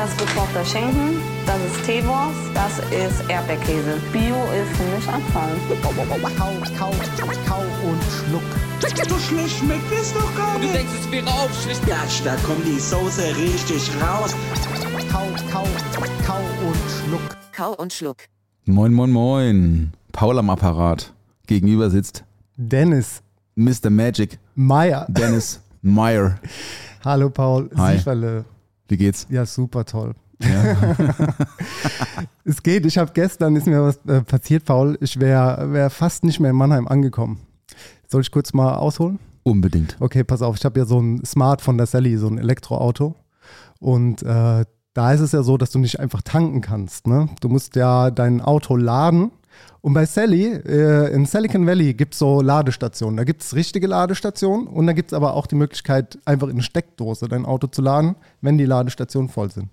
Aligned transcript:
Das 0.00 0.08
ist 0.12 0.18
gekochter 0.18 0.64
Schinken, 0.64 1.20
das 1.44 1.58
ist 1.60 1.84
Teewurst, 1.84 2.40
das 2.54 2.78
ist 2.88 3.28
Erdbeerkäse. 3.28 3.98
Bio 4.10 4.34
ist 4.56 4.74
für 4.74 4.96
mich 4.96 5.06
Abfall. 5.06 5.52
Kau, 5.82 5.90
kau, 5.90 6.52
kau 6.78 7.62
und 7.86 8.02
schluck. 8.08 8.42
So 9.10 9.18
schlecht 9.18 9.58
schmeckt 9.58 9.92
es 9.92 10.14
doch 10.14 10.34
gar 10.34 10.54
Du 10.54 10.60
nicht. 10.60 10.74
denkst, 10.74 10.92
es 11.04 11.10
wäre 11.12 11.26
aufschlicht. 11.26 11.86
Ja, 11.86 11.98
da 12.24 12.34
kommt 12.36 12.66
die 12.66 12.80
Soße 12.80 13.36
richtig 13.36 13.90
raus. 14.00 14.34
Kau, 15.12 15.26
kau, 15.52 15.66
kau 16.26 16.40
und 16.66 16.76
schluck. 16.88 17.36
Kau 17.54 17.74
und 17.74 17.92
Schluck. 17.92 18.16
Moin, 18.64 18.94
moin, 18.94 19.10
moin. 19.10 19.92
Paul 20.12 20.38
am 20.38 20.48
Apparat. 20.48 21.12
Gegenüber 21.46 21.90
sitzt 21.90 22.24
Dennis 22.56 23.22
Mr. 23.54 23.90
Magic, 23.90 24.38
Meyer. 24.54 25.04
Dennis 25.10 25.60
Meyer. 25.82 26.38
Hallo 27.04 27.28
Paul 27.28 27.68
Hi. 27.76 27.98
Sieferle. 27.98 28.46
Wie 28.90 28.96
geht's? 28.96 29.26
Ja, 29.30 29.46
super 29.46 29.84
toll. 29.84 30.14
Ja. 30.42 30.96
Es 32.44 32.62
geht, 32.64 32.84
ich 32.84 32.98
habe 32.98 33.12
gestern, 33.12 33.54
ist 33.54 33.68
mir 33.68 33.80
was 33.80 34.00
äh, 34.06 34.22
passiert, 34.22 34.64
Paul. 34.64 34.98
Ich 35.00 35.20
wäre 35.20 35.72
wär 35.72 35.88
fast 35.88 36.24
nicht 36.24 36.40
mehr 36.40 36.50
in 36.50 36.56
Mannheim 36.56 36.88
angekommen. 36.88 37.38
Soll 38.08 38.22
ich 38.22 38.32
kurz 38.32 38.52
mal 38.52 38.74
ausholen? 38.74 39.20
Unbedingt. 39.44 39.96
Okay, 40.00 40.24
pass 40.24 40.42
auf, 40.42 40.56
ich 40.56 40.64
habe 40.64 40.80
ja 40.80 40.84
so 40.84 40.98
ein 40.98 41.24
Smart 41.24 41.60
von 41.62 41.76
der 41.76 41.86
Sally, 41.86 42.16
so 42.16 42.26
ein 42.26 42.38
Elektroauto. 42.38 43.14
Und 43.78 44.22
äh, 44.22 44.64
da 44.94 45.12
ist 45.12 45.20
es 45.20 45.30
ja 45.30 45.44
so, 45.44 45.56
dass 45.58 45.70
du 45.70 45.78
nicht 45.78 46.00
einfach 46.00 46.22
tanken 46.22 46.60
kannst. 46.60 47.06
Ne? 47.06 47.28
Du 47.40 47.48
musst 47.48 47.76
ja 47.76 48.10
dein 48.10 48.40
Auto 48.40 48.74
laden. 48.74 49.30
Und 49.80 49.94
bei 49.94 50.04
Sally, 50.04 50.46
äh, 50.46 51.12
in 51.14 51.24
Silicon 51.26 51.66
Valley 51.66 51.94
gibt 51.94 52.12
es 52.14 52.18
so 52.18 52.40
Ladestationen. 52.42 53.16
Da 53.16 53.24
gibt 53.24 53.42
es 53.42 53.54
richtige 53.54 53.86
Ladestationen 53.86 54.66
und 54.66 54.86
da 54.86 54.92
gibt 54.92 55.12
es 55.12 55.16
aber 55.16 55.34
auch 55.34 55.46
die 55.46 55.54
Möglichkeit, 55.54 56.18
einfach 56.24 56.48
in 56.48 56.54
eine 56.54 56.62
Steckdose 56.62 57.28
dein 57.28 57.46
Auto 57.46 57.66
zu 57.66 57.80
laden, 57.82 58.16
wenn 58.42 58.58
die 58.58 58.66
Ladestationen 58.66 59.28
voll 59.30 59.50
sind. 59.50 59.68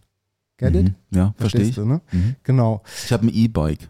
Get 0.58 0.76
it? 0.76 0.86
Mhm. 0.86 0.96
Ja, 1.12 1.34
verstehe 1.38 1.62
ich. 1.62 1.76
Verstehst 1.76 1.78
du, 1.78 1.86
ne? 1.86 2.02
Mhm. 2.12 2.36
Genau. 2.44 2.82
Ich 3.06 3.12
habe 3.12 3.28
ein 3.28 3.32
E-Bike. 3.34 3.90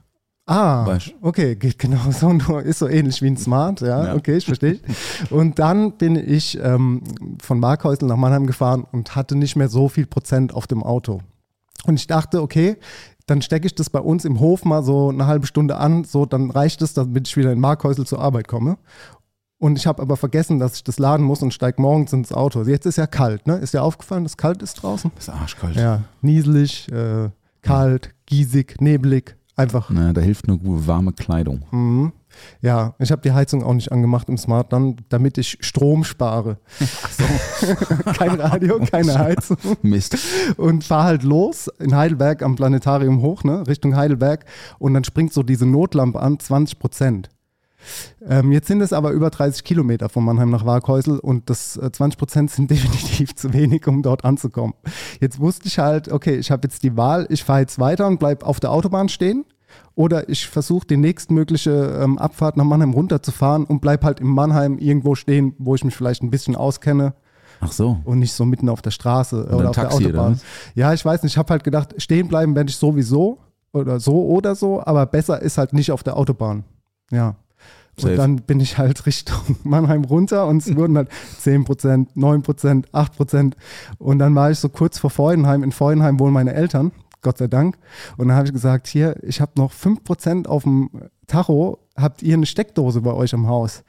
Ah, 0.49 0.85
Weißt- 0.87 1.13
okay, 1.21 1.55
geht 1.55 1.77
genau 1.77 1.99
so, 2.11 2.29
ist 2.59 2.79
so 2.79 2.87
ähnlich 2.87 3.21
wie 3.21 3.27
ein 3.27 3.37
Smart, 3.37 3.81
ja, 3.81 4.05
Ja. 4.07 4.15
okay, 4.15 4.37
ich 4.37 4.45
verstehe. 4.45 4.79
Und 5.29 5.59
dann 5.59 5.91
bin 5.93 6.15
ich 6.15 6.57
ähm, 6.63 7.01
von 7.41 7.59
Markhäusl 7.59 8.05
nach 8.05 8.15
Mannheim 8.15 8.47
gefahren 8.47 8.85
und 8.91 9.15
hatte 9.15 9.35
nicht 9.35 9.55
mehr 9.57 9.67
so 9.67 9.87
viel 9.89 10.05
Prozent 10.07 10.53
auf 10.53 10.65
dem 10.65 10.83
Auto. 10.83 11.19
Und 11.85 11.95
ich 11.99 12.07
dachte, 12.07 12.41
okay, 12.41 12.77
dann 13.27 13.41
stecke 13.41 13.67
ich 13.67 13.75
das 13.75 13.89
bei 13.89 13.99
uns 13.99 14.25
im 14.25 14.39
Hof 14.39 14.65
mal 14.65 14.83
so 14.83 15.09
eine 15.09 15.27
halbe 15.27 15.45
Stunde 15.45 15.77
an, 15.77 16.03
so 16.05 16.25
dann 16.25 16.49
reicht 16.49 16.81
es, 16.81 16.93
damit 16.93 17.27
ich 17.27 17.37
wieder 17.37 17.51
in 17.51 17.59
Markhäusl 17.59 18.05
zur 18.05 18.19
Arbeit 18.19 18.47
komme. 18.47 18.77
Und 19.59 19.77
ich 19.77 19.85
habe 19.85 20.01
aber 20.01 20.17
vergessen, 20.17 20.59
dass 20.59 20.75
ich 20.75 20.83
das 20.83 20.97
laden 20.99 21.25
muss 21.25 21.41
und 21.41 21.53
steige 21.53 21.81
morgens 21.81 22.13
ins 22.13 22.31
Auto. 22.31 22.63
Jetzt 22.63 22.85
ist 22.85 22.97
ja 22.97 23.07
kalt, 23.07 23.47
ne? 23.47 23.57
Ist 23.57 23.73
dir 23.73 23.83
aufgefallen, 23.83 24.23
dass 24.23 24.33
es 24.33 24.37
kalt 24.37 24.61
ist 24.61 24.75
draußen? 24.75 25.11
Das 25.15 25.27
ist 25.27 25.33
arschkalt. 25.33 25.75
Ja, 25.75 26.03
nieselig, 26.21 26.91
äh, 26.91 27.29
kalt, 27.61 28.13
giesig, 28.27 28.79
nebelig, 28.79 29.35
einfach 29.55 29.89
Na, 29.91 30.13
da 30.13 30.21
hilft 30.21 30.47
nur 30.47 30.59
gute 30.59 30.87
warme 30.87 31.11
Kleidung. 31.11 31.63
Mhm. 31.71 32.13
Ja, 32.61 32.95
ich 32.99 33.11
habe 33.11 33.21
die 33.21 33.31
Heizung 33.31 33.63
auch 33.63 33.73
nicht 33.73 33.91
angemacht 33.91 34.29
im 34.29 34.37
Smart 34.37 34.73
dann, 34.73 34.97
damit 35.09 35.37
ich 35.37 35.57
Strom 35.61 36.03
spare. 36.03 36.57
Kein 38.17 38.39
Radio, 38.39 38.79
keine 38.79 39.17
Heizung. 39.19 39.57
Mist. 39.81 40.17
Und 40.57 40.83
fahr 40.83 41.03
halt 41.03 41.23
los 41.23 41.69
in 41.79 41.95
Heidelberg 41.95 42.41
am 42.41 42.55
Planetarium 42.55 43.21
hoch, 43.21 43.43
ne, 43.43 43.65
Richtung 43.67 43.95
Heidelberg. 43.95 44.45
Und 44.79 44.93
dann 44.93 45.03
springt 45.03 45.33
so 45.33 45.43
diese 45.43 45.65
Notlampe 45.65 46.19
an, 46.19 46.39
20 46.39 46.79
Prozent. 46.79 47.29
Ähm, 48.27 48.51
jetzt 48.51 48.67
sind 48.67 48.81
es 48.81 48.93
aber 48.93 49.11
über 49.11 49.29
30 49.29 49.63
Kilometer 49.63 50.09
von 50.09 50.23
Mannheim 50.25 50.49
nach 50.49 50.65
Warkhäusl 50.65 51.19
und 51.19 51.49
das 51.49 51.77
äh, 51.77 51.91
20 51.91 52.17
Prozent 52.17 52.51
sind 52.51 52.71
definitiv 52.71 53.35
zu 53.35 53.53
wenig, 53.53 53.87
um 53.87 54.01
dort 54.01 54.25
anzukommen. 54.25 54.73
Jetzt 55.19 55.39
wusste 55.39 55.67
ich 55.67 55.79
halt, 55.79 56.11
okay, 56.11 56.35
ich 56.35 56.51
habe 56.51 56.67
jetzt 56.67 56.83
die 56.83 56.97
Wahl, 56.97 57.27
ich 57.29 57.43
fahre 57.43 57.61
jetzt 57.61 57.79
weiter 57.79 58.07
und 58.07 58.19
bleib 58.19 58.43
auf 58.43 58.59
der 58.59 58.71
Autobahn 58.71 59.09
stehen 59.09 59.45
oder 59.95 60.29
ich 60.29 60.47
versuche 60.47 60.85
die 60.87 60.97
nächstmögliche 60.97 61.99
ähm, 62.01 62.17
Abfahrt 62.17 62.57
nach 62.57 62.63
Mannheim 62.63 62.93
runterzufahren 62.93 63.65
und 63.65 63.81
bleib 63.81 64.03
halt 64.03 64.19
in 64.19 64.27
Mannheim 64.27 64.77
irgendwo 64.77 65.15
stehen, 65.15 65.53
wo 65.57 65.75
ich 65.75 65.83
mich 65.83 65.95
vielleicht 65.95 66.23
ein 66.23 66.29
bisschen 66.29 66.55
auskenne 66.55 67.13
Ach 67.59 67.71
so. 67.71 67.97
und 68.05 68.19
nicht 68.19 68.33
so 68.33 68.45
mitten 68.45 68.69
auf 68.69 68.81
der 68.81 68.91
Straße 68.91 69.47
oder 69.47 69.59
ein 69.59 69.65
auf 69.67 69.75
Taxi, 69.75 70.03
der 70.03 70.09
oder 70.09 70.19
Autobahn. 70.21 70.41
Ja, 70.75 70.93
ich 70.93 71.03
weiß 71.03 71.23
nicht, 71.23 71.33
ich 71.33 71.37
habe 71.37 71.49
halt 71.51 71.63
gedacht, 71.63 71.95
stehen 71.97 72.27
bleiben 72.27 72.55
werde 72.55 72.69
ich 72.69 72.77
sowieso 72.77 73.39
oder 73.73 73.99
so 73.99 74.25
oder 74.25 74.55
so, 74.55 74.83
aber 74.85 75.05
besser 75.05 75.41
ist 75.41 75.57
halt 75.57 75.73
nicht 75.73 75.91
auf 75.91 76.03
der 76.03 76.17
Autobahn. 76.17 76.63
Ja. 77.11 77.35
Safe. 77.99 78.11
Und 78.11 78.17
dann 78.17 78.35
bin 78.37 78.59
ich 78.59 78.77
halt 78.77 79.05
Richtung 79.07 79.37
Mannheim 79.63 80.05
runter 80.05 80.45
und 80.45 80.61
es 80.61 80.75
wurden 80.75 80.97
halt 80.97 81.09
10%, 81.41 82.07
9%, 82.15 82.85
8%. 82.91 83.53
Und 83.97 84.19
dann 84.19 84.35
war 84.35 84.51
ich 84.51 84.59
so 84.59 84.69
kurz 84.69 84.99
vor 84.99 85.09
Freudenheim. 85.09 85.63
In 85.63 85.71
Freudenheim 85.71 86.19
wohnen 86.19 86.33
meine 86.33 86.53
Eltern, 86.53 86.91
Gott 87.21 87.37
sei 87.37 87.47
Dank. 87.47 87.77
Und 88.17 88.27
dann 88.27 88.37
habe 88.37 88.47
ich 88.47 88.53
gesagt, 88.53 88.87
hier, 88.87 89.15
ich 89.23 89.41
habe 89.41 89.53
noch 89.57 89.73
5% 89.73 90.47
auf 90.47 90.63
dem 90.63 90.89
Tacho. 91.27 91.79
Habt 91.95 92.23
ihr 92.23 92.35
eine 92.35 92.45
Steckdose 92.45 93.01
bei 93.01 93.13
euch 93.13 93.33
am 93.33 93.47
Haus? 93.47 93.83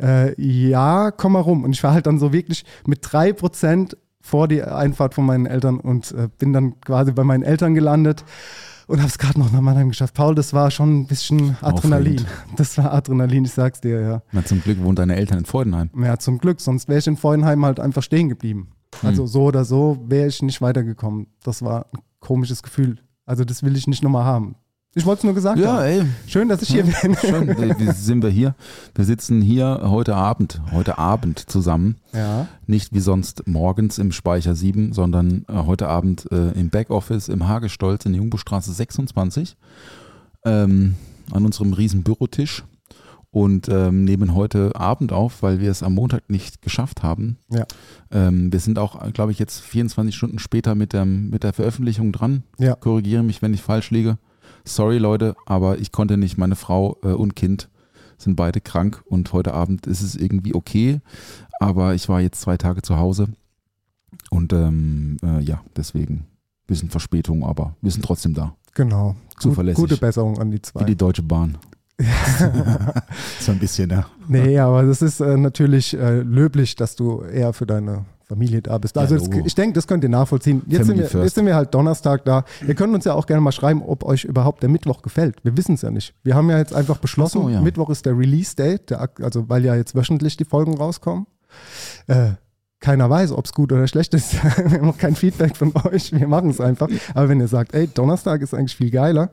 Äh, 0.00 0.40
ja, 0.40 1.10
komm 1.10 1.32
mal 1.32 1.40
rum. 1.40 1.64
Und 1.64 1.72
ich 1.72 1.82
war 1.82 1.92
halt 1.92 2.06
dann 2.06 2.18
so 2.18 2.32
wirklich 2.32 2.64
mit 2.86 3.04
3% 3.04 3.96
vor 4.20 4.48
die 4.48 4.62
Einfahrt 4.62 5.14
von 5.14 5.26
meinen 5.26 5.46
Eltern 5.46 5.80
und 5.80 6.12
äh, 6.12 6.28
bin 6.38 6.52
dann 6.52 6.80
quasi 6.80 7.12
bei 7.12 7.24
meinen 7.24 7.42
Eltern 7.42 7.74
gelandet 7.74 8.24
und 8.86 8.98
habe 8.98 9.08
es 9.08 9.18
gerade 9.18 9.38
noch 9.38 9.52
nach 9.52 9.60
Mannheim 9.60 9.88
geschafft. 9.88 10.14
Paul, 10.14 10.34
das 10.34 10.52
war 10.52 10.70
schon 10.70 11.00
ein 11.00 11.06
bisschen 11.06 11.56
Adrenalin. 11.60 12.20
Aufregend. 12.20 12.26
Das 12.56 12.78
war 12.78 12.92
Adrenalin, 12.92 13.44
ich 13.44 13.52
sag's 13.52 13.80
dir, 13.80 14.00
ja. 14.00 14.22
Na, 14.32 14.44
zum 14.44 14.62
Glück 14.62 14.82
wohnen 14.82 14.96
deine 14.96 15.16
Eltern 15.16 15.38
in 15.38 15.44
Freudenheim. 15.44 15.90
Ja, 16.02 16.18
zum 16.18 16.38
Glück, 16.38 16.60
sonst 16.60 16.88
wäre 16.88 16.98
ich 16.98 17.06
in 17.06 17.16
Freudenheim 17.16 17.64
halt 17.64 17.80
einfach 17.80 18.02
stehen 18.02 18.28
geblieben. 18.28 18.70
Also 19.02 19.26
so 19.26 19.44
oder 19.44 19.64
so 19.64 19.98
wäre 20.06 20.26
ich 20.28 20.42
nicht 20.42 20.60
weitergekommen. 20.60 21.26
Das 21.42 21.62
war 21.62 21.86
ein 21.92 22.00
komisches 22.20 22.62
Gefühl. 22.62 22.98
Also 23.26 23.44
das 23.44 23.62
will 23.62 23.76
ich 23.76 23.86
nicht 23.86 24.02
nochmal 24.02 24.24
haben. 24.24 24.56
Ich 24.94 25.04
wollte 25.06 25.18
es 25.20 25.24
nur 25.24 25.34
gesagt 25.34 25.58
Ja, 25.60 25.74
haben. 25.74 25.82
ey. 25.84 26.02
Schön, 26.26 26.48
dass 26.48 26.62
ich 26.62 26.70
hier 26.70 26.82
bin. 26.82 27.14
Schön. 27.16 27.48
Wie 27.78 27.92
sind 27.92 28.22
wir 28.22 28.30
hier? 28.30 28.54
Wir 28.94 29.04
sitzen 29.04 29.42
hier 29.42 29.82
heute 29.84 30.16
Abend, 30.16 30.60
heute 30.72 30.98
Abend 30.98 31.38
zusammen. 31.50 31.96
Ja. 32.14 32.48
Nicht 32.66 32.92
wie 32.94 33.00
sonst 33.00 33.46
morgens 33.46 33.98
im 33.98 34.10
Speicher 34.12 34.54
7, 34.54 34.92
sondern 34.94 35.44
äh, 35.48 35.52
heute 35.66 35.88
Abend 35.88 36.26
äh, 36.32 36.52
im 36.58 36.70
Backoffice 36.70 37.28
im 37.28 37.46
Hagestolz 37.46 38.06
in 38.06 38.12
der 38.12 38.22
Jungbustraße 38.22 38.72
26 38.72 39.56
ähm, 40.44 40.94
an 41.32 41.44
unserem 41.44 41.74
riesen 41.74 42.02
Bürotisch 42.02 42.64
und 43.30 43.68
ähm, 43.68 44.04
nehmen 44.04 44.34
heute 44.34 44.74
Abend 44.74 45.12
auf, 45.12 45.42
weil 45.42 45.60
wir 45.60 45.70
es 45.70 45.82
am 45.82 45.94
Montag 45.94 46.30
nicht 46.30 46.62
geschafft 46.62 47.02
haben. 47.02 47.38
Ja. 47.50 47.64
Ähm, 48.10 48.52
wir 48.52 48.60
sind 48.60 48.78
auch, 48.78 49.12
glaube 49.12 49.32
ich, 49.32 49.38
jetzt 49.38 49.60
24 49.60 50.14
Stunden 50.14 50.38
später 50.38 50.74
mit, 50.74 50.92
dem, 50.92 51.30
mit 51.30 51.44
der 51.44 51.52
Veröffentlichung 51.52 52.12
dran. 52.12 52.42
Ja. 52.58 52.74
Korrigiere 52.74 53.22
mich, 53.22 53.42
wenn 53.42 53.54
ich 53.54 53.62
falsch 53.62 53.90
liege. 53.90 54.18
Sorry, 54.64 54.98
Leute, 54.98 55.36
aber 55.46 55.78
ich 55.78 55.92
konnte 55.92 56.16
nicht. 56.16 56.38
Meine 56.38 56.56
Frau 56.56 56.98
äh, 57.02 57.08
und 57.08 57.36
Kind 57.36 57.68
sind 58.16 58.36
beide 58.36 58.60
krank 58.60 59.02
und 59.06 59.32
heute 59.32 59.54
Abend 59.54 59.86
ist 59.86 60.02
es 60.02 60.16
irgendwie 60.16 60.54
okay. 60.54 61.00
Aber 61.60 61.94
ich 61.94 62.08
war 62.08 62.20
jetzt 62.20 62.40
zwei 62.40 62.56
Tage 62.56 62.82
zu 62.82 62.96
Hause 62.96 63.28
und 64.30 64.52
ähm, 64.52 65.16
äh, 65.22 65.40
ja, 65.40 65.62
deswegen 65.76 66.14
ein 66.14 66.26
bisschen 66.66 66.90
Verspätung, 66.90 67.44
aber 67.44 67.76
wir 67.80 67.90
sind 67.90 68.04
trotzdem 68.04 68.34
da. 68.34 68.54
Genau. 68.74 69.16
Zuverlässig. 69.38 69.80
gute 69.82 69.96
Besserung 69.96 70.38
an 70.38 70.50
die 70.50 70.56
Wie 70.58 70.62
zwei. 70.62 70.84
die 70.84 70.96
Deutsche 70.96 71.22
Bahn. 71.22 71.58
so 73.40 73.52
ein 73.52 73.58
bisschen, 73.58 73.90
ja. 73.90 74.06
Nee, 74.28 74.58
aber 74.58 74.84
das 74.84 75.02
ist 75.02 75.20
äh, 75.20 75.36
natürlich 75.36 75.94
äh, 75.94 76.20
löblich, 76.20 76.76
dass 76.76 76.94
du 76.94 77.22
eher 77.22 77.52
für 77.52 77.66
deine 77.66 78.04
Familie 78.28 78.62
da 78.62 78.78
bist. 78.78 78.96
Also 78.96 79.16
Ja, 79.16 79.20
das, 79.20 79.46
ich 79.46 79.54
denke, 79.54 79.72
das 79.72 79.86
könnt 79.86 80.04
ihr 80.04 80.10
nachvollziehen. 80.10 80.62
Jetzt 80.66 80.86
sind, 80.86 80.98
wir, 80.98 81.22
jetzt 81.24 81.34
sind 81.34 81.46
wir 81.46 81.56
halt 81.56 81.74
Donnerstag 81.74 82.24
da. 82.24 82.44
Ihr 82.66 82.74
könnt 82.74 82.94
uns 82.94 83.04
ja 83.04 83.14
auch 83.14 83.26
gerne 83.26 83.40
mal 83.40 83.52
schreiben, 83.52 83.82
ob 83.82 84.04
euch 84.04 84.24
überhaupt 84.24 84.62
der 84.62 84.68
Mittwoch 84.68 85.02
gefällt. 85.02 85.36
Wir 85.44 85.56
wissen 85.56 85.74
es 85.74 85.82
ja 85.82 85.90
nicht. 85.90 86.14
Wir 86.22 86.34
haben 86.34 86.48
ja 86.50 86.58
jetzt 86.58 86.74
einfach 86.74 86.98
beschlossen, 86.98 87.42
so, 87.42 87.48
ja. 87.48 87.60
Mittwoch 87.60 87.90
ist 87.90 88.06
der 88.06 88.16
Release-Date, 88.16 88.92
also 88.92 89.48
weil 89.48 89.64
ja 89.64 89.74
jetzt 89.74 89.94
wöchentlich 89.94 90.36
die 90.36 90.44
Folgen 90.44 90.76
rauskommen. 90.76 91.26
Äh, 92.06 92.32
keiner 92.80 93.10
weiß, 93.10 93.32
ob 93.32 93.46
es 93.46 93.52
gut 93.52 93.72
oder 93.72 93.88
schlecht 93.88 94.14
ist. 94.14 94.34
wir 94.42 94.78
haben 94.78 94.86
noch 94.86 94.98
kein 94.98 95.16
Feedback 95.16 95.56
von 95.56 95.72
euch. 95.84 96.12
Wir 96.12 96.28
machen 96.28 96.50
es 96.50 96.60
einfach. 96.60 96.88
Aber 97.14 97.28
wenn 97.28 97.40
ihr 97.40 97.48
sagt, 97.48 97.74
ey, 97.74 97.88
Donnerstag 97.88 98.42
ist 98.42 98.54
eigentlich 98.54 98.76
viel 98.76 98.90
geiler, 98.90 99.30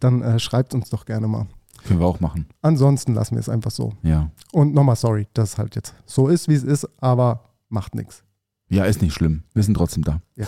dann 0.00 0.22
äh, 0.22 0.38
schreibt 0.38 0.72
uns 0.72 0.88
doch 0.88 1.04
gerne 1.04 1.26
mal. 1.26 1.46
Können 1.86 2.00
wir 2.00 2.06
auch 2.06 2.20
machen. 2.20 2.46
Ansonsten 2.62 3.14
lassen 3.14 3.34
wir 3.36 3.40
es 3.40 3.48
einfach 3.48 3.70
so. 3.70 3.92
Ja. 4.02 4.30
Und 4.52 4.74
nochmal 4.74 4.96
sorry, 4.96 5.26
dass 5.34 5.52
es 5.52 5.58
halt 5.58 5.76
jetzt 5.76 5.94
so 6.04 6.28
ist, 6.28 6.48
wie 6.48 6.54
es 6.54 6.64
ist, 6.64 6.88
aber 7.00 7.50
macht 7.68 7.94
nichts. 7.94 8.22
Ja, 8.68 8.84
ist 8.84 9.02
nicht 9.02 9.14
schlimm. 9.14 9.44
Wir 9.54 9.62
sind 9.62 9.74
trotzdem 9.74 10.04
da. 10.04 10.20
Ja. 10.36 10.46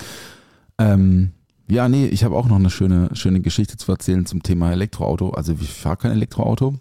Ähm, 0.79 1.33
ja, 1.71 1.89
nee, 1.89 2.07
ich 2.07 2.25
habe 2.25 2.35
auch 2.35 2.47
noch 2.47 2.57
eine 2.57 2.71
schöne, 2.71 3.11
schöne 3.15 3.41
Geschichte 3.41 3.77
zu 3.77 3.93
erzählen 3.93 4.27
zum 4.27 4.43
Thema 4.43 4.73
Elektroauto. 4.73 5.31
Also 5.31 5.55
ich 5.61 5.73
fahre 5.73 5.99
kein 5.99 6.13
Elektroauto, 6.13 6.75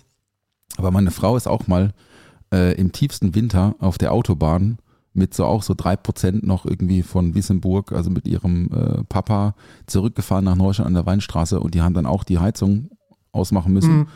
aber 0.78 0.92
meine 0.92 1.12
Frau 1.12 1.36
ist 1.36 1.48
auch 1.48 1.68
mal 1.68 1.94
äh, 2.54 2.74
im 2.76 2.92
tiefsten 2.92 3.36
Winter 3.36 3.76
auf 3.80 3.98
der 3.98 4.14
Autobahn 4.14 4.78
mit 5.14 5.34
so 5.34 5.46
auch 5.46 5.64
so 5.64 5.74
drei 5.76 5.96
Prozent 5.96 6.46
noch 6.46 6.66
irgendwie 6.66 7.02
von 7.02 7.36
Wissemburg, 7.36 7.92
also 7.92 8.10
mit 8.10 8.28
ihrem 8.28 8.70
äh, 8.72 9.04
Papa 9.10 9.56
zurückgefahren 9.88 10.46
nach 10.46 10.56
Neustadt 10.56 10.86
an 10.86 10.94
der 10.94 11.06
Weinstraße 11.06 11.60
und 11.60 11.74
die 11.74 11.82
haben 11.82 11.96
dann 11.96 12.06
auch 12.06 12.24
die 12.24 12.40
Heizung 12.40 12.92
ausmachen 13.32 13.74
müssen. 13.74 13.98
Mhm. 13.98 14.08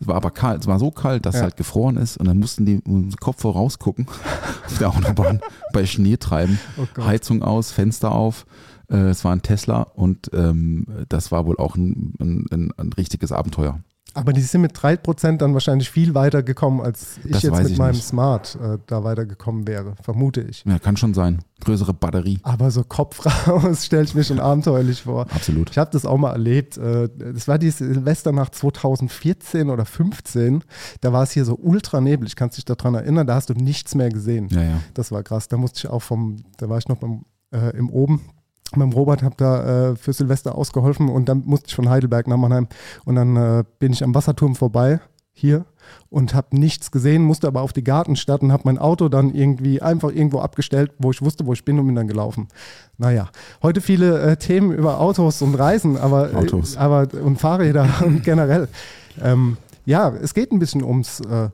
Es 0.00 0.06
war 0.06 0.16
aber 0.16 0.30
kalt, 0.30 0.62
es 0.62 0.66
war 0.66 0.78
so 0.78 0.90
kalt, 0.90 1.26
dass 1.26 1.34
es 1.34 1.40
Ja. 1.40 1.44
halt 1.44 1.56
gefroren 1.58 1.96
ist 1.98 2.16
und 2.16 2.26
dann 2.26 2.38
mussten 2.38 2.64
die 2.64 2.76
mit 2.76 2.86
dem 2.86 3.16
Kopf 3.16 3.42
vorausgucken 3.42 4.06
auf 4.66 4.78
der 4.78 4.88
Autobahn 4.88 5.40
bei 5.72 5.84
Schnee 5.86 6.16
treiben. 6.16 6.58
Oh. 6.78 7.04
Heizung 7.04 7.42
aus, 7.42 7.70
Fenster 7.70 8.12
auf. 8.12 8.46
Äh, 8.90 8.96
es 9.10 9.24
war 9.24 9.32
ein 9.32 9.42
Tesla 9.42 9.82
und 9.82 10.30
ähm, 10.32 10.86
das 11.08 11.30
war 11.30 11.44
wohl 11.46 11.58
auch 11.58 11.76
ein, 11.76 12.14
ein, 12.18 12.46
ein, 12.50 12.72
ein 12.78 12.92
richtiges 12.94 13.30
Abenteuer. 13.30 13.80
Aber 14.14 14.32
die 14.32 14.40
sind 14.40 14.60
mit 14.62 14.76
3% 14.76 15.36
dann 15.38 15.54
wahrscheinlich 15.54 15.90
viel 15.90 16.14
weiter 16.14 16.42
gekommen, 16.42 16.80
als 16.80 17.18
ich 17.24 17.30
Das 17.32 17.42
jetzt 17.42 17.58
mit 17.62 17.70
ich 17.70 17.78
meinem 17.78 17.92
nicht. 17.92 18.04
Smart 18.04 18.56
äh, 18.60 18.78
da 18.86 19.04
weitergekommen 19.04 19.66
wäre, 19.68 19.94
vermute 20.02 20.40
ich. 20.40 20.64
Ja, 20.66 20.78
kann 20.78 20.96
schon 20.96 21.14
sein. 21.14 21.38
Größere 21.64 21.94
Batterie. 21.94 22.38
Aber 22.42 22.70
so 22.70 22.82
Kopf 22.82 23.24
raus 23.46 23.86
stelle 23.86 24.04
ich 24.04 24.14
mir 24.14 24.24
schon 24.24 24.40
abenteuerlich 24.40 25.02
vor. 25.02 25.26
Absolut. 25.32 25.70
Ich 25.70 25.78
habe 25.78 25.90
das 25.92 26.04
auch 26.06 26.16
mal 26.18 26.32
erlebt. 26.32 26.76
äh, 26.78 27.08
Das 27.34 27.46
war 27.48 27.58
die 27.58 27.70
Silvesternacht 27.70 28.54
2014 28.54 29.70
oder 29.70 29.84
15. 29.84 30.64
Da 31.00 31.12
war 31.12 31.22
es 31.22 31.32
hier 31.32 31.44
so 31.44 31.56
ultra 31.56 32.00
neblig. 32.00 32.34
Kannst 32.36 32.56
dich 32.56 32.64
daran 32.64 32.94
erinnern? 32.94 33.26
Da 33.26 33.34
hast 33.34 33.50
du 33.50 33.54
nichts 33.54 33.94
mehr 33.94 34.08
gesehen. 34.10 34.48
Ja, 34.50 34.62
ja. 34.62 34.80
Das 34.94 35.12
war 35.12 35.22
krass. 35.22 35.48
Da 35.48 35.56
musste 35.56 35.78
ich 35.78 35.88
auch 35.88 36.02
vom, 36.02 36.36
da 36.56 36.68
war 36.68 36.78
ich 36.78 36.88
noch 36.88 36.96
beim, 36.96 37.24
äh, 37.52 37.76
im 37.76 37.90
Oben. 37.90 38.20
Beim 38.76 38.92
Robert 38.92 39.22
habe 39.22 39.34
da 39.36 39.90
äh, 39.90 39.96
für 39.96 40.12
Silvester 40.12 40.54
ausgeholfen 40.54 41.08
und 41.08 41.28
dann 41.28 41.42
musste 41.44 41.68
ich 41.68 41.74
von 41.74 41.88
Heidelberg 41.88 42.28
nach 42.28 42.36
Mannheim 42.36 42.68
und 43.04 43.16
dann 43.16 43.36
äh, 43.36 43.64
bin 43.78 43.92
ich 43.92 44.04
am 44.04 44.14
Wasserturm 44.14 44.54
vorbei 44.54 45.00
hier 45.32 45.64
und 46.08 46.34
habe 46.34 46.58
nichts 46.58 46.90
gesehen, 46.90 47.22
musste 47.22 47.46
aber 47.46 47.62
auf 47.62 47.72
die 47.72 47.82
Gartenstadt 47.84 48.42
und 48.42 48.52
habe 48.52 48.62
mein 48.66 48.78
Auto 48.78 49.08
dann 49.08 49.34
irgendwie 49.34 49.80
einfach 49.80 50.10
irgendwo 50.10 50.40
abgestellt, 50.40 50.92
wo 50.98 51.10
ich 51.10 51.22
wusste, 51.22 51.46
wo 51.46 51.52
ich 51.52 51.64
bin 51.64 51.78
und 51.78 51.86
bin 51.86 51.94
dann 51.94 52.08
gelaufen. 52.08 52.48
Naja, 52.98 53.30
heute 53.62 53.80
viele 53.80 54.20
äh, 54.20 54.36
Themen 54.36 54.72
über 54.72 55.00
Autos 55.00 55.40
und 55.42 55.54
Reisen, 55.54 55.96
aber, 55.96 56.30
Autos. 56.34 56.76
Äh, 56.76 56.78
aber 56.78 57.08
und 57.22 57.38
Fahrräder 57.40 57.88
und 58.04 58.22
generell. 58.22 58.68
Ähm, 59.20 59.56
ja, 59.84 60.10
es 60.10 60.34
geht 60.34 60.52
ein 60.52 60.58
bisschen 60.58 60.82
ums 60.84 61.20
äh, 61.20 61.48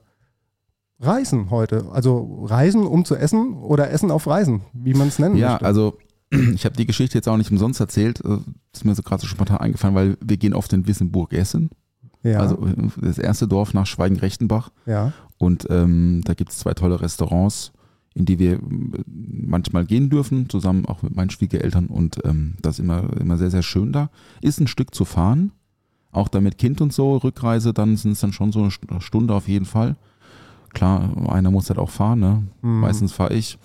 Reisen 1.00 1.50
heute. 1.50 1.86
Also 1.92 2.44
Reisen, 2.44 2.86
um 2.86 3.04
zu 3.04 3.16
essen 3.16 3.54
oder 3.54 3.90
Essen 3.90 4.10
auf 4.10 4.26
Reisen, 4.26 4.62
wie 4.72 4.94
man 4.94 5.08
es 5.08 5.18
nennen 5.18 5.36
Ja, 5.36 5.50
möchte. 5.50 5.66
also 5.66 5.98
ich 6.30 6.64
habe 6.64 6.76
die 6.76 6.86
Geschichte 6.86 7.16
jetzt 7.18 7.28
auch 7.28 7.36
nicht 7.36 7.50
umsonst 7.50 7.80
erzählt. 7.80 8.24
äh, 8.24 8.38
Ist 8.72 8.84
mir 8.84 8.94
so 8.94 9.02
gerade 9.02 9.20
so 9.22 9.26
spontan 9.28 9.58
eingefallen, 9.58 9.94
weil 9.94 10.16
wir 10.24 10.36
gehen 10.36 10.54
oft 10.54 10.72
in 10.72 10.86
Wissemburg 10.86 11.32
essen. 11.32 11.70
ja, 12.22 12.40
Also 12.40 12.56
äh, 12.66 12.74
das 13.00 13.18
erste 13.18 13.46
Dorf 13.46 13.74
nach 13.74 13.86
Schweigen-Rechtenbach. 13.86 14.70
ja. 14.86 15.12
Und 15.38 15.66
ähm, 15.68 16.22
da 16.24 16.32
gibt 16.32 16.50
es 16.52 16.58
zwei 16.60 16.72
tolle 16.72 16.98
Restaurants, 17.02 17.70
in 18.14 18.24
die 18.24 18.38
wir 18.38 18.54
äh, 18.54 18.58
manchmal 19.06 19.84
gehen 19.84 20.08
dürfen, 20.08 20.48
zusammen 20.48 20.86
auch 20.86 21.02
mit 21.02 21.14
meinen 21.14 21.28
Schwiegereltern. 21.28 21.88
Und 21.88 22.16
ähm, 22.24 22.54
das 22.62 22.76
ist 22.76 22.84
immer, 22.84 23.04
immer 23.20 23.36
sehr, 23.36 23.50
sehr 23.50 23.62
schön 23.62 23.92
da. 23.92 24.08
Ist 24.40 24.60
ein 24.60 24.66
Stück 24.66 24.94
zu 24.94 25.04
fahren, 25.04 25.52
auch 26.10 26.28
da 26.28 26.40
mit 26.40 26.56
Kind 26.56 26.80
und 26.80 26.92
so. 26.94 27.18
Rückreise, 27.18 27.74
dann 27.74 27.96
sind 27.98 28.12
es 28.12 28.20
dann 28.20 28.32
schon 28.32 28.50
so 28.50 28.60
eine 28.60 28.70
St- 28.70 29.00
Stunde 29.02 29.34
auf 29.34 29.46
jeden 29.46 29.66
Fall. 29.66 29.96
Klar, 30.72 31.10
einer 31.28 31.50
muss 31.50 31.68
halt 31.68 31.78
auch 31.78 31.90
fahren, 31.90 32.20
ne? 32.20 32.42
Mhm. 32.62 32.80
Meistens 32.80 33.12
fahre 33.12 33.34
ich. 33.34 33.58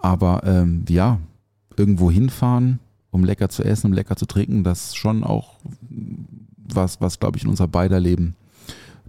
Aber 0.00 0.42
ähm, 0.44 0.84
ja, 0.88 1.18
irgendwo 1.76 2.10
hinfahren, 2.10 2.78
um 3.10 3.24
lecker 3.24 3.48
zu 3.48 3.62
essen, 3.64 3.88
um 3.88 3.92
lecker 3.92 4.16
zu 4.16 4.26
trinken, 4.26 4.64
das 4.64 4.88
ist 4.88 4.96
schon 4.96 5.24
auch 5.24 5.56
was, 6.68 7.00
was 7.00 7.18
glaube 7.20 7.38
ich, 7.38 7.44
in 7.44 7.50
unser 7.50 7.68
beider 7.68 8.00
Leben 8.00 8.34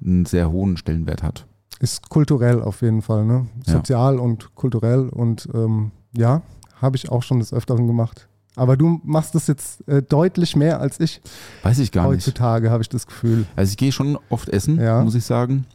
einen 0.04 0.26
sehr 0.26 0.52
hohen 0.52 0.78
Stellenwert 0.78 1.24
hat. 1.24 1.46
Ist 1.80 2.10
kulturell 2.10 2.62
auf 2.62 2.82
jeden 2.82 3.02
Fall, 3.02 3.26
ne? 3.26 3.48
Ja. 3.66 3.74
Sozial 3.74 4.20
und 4.20 4.56
kulturell 4.56 5.10
und 5.10 5.48
ähm, 5.54 5.92
ja, 6.16 6.42
habe 6.82 6.96
ich 6.98 7.10
auch 7.10 7.24
schon 7.24 7.40
des 7.40 7.54
Öfteren 7.54 7.88
gemacht. 7.88 8.28
Aber 8.56 8.76
du 8.78 9.00
machst 9.04 9.36
das 9.36 9.46
jetzt 9.48 9.88
äh, 9.88 10.02
deutlich 10.02 10.56
mehr 10.56 10.80
als 10.80 11.00
ich 11.00 11.22
Weiß 11.62 11.78
ich 11.80 11.92
gar 11.92 12.04
nicht. 12.10 12.26
heutzutage, 12.26 12.72
habe 12.72 12.82
ich 12.82 12.90
das 12.90 13.06
Gefühl. 13.06 13.46
Also 13.56 13.70
ich 13.72 13.78
gehe 13.78 13.92
schon 13.92 14.18
oft 14.30 14.50
essen, 14.50 14.80
Ja. 14.80 15.04
muss 15.04 15.14
ich 15.16 15.26
sagen. 15.26 15.66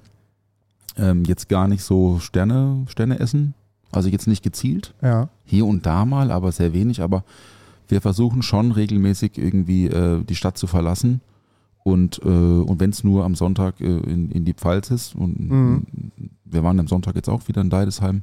Ähm, 0.96 1.24
jetzt 1.24 1.48
gar 1.48 1.68
nicht 1.68 1.84
so 1.84 2.18
Sterne, 2.18 2.84
Sterne 2.88 3.20
essen. 3.20 3.54
Also 3.92 4.08
jetzt 4.08 4.26
nicht 4.26 4.42
gezielt. 4.42 4.94
Ja, 5.02 5.28
Hier 5.44 5.66
und 5.66 5.86
da 5.86 6.04
mal, 6.04 6.30
aber 6.30 6.50
sehr 6.52 6.72
wenig. 6.72 7.00
Aber 7.02 7.24
wir 7.88 8.00
versuchen 8.00 8.42
schon 8.42 8.72
regelmäßig 8.72 9.36
irgendwie 9.38 9.86
äh, 9.86 10.24
die 10.24 10.34
Stadt 10.34 10.56
zu 10.58 10.66
verlassen. 10.66 11.20
Und, 11.84 12.20
äh, 12.24 12.28
und 12.28 12.80
wenn 12.80 12.90
es 12.90 13.04
nur 13.04 13.24
am 13.24 13.34
Sonntag 13.34 13.80
äh, 13.80 13.84
in, 13.86 14.30
in 14.30 14.44
die 14.44 14.54
Pfalz 14.54 14.90
ist. 14.90 15.14
Und 15.14 15.38
Mhm. 15.50 15.82
wir 16.44 16.62
waren 16.62 16.78
am 16.80 16.86
Sonntag 16.88 17.14
jetzt 17.16 17.28
auch 17.28 17.46
wieder 17.48 17.60
in 17.60 17.70
Deidesheim 17.70 18.22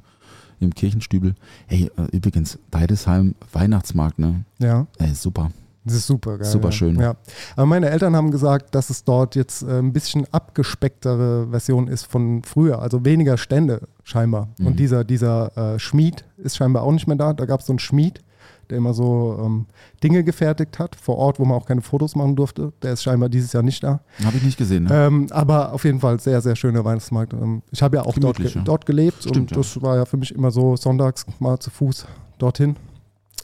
im 0.62 0.74
Kirchenstübel. 0.74 1.36
Hey, 1.68 1.90
äh, 1.98 2.16
übrigens, 2.16 2.58
Deidesheim 2.72 3.36
Weihnachtsmarkt, 3.54 4.20
ne? 4.20 4.44
ja. 4.60 4.88
Ey, 4.98 5.14
super. 5.14 5.52
Das 5.90 5.98
ist 5.98 6.08
super 6.08 6.38
geil. 6.38 6.48
Super 6.48 6.72
schön. 6.72 7.00
Ja. 7.00 7.16
Aber 7.56 7.66
meine 7.66 7.90
Eltern 7.90 8.16
haben 8.16 8.32
gesagt, 8.32 8.76
dass 8.76 8.90
es 8.90 9.04
dort 9.04 9.36
jetzt 9.36 9.64
äh, 9.64 9.80
ein 9.80 9.94
bisschen 9.94 10.26
abgespecktere 10.32 11.48
Version 11.50 11.88
ist 11.88 12.06
von 12.06 12.44
früher, 12.44 12.82
also 12.82 13.04
weniger 13.06 13.38
Stände 13.38 13.82
scheinbar. 14.04 14.50
Mhm. 14.58 14.68
Und 14.68 14.80
dieser, 14.80 15.04
dieser 15.04 15.76
äh, 15.76 15.80
Schmied 15.80 16.26
ist 16.38 16.58
scheinbar 16.58 16.84
auch 16.84 16.92
nicht 16.92 17.08
mehr 17.08 17.18
da. 17.18 17.34
Da 17.34 17.46
gab 17.46 17.62
es 17.62 17.66
so 17.66 17.74
einen 17.74 17.80
Schmied, 17.80 18.22
der 18.70 18.78
immer 18.78 18.94
so 18.94 19.40
ähm, 19.44 19.66
Dinge 20.04 20.24
gefertigt 20.24 20.80
hat, 20.80 20.96
vor 20.96 21.18
Ort, 21.18 21.40
wo 21.40 21.46
man 21.46 21.58
auch 21.58 21.66
keine 21.66 21.82
Fotos 21.82 22.16
machen 22.16 22.36
durfte. 22.36 22.72
Der 22.82 22.94
ist 22.94 23.04
scheinbar 23.04 23.30
dieses 23.30 23.54
Jahr 23.54 23.64
nicht 23.64 23.84
da. 23.84 24.02
Habe 24.24 24.38
ich 24.38 24.44
nicht 24.44 24.58
gesehen, 24.58 24.84
ne? 24.84 25.08
Ähm, 25.08 25.28
aber 25.32 25.74
auf 25.74 25.86
jeden 25.86 26.00
Fall 26.00 26.20
sehr, 26.20 26.42
sehr 26.42 26.56
schöner 26.56 26.86
Weihnachtsmarkt. 26.86 27.34
Ähm, 27.34 27.64
ich 27.72 27.82
habe 27.82 27.98
ja 27.98 28.04
auch 28.04 28.16
dort, 28.18 28.38
ge 28.38 28.48
ja. 28.48 28.62
dort 28.62 28.86
gelebt 28.86 29.24
Stimmt, 29.24 29.38
und 29.38 29.52
ja. 29.52 29.58
das 29.58 29.82
war 29.82 29.96
ja 29.96 30.06
für 30.06 30.18
mich 30.18 30.34
immer 30.34 30.52
so 30.52 30.76
sonntags 30.76 31.26
mal 31.40 31.58
zu 31.60 31.72
Fuß 31.72 32.06
dorthin. 32.38 32.76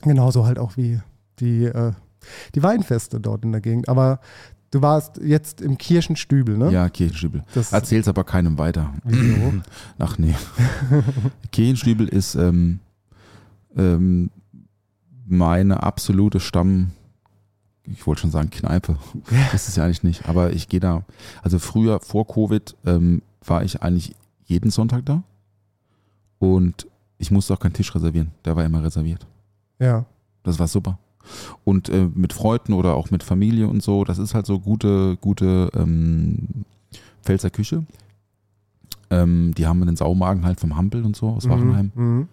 Genauso 0.03 0.45
halt 0.45 0.59
auch 0.59 0.77
wie 0.77 1.00
die, 1.39 1.65
äh, 1.65 1.94
die 2.56 2.63
Weinfeste 2.63 3.19
dort 3.19 3.44
in 3.44 3.51
der 3.51 3.62
Gegend. 3.62 3.89
Aber 3.89 4.19
du 4.72 4.81
warst 4.81 5.18
jetzt 5.24 5.62
im 5.62 5.77
Kirchenstübel, 5.77 6.57
ne? 6.57 6.72
Ja, 6.72 6.89
Kirchenstübel. 6.89 7.44
Das, 7.54 7.72
Erzähl's 7.72 8.07
aber 8.07 8.24
keinem 8.24 8.57
weiter. 8.57 8.94
Wieso? 9.04 9.54
Ach 10.00 10.18
nee. 10.18 10.35
Kirchenstübel 11.52 12.07
ist 12.07 12.35
ähm, 12.35 12.80
ähm, 13.78 14.31
meine 15.26 15.83
absolute 15.83 16.40
Stamm, 16.40 16.92
ich 17.83 18.06
wollte 18.06 18.21
schon 18.21 18.31
sagen 18.31 18.50
Kneipe. 18.50 18.97
Das 19.52 19.68
ist 19.68 19.78
ja 19.78 19.85
eigentlich 19.85 20.04
nicht, 20.04 20.28
aber 20.28 20.52
ich 20.54 20.68
gehe 20.69 20.80
da, 20.80 21.04
also 21.42 21.59
früher 21.59 22.00
vor 22.00 22.28
Covid 22.28 22.76
ähm, 22.85 23.21
war 23.44 23.64
ich 23.64 23.81
eigentlich 23.81 24.16
jeden 24.45 24.71
Sonntag 24.71 25.06
da 25.06 25.23
und 26.40 26.88
ich 27.18 27.31
musste 27.31 27.54
auch 27.54 27.59
keinen 27.59 27.73
Tisch 27.73 27.94
reservieren, 27.95 28.31
der 28.44 28.56
war 28.56 28.66
immer 28.66 28.83
reserviert. 28.83 29.26
ja. 29.80 30.06
Das 30.44 30.59
war 30.59 30.68
super. 30.68 31.00
Und 31.64 31.90
äh, 31.90 32.08
mit 32.14 32.34
Freunden 32.34 32.74
oder 32.74 32.96
auch 32.96 33.12
mit 33.12 33.24
Familie 33.24 33.68
und 33.68 33.82
so, 33.84 34.04
das 34.04 34.18
ist 34.18 34.34
halt 34.34 34.46
so 34.46 34.60
gute, 34.60 35.18
gute 35.22 35.70
ähm, 35.76 36.66
Pfälzer 37.24 37.50
Küche. 37.50 37.84
Ähm, 39.10 39.54
die 39.58 39.68
haben 39.68 39.86
den 39.86 39.96
Saumagen 39.96 40.46
halt 40.46 40.60
vom 40.60 40.76
Hampel 40.76 41.04
und 41.04 41.16
so 41.16 41.30
aus 41.30 41.48
Wachenheim. 41.50 41.92
Mhm. 41.96 42.18
Mhm. 42.18 42.28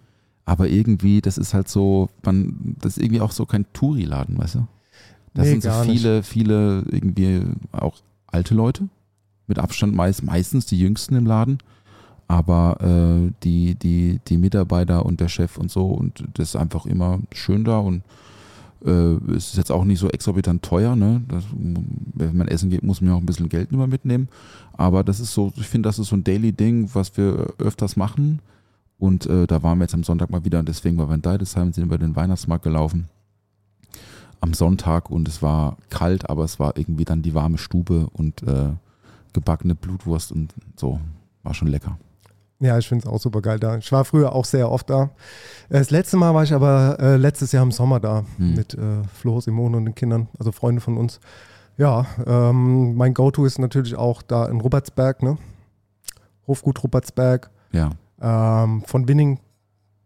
Aber 0.45 0.67
irgendwie, 0.67 1.21
das 1.21 1.37
ist 1.37 1.53
halt 1.53 1.69
so, 1.69 2.09
man, 2.23 2.75
das 2.81 2.97
ist 2.97 3.03
irgendwie 3.03 3.21
auch 3.21 3.31
so 3.31 3.45
kein 3.45 3.65
Touri-Laden, 3.73 4.37
weißt 4.37 4.55
du? 4.55 4.67
Das 5.33 5.45
Nee, 5.45 5.51
sind 5.51 5.63
so 5.63 5.69
gar 5.69 5.85
nicht. 5.85 5.99
viele, 6.01 6.23
viele 6.23 6.83
irgendwie 6.91 7.41
auch 7.71 7.97
alte 8.27 8.53
Leute. 8.53 8.89
Mit 9.47 9.59
Abstand 9.59 9.93
meist, 9.95 10.23
meistens 10.23 10.65
die 10.65 10.79
Jüngsten 10.79 11.15
im 11.15 11.25
Laden. 11.25 11.57
Aber 12.27 12.77
äh, 12.81 13.31
die, 13.43 13.75
die, 13.75 14.19
die 14.27 14.37
Mitarbeiter 14.37 15.05
und 15.05 15.19
der 15.19 15.27
Chef 15.27 15.57
und 15.57 15.69
so, 15.69 15.87
und 15.87 16.23
das 16.33 16.49
ist 16.49 16.55
einfach 16.55 16.85
immer 16.85 17.19
schön 17.31 17.63
da 17.63 17.77
und 17.79 18.01
äh, 18.85 19.15
es 19.31 19.49
ist 19.49 19.57
jetzt 19.57 19.71
auch 19.71 19.85
nicht 19.85 19.99
so 19.99 20.09
exorbitant 20.09 20.63
teuer, 20.63 20.95
ne? 20.95 21.21
Das, 21.27 21.43
wenn 21.53 22.37
man 22.37 22.47
essen 22.47 22.69
geht, 22.69 22.83
muss 22.83 23.01
man 23.01 23.11
ja 23.11 23.15
auch 23.15 23.21
ein 23.21 23.25
bisschen 23.25 23.49
Geld 23.49 23.71
immer 23.71 23.87
mitnehmen. 23.87 24.27
Aber 24.73 25.03
das 25.03 25.19
ist 25.19 25.33
so, 25.33 25.51
ich 25.55 25.67
finde, 25.67 25.87
das 25.87 25.99
ist 25.99 26.09
so 26.09 26.15
ein 26.15 26.23
Daily-Ding, 26.23 26.89
was 26.93 27.15
wir 27.17 27.53
öfters 27.57 27.95
machen. 27.95 28.39
Und 28.97 29.25
äh, 29.25 29.47
da 29.47 29.63
waren 29.63 29.77
wir 29.79 29.85
jetzt 29.85 29.93
am 29.93 30.03
Sonntag 30.03 30.29
mal 30.29 30.45
wieder 30.45 30.63
deswegen 30.63 30.97
waren 30.97 31.09
wir 31.09 31.15
in 31.15 31.21
Deidesheim, 31.21 31.73
sind 31.73 31.83
über 31.83 31.97
den 31.97 32.15
Weihnachtsmarkt 32.15 32.63
gelaufen. 32.63 33.09
Am 34.39 34.53
Sonntag 34.53 35.09
und 35.09 35.27
es 35.27 35.41
war 35.41 35.77
kalt, 35.89 36.29
aber 36.29 36.43
es 36.43 36.59
war 36.59 36.77
irgendwie 36.77 37.05
dann 37.05 37.21
die 37.21 37.33
warme 37.33 37.57
Stube 37.57 38.07
und 38.13 38.43
äh, 38.43 38.71
gebackene 39.33 39.75
Blutwurst 39.75 40.31
und 40.31 40.53
so. 40.75 40.99
War 41.43 41.53
schon 41.53 41.67
lecker. 41.67 41.97
Ja, 42.63 42.77
ich 42.77 42.87
finde 42.87 43.05
es 43.05 43.11
auch 43.13 43.19
super 43.19 43.41
geil 43.41 43.59
da. 43.59 43.77
Ich 43.77 43.91
war 43.91 44.05
früher 44.05 44.33
auch 44.33 44.45
sehr 44.45 44.71
oft 44.71 44.89
da. 44.89 45.09
Äh, 45.69 45.79
Das 45.79 45.89
letzte 45.91 46.15
Mal 46.15 46.33
war 46.33 46.43
ich 46.43 46.53
aber 46.53 46.97
äh, 46.99 47.17
letztes 47.17 47.51
Jahr 47.51 47.63
im 47.63 47.71
Sommer 47.71 47.99
da 47.99 48.23
Hm. 48.37 48.55
mit 48.55 48.73
äh, 48.73 49.03
Flo, 49.13 49.41
Simone 49.41 49.75
und 49.77 49.85
den 49.85 49.95
Kindern, 49.95 50.29
also 50.39 50.51
Freunde 50.53 50.79
von 50.79 50.95
uns. 50.97 51.19
Ja, 51.77 52.05
ähm, 52.25 52.95
mein 52.95 53.13
Go-To 53.13 53.45
ist 53.45 53.59
natürlich 53.59 53.95
auch 53.95 54.21
da 54.21 54.45
in 54.45 54.61
Ruppertsberg, 54.61 55.23
ne? 55.23 55.37
Hofgut 56.47 56.81
Ruppertsberg. 56.83 57.49
Ja. 57.73 57.89
Ähm, 58.21 58.83
von 58.85 59.07
Winning 59.07 59.39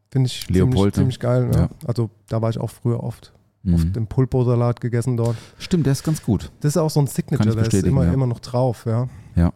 finde 0.09 0.27
ich 0.27 0.49
Leopold, 0.49 0.95
ziemlich, 0.95 1.19
ne? 1.19 1.19
ziemlich 1.19 1.19
geil. 1.19 1.51
Ja. 1.53 1.59
Ja. 1.61 1.69
Also 1.85 2.09
da 2.29 2.41
war 2.41 2.49
ich 2.49 2.57
auch 2.59 2.69
früher 2.71 3.03
oft. 3.03 3.33
Mhm. 3.63 3.73
Oft 3.75 3.95
den 3.95 4.07
Pulpo-Salat 4.07 4.81
gegessen 4.81 5.15
dort. 5.17 5.35
Stimmt, 5.59 5.85
der 5.85 5.91
ist 5.93 6.03
ganz 6.03 6.23
gut. 6.23 6.51
Das 6.61 6.69
ist 6.69 6.77
auch 6.77 6.89
so 6.89 7.01
ein 7.01 7.07
Signature, 7.07 7.55
der 7.55 7.65
ist 7.67 7.83
immer, 7.85 8.05
ja. 8.05 8.13
immer 8.13 8.27
noch 8.27 8.39
drauf, 8.39 8.85
ja. 8.87 9.09
Ja. 9.35 9.51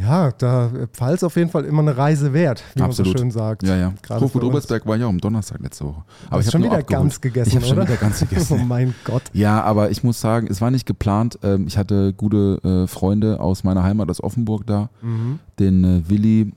Ja, 0.00 0.30
da 0.32 0.66
äh, 0.66 0.86
Pfalz 0.92 1.22
auf 1.22 1.36
jeden 1.36 1.50
Fall 1.50 1.64
immer 1.64 1.82
eine 1.82 1.96
Reise 1.96 2.32
wert, 2.32 2.64
wie 2.74 2.80
man 2.80 2.90
Absolut. 2.90 3.12
so 3.12 3.18
schön 3.18 3.30
sagt. 3.30 3.62
Ja, 3.64 3.76
ja. 3.76 3.92
Gerade 4.02 4.24
uns. 4.24 4.34
Oberstberg 4.34 4.86
war 4.86 4.96
ja 4.96 5.06
auch 5.06 5.10
am 5.10 5.18
Donnerstag 5.20 5.60
letzte 5.60 5.84
Woche. 5.84 6.02
Aber 6.28 6.38
hast 6.38 6.46
ich 6.46 6.52
schon 6.52 6.62
habe 6.62 6.70
nur 6.70 6.78
wieder 6.78 6.86
ganz 6.86 7.20
gegessen, 7.20 7.48
Ich 7.50 7.56
habe 7.56 7.66
schon 7.66 7.78
oder? 7.78 7.86
wieder 7.88 7.96
ganz 7.96 8.22
oh 8.22 8.26
gegessen. 8.26 8.68
mein 8.68 8.94
Gott. 9.04 9.22
Ja, 9.32 9.62
aber 9.62 9.90
ich 9.90 10.02
muss 10.02 10.20
sagen, 10.20 10.46
es 10.50 10.60
war 10.60 10.70
nicht 10.70 10.86
geplant. 10.86 11.38
Ähm, 11.42 11.66
Ich 11.66 11.76
hatte 11.76 12.12
gute 12.14 12.60
äh, 12.64 12.86
Freunde 12.86 13.40
aus 13.40 13.62
meiner 13.64 13.82
Heimat 13.82 14.08
aus 14.10 14.22
Offenburg 14.22 14.66
da. 14.66 14.88
Mhm. 15.02 15.38
Den 15.58 15.84
äh, 15.84 16.08
Willi 16.08 16.52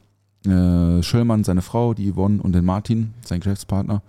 Schöllmann, 0.46 1.46
seine 1.46 1.62
Frau, 1.62 1.94
die 1.94 2.12
Yvonne 2.12 2.42
und 2.42 2.52
den 2.54 2.66
Martin, 2.66 3.14
sein 3.24 3.40
Geschäftspartner. 3.40 4.02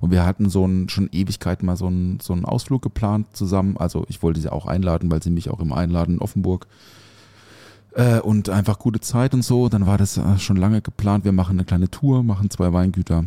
Und 0.00 0.12
wir 0.12 0.24
hatten 0.24 0.48
so 0.48 0.64
ein, 0.64 0.88
schon 0.88 1.08
Ewigkeiten 1.10 1.66
mal 1.66 1.76
so 1.76 1.88
einen, 1.88 2.20
so 2.22 2.32
einen 2.32 2.44
Ausflug 2.44 2.80
geplant 2.80 3.26
zusammen. 3.32 3.76
Also 3.76 4.04
ich 4.08 4.22
wollte 4.22 4.38
sie 4.40 4.52
auch 4.52 4.66
einladen, 4.66 5.10
weil 5.10 5.20
sie 5.20 5.30
mich 5.30 5.50
auch 5.50 5.58
immer 5.58 5.76
einladen 5.76 6.14
in 6.14 6.20
Offenburg. 6.20 6.68
Äh, 7.94 8.20
und 8.20 8.48
einfach 8.48 8.78
gute 8.78 9.00
Zeit 9.00 9.34
und 9.34 9.42
so. 9.42 9.68
Dann 9.68 9.86
war 9.86 9.98
das 9.98 10.16
äh, 10.16 10.38
schon 10.38 10.56
lange 10.56 10.80
geplant. 10.80 11.24
Wir 11.24 11.32
machen 11.32 11.56
eine 11.56 11.64
kleine 11.64 11.90
Tour, 11.90 12.22
machen 12.22 12.50
zwei 12.50 12.72
Weingüter. 12.72 13.24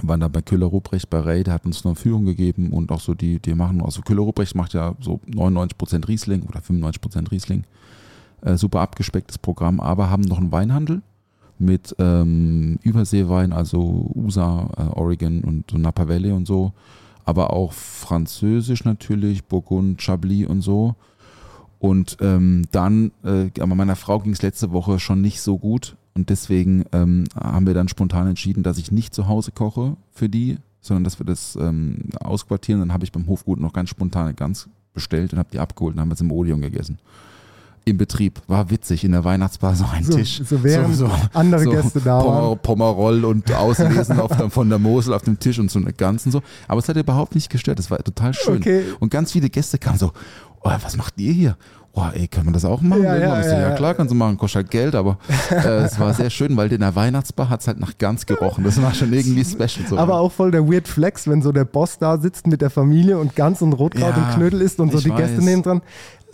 Waren 0.00 0.20
da 0.20 0.28
bei 0.28 0.40
Köhler 0.40 0.66
Ruprecht 0.66 1.10
bei 1.10 1.20
Ray, 1.20 1.44
der 1.44 1.54
hat 1.54 1.66
uns 1.66 1.84
eine 1.84 1.94
Führung 1.94 2.24
gegeben 2.24 2.70
und 2.72 2.90
auch 2.90 3.00
so 3.00 3.12
die, 3.12 3.38
die 3.40 3.54
machen, 3.54 3.82
also 3.82 4.00
Köhler 4.00 4.22
Ruprecht 4.22 4.54
macht 4.54 4.72
ja 4.72 4.94
so 5.00 5.20
99% 5.28 6.08
Riesling 6.08 6.42
oder 6.44 6.60
95% 6.60 7.30
Riesling. 7.30 7.64
Äh, 8.40 8.56
super 8.56 8.80
abgespecktes 8.80 9.38
Programm, 9.38 9.80
aber 9.80 10.08
haben 10.08 10.22
noch 10.22 10.38
einen 10.38 10.50
Weinhandel 10.50 11.02
mit 11.58 11.94
ähm, 11.98 12.78
Überseewein, 12.82 13.52
also 13.52 14.10
USA, 14.14 14.68
äh, 14.78 14.98
Oregon 14.98 15.44
und 15.44 15.70
so 15.70 15.76
Napa 15.76 16.08
Valley 16.08 16.32
und 16.32 16.46
so, 16.46 16.72
aber 17.24 17.52
auch 17.52 17.72
französisch 17.72 18.84
natürlich, 18.84 19.44
Burgund, 19.44 20.00
Chablis 20.00 20.46
und 20.46 20.62
so. 20.62 20.96
Und 21.82 22.18
ähm, 22.20 22.62
dann, 22.70 23.10
äh, 23.24 23.50
aber 23.60 23.74
meiner 23.74 23.96
Frau 23.96 24.20
ging 24.20 24.32
es 24.32 24.40
letzte 24.40 24.70
Woche 24.70 25.00
schon 25.00 25.20
nicht 25.20 25.40
so 25.40 25.58
gut 25.58 25.96
und 26.14 26.30
deswegen 26.30 26.84
ähm, 26.92 27.24
haben 27.34 27.66
wir 27.66 27.74
dann 27.74 27.88
spontan 27.88 28.28
entschieden, 28.28 28.62
dass 28.62 28.78
ich 28.78 28.92
nicht 28.92 29.12
zu 29.12 29.26
Hause 29.26 29.50
koche 29.50 29.96
für 30.12 30.28
die, 30.28 30.58
sondern 30.80 31.02
dass 31.02 31.18
wir 31.18 31.26
das 31.26 31.56
ähm, 31.56 32.10
ausquartieren. 32.20 32.80
Dann 32.80 32.92
habe 32.92 33.02
ich 33.02 33.10
beim 33.10 33.26
Hofgut 33.26 33.58
noch 33.58 33.72
ganz 33.72 33.90
spontan 33.90 34.26
eine 34.26 34.34
Gans 34.34 34.68
bestellt 34.94 35.32
und 35.32 35.40
habe 35.40 35.48
die 35.52 35.58
abgeholt 35.58 35.96
und 35.96 36.00
haben 36.00 36.08
wir 36.08 36.14
es 36.14 36.20
im 36.20 36.30
Odeon 36.30 36.60
gegessen. 36.60 37.00
Im 37.84 37.98
Betrieb. 37.98 38.40
War 38.46 38.70
witzig, 38.70 39.02
in 39.02 39.10
der 39.10 39.24
Weihnachtsbar 39.24 39.74
so 39.74 39.84
ein 39.92 40.04
So, 40.04 40.16
Tisch. 40.16 40.40
so 40.44 40.62
während 40.62 41.02
andere 41.34 41.64
Gäste 41.64 42.00
da 42.00 42.24
waren. 42.24 42.58
Pommeroll 42.60 43.24
und 43.24 43.52
Auslesen 43.52 44.20
auf 44.20 44.36
der, 44.36 44.50
von 44.50 44.68
der 44.68 44.78
Mosel 44.78 45.14
auf 45.14 45.22
dem 45.22 45.40
Tisch 45.40 45.58
und 45.58 45.68
so 45.68 45.80
eine 45.80 45.92
Gans 45.92 46.26
und 46.26 46.30
so. 46.30 46.42
Aber 46.68 46.78
es 46.78 46.88
hat 46.88 46.96
überhaupt 46.96 47.34
nicht 47.34 47.50
gestört. 47.50 47.80
Es 47.80 47.90
war 47.90 47.98
total 47.98 48.34
schön. 48.34 48.58
Okay. 48.58 48.84
Und 49.00 49.10
ganz 49.10 49.32
viele 49.32 49.50
Gäste 49.50 49.78
kamen 49.78 49.98
so, 49.98 50.12
oh, 50.64 50.70
was 50.82 50.96
macht 50.96 51.14
ihr 51.18 51.32
hier? 51.32 51.56
Oh, 51.94 52.06
ey, 52.14 52.26
kann 52.26 52.46
man 52.46 52.54
das 52.54 52.64
auch 52.64 52.80
machen? 52.80 53.02
Ja, 53.02 53.16
ja, 53.16 53.42
ja, 53.42 53.60
ja, 53.60 53.70
klar, 53.74 53.92
kannst 53.92 54.10
du 54.10 54.16
machen, 54.16 54.38
kostet 54.38 54.62
halt 54.62 54.70
Geld, 54.70 54.94
aber 54.94 55.18
äh, 55.50 55.82
es 55.82 56.00
war 56.00 56.14
sehr 56.14 56.30
schön, 56.30 56.56
weil 56.56 56.72
in 56.72 56.80
der 56.80 56.94
Weihnachtsbar 56.94 57.50
hat 57.50 57.60
es 57.60 57.66
halt 57.66 57.80
nach 57.80 57.98
Gans 57.98 58.24
gerochen. 58.24 58.64
Das 58.64 58.80
war 58.80 58.94
schon 58.94 59.12
irgendwie 59.12 59.44
special. 59.44 59.86
So. 59.86 59.98
Aber 59.98 60.18
auch 60.18 60.32
voll 60.32 60.50
der 60.50 60.66
Weird 60.66 60.88
Flex, 60.88 61.28
wenn 61.28 61.42
so 61.42 61.52
der 61.52 61.66
Boss 61.66 61.98
da 61.98 62.16
sitzt 62.16 62.46
mit 62.46 62.62
der 62.62 62.70
Familie 62.70 63.18
und 63.18 63.36
Gans 63.36 63.60
und 63.60 63.74
Rotkraut 63.74 64.16
und 64.16 64.30
Knödel 64.36 64.62
isst 64.62 64.80
und 64.80 64.90
so 64.90 65.00
die 65.00 65.10
Gäste 65.10 65.36
weiß. 65.36 65.44
neben 65.44 65.62
dran. 65.62 65.82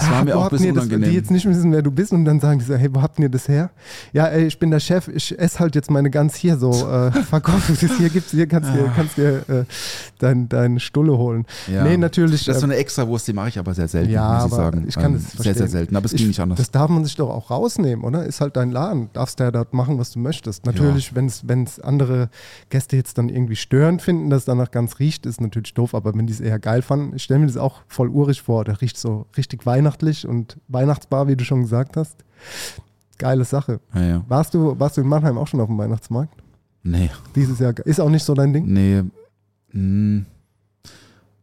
Es 0.00 0.08
war 0.10 0.24
mir 0.24 0.34
wo 0.34 0.38
auch 0.38 0.38
ein 0.38 0.44
habt 0.44 0.50
bisschen 0.52 0.66
ihr 0.68 0.72
das, 0.74 0.84
unangenehm. 0.84 1.10
Die 1.10 1.16
jetzt 1.16 1.30
nicht 1.30 1.44
wissen, 1.48 1.72
wer 1.72 1.82
du 1.82 1.90
bist 1.90 2.12
und 2.12 2.24
dann 2.24 2.38
sagen 2.40 2.58
die 2.60 2.64
so, 2.64 2.74
hey, 2.76 2.88
wo 2.94 3.02
habt 3.02 3.18
ihr 3.18 3.28
das 3.28 3.48
her? 3.48 3.70
Ja, 4.12 4.26
ey, 4.26 4.46
ich 4.46 4.58
bin 4.58 4.70
der 4.70 4.80
Chef, 4.80 5.08
ich 5.08 5.36
esse 5.38 5.58
halt 5.58 5.74
jetzt 5.74 5.90
meine 5.90 6.08
Gans 6.10 6.34
hier 6.36 6.56
so, 6.56 6.70
äh, 6.90 7.10
verkauf 7.10 7.68
es 7.68 7.80
hier, 7.80 8.08
gibt's 8.08 8.30
hier, 8.30 8.46
kannst 8.46 8.72
dir, 8.72 8.92
kannst 8.94 9.16
dir 9.16 9.42
äh, 9.48 9.64
dein, 10.18 10.48
deine 10.48 10.78
Stulle 10.80 11.18
holen. 11.18 11.46
Ja. 11.66 11.82
Nee, 11.84 11.96
natürlich. 11.96 12.44
Das 12.44 12.56
ist 12.56 12.60
so 12.62 12.66
äh, 12.68 12.70
eine 12.70 12.78
Extrawurst, 12.80 13.26
die 13.28 13.32
mache 13.32 13.48
ich 13.48 13.58
aber 13.58 13.74
sehr 13.74 13.88
selten, 13.88 14.12
Ja, 14.12 14.34
muss 14.42 14.52
ich 14.52 14.56
sagen. 14.56 14.84
ich 14.88 14.94
kann 14.94 15.12
Ähm, 15.14 15.14
das 15.14 15.24
Sehr, 15.32 15.42
sehr 15.42 15.54
verstehen. 15.54 15.68
selten, 15.68 15.96
aber 15.96 16.06
es 16.06 16.12
Ich- 16.12 16.18
ging 16.18 16.28
nicht 16.28 16.40
anders. 16.40 16.58
Das 16.58 16.70
darf 16.70 16.88
man 16.90 17.04
sich 17.04 17.16
doch 17.16 17.30
auch 17.30 17.50
rausnehmen, 17.50 18.04
oder? 18.04 18.24
Ist 18.24 18.40
halt 18.40 18.56
dein 18.56 18.70
Laden. 18.70 19.08
Darfst 19.14 19.40
ja 19.40 19.50
dort 19.50 19.74
machen, 19.74 19.98
was 19.98 20.12
du 20.12 20.18
möchtest. 20.20 20.64
Natürlich, 20.66 21.14
wenn 21.14 21.26
es 21.26 21.80
andere 21.80 22.28
Gäste 22.70 22.96
jetzt 22.96 23.18
dann 23.18 23.28
irgendwie 23.28 23.56
störend 23.56 24.00
finden, 24.02 24.30
dass 24.30 24.40
es 24.40 24.44
danach 24.46 24.70
ganz 24.70 24.98
riecht, 25.00 25.26
ist 25.26 25.40
natürlich 25.40 25.74
doof. 25.74 25.94
Aber 25.94 26.14
wenn 26.14 26.26
die 26.26 26.32
es 26.32 26.40
eher 26.40 26.58
geil 26.58 26.82
fanden, 26.82 27.16
ich 27.16 27.24
stelle 27.24 27.40
mir 27.40 27.46
das 27.46 27.56
auch 27.56 27.82
voll 27.88 28.08
urig 28.08 28.42
vor. 28.42 28.64
Der 28.64 28.80
riecht 28.80 28.96
so 28.98 29.26
richtig 29.36 29.66
weihnachtlich 29.88 30.26
und 30.28 30.58
Weihnachtsbar, 30.68 31.28
wie 31.28 31.36
du 31.36 31.44
schon 31.44 31.62
gesagt 31.62 31.96
hast. 31.96 32.16
Geile 33.16 33.44
Sache. 33.44 33.80
ja, 33.94 34.02
ja. 34.02 34.24
Warst 34.28 34.54
du, 34.54 34.78
warst 34.78 34.96
du 34.96 35.00
in 35.00 35.08
Mannheim 35.08 35.38
auch 35.38 35.46
schon 35.48 35.60
auf 35.60 35.66
dem 35.68 35.78
Weihnachtsmarkt? 35.78 36.34
Nee, 36.82 37.10
Dieses 37.34 37.58
Jahr 37.58 37.74
ist 37.84 38.00
auch 38.00 38.08
nicht 38.10 38.22
so 38.24 38.34
dein 38.34 38.52
Ding? 38.52 38.66
nee. 38.72 39.02
Mm, 39.72 40.24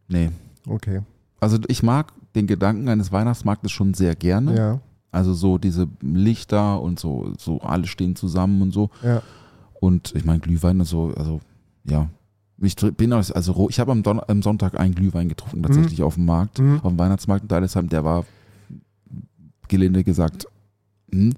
nee. 0.08 0.30
Okay. 0.68 1.00
Also 1.40 1.58
ich 1.68 1.82
mag 1.82 2.12
den 2.34 2.46
Gedanken 2.46 2.88
eines 2.88 3.12
Weihnachtsmarktes 3.12 3.70
schon 3.70 3.94
sehr 3.94 4.14
gerne. 4.16 4.56
Ja, 4.56 4.80
Also 5.12 5.32
so 5.34 5.58
diese 5.58 5.86
Lichter 6.00 6.80
und 6.82 6.98
so, 6.98 7.32
so 7.38 7.60
alle 7.60 7.86
stehen 7.86 8.16
zusammen 8.16 8.62
und 8.62 8.72
so. 8.72 8.90
ja. 9.02 9.22
Und 9.78 10.14
ich 10.16 10.24
meine 10.24 10.40
Glühwein 10.40 10.80
und 10.80 10.86
so, 10.86 11.12
also 11.16 11.40
ja. 11.84 12.08
Ich 12.58 12.74
bin 12.76 13.12
also 13.12 13.66
ich 13.68 13.78
habe 13.78 13.92
am, 13.92 14.02
Don- 14.02 14.22
am 14.26 14.42
Sonntag 14.42 14.80
einen 14.80 14.94
Glühwein 14.94 15.28
getrunken, 15.28 15.62
tatsächlich 15.62 16.02
auf 16.02 16.14
dem 16.14 16.24
Markt, 16.24 16.58
Mhm. 16.58 16.76
auf 16.82 16.90
dem 16.92 16.98
Weihnachtsmarkt 16.98 17.42
in 17.42 17.48
Deilesheim. 17.48 17.88
Der 17.90 18.02
war 18.02 18.24
gelinde 19.68 20.04
gesagt 20.04 20.46
hm, 21.10 21.34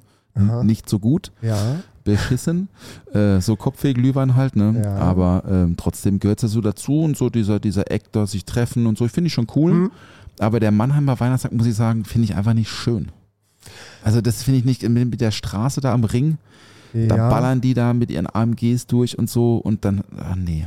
nicht 0.63 0.89
so 0.89 0.99
gut, 0.99 1.33
Ja. 1.43 1.77
beschissen. 2.05 2.69
Äh, 3.13 3.41
so 3.41 3.57
Kopfweh-Glühwein 3.57 4.37
halt, 4.37 4.57
ne? 4.57 4.83
Ja. 4.85 4.97
Aber 4.97 5.43
ähm, 5.49 5.77
trotzdem 5.77 6.21
gehört 6.21 6.43
es 6.43 6.53
so 6.53 6.61
dazu 6.61 7.03
und 7.03 7.17
so 7.17 7.29
dieser, 7.29 7.59
dieser 7.59 7.91
Act, 7.91 8.09
da 8.13 8.27
sich 8.27 8.45
treffen 8.45 8.87
und 8.87 8.97
so, 8.97 9.05
ich 9.05 9.13
finde 9.13 9.27
ich 9.29 9.35
schon 9.35 9.49
cool. 9.57 9.73
Mhm. 9.73 9.91
Aber 10.39 10.61
der 10.61 10.71
Mannheimer 10.71 11.19
Weihnachtsmarkt, 11.19 11.57
muss 11.57 11.67
ich 11.67 11.75
sagen, 11.75 12.05
finde 12.05 12.27
ich 12.27 12.37
einfach 12.37 12.55
nicht 12.55 12.71
schön. 12.71 13.09
Also 14.05 14.21
das 14.21 14.43
finde 14.43 14.61
ich 14.61 14.65
nicht 14.65 14.89
mit 14.89 15.21
der 15.21 15.33
Straße 15.33 15.81
da 15.81 15.93
am 15.93 16.05
Ring. 16.05 16.39
Da 16.93 17.17
ja. 17.17 17.29
ballern 17.29 17.61
die 17.61 17.75
da 17.75 17.93
mit 17.93 18.11
ihren 18.11 18.27
AMGs 18.33 18.87
durch 18.87 19.19
und 19.19 19.29
so 19.29 19.57
und 19.57 19.85
dann, 19.85 20.03
ah 20.17 20.35
nee. 20.37 20.67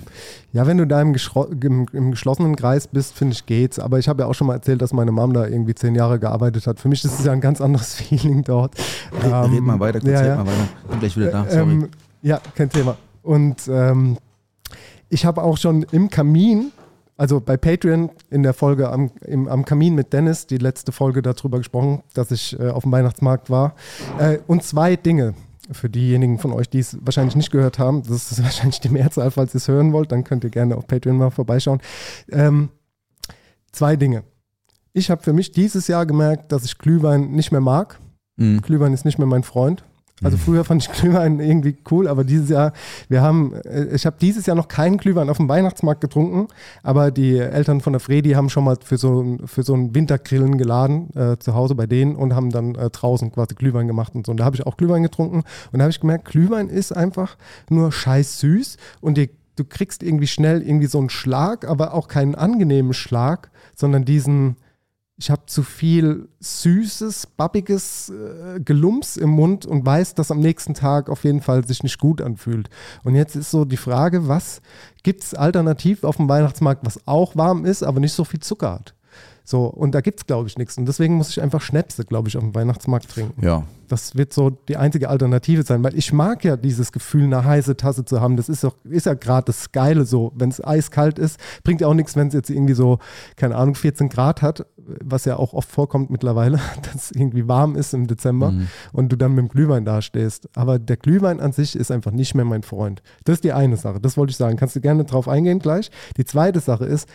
Ja, 0.53 0.67
wenn 0.67 0.77
du 0.77 0.85
da 0.85 1.01
im, 1.01 1.15
im, 1.61 1.85
im 1.93 2.11
geschlossenen 2.11 2.55
Kreis 2.55 2.87
bist, 2.87 3.13
finde 3.13 3.33
ich, 3.33 3.45
geht's. 3.45 3.79
Aber 3.79 3.99
ich 3.99 4.07
habe 4.07 4.23
ja 4.23 4.27
auch 4.27 4.33
schon 4.33 4.47
mal 4.47 4.55
erzählt, 4.55 4.81
dass 4.81 4.93
meine 4.93 5.11
Mom 5.11 5.33
da 5.33 5.47
irgendwie 5.47 5.73
zehn 5.73 5.95
Jahre 5.95 6.19
gearbeitet 6.19 6.67
hat. 6.67 6.79
Für 6.79 6.89
mich 6.89 7.03
ist 7.03 7.19
es 7.19 7.25
ja 7.25 7.31
ein 7.31 7.41
ganz 7.41 7.61
anderes 7.61 7.95
Feeling 8.01 8.43
dort. 8.43 8.75
Red, 9.23 9.31
red 9.33 9.57
Ähm, 9.57 9.63
mal 9.65 9.79
weiter, 9.79 9.99
kurz, 9.99 10.11
ja, 10.11 10.19
red 10.19 10.27
ja. 10.27 10.35
mal 10.35 10.47
weiter. 10.47 10.67
Bin 10.89 10.99
gleich 10.99 11.17
wieder 11.17 11.31
da, 11.31 11.45
sorry. 11.49 11.71
Ähm, 11.71 11.89
ja, 12.21 12.39
kein 12.55 12.69
Thema. 12.69 12.97
Und 13.23 13.67
ähm, 13.67 14.17
ich 15.09 15.25
habe 15.25 15.43
auch 15.43 15.57
schon 15.57 15.83
im 15.91 16.09
Kamin, 16.09 16.71
also 17.17 17.39
bei 17.39 17.57
Patreon 17.57 18.09
in 18.29 18.43
der 18.43 18.53
Folge 18.53 18.89
am, 18.89 19.11
im, 19.25 19.47
am 19.47 19.65
Kamin 19.65 19.95
mit 19.95 20.13
Dennis, 20.13 20.47
die 20.47 20.57
letzte 20.57 20.91
Folge 20.91 21.21
darüber 21.21 21.57
gesprochen, 21.57 22.03
dass 22.13 22.31
ich 22.31 22.59
äh, 22.59 22.69
auf 22.69 22.83
dem 22.83 22.91
Weihnachtsmarkt 22.91 23.49
war. 23.49 23.75
Äh, 24.19 24.39
und 24.47 24.63
zwei 24.63 24.95
Dinge. 24.95 25.33
Für 25.71 25.89
diejenigen 25.89 26.37
von 26.37 26.51
euch, 26.51 26.69
die 26.69 26.79
es 26.79 26.97
wahrscheinlich 27.01 27.35
nicht 27.35 27.51
gehört 27.51 27.79
haben, 27.79 28.03
das 28.03 28.31
ist 28.31 28.43
wahrscheinlich 28.43 28.79
die 28.79 28.89
Mehrzahl, 28.89 29.31
falls 29.31 29.53
ihr 29.53 29.57
es 29.57 29.67
hören 29.67 29.93
wollt, 29.93 30.11
dann 30.11 30.23
könnt 30.23 30.43
ihr 30.43 30.49
gerne 30.49 30.75
auf 30.75 30.87
Patreon 30.87 31.17
mal 31.17 31.29
vorbeischauen. 31.29 31.81
Ähm, 32.29 32.69
zwei 33.71 33.95
Dinge. 33.95 34.23
Ich 34.93 35.09
habe 35.09 35.23
für 35.23 35.33
mich 35.33 35.51
dieses 35.51 35.87
Jahr 35.87 36.05
gemerkt, 36.05 36.51
dass 36.51 36.65
ich 36.65 36.77
Glühwein 36.77 37.31
nicht 37.31 37.51
mehr 37.51 37.61
mag. 37.61 37.99
Mhm. 38.35 38.61
Glühwein 38.61 38.93
ist 38.93 39.05
nicht 39.05 39.17
mehr 39.17 39.27
mein 39.27 39.43
Freund. 39.43 39.83
Also 40.23 40.37
früher 40.37 40.63
fand 40.63 40.83
ich 40.83 40.91
Glühwein 40.91 41.39
irgendwie 41.39 41.77
cool, 41.89 42.07
aber 42.07 42.23
dieses 42.23 42.49
Jahr, 42.49 42.73
wir 43.09 43.21
haben, 43.21 43.53
äh, 43.65 43.85
ich 43.95 44.05
habe 44.05 44.17
dieses 44.21 44.45
Jahr 44.45 44.55
noch 44.55 44.67
keinen 44.67 44.97
Glühwein 44.97 45.29
auf 45.29 45.37
dem 45.37 45.49
Weihnachtsmarkt 45.49 45.99
getrunken, 46.01 46.47
aber 46.83 47.09
die 47.11 47.37
Eltern 47.37 47.81
von 47.81 47.93
der 47.93 47.99
Fredi 47.99 48.31
haben 48.31 48.49
schon 48.49 48.63
mal 48.63 48.77
für 48.83 48.97
so, 48.97 49.21
ein- 49.21 49.47
für 49.47 49.63
so 49.63 49.73
ein 49.73 49.95
Wintergrillen 49.95 50.57
geladen, 50.57 51.09
äh, 51.15 51.37
zu 51.39 51.55
Hause 51.55 51.73
bei 51.75 51.87
denen 51.87 52.15
und 52.15 52.35
haben 52.35 52.51
dann 52.51 52.75
äh, 52.75 52.89
draußen 52.91 53.31
quasi 53.31 53.55
Glühwein 53.55 53.87
gemacht 53.87 54.13
und 54.13 54.25
so. 54.25 54.31
Und 54.31 54.37
da 54.39 54.45
habe 54.45 54.55
ich 54.55 54.65
auch 54.67 54.77
Glühwein 54.77 55.03
getrunken 55.03 55.43
und 55.71 55.79
da 55.79 55.83
habe 55.83 55.91
ich 55.91 55.99
gemerkt, 55.99 56.25
Glühwein 56.25 56.69
ist 56.69 56.95
einfach 56.95 57.35
nur 57.69 57.91
scheiß 57.91 58.39
süß 58.39 58.77
und 59.01 59.17
die, 59.17 59.31
du 59.55 59.63
kriegst 59.63 60.03
irgendwie 60.03 60.27
schnell 60.27 60.61
irgendwie 60.61 60.87
so 60.87 60.99
einen 60.99 61.09
Schlag, 61.09 61.67
aber 61.67 61.93
auch 61.95 62.07
keinen 62.07 62.35
angenehmen 62.35 62.93
Schlag, 62.93 63.49
sondern 63.75 64.05
diesen, 64.05 64.55
ich 65.21 65.29
habe 65.29 65.45
zu 65.45 65.61
viel 65.61 66.29
süßes, 66.39 67.27
babbiges 67.37 68.09
äh, 68.09 68.59
Gelumps 68.59 69.17
im 69.17 69.29
Mund 69.29 69.67
und 69.67 69.85
weiß, 69.85 70.15
dass 70.15 70.31
am 70.31 70.39
nächsten 70.39 70.73
Tag 70.73 71.11
auf 71.11 71.25
jeden 71.25 71.41
Fall 71.41 71.63
sich 71.63 71.83
nicht 71.83 71.99
gut 71.99 72.23
anfühlt. 72.23 72.71
Und 73.03 73.13
jetzt 73.13 73.35
ist 73.35 73.51
so 73.51 73.63
die 73.63 73.77
Frage, 73.77 74.27
was 74.27 74.63
gibt 75.03 75.21
es 75.21 75.35
alternativ 75.35 76.03
auf 76.05 76.17
dem 76.17 76.27
Weihnachtsmarkt, 76.27 76.83
was 76.87 77.07
auch 77.07 77.35
warm 77.35 77.65
ist, 77.65 77.83
aber 77.83 77.99
nicht 77.99 78.13
so 78.13 78.23
viel 78.23 78.39
Zucker 78.39 78.73
hat? 78.73 78.95
So, 79.43 79.65
und 79.65 79.93
da 79.95 80.01
gibt 80.01 80.19
es, 80.19 80.25
glaube 80.27 80.47
ich, 80.47 80.57
nichts. 80.57 80.77
Und 80.77 80.85
deswegen 80.85 81.15
muss 81.15 81.29
ich 81.29 81.41
einfach 81.41 81.61
Schnäpse, 81.61 82.05
glaube 82.05 82.29
ich, 82.29 82.37
auf 82.37 82.43
dem 82.43 82.53
Weihnachtsmarkt 82.55 83.09
trinken. 83.09 83.43
Ja, 83.43 83.63
Das 83.87 84.15
wird 84.15 84.31
so 84.33 84.49
die 84.51 84.77
einzige 84.77 85.09
Alternative 85.09 85.63
sein, 85.63 85.83
weil 85.83 85.97
ich 85.97 86.13
mag 86.13 86.43
ja 86.45 86.55
dieses 86.55 86.91
Gefühl, 86.91 87.23
eine 87.25 87.43
heiße 87.43 87.75
Tasse 87.75 88.05
zu 88.05 88.21
haben. 88.21 88.37
Das 88.37 88.47
ist, 88.49 88.63
doch, 88.63 88.75
ist 88.85 89.07
ja 89.07 89.13
gerade 89.15 89.45
das 89.45 89.71
Geile 89.71 90.05
so. 90.05 90.31
Wenn 90.35 90.49
es 90.49 90.63
eiskalt 90.63 91.19
ist, 91.19 91.39
bringt 91.63 91.81
ja 91.81 91.87
auch 91.87 91.93
nichts, 91.93 92.15
wenn 92.15 92.27
es 92.27 92.33
jetzt 92.33 92.49
irgendwie 92.49 92.75
so, 92.75 92.99
keine 93.35 93.55
Ahnung, 93.55 93.75
14 93.75 94.07
Grad 94.09 94.41
hat, 94.41 94.65
was 94.77 95.25
ja 95.25 95.35
auch 95.37 95.53
oft 95.53 95.69
vorkommt 95.69 96.09
mittlerweile, 96.11 96.59
dass 96.83 96.95
es 97.05 97.11
irgendwie 97.11 97.47
warm 97.47 97.75
ist 97.75 97.93
im 97.93 98.07
Dezember 98.07 98.51
Mhm. 98.51 98.67
und 98.93 99.09
du 99.11 99.17
dann 99.17 99.33
mit 99.33 99.39
dem 99.45 99.49
Glühwein 99.49 99.83
dastehst. 99.85 100.47
Aber 100.55 100.79
der 100.79 100.97
Glühwein 100.97 101.39
an 101.39 101.51
sich 101.51 101.75
ist 101.75 101.91
einfach 101.91 102.11
nicht 102.11 102.35
mehr 102.35 102.45
mein 102.45 102.63
Freund. 102.63 103.01
Das 103.25 103.35
ist 103.35 103.43
die 103.43 103.53
eine 103.53 103.75
Sache, 103.77 103.99
das 103.99 104.15
wollte 104.17 104.31
ich 104.31 104.37
sagen. 104.37 104.55
Kannst 104.55 104.75
du 104.75 104.81
gerne 104.81 105.03
drauf 105.03 105.27
eingehen 105.27 105.59
gleich. 105.59 105.89
Die 106.17 106.25
zweite 106.25 106.59
Sache 106.59 106.85
ist, 106.85 107.09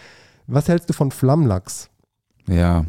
was 0.47 0.69
hältst 0.69 0.89
du 0.91 0.93
von 0.93 1.11
Flammlachs? 1.11 1.89
Ja. 2.49 2.85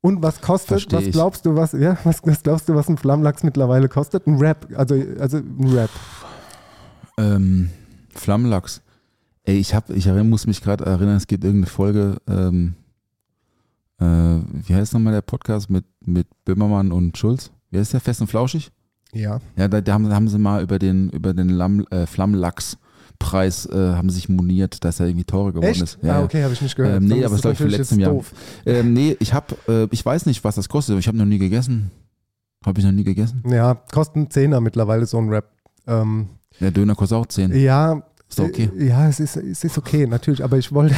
Und 0.00 0.22
was 0.22 0.40
kostet, 0.40 0.92
was 0.92 1.10
glaubst 1.10 1.44
du, 1.44 1.56
was, 1.56 1.72
ja, 1.72 1.98
was, 2.04 2.20
was 2.24 2.42
glaubst 2.42 2.68
du, 2.68 2.74
was 2.74 2.88
ein 2.88 2.96
Flammlachs 2.96 3.42
mittlerweile 3.42 3.88
kostet? 3.88 4.26
Ein 4.26 4.36
Rap, 4.36 4.68
also, 4.76 4.94
also 5.18 5.38
ein 5.38 5.68
Rap. 5.74 5.90
Ähm, 7.18 7.70
Flammlachs. 8.14 8.80
Ey, 9.42 9.56
ich 9.56 9.74
hab, 9.74 9.90
ich 9.90 10.06
muss 10.06 10.46
mich 10.46 10.62
gerade 10.62 10.86
erinnern, 10.86 11.16
es 11.16 11.26
gibt 11.26 11.42
irgendeine 11.42 11.70
Folge, 11.70 12.18
ähm, 12.28 12.74
äh, 13.98 14.04
wie 14.04 14.74
heißt 14.74 14.92
nochmal 14.92 15.14
der 15.14 15.22
Podcast 15.22 15.68
mit, 15.68 15.84
mit 16.04 16.26
Böhmermann 16.44 16.92
und 16.92 17.18
Schulz? 17.18 17.50
Wie 17.70 17.78
heißt 17.78 17.92
der? 17.92 18.00
Fest 18.00 18.20
und 18.20 18.28
Flauschig? 18.28 18.70
Ja. 19.12 19.40
Ja, 19.56 19.68
da, 19.68 19.80
da, 19.80 19.92
haben, 19.94 20.08
da 20.08 20.14
haben 20.14 20.28
sie 20.28 20.38
mal 20.38 20.62
über 20.62 20.78
den, 20.78 21.10
über 21.10 21.34
den 21.34 21.48
Lamm, 21.48 21.84
äh, 21.90 22.06
Flammlachs-Preis 23.22 23.66
äh, 23.66 23.94
haben 23.96 24.10
sich 24.10 24.28
moniert, 24.28 24.84
dass 24.84 25.00
er 25.00 25.06
irgendwie 25.06 25.24
teurer 25.24 25.52
geworden 25.52 25.64
Echt? 25.70 25.82
ist. 25.82 25.98
ah, 26.04 26.22
okay, 26.22 26.42
habe 26.42 26.52
ich 26.54 26.62
nicht 26.62 26.76
gehört. 26.76 26.96
Ähm, 26.96 27.08
nee, 27.08 27.24
aber 27.24 27.34
das 27.34 27.42
glaube 27.42 27.52
ich 27.54 27.58
für 27.58 27.68
jetzt 27.68 27.92
Jahr. 27.92 28.12
doof. 28.12 28.32
Ähm, 28.66 28.92
nee, 28.92 29.16
ich 29.20 29.32
habe, 29.34 29.56
äh, 29.68 29.86
ich 29.90 30.04
weiß 30.04 30.26
nicht, 30.26 30.44
was 30.44 30.54
das 30.56 30.68
kostet. 30.68 30.98
Ich 30.98 31.08
habe 31.08 31.16
noch 31.18 31.24
nie 31.24 31.38
gegessen. 31.38 31.90
Habe 32.64 32.80
ich 32.80 32.84
noch 32.86 32.92
nie 32.92 33.04
gegessen. 33.04 33.42
Ja, 33.48 33.74
kosten 33.92 34.30
Zehner 34.30 34.60
mittlerweile 34.60 35.06
so 35.06 35.18
ein 35.18 35.28
Rap. 35.28 35.50
Ähm, 35.86 36.28
Der 36.60 36.70
Döner 36.70 36.94
kostet 36.94 37.18
auch 37.18 37.26
10. 37.26 37.54
ja. 37.58 38.02
Ist 38.30 38.38
doch 38.38 38.44
okay. 38.44 38.68
äh, 38.78 38.88
Ja, 38.88 39.08
es 39.08 39.20
ist, 39.20 39.36
es 39.38 39.64
ist 39.64 39.78
okay, 39.78 40.06
natürlich, 40.06 40.44
aber 40.44 40.58
ich 40.58 40.70
wollte, 40.70 40.94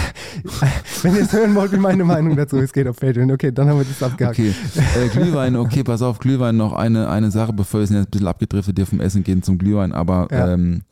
wenn 1.03 1.15
ihr 1.15 1.23
es 1.23 1.33
hören 1.33 1.55
wollt, 1.55 1.71
wie 1.71 1.77
meine 1.77 2.03
Meinung 2.03 2.35
dazu 2.35 2.57
ist, 2.57 2.73
geht 2.73 2.89
auf 2.89 2.97
Patreon. 2.99 3.31
Okay, 3.31 3.53
dann 3.53 3.69
haben 3.69 3.79
wir 3.79 3.85
das 3.85 4.03
abgehakt. 4.03 4.37
Okay, 4.37 4.53
äh, 5.01 5.09
Glühwein, 5.11 5.55
okay, 5.55 5.85
pass 5.85 6.03
auf, 6.03 6.19
Glühwein 6.19 6.57
noch 6.57 6.73
eine, 6.73 7.09
eine 7.09 7.31
Sache, 7.31 7.53
bevor 7.53 7.79
wir 7.79 7.87
sind 7.87 7.99
jetzt 7.99 8.09
ein 8.09 8.11
bisschen 8.11 8.27
abgedriftet 8.27 8.77
hier 8.77 8.87
vom 8.87 8.99
Essen 9.01 9.23
gehen 9.23 9.45
zum 9.45 9.59
Glühwein, 9.59 9.93
aber 9.93 10.27
Ja. 10.33 10.55
ähm, 10.55 10.83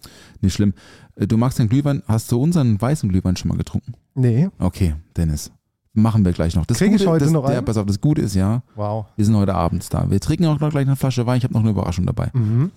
nicht 0.41 0.55
schlimm. 0.55 0.75
Äh, 1.19 1.27
Du 1.27 1.37
magst 1.37 1.59
den 1.59 1.69
Glühwein, 1.69 2.03
hast 2.07 2.31
du 2.33 2.41
unseren 2.41 2.81
weißen 2.81 3.09
Glühwein 3.09 3.37
schon 3.37 3.49
mal 3.49 3.57
getrunken? 3.59 3.93
Nee, 4.15 4.49
Okay, 4.59 4.95
Dennis. 5.17 5.51
Machen 5.95 6.25
wir 6.25 6.33
gleich 6.33 6.55
noch. 6.55 6.65
Das 6.67 6.79
Krieg 6.79 6.93
ich 6.93 7.07
heute 7.07 7.25
das, 7.25 7.33
noch 7.33 7.45
Ja, 7.49 7.57
einen? 7.57 7.65
pass 7.65 7.77
auf, 7.77 7.87
das 7.87 8.01
Gute 8.01 8.21
ist 8.23 8.35
ja, 8.35 8.63
wow. 8.77 9.07
wir 9.17 9.25
sind 9.25 9.35
heute 9.37 9.55
abends 9.55 9.89
da. 9.89 10.09
Wir 10.11 10.21
trinken 10.21 10.45
auch 10.47 10.61
noch 10.61 10.71
gleich 10.71 10.87
eine 10.87 10.95
Flasche 10.97 11.27
Wein. 11.27 11.39
Ich 11.39 11.45
habe 11.45 11.55
noch 11.55 11.61
eine 11.63 11.71
Überraschung 11.71 12.07
dabei. 12.07 12.31
Mhm. 12.35 12.71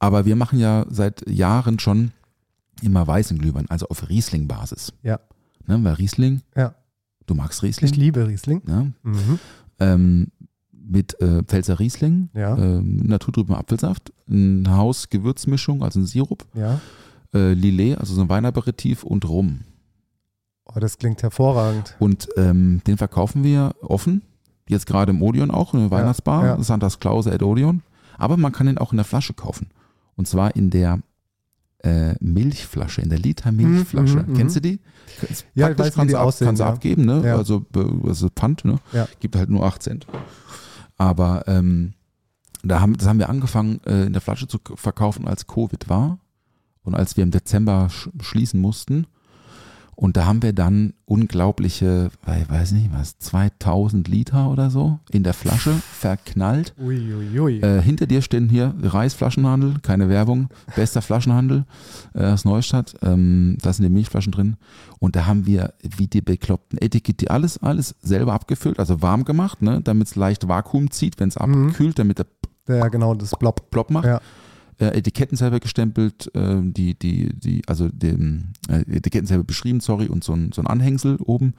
Aber 0.00 0.24
wir 0.24 0.34
machen 0.34 0.58
ja 0.58 0.84
seit 0.88 1.28
Jahren 1.28 1.78
schon 1.78 2.10
immer 2.82 3.06
weißen 3.06 3.38
Glühwein, 3.38 3.66
also 3.68 3.86
auf 3.88 4.08
Riesling-Basis. 4.08 4.92
Ja. 5.02 5.20
Ne, 5.66 5.78
weil 5.84 5.94
Riesling, 5.94 6.40
Ja. 6.56 6.74
du 7.26 7.34
magst 7.34 7.62
Riesling. 7.62 7.90
Ich 7.92 7.96
liebe 7.96 8.26
Riesling. 8.26 8.62
ne? 8.64 8.92
Mhm. 9.02 9.38
ähm, 9.78 10.26
mit 10.72 11.20
äh, 11.20 11.44
Pfälzer 11.44 11.78
Riesling, 11.78 12.30
Ja. 12.34 12.56
ähm, 12.56 12.96
naturtrüben 13.06 13.54
Apfelsaft, 13.54 14.12
ein 14.28 14.66
Haus-Gewürzmischung, 14.68 15.84
also 15.84 16.00
ein 16.00 16.06
Sirup, 16.06 16.44
Ja. 16.54 16.80
Äh, 17.34 17.52
Lillet, 17.52 17.98
also 17.98 18.14
so 18.14 18.20
ein 18.22 18.28
Weinaperitif 18.28 19.04
und 19.04 19.28
Rum. 19.28 19.60
Oh, 20.64 20.78
das 20.78 20.98
klingt 20.98 21.22
hervorragend. 21.22 21.96
Und 21.98 22.28
ähm, 22.36 22.82
den 22.86 22.96
verkaufen 22.96 23.42
wir 23.42 23.74
offen, 23.80 24.22
jetzt 24.68 24.86
gerade 24.86 25.10
im 25.10 25.22
Odeon 25.22 25.50
auch, 25.50 25.74
in 25.74 25.80
der 25.80 25.90
Weihnachtsbar, 25.90 26.44
ja. 26.44 26.62
Santas 26.62 27.00
Klause 27.00 27.32
at 27.32 27.42
Odeon. 27.42 27.82
Aber 28.18 28.36
man 28.36 28.52
kann 28.52 28.66
den 28.66 28.78
auch 28.78 28.92
in 28.92 28.96
der 28.96 29.04
Flasche 29.04 29.32
kaufen. 29.32 29.68
Und 30.14 30.28
zwar 30.28 30.54
in 30.54 30.70
der 30.70 31.00
äh, 31.82 32.14
Milchflasche, 32.20 33.00
in 33.00 33.08
der 33.08 33.18
Liter 33.18 33.52
Milchflasche. 33.52 34.22
mhm, 34.22 34.32
mhm. 34.32 34.36
Kennst 34.36 34.56
du 34.56 34.60
die? 34.60 34.80
Ja, 35.54 35.70
ich 35.70 35.78
weiß, 35.78 35.86
wie 35.86 35.90
kannst 35.96 36.10
die 36.10 36.12
du 36.12 36.18
ab, 36.18 36.26
aussehen, 36.26 36.46
Kannst 36.46 36.60
du 36.60 36.64
ja. 36.64 36.70
abgeben, 36.70 37.04
ne? 37.04 37.22
Ja. 37.24 37.36
Also, 37.36 37.64
also 38.04 38.28
Pfand, 38.28 38.64
ne? 38.64 38.76
Ja. 38.92 39.08
Gibt 39.18 39.36
halt 39.36 39.50
nur 39.50 39.64
8 39.64 39.82
Cent. 39.82 40.06
Aber 40.96 41.44
ähm, 41.46 41.94
da 42.62 42.80
haben, 42.80 42.96
das 42.96 43.08
haben 43.08 43.18
wir 43.18 43.28
angefangen, 43.28 43.80
äh, 43.86 44.04
in 44.04 44.12
der 44.12 44.20
Flasche 44.20 44.46
zu 44.46 44.58
verkaufen, 44.74 45.26
als 45.26 45.46
Covid 45.46 45.88
war. 45.88 46.18
Und 46.90 46.96
als 46.96 47.16
wir 47.16 47.22
im 47.22 47.30
Dezember 47.30 47.88
sch 47.88 48.08
schließen 48.20 48.60
mussten. 48.60 49.06
Und 49.94 50.16
da 50.16 50.24
haben 50.24 50.42
wir 50.42 50.54
dann 50.54 50.94
unglaubliche, 51.04 52.10
ich 52.26 52.50
weiß 52.50 52.72
nicht 52.72 52.90
was, 52.90 53.18
2000 53.18 54.08
Liter 54.08 54.48
oder 54.50 54.70
so 54.70 54.98
in 55.10 55.22
der 55.22 55.34
Flasche 55.34 55.74
verknallt. 55.92 56.74
Uiuiui. 56.80 57.60
Äh, 57.60 57.82
hinter 57.82 58.06
dir 58.06 58.22
stehen 58.22 58.48
hier 58.48 58.74
Reisflaschenhandel, 58.82 59.74
keine 59.82 60.08
Werbung, 60.08 60.48
bester 60.74 61.02
Flaschenhandel 61.02 61.66
äh, 62.14 62.24
aus 62.24 62.46
Neustadt. 62.46 62.94
Ähm, 63.02 63.58
da 63.60 63.74
sind 63.74 63.82
die 63.84 63.90
Milchflaschen 63.90 64.32
drin. 64.32 64.56
Und 65.00 65.16
da 65.16 65.26
haben 65.26 65.44
wir 65.44 65.74
wie 65.82 66.06
die 66.06 66.22
bekloppten 66.22 66.78
Etikette, 66.80 67.30
alles, 67.30 67.58
alles 67.58 67.94
selber 68.00 68.32
abgefüllt, 68.32 68.78
also 68.78 69.02
warm 69.02 69.24
gemacht, 69.24 69.60
ne, 69.60 69.82
damit 69.82 70.08
es 70.08 70.16
leicht 70.16 70.48
Vakuum 70.48 70.90
zieht, 70.90 71.20
wenn 71.20 71.28
es 71.28 71.36
abkühlt, 71.36 71.98
damit 71.98 72.18
der 72.18 72.26
ja, 72.68 72.88
genau, 72.88 73.14
das 73.14 73.36
Blob. 73.36 73.70
Plop 73.70 73.90
macht. 73.90 74.06
Ja. 74.06 74.20
Äh, 74.80 74.96
Etiketten 74.96 75.36
selber 75.36 75.60
gestempelt, 75.60 76.34
äh, 76.34 76.56
die, 76.62 76.98
die, 76.98 77.28
die, 77.38 77.62
also 77.66 77.90
den 77.90 78.54
äh, 78.70 78.80
Etiketten 78.96 79.26
selber 79.26 79.44
beschrieben, 79.44 79.80
sorry, 79.80 80.06
und 80.06 80.24
so 80.24 80.32
ein, 80.32 80.52
so 80.52 80.62
ein 80.62 80.66
Anhängsel 80.66 81.18
oben. 81.20 81.52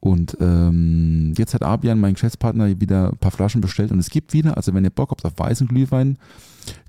Und 0.00 0.36
ähm, 0.40 1.32
jetzt 1.38 1.54
hat 1.54 1.62
Abian, 1.62 1.98
mein 1.98 2.14
Geschäftspartner, 2.14 2.80
wieder 2.80 3.10
ein 3.10 3.16
paar 3.16 3.30
Flaschen 3.30 3.60
bestellt 3.62 3.90
und 3.90 4.00
es 4.00 4.10
gibt 4.10 4.34
wieder, 4.34 4.56
also 4.56 4.74
wenn 4.74 4.84
ihr 4.84 4.90
Bock 4.90 5.12
habt 5.12 5.24
auf 5.24 5.32
weißen 5.36 5.66
Glühwein, 5.66 6.18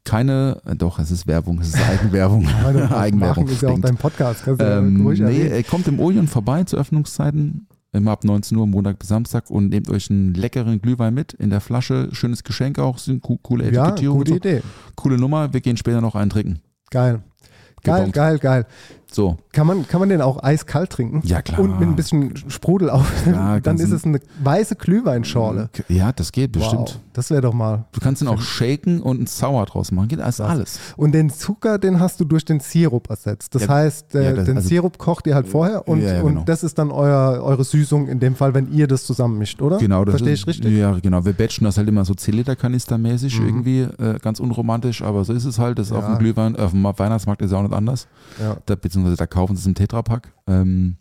keine, 0.03 0.61
äh, 0.65 0.75
doch, 0.75 0.99
es 0.99 1.11
ist 1.11 1.27
Werbung, 1.27 1.59
es 1.61 1.69
ist 1.69 1.79
Eigenwerbung. 1.79 2.45
Eigenwerbung 2.65 2.97
Eigenwerbung. 2.97 3.47
ist 3.47 3.61
ja 3.61 3.69
auch 3.69 3.79
dein 3.79 3.95
Podcast. 3.95 4.43
Kannst 4.43 4.59
du 4.59 4.65
ja 4.65 4.79
Ähm, 4.79 5.05
ruhig 5.05 5.19
nee, 5.19 5.47
er 5.47 5.63
kommt 5.63 5.87
im 5.87 5.99
Orion 5.99 6.27
vorbei 6.27 6.65
zu 6.65 6.75
Öffnungszeiten, 6.75 7.67
immer 7.93 8.11
ab 8.11 8.23
19 8.23 8.57
Uhr, 8.57 8.67
Montag 8.67 8.99
bis 8.99 9.07
Samstag 9.09 9.49
und 9.49 9.69
nehmt 9.69 9.89
euch 9.89 10.09
einen 10.09 10.33
leckeren 10.33 10.81
Glühwein 10.81 11.13
mit 11.13 11.33
in 11.33 11.49
der 11.49 11.61
Flasche. 11.61 12.09
Schönes 12.11 12.43
Geschenk 12.43 12.79
auch, 12.79 12.97
sind 12.97 13.21
co- 13.21 13.37
coole 13.41 13.71
ja, 13.71 13.83
Etikettierung. 13.85 14.17
gute 14.19 14.33
und 14.33 14.43
so. 14.43 14.49
Idee. 14.49 14.61
Coole 14.95 15.17
Nummer, 15.17 15.53
wir 15.53 15.61
gehen 15.61 15.77
später 15.77 16.01
noch 16.01 16.15
einen 16.15 16.29
trinken. 16.29 16.59
Geil. 16.89 17.21
Geil, 17.83 17.95
Gebongt. 17.97 18.13
geil, 18.13 18.39
geil. 18.39 18.65
So, 19.13 19.37
Kann 19.51 19.67
man, 19.67 19.87
kann 19.87 19.99
man 19.99 20.09
den 20.09 20.21
auch 20.21 20.41
eiskalt 20.41 20.89
trinken? 20.89 21.21
Ja, 21.23 21.43
klar. 21.43 21.59
Und 21.59 21.79
mit 21.79 21.87
ein 21.87 21.95
bisschen 21.95 22.33
Sprudel 22.49 22.89
auf. 22.89 23.05
Klar, 23.23 23.61
Dann 23.61 23.77
ist 23.77 23.91
es 23.91 24.05
eine 24.05 24.19
weiße 24.43 24.75
Glühweinschorle. 24.75 25.69
ja, 25.87 26.11
das 26.11 26.31
geht 26.31 26.51
bestimmt. 26.51 26.89
Wow, 26.95 26.99
das 27.13 27.29
wäre 27.29 27.41
doch 27.41 27.53
mal. 27.53 27.85
Du 27.91 27.99
kannst 27.99 28.23
ihn 28.23 28.27
auch 28.27 28.41
shaken 28.41 29.01
und 29.01 29.17
einen 29.17 29.27
Sour 29.27 29.65
draus 29.67 29.91
machen. 29.91 30.07
Geht 30.07 30.19
alles. 30.19 30.41
alles. 30.41 30.79
Und 30.97 31.11
den 31.13 31.29
Zucker, 31.29 31.77
den 31.77 31.99
hast 31.99 32.19
du 32.19 32.25
durch 32.25 32.43
den 32.43 32.59
Sirup 32.59 33.07
ersetzt. 33.11 33.53
Das 33.53 33.63
Ja, 33.63 33.69
heißt, 33.69 34.15
äh, 34.15 34.23
ja, 34.23 34.31
das- 34.33 34.45
den 34.45 34.57
also- 34.57 34.69
Sirup 34.69 34.97
kocht 34.97 35.27
ihr 35.27 35.35
halt 35.35 35.47
vorher 35.47 35.87
und, 35.87 36.01
Ja, 36.01 36.15
ja, 36.15 36.21
und 36.23 36.29
genau. 36.33 36.43
das 36.45 36.63
ist 36.63 36.79
dann 36.79 36.89
euer, 36.89 37.43
eure 37.43 37.63
Süßung 37.63 38.07
in 38.07 38.19
dem 38.19 38.35
Fall, 38.35 38.55
wenn 38.55 38.71
ihr 38.73 38.87
das 38.87 39.03
zusammenmischt, 39.05 39.61
oder? 39.61 39.77
Genau, 39.77 40.05
das 40.05 40.13
Verstehe 40.13 40.33
ich 40.33 40.47
richtig? 40.47 40.73
Ja, 40.75 40.97
genau. 40.99 41.23
Wir 41.23 41.33
batchen 41.33 41.65
das 41.65 41.77
halt 41.77 41.87
immer 41.87 42.03
so 42.03 42.15
10 42.15 42.33
Liter 42.33 42.55
Kanistermäßig 42.55 43.39
Mhm. 43.39 43.45
irgendwie, 43.45 43.81
äh, 43.81 44.17
ganz 44.23 44.39
unromantisch, 44.39 45.03
aber 45.03 45.23
so 45.23 45.33
ist 45.33 45.45
es 45.45 45.59
halt. 45.59 45.77
Das 45.77 45.87
ist 45.87 45.93
auf 45.93 46.01
Ja. 46.03 46.15
dem 46.15 46.17
Glühwein, 46.17 46.55
auf 46.55 46.71
dem 46.71 46.83
Weihnachtsmarkt 46.83 47.43
ist 47.43 47.51
ja 47.51 47.59
auch 47.59 47.63
nicht 47.63 47.73
anders. 47.73 48.07
Ja. 48.41 48.57
Da, 48.65 48.73
beziehungsweise 48.75 49.02
da 49.15 49.27
kaufen 49.27 49.55
sie 49.55 49.61
es 49.61 49.65
im 49.67 49.75
Tetrapack. 49.75 50.33
Ähm, 50.47 50.97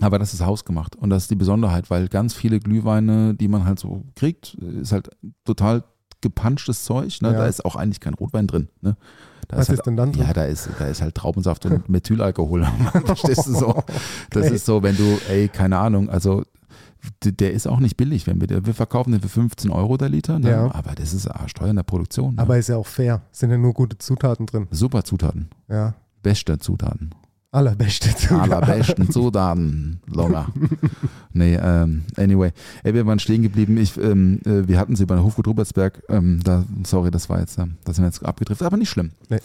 aber 0.00 0.18
das 0.18 0.32
ist 0.32 0.44
hausgemacht 0.44 0.96
und 0.96 1.10
das 1.10 1.24
ist 1.24 1.30
die 1.30 1.36
Besonderheit, 1.36 1.90
weil 1.90 2.08
ganz 2.08 2.32
viele 2.34 2.58
Glühweine, 2.60 3.34
die 3.34 3.48
man 3.48 3.64
halt 3.66 3.78
so 3.78 4.04
kriegt, 4.16 4.54
ist 4.54 4.92
halt 4.92 5.10
total 5.44 5.84
gepanschtes 6.22 6.84
Zeug. 6.84 7.20
Ne? 7.22 7.32
Ja. 7.32 7.38
Da 7.38 7.46
ist 7.46 7.64
auch 7.64 7.76
eigentlich 7.76 8.00
kein 8.00 8.14
Rotwein 8.14 8.46
drin. 8.46 8.68
Ne? 8.80 8.96
Was 9.50 9.68
halt, 9.68 9.78
ist 9.80 9.86
denn 9.86 9.96
dann 9.96 10.12
drin? 10.12 10.22
Ja, 10.26 10.32
da 10.32 10.44
ist, 10.44 10.68
da 10.78 10.86
ist 10.86 11.02
halt 11.02 11.14
Traubensaft 11.16 11.66
und 11.66 11.88
Methylalkohol. 11.90 12.66
Verstehst 13.04 13.46
du 13.46 13.52
so? 13.54 13.82
Das 14.30 14.46
Okay. 14.46 14.54
ist 14.54 14.64
so, 14.66 14.82
wenn 14.82 14.96
du, 14.96 15.18
ey, 15.28 15.48
keine 15.48 15.78
Ahnung, 15.78 16.08
also 16.08 16.44
der 17.24 17.52
ist 17.52 17.66
auch 17.66 17.80
nicht 17.80 17.96
billig, 17.96 18.26
wenn 18.26 18.40
wir, 18.40 18.64
wir 18.66 18.74
verkaufen 18.74 19.12
den 19.12 19.20
für 19.22 19.28
15 19.28 19.70
Euro 19.70 19.96
der 19.96 20.10
Liter, 20.10 20.38
ne? 20.38 20.50
Ja. 20.50 20.74
aber 20.74 20.94
das 20.94 21.14
ist 21.14 21.28
Steuer 21.46 21.68
in 21.70 21.76
der 21.76 21.82
Produktion. 21.82 22.34
Ne? 22.34 22.42
Aber 22.42 22.58
ist 22.58 22.68
ja 22.68 22.76
auch 22.76 22.86
fair. 22.86 23.22
Sind 23.32 23.50
ja 23.50 23.56
nur 23.58 23.72
gute 23.72 23.96
Zutaten 23.98 24.44
drin. 24.46 24.68
Super 24.70 25.02
Zutaten, 25.04 25.48
Ja. 25.68 25.94
beste 26.22 26.58
Zutaten. 26.58 27.10
Allerbeste 27.52 28.14
Zutaten. 28.14 28.52
Allerbesten 28.52 29.10
Zutaten. 29.10 30.00
Longer. 30.06 30.46
nee, 31.32 31.56
ähm, 31.56 32.04
anyway. 32.16 32.52
Ey, 32.84 32.94
wir 32.94 33.04
waren 33.06 33.18
stehen 33.18 33.42
geblieben. 33.42 33.76
Ich, 33.76 33.96
ähm, 33.96 34.40
äh, 34.44 34.68
wir 34.68 34.78
hatten 34.78 34.94
sie 34.94 35.04
bei 35.04 35.16
der 35.16 35.24
Hofgut 35.24 35.48
Rupertsberg. 35.48 36.02
Ähm, 36.08 36.40
da, 36.44 36.64
sorry, 36.84 37.10
das 37.10 37.28
war 37.28 37.40
jetzt, 37.40 37.58
ähm, 37.58 37.76
da 37.84 37.92
sind 37.92 38.04
wir 38.04 38.08
jetzt 38.08 38.24
abgedriftet, 38.24 38.66
aber 38.66 38.76
nicht 38.76 38.90
schlimm. 38.90 39.10
Nee. 39.28 39.38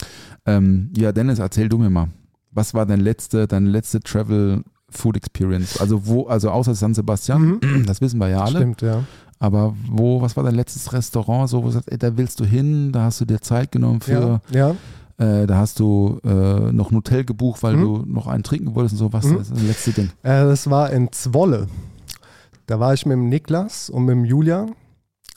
Ähm, 0.46 0.90
ja, 0.96 1.10
Dennis, 1.10 1.40
erzähl 1.40 1.68
du 1.68 1.78
mir 1.78 1.90
mal. 1.90 2.08
Was 2.52 2.74
war 2.74 2.86
dein 2.86 3.00
letzte, 3.00 3.48
deine 3.48 3.68
letzte 3.68 4.00
Travel 4.00 4.62
Food 4.88 5.16
Experience? 5.16 5.80
Also 5.80 6.06
wo, 6.06 6.26
also 6.28 6.50
außer 6.50 6.76
San 6.76 6.94
Sebastian, 6.94 7.60
das 7.86 8.00
wissen 8.00 8.18
wir 8.20 8.28
ja 8.28 8.42
alle. 8.42 8.58
Stimmt, 8.58 8.82
ja. 8.82 9.02
Aber 9.38 9.74
wo, 9.88 10.22
was 10.22 10.36
war 10.36 10.44
dein 10.44 10.54
letztes 10.54 10.92
Restaurant, 10.92 11.50
so 11.50 11.62
wo 11.62 11.66
du 11.66 11.72
sagst, 11.72 11.90
ey, 11.90 11.98
da 11.98 12.16
willst 12.16 12.40
du 12.40 12.44
hin, 12.44 12.92
da 12.92 13.02
hast 13.02 13.20
du 13.20 13.24
dir 13.24 13.40
Zeit 13.40 13.72
genommen 13.72 14.00
für, 14.00 14.40
Ja, 14.50 14.68
ja. 14.68 14.76
Äh, 15.18 15.46
da 15.46 15.56
hast 15.58 15.78
du 15.80 16.20
äh, 16.24 16.72
noch 16.72 16.90
ein 16.90 16.96
Hotel 16.96 17.24
gebucht, 17.24 17.62
weil 17.62 17.76
Mhm. 17.76 17.80
du 17.80 18.04
noch 18.06 18.26
einen 18.26 18.42
trinken 18.42 18.74
wolltest 18.74 18.94
und 18.94 18.98
so. 18.98 19.12
Was 19.12 19.24
Mhm. 19.24 19.38
ist 19.40 19.50
das 19.52 19.62
letzte 19.62 19.92
Ding? 19.92 20.10
Äh, 20.22 20.44
das 20.44 20.68
war 20.70 20.90
in 20.92 21.10
Zwolle. 21.12 21.66
Da 22.66 22.80
war 22.80 22.92
ich 22.94 23.06
mit 23.06 23.14
dem 23.14 23.28
Niklas 23.28 23.88
und 23.90 24.04
mit 24.04 24.12
dem 24.12 24.24
Julian. 24.24 24.72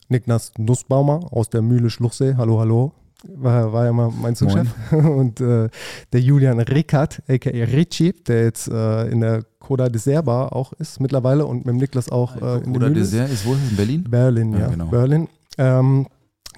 Niklas 0.09 0.51
Nussbaumer 0.57 1.31
aus 1.31 1.49
der 1.49 1.61
Mühle 1.61 1.89
Schluchsee. 1.89 2.33
Hallo, 2.37 2.59
hallo. 2.59 2.93
War, 3.35 3.71
war 3.73 3.85
ja 3.85 3.91
mal 3.93 4.11
mein 4.21 4.33
Zuschef. 4.35 4.67
Und 4.91 5.41
äh, 5.41 5.67
der 6.13 6.21
Julian 6.21 6.57
Rickert, 6.61 7.21
a.k.a. 7.27 7.65
Ricci, 7.65 8.13
der 8.25 8.45
jetzt 8.45 8.69
äh, 8.69 9.07
in 9.09 9.19
der 9.19 9.43
Coda 9.59 9.89
Dessert 9.89 10.23
Bar 10.23 10.55
auch 10.55 10.71
ist 10.73 11.01
mittlerweile 11.01 11.45
und 11.45 11.57
mit 11.65 11.67
dem 11.67 11.77
Niklas 11.77 12.07
auch 12.09 12.35
in 12.37 12.39
der 12.73 12.89
Mühle 12.89 13.01
ist. 13.01 13.11
Dessert 13.11 13.29
ist 13.29 13.45
wo? 13.45 13.53
In 13.55 13.75
Berlin? 13.75 14.03
Berlin, 14.09 14.53
ja. 14.53 14.59
Ja, 14.59 14.67
genau. 14.69 14.85
Berlin. 14.85 15.27
Ähm, 15.57 16.07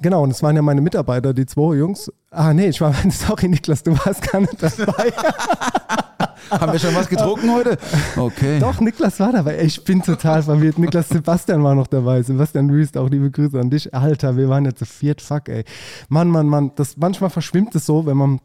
genau, 0.01 0.23
und 0.23 0.31
es 0.31 0.41
waren 0.43 0.55
ja 0.55 0.61
meine 0.61 0.81
Mitarbeiter, 0.81 1.33
die 1.33 1.45
zwei 1.45 1.75
Jungs. 1.75 2.11
Ah, 2.29 2.53
nee, 2.53 2.67
ich 2.67 2.81
war, 2.81 2.93
sorry, 3.09 3.47
Niklas, 3.47 3.83
du 3.83 3.91
warst 4.05 4.21
gar 4.31 4.41
nicht 4.41 4.61
dabei. 4.61 5.11
Haben 6.49 6.73
wir 6.73 6.79
schon 6.79 6.93
was 6.95 7.07
getrunken 7.07 7.53
heute? 7.53 7.77
Okay. 8.17 8.59
Doch, 8.59 8.81
Niklas 8.81 9.19
war 9.21 9.31
dabei. 9.31 9.61
Ich 9.63 9.81
bin 9.85 10.01
total 10.01 10.43
verwirrt. 10.43 10.77
Niklas 10.79 11.07
Sebastian 11.07 11.63
war 11.63 11.75
noch 11.75 11.87
dabei. 11.87 12.21
Sebastian 12.23 12.69
Wüst, 12.69 12.97
auch 12.97 13.09
liebe 13.09 13.31
Grüße 13.31 13.57
an 13.57 13.69
dich. 13.69 13.93
Alter, 13.93 14.35
wir 14.35 14.49
waren 14.49 14.65
jetzt 14.65 14.79
zu 14.79 14.85
viert. 14.85 15.21
Fuck, 15.21 15.47
ey. 15.47 15.63
Mann, 16.09 16.27
Mann, 16.27 16.47
Mann. 16.47 16.71
Das, 16.75 16.97
manchmal 16.97 17.29
verschwimmt 17.29 17.73
es 17.75 17.85
so, 17.85 18.05
wenn 18.05 18.17
man 18.17 18.39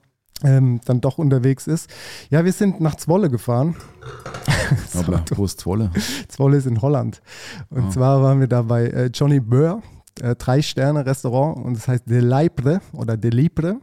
ähm, 0.45 0.81
dann 0.85 1.01
doch 1.01 1.19
unterwegs 1.19 1.67
ist. 1.67 1.91
Ja, 2.31 2.45
wir 2.45 2.53
sind 2.53 2.81
nach 2.81 2.95
Zwolle 2.95 3.29
gefahren. 3.29 3.75
Hoppla, 4.95 5.25
wo 5.35 5.45
ist 5.45 5.59
Zwolle? 5.61 5.91
Zwolle 6.29 6.59
ist 6.59 6.67
in 6.67 6.83
Holland. 6.83 7.21
Und 7.71 7.87
Ah. 7.87 7.91
zwar 7.91 8.23
waren 8.23 8.39
wir 8.39 8.47
da 8.47 8.63
bei 8.63 8.85
äh, 8.87 9.07
Johnny 9.07 9.41
Burr, 9.41 9.83
äh, 10.21 10.35
Drei-Sterne-Restaurant 10.35 11.65
und 11.65 11.75
das 11.77 11.89
heißt 11.89 12.09
De 12.09 12.21
Libre 12.21 12.81
oder 12.93 13.17
De 13.17 13.31
Libre. 13.31 13.81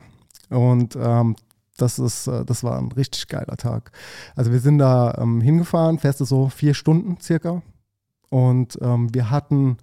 Und 0.49 0.95
ähm, 0.95 1.35
das, 1.77 1.99
ist, 1.99 2.27
äh, 2.27 2.45
das 2.45 2.63
war 2.63 2.77
ein 2.77 2.91
richtig 2.91 3.27
geiler 3.27 3.57
Tag. 3.57 3.91
Also 4.35 4.51
wir 4.51 4.59
sind 4.59 4.77
da 4.77 5.17
ähm, 5.19 5.41
hingefahren, 5.41 5.99
fährst 5.99 6.19
du 6.19 6.25
so 6.25 6.49
vier 6.49 6.73
Stunden 6.73 7.17
circa. 7.19 7.61
Und 8.29 8.77
ähm, 8.81 9.13
wir 9.13 9.29
hatten 9.29 9.77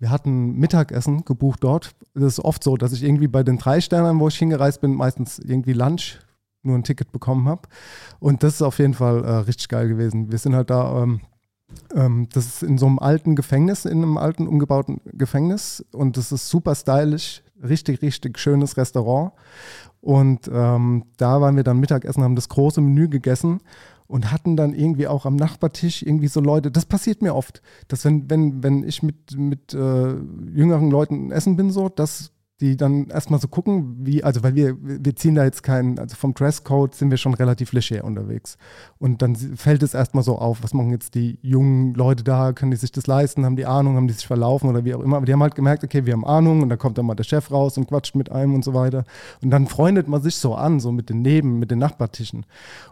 wir 0.00 0.10
hatten 0.10 0.56
Mittagessen 0.58 1.26
gebucht 1.26 1.62
dort. 1.62 1.94
Das 2.14 2.24
ist 2.24 2.40
oft 2.40 2.64
so, 2.64 2.78
dass 2.78 2.92
ich 2.92 3.04
irgendwie 3.04 3.28
bei 3.28 3.42
den 3.42 3.58
drei 3.58 3.82
Sternen, 3.82 4.18
wo 4.18 4.28
ich 4.28 4.38
hingereist 4.38 4.80
bin, 4.80 4.94
meistens 4.94 5.38
irgendwie 5.38 5.74
Lunch 5.74 6.18
nur 6.62 6.76
ein 6.76 6.84
Ticket 6.84 7.12
bekommen 7.12 7.48
habe. 7.48 7.68
Und 8.18 8.42
das 8.42 8.54
ist 8.54 8.62
auf 8.62 8.78
jeden 8.78 8.94
Fall 8.94 9.22
äh, 9.24 9.30
richtig 9.30 9.68
geil 9.68 9.88
gewesen. 9.88 10.32
Wir 10.32 10.38
sind 10.38 10.54
halt 10.54 10.70
da, 10.70 11.02
ähm, 11.02 11.20
ähm, 11.94 12.28
das 12.32 12.46
ist 12.46 12.62
in 12.62 12.78
so 12.78 12.86
einem 12.86 12.98
alten 12.98 13.36
Gefängnis, 13.36 13.84
in 13.84 14.02
einem 14.02 14.16
alten 14.16 14.46
umgebauten 14.46 15.00
Gefängnis. 15.04 15.84
Und 15.92 16.16
das 16.16 16.32
ist 16.32 16.48
super 16.48 16.74
stylisch, 16.74 17.42
richtig, 17.62 18.02
richtig 18.02 18.38
schönes 18.38 18.76
Restaurant. 18.76 19.32
Und 20.00 20.50
ähm, 20.52 21.04
da 21.16 21.40
waren 21.40 21.56
wir 21.56 21.64
dann 21.64 21.78
Mittagessen, 21.78 22.22
haben 22.22 22.36
das 22.36 22.48
große 22.48 22.80
Menü 22.80 23.08
gegessen 23.08 23.60
und 24.06 24.32
hatten 24.32 24.56
dann 24.56 24.74
irgendwie 24.74 25.06
auch 25.06 25.26
am 25.26 25.36
Nachbartisch 25.36 26.02
irgendwie 26.02 26.28
so 26.28 26.40
Leute, 26.40 26.70
das 26.70 26.84
passiert 26.84 27.22
mir 27.22 27.34
oft, 27.34 27.62
dass 27.86 28.04
wenn, 28.04 28.28
wenn, 28.28 28.62
wenn 28.62 28.82
ich 28.82 29.02
mit, 29.02 29.38
mit 29.38 29.72
äh, 29.72 30.14
jüngeren 30.52 30.90
Leuten 30.90 31.30
essen 31.30 31.56
bin, 31.56 31.70
so, 31.70 31.88
dass 31.88 32.32
die 32.60 32.76
dann 32.76 33.08
erstmal 33.08 33.40
so 33.40 33.48
gucken, 33.48 33.96
wie, 34.00 34.22
also 34.22 34.42
weil 34.42 34.54
wir, 34.54 34.76
wir 34.80 35.16
ziehen 35.16 35.34
da 35.34 35.44
jetzt 35.44 35.62
keinen, 35.62 35.98
also 35.98 36.14
vom 36.14 36.34
Dresscode 36.34 36.94
sind 36.94 37.10
wir 37.10 37.16
schon 37.16 37.32
relativ 37.32 37.72
leger 37.72 38.04
unterwegs. 38.04 38.58
Und 38.98 39.22
dann 39.22 39.34
fällt 39.34 39.82
es 39.82 39.94
erstmal 39.94 40.22
so 40.22 40.36
auf, 40.36 40.62
was 40.62 40.74
machen 40.74 40.90
jetzt 40.90 41.14
die 41.14 41.38
jungen 41.40 41.94
Leute 41.94 42.22
da, 42.22 42.52
können 42.52 42.70
die 42.70 42.76
sich 42.76 42.92
das 42.92 43.06
leisten, 43.06 43.46
haben 43.46 43.56
die 43.56 43.64
Ahnung, 43.64 43.96
haben 43.96 44.08
die 44.08 44.12
sich 44.12 44.26
verlaufen 44.26 44.68
oder 44.68 44.84
wie 44.84 44.94
auch 44.94 45.00
immer. 45.00 45.16
Aber 45.16 45.26
die 45.26 45.32
haben 45.32 45.42
halt 45.42 45.54
gemerkt, 45.54 45.84
okay, 45.84 46.04
wir 46.04 46.12
haben 46.12 46.26
Ahnung 46.26 46.60
und 46.60 46.68
dann 46.68 46.78
kommt 46.78 46.98
dann 46.98 47.06
mal 47.06 47.14
der 47.14 47.24
Chef 47.24 47.50
raus 47.50 47.78
und 47.78 47.88
quatscht 47.88 48.14
mit 48.14 48.30
einem 48.30 48.54
und 48.54 48.64
so 48.64 48.74
weiter. 48.74 49.04
Und 49.42 49.50
dann 49.50 49.66
freundet 49.66 50.06
man 50.06 50.20
sich 50.20 50.36
so 50.36 50.54
an, 50.54 50.80
so 50.80 50.92
mit 50.92 51.08
den 51.08 51.22
Neben, 51.22 51.58
mit 51.58 51.70
den 51.70 51.78
Nachbartischen. 51.78 52.44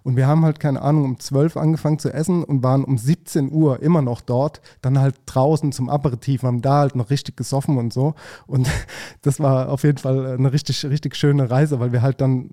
Und 0.03 0.17
wir 0.17 0.27
haben 0.27 0.45
halt, 0.45 0.61
keine 0.61 0.81
Ahnung, 0.81 1.05
um 1.05 1.21
12 1.21 1.59
angefangen 1.59 1.99
zu 1.99 2.11
essen 2.13 2.43
und 2.43 2.63
waren 2.63 2.85
um 2.85 2.97
17 2.97 3.53
Uhr 3.53 3.83
immer 3.83 4.01
noch 4.01 4.23
dort, 4.23 4.63
dann 4.81 4.99
halt 4.99 5.17
draußen 5.27 5.73
zum 5.73 5.91
Aperitif, 5.91 6.43
haben 6.43 6.63
da 6.63 6.79
halt 6.79 6.97
noch 6.97 7.11
richtig 7.11 7.37
gesoffen 7.37 7.77
und 7.77 7.93
so. 7.93 8.15
Und 8.47 8.67
das 9.23 9.41
war 9.41 9.58
auf 9.67 9.83
jeden 9.83 9.99
Fall 9.99 10.27
eine 10.27 10.53
richtig, 10.53 10.85
richtig 10.85 11.17
schöne 11.17 11.51
Reise, 11.51 11.81
weil 11.81 11.93
wir 11.93 12.03
halt 12.03 12.21
dann 12.21 12.51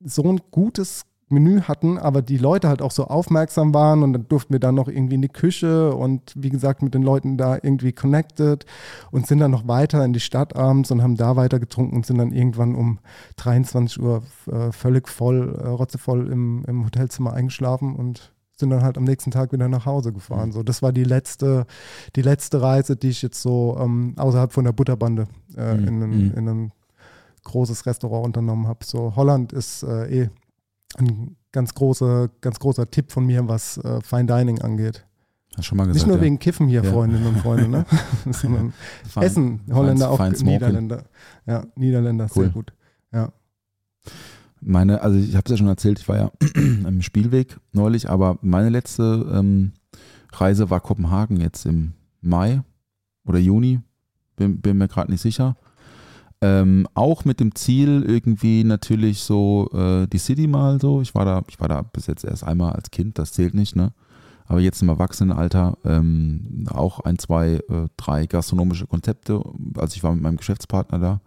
so 0.00 0.22
ein 0.22 0.40
gutes 0.50 1.04
Menü 1.30 1.60
hatten, 1.62 1.98
aber 1.98 2.22
die 2.22 2.38
Leute 2.38 2.68
halt 2.68 2.80
auch 2.80 2.90
so 2.90 3.04
aufmerksam 3.04 3.74
waren 3.74 4.02
und 4.02 4.12
dann 4.12 4.28
durften 4.28 4.54
wir 4.54 4.60
dann 4.60 4.74
noch 4.74 4.88
irgendwie 4.88 5.16
in 5.16 5.22
die 5.22 5.28
Küche 5.28 5.94
und 5.94 6.32
wie 6.36 6.48
gesagt 6.48 6.82
mit 6.82 6.94
den 6.94 7.02
Leuten 7.02 7.36
da 7.36 7.56
irgendwie 7.56 7.92
connected 7.92 8.64
und 9.10 9.26
sind 9.26 9.40
dann 9.40 9.50
noch 9.50 9.68
weiter 9.68 10.04
in 10.04 10.12
die 10.12 10.20
Stadt 10.20 10.56
abends 10.56 10.90
und 10.90 11.02
haben 11.02 11.16
da 11.16 11.36
weiter 11.36 11.58
getrunken 11.58 11.96
und 11.96 12.06
sind 12.06 12.18
dann 12.18 12.32
irgendwann 12.32 12.74
um 12.74 12.98
23 13.36 14.00
Uhr 14.00 14.22
äh, 14.50 14.72
völlig 14.72 15.08
voll, 15.08 15.54
äh, 15.62 15.68
rotzevoll 15.68 16.30
im, 16.32 16.64
im 16.66 16.84
Hotelzimmer 16.84 17.34
eingeschlafen 17.34 17.94
und 17.94 18.32
sind 18.58 18.70
dann 18.70 18.82
halt 18.82 18.98
am 18.98 19.04
nächsten 19.04 19.30
Tag 19.30 19.52
wieder 19.52 19.68
nach 19.68 19.86
Hause 19.86 20.12
gefahren. 20.12 20.50
So, 20.52 20.62
das 20.62 20.82
war 20.82 20.92
die 20.92 21.04
letzte, 21.04 21.66
die 22.16 22.22
letzte 22.22 22.60
Reise, 22.60 22.96
die 22.96 23.08
ich 23.10 23.22
jetzt 23.22 23.40
so 23.40 23.76
ähm, 23.80 24.14
außerhalb 24.16 24.52
von 24.52 24.64
der 24.64 24.72
Butterbande 24.72 25.28
äh, 25.56 25.74
Mhm. 25.74 25.88
in, 25.88 26.02
ein, 26.02 26.32
in 26.34 26.48
ein 26.48 26.72
großes 27.44 27.86
Restaurant 27.86 28.26
unternommen 28.26 28.66
habe. 28.66 28.84
So 28.84 29.14
Holland 29.16 29.52
ist 29.52 29.82
äh, 29.84 30.24
eh 30.24 30.30
ein 30.98 31.36
ganz 31.52 31.72
großer, 31.74 32.28
ganz 32.40 32.58
großer 32.58 32.90
Tipp 32.90 33.12
von 33.12 33.24
mir, 33.26 33.46
was 33.48 33.78
äh, 33.78 34.00
Fine 34.02 34.26
Dining 34.26 34.60
angeht. 34.60 35.04
Hast 35.56 35.66
schon 35.66 35.78
mal 35.78 35.84
gesagt. 35.84 35.96
Nicht 35.96 36.06
nur 36.06 36.16
ja. 36.16 36.22
wegen 36.22 36.38
Kiffen 36.38 36.68
hier, 36.68 36.82
Ja. 36.84 36.90
Freundinnen 36.92 37.26
und 37.26 37.38
Freunde, 37.38 37.68
ne? 37.68 37.86
sondern 38.30 38.72
Fein- 39.08 39.22
Essen, 39.24 39.60
Holländer 39.72 40.06
fein- 40.06 40.32
auch 40.32 40.36
fein. 40.38 40.46
Niederländer. 40.46 41.04
Ja, 41.46 41.64
Niederländer, 41.76 42.28
sehr 42.28 42.42
Cool. 42.44 42.50
gut. 42.50 42.72
Ja. 43.12 43.32
Meine, 44.60 45.02
also 45.02 45.18
ich 45.18 45.34
habe 45.34 45.44
es 45.44 45.50
ja 45.50 45.56
schon 45.56 45.68
erzählt, 45.68 45.98
ich 45.98 46.08
war 46.08 46.16
ja 46.16 46.30
im 46.54 47.02
Spielweg 47.02 47.58
neulich, 47.72 48.08
aber 48.10 48.38
meine 48.42 48.70
letzte 48.70 49.26
ähm, 49.32 49.72
Reise 50.32 50.70
war 50.70 50.80
Kopenhagen 50.80 51.40
jetzt 51.40 51.66
im 51.66 51.92
Mai 52.20 52.62
oder 53.24 53.38
Juni, 53.38 53.80
bin, 54.36 54.60
bin 54.60 54.78
mir 54.78 54.88
gerade 54.88 55.10
nicht 55.10 55.20
sicher. 55.20 55.56
Ähm, 56.40 56.86
auch 56.94 57.24
mit 57.24 57.40
dem 57.40 57.54
Ziel 57.54 58.04
irgendwie 58.06 58.62
natürlich 58.62 59.20
so 59.20 59.68
äh, 59.72 60.06
die 60.06 60.18
City 60.18 60.46
mal 60.46 60.80
so. 60.80 61.02
Ich 61.02 61.14
war 61.14 61.24
da, 61.24 61.42
ich 61.48 61.60
war 61.60 61.68
da 61.68 61.82
bis 61.82 62.06
jetzt 62.06 62.24
erst 62.24 62.44
einmal 62.44 62.74
als 62.74 62.90
Kind, 62.90 63.18
das 63.18 63.32
zählt 63.32 63.54
nicht, 63.54 63.74
ne? 63.74 63.92
Aber 64.46 64.60
jetzt 64.60 64.80
im 64.80 64.88
Erwachsenenalter 64.88 65.76
ähm, 65.84 66.64
auch 66.70 67.00
ein, 67.00 67.18
zwei, 67.18 67.60
äh, 67.68 67.88
drei 67.96 68.26
gastronomische 68.26 68.86
Konzepte. 68.86 69.42
Also 69.76 69.96
ich 69.96 70.02
war 70.02 70.14
mit 70.14 70.22
meinem 70.22 70.38
Geschäftspartner 70.38 70.98
da 70.98 71.20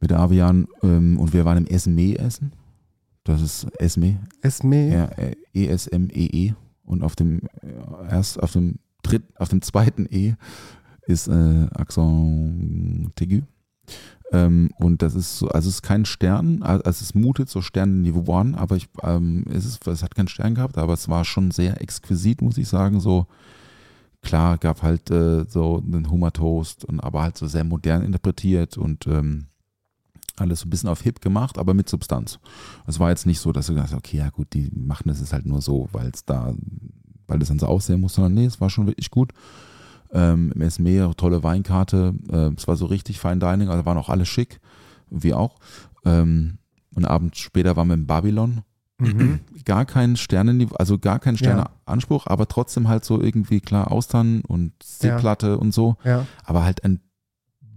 mit 0.00 0.12
Avian 0.12 0.68
ähm, 0.82 1.18
und 1.18 1.32
wir 1.32 1.44
waren 1.44 1.58
im 1.58 1.66
Esme 1.66 2.18
essen. 2.18 2.52
Das 3.24 3.42
ist 3.42 3.66
Esme, 3.78 4.20
Esme, 4.40 4.92
ja, 4.92 5.04
äh, 5.16 5.36
E-S-M-E-E 5.52 6.54
und 6.84 7.02
auf 7.02 7.14
dem 7.14 7.40
äh, 7.60 8.10
erst 8.10 8.42
auf 8.42 8.52
dem 8.52 8.76
dritten, 9.02 9.34
auf 9.36 9.48
dem 9.48 9.62
zweiten 9.62 10.06
E 10.10 10.34
ist 11.06 11.28
äh, 11.28 11.66
Accent 11.74 13.12
aigu. 13.20 13.42
Ähm, 14.30 14.70
und 14.78 15.00
das 15.00 15.14
ist 15.14 15.38
so, 15.38 15.48
also 15.48 15.68
es 15.68 15.76
ist 15.76 15.82
kein 15.82 16.04
Stern, 16.04 16.62
also 16.62 16.90
es 16.90 17.14
mutet 17.14 17.48
so 17.48 17.62
Sternenniveau 17.62 18.34
an, 18.34 18.54
aber 18.54 18.76
ich, 18.76 18.88
ähm, 19.02 19.44
es, 19.50 19.64
ist, 19.64 19.86
es 19.86 20.02
hat 20.02 20.14
keinen 20.14 20.28
Stern 20.28 20.54
gehabt, 20.54 20.76
aber 20.76 20.92
es 20.92 21.08
war 21.08 21.24
schon 21.24 21.50
sehr 21.50 21.80
exquisit, 21.80 22.42
muss 22.42 22.58
ich 22.58 22.68
sagen. 22.68 23.00
So 23.00 23.26
klar, 24.20 24.58
gab 24.58 24.82
halt 24.82 25.10
äh, 25.10 25.44
so 25.48 25.82
einen 25.84 26.10
Hummertoast 26.10 26.84
und 26.84 27.00
aber 27.00 27.22
halt 27.22 27.38
so 27.38 27.46
sehr 27.46 27.64
modern 27.64 28.02
interpretiert 28.02 28.76
und 28.76 29.06
ähm, 29.06 29.46
alles 30.40 30.60
so 30.60 30.66
ein 30.66 30.70
bisschen 30.70 30.88
auf 30.88 31.02
Hip 31.02 31.20
gemacht, 31.20 31.58
aber 31.58 31.74
mit 31.74 31.88
Substanz. 31.88 32.38
Es 32.86 32.98
war 33.00 33.10
jetzt 33.10 33.26
nicht 33.26 33.40
so, 33.40 33.52
dass 33.52 33.66
du 33.66 33.74
gesagt 33.74 33.92
hast, 33.92 33.98
okay, 33.98 34.18
ja 34.18 34.30
gut, 34.30 34.52
die 34.54 34.70
machen 34.74 35.04
das 35.08 35.20
jetzt 35.20 35.32
halt 35.32 35.46
nur 35.46 35.60
so, 35.62 35.88
weil 35.92 36.08
es 36.12 36.24
da, 36.24 36.54
weil 37.26 37.38
das 37.38 37.48
dann 37.48 37.58
so 37.58 37.66
aussehen 37.66 38.00
muss, 38.00 38.14
sondern 38.14 38.34
nee, 38.34 38.44
es 38.46 38.60
war 38.60 38.70
schon 38.70 38.86
wirklich 38.86 39.10
gut. 39.10 39.32
Ähm, 40.10 40.52
Im 40.54 40.60
Esme, 40.62 41.10
tolle 41.16 41.42
Weinkarte, 41.42 42.14
äh, 42.30 42.50
es 42.56 42.66
war 42.66 42.76
so 42.76 42.86
richtig 42.86 43.20
Fine 43.20 43.38
Dining, 43.38 43.68
also 43.68 43.84
waren 43.84 43.98
auch 43.98 44.08
alle 44.08 44.24
schick, 44.24 44.60
wie 45.10 45.34
auch. 45.34 45.58
Ähm, 46.04 46.58
und 46.94 47.04
abends 47.04 47.38
später 47.38 47.76
waren 47.76 47.88
wir 47.88 47.94
in 47.94 48.06
Babylon. 48.06 48.62
Mhm. 48.98 49.40
Gar 49.66 49.84
kein 49.84 50.16
Sternenniveau, 50.16 50.74
also 50.76 50.98
gar 50.98 51.18
kein 51.18 51.34
Ja. 51.36 51.38
Sterneanspruch, 51.84 52.26
aber 52.26 52.48
trotzdem 52.48 52.88
halt 52.88 53.04
so 53.04 53.20
irgendwie 53.20 53.60
klar 53.60 53.92
Austern 53.92 54.40
und 54.40 54.72
Seeplatte 54.82 55.58
und 55.58 55.72
so 55.72 55.96
Ja. 56.04 56.26
aber 56.44 56.64
halt 56.64 56.82
ein 56.84 57.00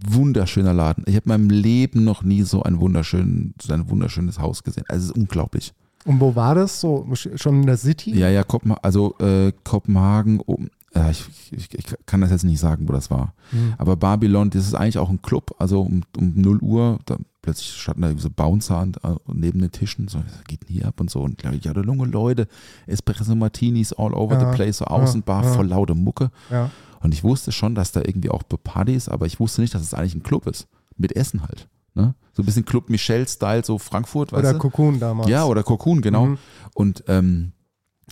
wunderschöner 0.06 0.72
Laden. 0.72 1.04
Ich 1.06 1.16
habe 1.16 1.24
in 1.24 1.28
meinem 1.28 1.50
Leben 1.50 2.04
noch 2.04 2.22
nie 2.22 2.42
so 2.42 2.62
ein, 2.62 2.80
wunderschön, 2.80 3.54
so 3.60 3.72
ein 3.72 3.88
wunderschönes 3.88 4.38
Haus 4.38 4.62
gesehen. 4.62 4.84
Also 4.88 5.04
es 5.04 5.10
ist 5.10 5.16
unglaublich. 5.16 5.72
Und 6.04 6.20
wo 6.20 6.34
war 6.34 6.54
das? 6.54 6.80
So 6.80 7.06
schon 7.14 7.60
in 7.60 7.66
der 7.66 7.76
City? 7.76 8.16
Ja, 8.18 8.28
ja, 8.28 8.42
Kopenhagen, 8.42 8.82
also 8.82 9.16
äh, 9.18 9.52
Kopenhagen, 9.64 10.40
oben. 10.40 10.70
Ja, 10.94 11.08
ich, 11.08 11.24
ich, 11.50 11.72
ich 11.72 11.84
kann 12.04 12.20
das 12.20 12.30
jetzt 12.30 12.44
nicht 12.44 12.58
sagen, 12.58 12.86
wo 12.86 12.92
das 12.92 13.10
war. 13.10 13.34
Mhm. 13.50 13.74
Aber 13.78 13.96
Babylon, 13.96 14.50
das 14.50 14.66
ist 14.66 14.74
eigentlich 14.74 14.98
auch 14.98 15.08
ein 15.08 15.22
Club. 15.22 15.54
Also 15.58 15.80
um, 15.80 16.02
um 16.18 16.34
0 16.34 16.58
Uhr, 16.58 16.98
da 17.06 17.16
plötzlich 17.40 17.72
standen 17.72 18.02
da 18.02 18.12
so 18.16 18.28
Bouncer 18.30 18.76
an, 18.76 18.94
äh, 19.02 19.14
neben 19.32 19.60
den 19.60 19.72
Tischen. 19.72 20.08
So, 20.08 20.18
was 20.18 20.44
geht 20.44 20.62
denn 20.62 20.74
hier 20.76 20.86
ab 20.86 21.00
und 21.00 21.10
so? 21.10 21.22
Und 21.22 21.42
ja, 21.42 21.52
ja, 21.52 21.72
Lunge 21.72 22.06
Leute, 22.06 22.46
Espresso 22.86 23.34
Martinis 23.34 23.92
all 23.92 24.12
over 24.12 24.38
Ja, 24.38 24.50
the 24.50 24.56
place, 24.56 24.78
so 24.78 24.84
Außenbar, 24.84 25.42
ja, 25.42 25.48
ja. 25.48 25.54
voll 25.54 25.66
laute 25.68 25.94
Mucke. 25.94 26.30
Ja. 26.50 26.70
Und 27.02 27.12
ich 27.12 27.24
wusste 27.24 27.52
schon, 27.52 27.74
dass 27.74 27.92
da 27.92 28.00
irgendwie 28.00 28.30
auch 28.30 28.42
Party 28.44 28.94
ist, 28.94 29.08
aber 29.08 29.26
ich 29.26 29.40
wusste 29.40 29.60
nicht, 29.60 29.74
dass 29.74 29.82
es 29.82 29.94
eigentlich 29.94 30.14
ein 30.14 30.22
Club 30.22 30.46
ist. 30.46 30.68
Mit 30.96 31.16
Essen 31.16 31.42
halt. 31.42 31.68
Ne? 31.94 32.14
So 32.32 32.42
ein 32.42 32.46
bisschen 32.46 32.64
Club 32.64 32.88
Michel-Style, 32.88 33.64
so 33.64 33.78
Frankfurt, 33.78 34.32
weißt 34.32 34.44
Oder? 34.50 34.58
Cocoon 34.58 34.98
damals. 35.00 35.28
Ja, 35.28 35.44
oder 35.44 35.62
Cocoon, 35.62 36.00
genau. 36.00 36.26
Mhm. 36.26 36.38
Und 36.74 37.04
ähm, 37.08 37.52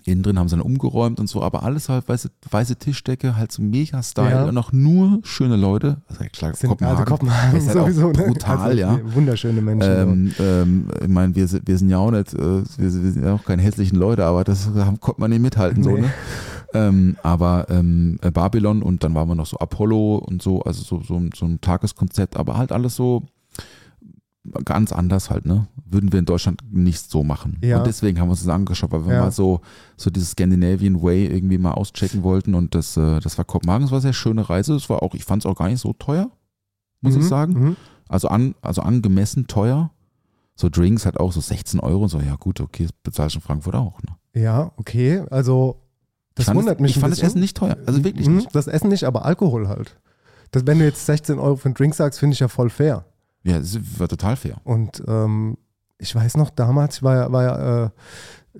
Innen 0.07 0.23
drin 0.23 0.39
haben 0.39 0.49
sie 0.49 0.57
dann 0.57 0.65
umgeräumt 0.65 1.21
und 1.21 1.27
so, 1.29 1.43
aber 1.43 1.63
alles 1.63 1.89
halt 1.91 2.09
weiße, 2.09 2.31
weiße 2.51 2.77
Tischdecke, 2.77 3.37
halt 3.37 3.53
so 3.53 3.61
mega 3.61 4.03
Style 4.03 4.31
Ja. 4.31 4.45
und 4.45 4.57
auch 4.57 4.73
nur 4.73 5.19
schöne 5.25 5.57
Leute. 5.57 6.01
Also 6.09 6.25
klar, 6.33 6.55
Sind, 6.55 6.71
Kopenhagen, 6.71 6.99
also 7.01 7.11
Kopenhagen 7.11 7.59
ist 7.59 7.69
halt 7.69 7.77
auch 7.79 7.83
sowieso. 7.89 8.07
ne? 8.13 8.25
brutal, 8.29 8.59
also, 8.59 8.79
ja. 8.79 8.99
Wunderschöne 9.15 9.61
Menschen. 9.61 9.91
Ähm, 9.91 10.35
ähm, 10.39 10.89
ich 11.03 11.09
meine, 11.09 11.35
wir, 11.35 11.47
sind- 11.49 11.67
wir 11.69 11.77
sind 11.77 11.91
ja 11.91 11.99
auch 11.99 12.11
nicht, 12.13 12.33
äh, 12.33 12.39
wir, 12.79 12.91
sind- 12.91 13.05
wir 13.05 13.13
sind 13.13 13.25
ja 13.25 13.35
auch 13.35 13.45
keine 13.45 13.61
hässlichen 13.63 13.99
Leute, 13.99 14.25
aber 14.25 14.43
das 14.45 14.69
haben, 14.75 14.99
konnte 15.01 15.21
man 15.21 15.31
nicht 15.31 15.43
mithalten, 15.43 15.83
so, 15.83 15.91
Nee. 15.91 16.01
ne? 16.03 16.11
Ähm, 16.73 17.17
aber 17.23 17.67
ähm, 17.69 18.19
äh, 18.23 18.31
Babylon 18.31 18.83
und 18.83 19.03
dann 19.03 19.15
waren 19.15 19.29
wir 19.29 19.35
noch 19.35 19.47
so 19.47 19.59
Apollo 19.59 20.17
und 20.19 20.41
so, 20.43 20.63
also 20.63 20.83
so, 20.83 21.03
so, 21.03 21.17
ein- 21.17 21.31
so 21.35 21.45
ein 21.47 21.61
Tageskonzept, 21.61 22.37
aber 22.37 22.57
halt 22.57 22.71
alles 22.73 22.95
so 22.97 23.25
ganz 24.65 24.91
anders 24.93 25.29
halt, 25.31 25.45
ne? 25.45 25.67
Würden 25.85 26.13
wir 26.13 26.19
in 26.19 26.25
Deutschland 26.25 26.63
nicht 26.71 27.11
so 27.11 27.23
machen. 27.23 27.59
Ja. 27.63 27.79
Und 27.79 27.87
deswegen 27.87 28.19
haben 28.19 28.29
wir 28.29 28.33
uns 28.33 28.45
das 28.45 28.49
angeschaut, 28.55 28.91
weil 28.91 29.05
wir 29.07 29.13
Ja. 29.15 29.21
mal 29.21 29.33
so, 29.33 29.61
so 29.97 30.09
dieses 30.11 30.31
Scandinavian 30.31 31.03
Way 31.03 31.27
irgendwie 31.27 31.59
mal 31.59 31.73
auschecken 31.73 32.23
wollten 32.23 32.55
und 32.55 32.75
das, 32.75 32.97
äh, 32.97 33.21
das 33.21 33.37
war 33.37 33.45
Kopenhagen, 33.45 33.83
das 33.83 33.91
war 33.91 33.97
eine 33.97 34.03
sehr 34.03 34.13
schöne 34.15 34.49
Reise. 34.49 34.73
Das 34.73 34.89
war 34.89 35.03
auch, 35.03 35.15
ich 35.15 35.25
fand 35.25 35.43
es 35.45 35.47
auch 35.47 35.57
gar 35.57 35.69
nicht 35.69 35.81
so 35.81 35.93
teuer, 35.93 36.31
muss 37.03 37.15
Mhm, 37.15 37.21
ich 37.21 37.27
sagen. 37.27 37.53
mhm. 37.53 37.77
Also, 38.09 38.29
an, 38.29 38.55
also 38.63 38.83
angemessen 38.83 39.47
teuer. 39.47 39.91
So 40.57 40.69
Drinks 40.69 41.05
halt 41.05 41.21
auch 41.21 41.33
so 41.33 41.41
16 41.41 41.79
Euro 41.81 42.03
und 42.05 42.09
so, 42.09 42.19
ja 42.21 42.37
gut, 42.37 42.61
okay, 42.61 42.85
das 42.85 42.93
bezahlst 42.93 43.35
du 43.35 43.39
in 43.39 43.43
Frankfurt 43.43 43.75
auch. 43.75 43.99
Ne? 44.03 44.41
Ja, 44.43 44.73
okay. 44.77 45.23
Also, 45.31 45.77
das 46.41 46.47
fand 46.47 46.59
wundert 46.59 46.77
es, 46.77 46.83
mich 46.83 46.91
Ich 46.97 46.99
fand 47.01 47.13
das 47.13 47.19
bisschen. 47.21 47.29
Essen 47.33 47.41
nicht 47.41 47.57
teuer, 47.57 47.77
also 47.87 48.05
wirklich 48.05 48.29
Mhm, 48.29 48.37
nicht. 48.37 48.55
Das 48.55 48.67
Essen 48.67 48.89
nicht, 48.89 49.05
aber 49.05 49.25
Alkohol 49.25 49.69
halt. 49.69 49.97
Das, 50.51 50.67
wenn 50.67 50.79
du 50.81 50.85
jetzt 50.85 51.07
16 51.07 51.39
Euro 51.39 51.57
für 51.57 51.67
einen 51.67 51.75
Drink 51.75 51.95
sagst, 51.95 52.19
finde 52.19 52.35
ich 52.35 52.41
ja 52.41 52.49
voll 52.49 52.71
fair. 52.71 53.05
Ja, 53.45 53.57
es 53.59 53.79
war 53.99 54.09
total 54.09 54.37
fair. 54.37 54.57
Und 54.65 55.03
ähm, 55.07 55.57
ich 55.99 56.15
weiß 56.15 56.37
noch, 56.37 56.51
damals, 56.51 56.97
ich 56.97 57.03
war 57.03 57.15
ja, 57.17 57.33
war 57.33 57.43
ja 57.45 57.85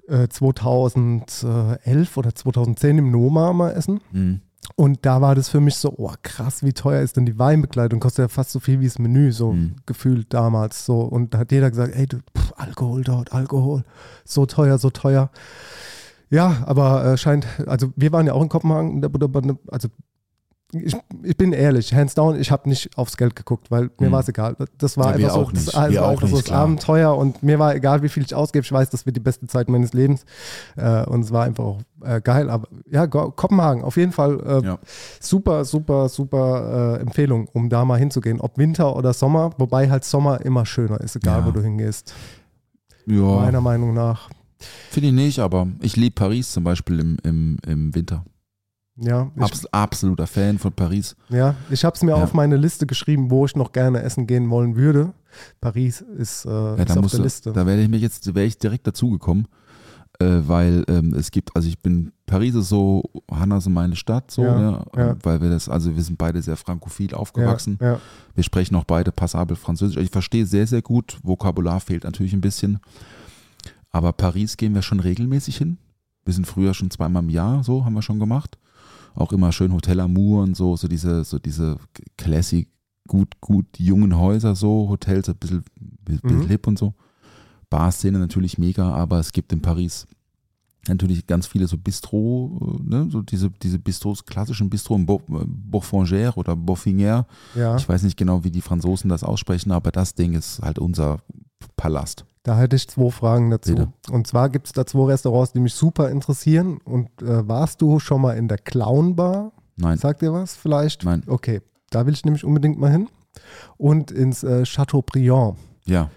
äh, 0.09 0.23
äh, 0.25 0.29
2011 0.29 2.17
oder 2.17 2.35
2010 2.35 2.99
im 2.99 3.11
Noma 3.11 3.53
mal 3.53 3.71
essen. 3.73 4.01
Mhm. 4.13 4.41
Und 4.77 5.01
da 5.03 5.21
war 5.21 5.35
das 5.35 5.49
für 5.49 5.61
mich 5.61 5.77
so, 5.77 5.93
oh 5.97 6.13
krass, 6.23 6.63
wie 6.63 6.73
teuer 6.73 7.03
ist 7.03 7.17
denn 7.17 7.27
die 7.27 7.39
Weinbegleitung? 7.39 7.99
Kostet 7.99 8.25
ja 8.25 8.29
fast 8.29 8.51
so 8.51 8.61
viel 8.61 8.81
wie 8.81 8.87
das 8.87 8.99
Menü, 8.99 9.33
so 9.33 9.53
Mhm. 9.53 9.77
gefühlt 9.87 10.33
damals. 10.33 10.85
So. 10.87 11.01
Und 11.01 11.35
da 11.35 11.39
hat 11.39 11.53
jeder 11.53 11.71
gesagt, 11.71 11.95
ey, 11.95 12.07
du, 12.07 12.19
pff, 12.19 12.53
Alkohol 12.57 13.03
dort, 13.03 13.33
Alkohol, 13.33 13.85
so 14.25 14.47
teuer, 14.47 14.79
so 14.79 14.91
teuer. 14.91 15.31
Ja, 16.31 16.59
aber 16.67 17.05
äh, 17.05 17.17
scheint, 17.17 17.47
also 17.67 17.89
wir 17.97 18.13
waren 18.13 18.27
ja 18.27 18.33
auch 18.35 18.43
in 18.43 18.49
Kopenhagen, 18.49 19.05
also 19.69 19.89
ich, 20.73 20.97
ich 21.25 21.37
bin 21.37 21.53
ehrlich, 21.53 21.93
hands 21.93 22.15
down, 22.15 22.39
ich 22.39 22.53
habe 22.53 22.69
nicht 22.69 22.97
aufs 22.97 23.17
Geld 23.17 23.35
geguckt, 23.35 23.73
weil 23.73 23.91
mir 23.99 24.07
Mhm. 24.07 24.13
war 24.13 24.21
es 24.21 24.29
egal. 24.29 24.55
Das 24.79 24.97
war 24.97 25.19
Ja, 25.19 25.27
einfach 25.27 25.35
so, 25.47 25.51
das 25.53 25.75
war 25.75 25.91
Wir 25.91 26.05
auch 26.07 26.21
so 26.21 26.37
das. 26.41 26.53
Abenteuer 26.53 27.17
und 27.19 27.43
mir 27.43 27.59
war 27.59 27.75
egal, 27.75 28.05
wie 28.05 28.09
viel 28.09 28.23
ich 28.23 28.33
ausgebe. 28.37 28.63
Ich 28.65 28.71
weiß, 28.71 28.89
das 28.91 29.05
wird 29.05 29.17
die 29.17 29.21
beste 29.21 29.49
Zeit 29.49 29.69
meines 29.69 29.93
Lebens 29.95 30.25
äh, 30.77 31.05
und 31.07 31.23
es 31.25 31.33
war 31.33 31.43
einfach 31.43 31.65
auch 31.65 31.81
äh, 32.05 32.21
geil. 32.21 32.49
Aber 32.49 32.69
ja, 32.89 33.09
Kopenhagen, 33.09 33.83
auf 33.83 33.97
jeden 33.97 34.13
Fall 34.13 34.39
äh, 34.63 34.65
Ja. 34.65 34.79
super, 35.19 35.65
super, 35.65 36.09
super 36.09 36.99
äh, 36.99 37.01
Empfehlung, 37.01 37.49
um 37.53 37.69
da 37.69 37.85
mal 37.85 37.99
hinzugehen. 37.99 38.41
Ob 38.41 38.57
Winter 38.57 38.95
oder 38.95 39.13
Sommer, 39.13 39.51
wobei 39.59 39.91
halt 39.91 40.05
Sommer 40.05 40.41
immer 40.43 40.65
schöner 40.67 41.01
ist, 41.01 41.17
egal 41.17 41.41
Ja. 41.41 41.47
wo 41.47 41.51
du 41.51 41.63
hingehst. 41.63 42.15
Ja, 43.07 43.17
Meiner 43.23 43.61
Meinung 43.61 43.93
nach. 43.93 44.31
Finde 44.91 45.09
ich 45.09 45.15
nicht, 45.15 45.39
aber 45.39 45.67
ich 45.81 45.97
liebe 45.97 46.15
Paris 46.15 46.53
zum 46.53 46.65
Beispiel 46.65 46.99
im, 47.01 47.17
im, 47.23 47.57
im 47.67 47.95
Winter. 47.95 48.25
Ja, 49.03 49.31
ich, 49.37 49.43
Abs 49.43 49.67
absoluter 49.67 50.27
Fan 50.27 50.59
von 50.59 50.73
Paris. 50.73 51.17
ja, 51.31 51.55
ich 51.71 51.85
habe 51.85 51.97
es 51.97 52.03
mir 52.03 52.11
Ja. 52.17 52.23
auf 52.23 52.35
meine 52.35 52.57
Liste 52.57 52.87
geschrieben, 52.87 53.31
wo 53.31 53.47
ich 53.47 53.57
noch 53.57 53.73
gerne 53.73 54.03
essen 54.03 54.27
gehen 54.27 54.51
wollen 54.51 54.77
würde. 54.77 55.15
Paris 55.61 56.01
ist, 56.03 56.45
äh, 56.45 56.51
Ja, 56.51 56.75
ist 56.75 56.99
auf 56.99 57.07
der 57.11 57.19
du, 57.19 57.23
Liste. 57.25 57.53
da 57.53 57.65
werde 57.65 57.83
ich 57.83 57.89
mich 57.89 58.03
jetzt, 58.03 58.35
wäre 58.35 58.45
ich 58.45 58.59
direkt 58.59 58.87
dazugekommen, 58.87 59.47
äh, 60.19 60.41
weil 60.47 60.85
ähm, 60.89 61.15
es 61.15 61.31
gibt, 61.31 61.55
also 61.57 61.67
ich 61.69 61.79
bin, 61.79 62.13
Paris 62.27 62.55
ist 62.55 62.69
so, 62.69 63.05
Hanna 63.33 63.57
ist 63.57 63.69
meine 63.71 63.97
Stadt, 63.97 64.31
so, 64.31 64.43
Ja, 64.43 64.61
ja, 64.61 64.85
ja. 64.97 65.17
weil 65.23 65.41
wir 65.41 65.49
das, 65.49 65.71
also 65.71 65.97
wir 65.97 66.03
sind 66.03 66.19
beide 66.19 66.43
sehr 66.43 66.57
frankophil 66.57 67.15
aufgewachsen. 67.15 67.79
Wir 68.35 68.45
sprechen 68.45 68.75
auch 68.77 68.85
beide 68.85 69.13
passabel 69.13 69.57
Französisch. 69.57 69.97
Ich 69.97 70.11
verstehe 70.11 70.45
sehr, 70.45 70.67
sehr 70.67 70.83
gut. 70.83 71.19
Vokabular 71.23 71.81
fehlt 71.81 72.05
natürlich 72.05 72.35
ein 72.35 72.43
bisschen. 72.43 72.81
Aber 73.91 74.13
Paris 74.13 74.57
gehen 74.57 74.75
wir 74.75 74.83
schon 74.83 75.01
regelmäßig 75.01 75.57
hin. 75.57 75.79
Wir 76.25 76.35
sind 76.35 76.47
früher 76.47 76.75
schon 76.75 76.91
zweimal 76.91 77.23
im 77.23 77.31
Jahr, 77.31 77.65
so 77.65 77.85
haben 77.85 77.95
wir 77.95 78.03
schon 78.03 78.21
gemacht. 78.21 78.59
Auch 79.15 79.33
immer 79.33 79.51
schön 79.53 79.73
Hotel 79.73 79.99
Amour 80.01 80.43
und 80.43 80.57
so, 80.57 80.77
so 80.77 80.87
diese, 80.87 81.25
so 81.25 81.39
diese 81.39 81.77
classic, 82.17 82.69
gut, 83.09 83.41
gut 83.41 83.67
jungen 83.79 84.17
Häuser, 84.17 84.55
so 84.55 84.89
Hotels, 84.89 85.29
ein 85.29 85.37
bisschen, 85.37 85.65
bisschen 86.05 86.39
Mhm. 86.39 86.47
hip 86.47 86.67
und 86.67 86.79
so. 86.79 86.95
Barszene 87.69 88.19
natürlich 88.19 88.59
mega, 88.59 88.93
aber 88.93 89.19
es 89.19 89.33
gibt 89.33 89.53
in 89.53 89.63
Paris 89.63 90.07
natürlich 90.89 91.27
ganz 91.27 91.47
viele 91.47 91.67
so 91.67 91.77
Bistro, 91.77 92.79
äh, 92.81 92.89
ne, 92.89 93.09
so 93.11 93.23
diese, 93.23 93.51
diese 93.51 93.79
Bistros, 93.79 94.25
klassischen 94.25 94.71
Bistro 94.71 94.97
in 94.97 95.07
äh, 95.07 96.37
oder 96.37 96.53
Bourfinière. 96.55 97.27
ja. 97.55 97.77
Ich 97.77 97.89
weiß 97.89 98.03
nicht 98.03 98.17
genau, 98.17 98.45
wie 98.45 98.51
die 98.51 98.61
Franzosen 98.63 99.09
das 99.11 99.25
aussprechen, 99.25 99.73
aber 99.73 99.91
das 99.91 100.15
Ding 100.15 100.35
ist 100.35 100.61
halt 100.63 100.79
unser 100.79 101.19
Palast. 101.77 102.25
Da 102.43 102.57
hätte 102.57 102.77
ich 102.77 102.89
zwei 102.89 103.11
Fragen 103.11 103.51
dazu. 103.51 103.75
Bitte. 103.75 103.93
Und 104.11 104.27
zwar 104.27 104.49
gibt 104.49 104.67
es 104.67 104.73
da 104.73 104.87
zwei 104.87 105.07
Restaurants, 105.13 105.53
die 105.53 105.61
mich 105.61 105.75
super 105.75 106.11
interessieren. 106.11 106.79
Und 106.85 107.09
äh, 107.23 107.47
warst 107.47 107.83
du 107.83 107.99
schon 107.99 108.23
mal 108.23 108.37
in 108.37 108.49
der 108.49 108.59
Clown 108.59 109.15
Bar? 109.17 109.53
Nein, 109.77 109.99
Sagt 109.99 110.23
dir 110.23 110.33
was 110.33 110.57
vielleicht? 110.57 111.05
Nein. 111.05 111.23
Okay, 111.27 111.61
da 111.91 112.07
will 112.07 112.15
ich 112.15 112.25
nämlich 112.25 112.45
unbedingt 112.45 112.79
mal 112.79 112.91
hin. 112.91 113.09
Und 113.77 114.11
ins 114.11 114.43
äh, 114.43 114.65
Chateaubriand. 114.65 115.57
ja. 115.87 116.11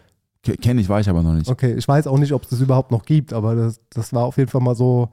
Kenne 0.62 0.82
ich, 0.82 0.90
war 0.90 1.00
ich 1.00 1.08
aber 1.10 1.24
noch 1.24 1.32
nicht. 1.32 1.50
Okay, 1.50 1.72
ich 1.74 1.88
weiß 1.88 2.06
auch 2.08 2.18
nicht, 2.18 2.34
ob 2.34 2.44
es 2.44 2.50
das 2.50 2.60
überhaupt 2.60 2.92
noch 2.92 3.06
gibt, 3.06 3.32
aber 3.32 3.56
das, 3.56 3.80
das 3.92 4.12
war 4.12 4.26
auf 4.26 4.36
jeden 4.36 4.50
Fall 4.50 4.60
mal 4.60 4.76
so 4.76 5.08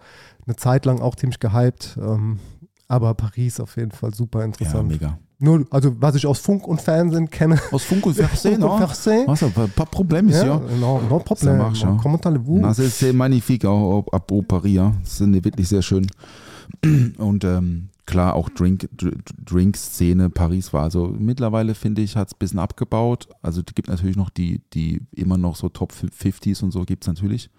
eine 0.44 0.56
Zeit 0.56 0.84
lang 0.86 1.00
auch 1.00 1.14
ziemlich 1.14 1.38
gehypt. 1.38 1.96
Ähm, 2.02 2.40
aber 2.88 3.14
Paris 3.14 3.60
auf 3.60 3.76
jeden 3.76 3.92
Fall 3.92 4.12
super 4.12 4.40
Ja, 4.40 4.46
interessant. 4.46 4.88
mega. 4.88 5.20
Nur, 5.42 5.64
also 5.70 5.94
was 6.00 6.14
ich 6.16 6.26
aus 6.26 6.38
Funk 6.38 6.68
und 6.68 6.80
Fernsehen 6.82 7.30
kenne. 7.30 7.58
Aus 7.72 7.82
Funk 7.84 8.04
und 8.06 8.14
Fernsehen, 8.16 8.60
Funk 8.60 8.72
und 8.72 8.78
no? 8.80 8.86
Fernsehen. 8.86 9.24
Was, 9.26 9.42
ein 9.42 9.52
paar 9.74 9.86
Probleme, 9.86 10.30
Ja, 10.30 10.44
ja. 10.46 10.60
no, 10.78 11.00
no 11.08 11.16
Ça 11.18 11.24
problem. 11.24 11.56
marche, 11.58 11.86
ja. 11.86 11.98
Comment 12.02 12.24
allez-vous? 12.26 12.60
Das 12.62 12.78
ist 12.78 12.98
sehr 12.98 13.14
magnifique, 13.14 13.64
auch 13.64 14.06
ab 14.12 14.30
Paris, 14.46 14.74
ja. 14.74 14.92
Das 15.02 15.18
sind 15.18 15.32
wirklich 15.44 15.66
sehr 15.68 15.82
schön. 15.82 16.06
Und 17.18 17.42
ähm, 17.44 17.88
klar, 18.06 18.34
auch 18.34 18.48
Drink, 18.50 18.88
Dr- 18.96 19.12
Drink-Szene, 19.44 20.30
Paris 20.30 20.72
war 20.72 20.82
also 20.82 21.14
mittlerweile, 21.18 21.74
finde 21.74 22.02
ich, 22.02 22.16
hat 22.16 22.28
es 22.28 22.34
ein 22.34 22.38
bisschen 22.38 22.58
abgebaut. 22.58 23.28
Also 23.42 23.60
es 23.66 23.74
gibt 23.74 23.88
natürlich 23.88 24.16
noch 24.16 24.30
die, 24.30 24.60
die 24.74 25.00
immer 25.12 25.38
noch 25.38 25.56
so 25.56 25.68
Top 25.68 25.92
50s 25.92 26.62
und 26.62 26.70
so 26.70 26.82
gibt 26.84 27.04
es 27.04 27.08
natürlich. 27.08 27.50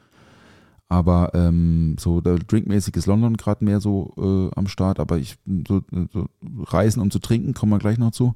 Aber 0.91 1.32
ähm, 1.34 1.95
so 1.97 2.19
der 2.19 2.36
drinkmäßig 2.38 2.97
ist 2.97 3.06
London 3.06 3.38
gerade 3.38 3.63
mehr 3.63 3.80
so 3.80 4.13
äh, 4.17 4.60
am 4.60 4.67
Start, 4.67 4.99
aber 4.99 5.17
ich 5.19 5.38
so, 5.65 5.82
so 6.12 6.25
Reisen 6.65 7.01
um 7.01 7.10
zu 7.10 7.19
trinken, 7.19 7.54
kommen 7.54 7.71
wir 7.71 7.80
gleich 7.80 7.97
noch 7.97 8.12
zu. 8.12 8.36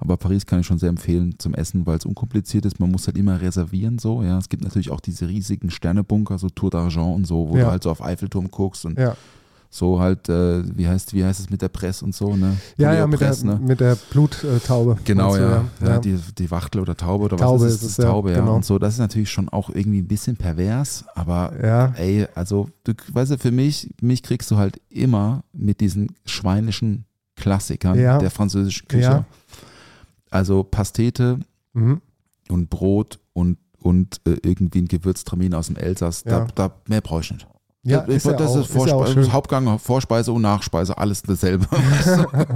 Aber 0.00 0.18
Paris 0.18 0.44
kann 0.44 0.60
ich 0.60 0.66
schon 0.66 0.76
sehr 0.76 0.90
empfehlen 0.90 1.36
zum 1.38 1.54
Essen, 1.54 1.86
weil 1.86 1.96
es 1.96 2.04
unkompliziert 2.04 2.66
ist. 2.66 2.78
Man 2.78 2.90
muss 2.90 3.06
halt 3.06 3.16
immer 3.16 3.40
reservieren 3.40 3.98
so. 3.98 4.22
Ja, 4.22 4.36
es 4.36 4.50
gibt 4.50 4.62
natürlich 4.64 4.90
auch 4.90 5.00
diese 5.00 5.28
riesigen 5.28 5.70
Sternebunker, 5.70 6.36
so 6.38 6.50
Tour 6.50 6.68
d'Argent 6.68 7.14
und 7.14 7.26
so, 7.26 7.48
wo 7.48 7.56
Ja. 7.56 7.64
du 7.64 7.70
halt 7.70 7.82
so 7.84 7.90
auf 7.90 8.02
Eiffelturm 8.04 8.50
guckst 8.50 8.84
und 8.84 8.98
Ja, 8.98 9.16
so 9.74 9.98
halt, 9.98 10.28
äh, 10.28 10.62
wie 10.76 10.86
heißt 10.86 11.14
wie 11.14 11.24
heißt 11.24 11.40
es 11.40 11.50
mit 11.50 11.60
der 11.60 11.68
Presse 11.68 12.04
und 12.04 12.14
so, 12.14 12.36
ne? 12.36 12.56
ja, 12.76 12.94
ja 12.94 13.08
mit, 13.08 13.20
der, 13.20 13.26
Press, 13.26 13.42
ne? 13.42 13.58
mit 13.60 13.80
der 13.80 13.96
Bluttaube. 13.96 14.98
Genau, 15.04 15.34
ja. 15.34 15.64
ja. 15.80 15.86
ja. 15.86 15.98
Die, 15.98 16.16
die 16.38 16.48
Wachtel 16.48 16.80
oder 16.80 16.96
Taube 16.96 17.24
oder 17.24 17.36
Taube 17.36 17.64
was 17.64 17.72
ist 17.72 17.82
ist 17.82 17.82
es? 17.82 17.90
es, 17.90 17.96
ja, 17.96 18.04
Taube, 18.04 18.30
ja. 18.30 18.38
genau. 18.38 18.54
Und 18.54 18.64
so, 18.64 18.78
das 18.78 18.94
ist 18.94 19.00
natürlich 19.00 19.30
schon 19.30 19.48
auch 19.48 19.70
irgendwie 19.70 19.98
ein 19.98 20.06
bisschen 20.06 20.36
pervers, 20.36 21.04
aber 21.16 21.52
ja. 21.60 21.86
ey, 21.96 22.28
also, 22.36 22.68
du, 22.84 22.92
weißt 23.12 23.32
du, 23.32 23.38
für 23.38 23.50
mich, 23.50 23.92
mich 24.00 24.22
kriegst 24.22 24.48
du 24.52 24.58
halt 24.58 24.80
immer 24.90 25.42
mit 25.52 25.80
diesen 25.80 26.14
schweinischen 26.24 27.06
Klassikern 27.34 27.98
Ja. 27.98 28.18
der 28.18 28.30
französischen 28.30 28.86
Küche. 28.86 29.24
Also 30.30 30.62
Pastete 30.62 31.40
Mhm. 31.72 32.00
und 32.48 32.70
Brot 32.70 33.18
und, 33.32 33.58
und 33.80 34.20
äh, 34.24 34.36
irgendwie 34.44 34.82
ein 34.82 34.86
Gewürztraminer 34.88 35.58
aus 35.58 35.66
dem 35.66 35.74
Elsass. 35.76 36.22
Da, 36.22 36.46
da, 36.54 36.70
mehr 36.86 37.00
brauche 37.00 37.22
ich 37.22 37.32
nicht. 37.32 37.48
Ja, 37.86 38.00
das, 38.00 38.16
ist 38.16 38.26
ja 38.26 38.32
das 38.32 38.50
auch, 38.50 38.60
ist, 38.60 38.74
ist 38.74 38.86
ja 38.86 39.06
schön. 39.06 39.32
Hauptgang, 39.32 39.78
Vorspeise 39.78 40.32
und 40.32 40.42
Nachspeise, 40.42 40.96
alles 40.96 41.22
dasselbe. 41.22 41.66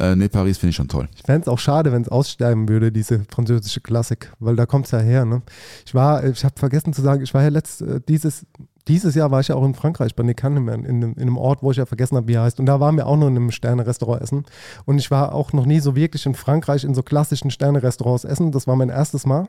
äh, 0.00 0.16
nee, 0.16 0.28
Paris 0.28 0.58
finde 0.58 0.70
ich 0.70 0.76
schon 0.76 0.88
toll. 0.88 1.08
Ich 1.14 1.22
fände 1.22 1.42
es 1.42 1.48
auch 1.48 1.58
schade, 1.58 1.92
wenn 1.92 2.02
es 2.02 2.08
aussterben 2.08 2.68
würde, 2.68 2.90
diese 2.92 3.24
französische 3.30 3.80
Klassik, 3.80 4.32
weil 4.40 4.56
da 4.56 4.66
kommt 4.66 4.86
es 4.86 4.90
ja 4.92 4.98
her. 4.98 5.24
Ne? 5.24 5.42
Ich 5.86 5.94
war, 5.94 6.24
ich 6.24 6.44
habe 6.44 6.54
vergessen 6.58 6.92
zu 6.92 7.02
sagen, 7.02 7.22
ich 7.22 7.34
war 7.34 7.42
ja 7.42 7.48
letzt, 7.48 7.82
äh, 7.82 8.00
dieses, 8.08 8.46
dieses 8.88 9.14
Jahr 9.14 9.30
war 9.30 9.40
ich 9.40 9.48
ja 9.48 9.54
auch 9.54 9.64
in 9.64 9.74
Frankreich 9.74 10.16
bei 10.16 10.22
Necaneman, 10.24 10.84
in, 10.84 10.96
einem- 10.96 11.12
in 11.14 11.20
einem 11.22 11.36
Ort, 11.36 11.62
wo 11.62 11.70
ich 11.70 11.76
ja 11.76 11.86
vergessen 11.86 12.16
habe, 12.16 12.26
wie 12.28 12.34
er 12.34 12.42
heißt. 12.42 12.58
Und 12.58 12.66
da 12.66 12.80
waren 12.80 12.96
wir 12.96 13.06
auch 13.06 13.16
noch 13.16 13.28
in 13.28 13.36
einem 13.36 13.50
Sterne-Restaurant 13.50 14.22
essen. 14.22 14.44
Und 14.86 14.98
ich 14.98 15.10
war 15.10 15.34
auch 15.34 15.52
noch 15.52 15.66
nie 15.66 15.80
so 15.80 15.94
wirklich 15.94 16.26
in 16.26 16.34
Frankreich 16.34 16.82
in 16.84 16.94
so 16.94 17.02
klassischen 17.02 17.50
Sterne-Restaurants 17.50 18.24
essen. 18.24 18.50
Das 18.52 18.66
war 18.66 18.74
mein 18.76 18.88
erstes 18.88 19.24
Mal. 19.26 19.46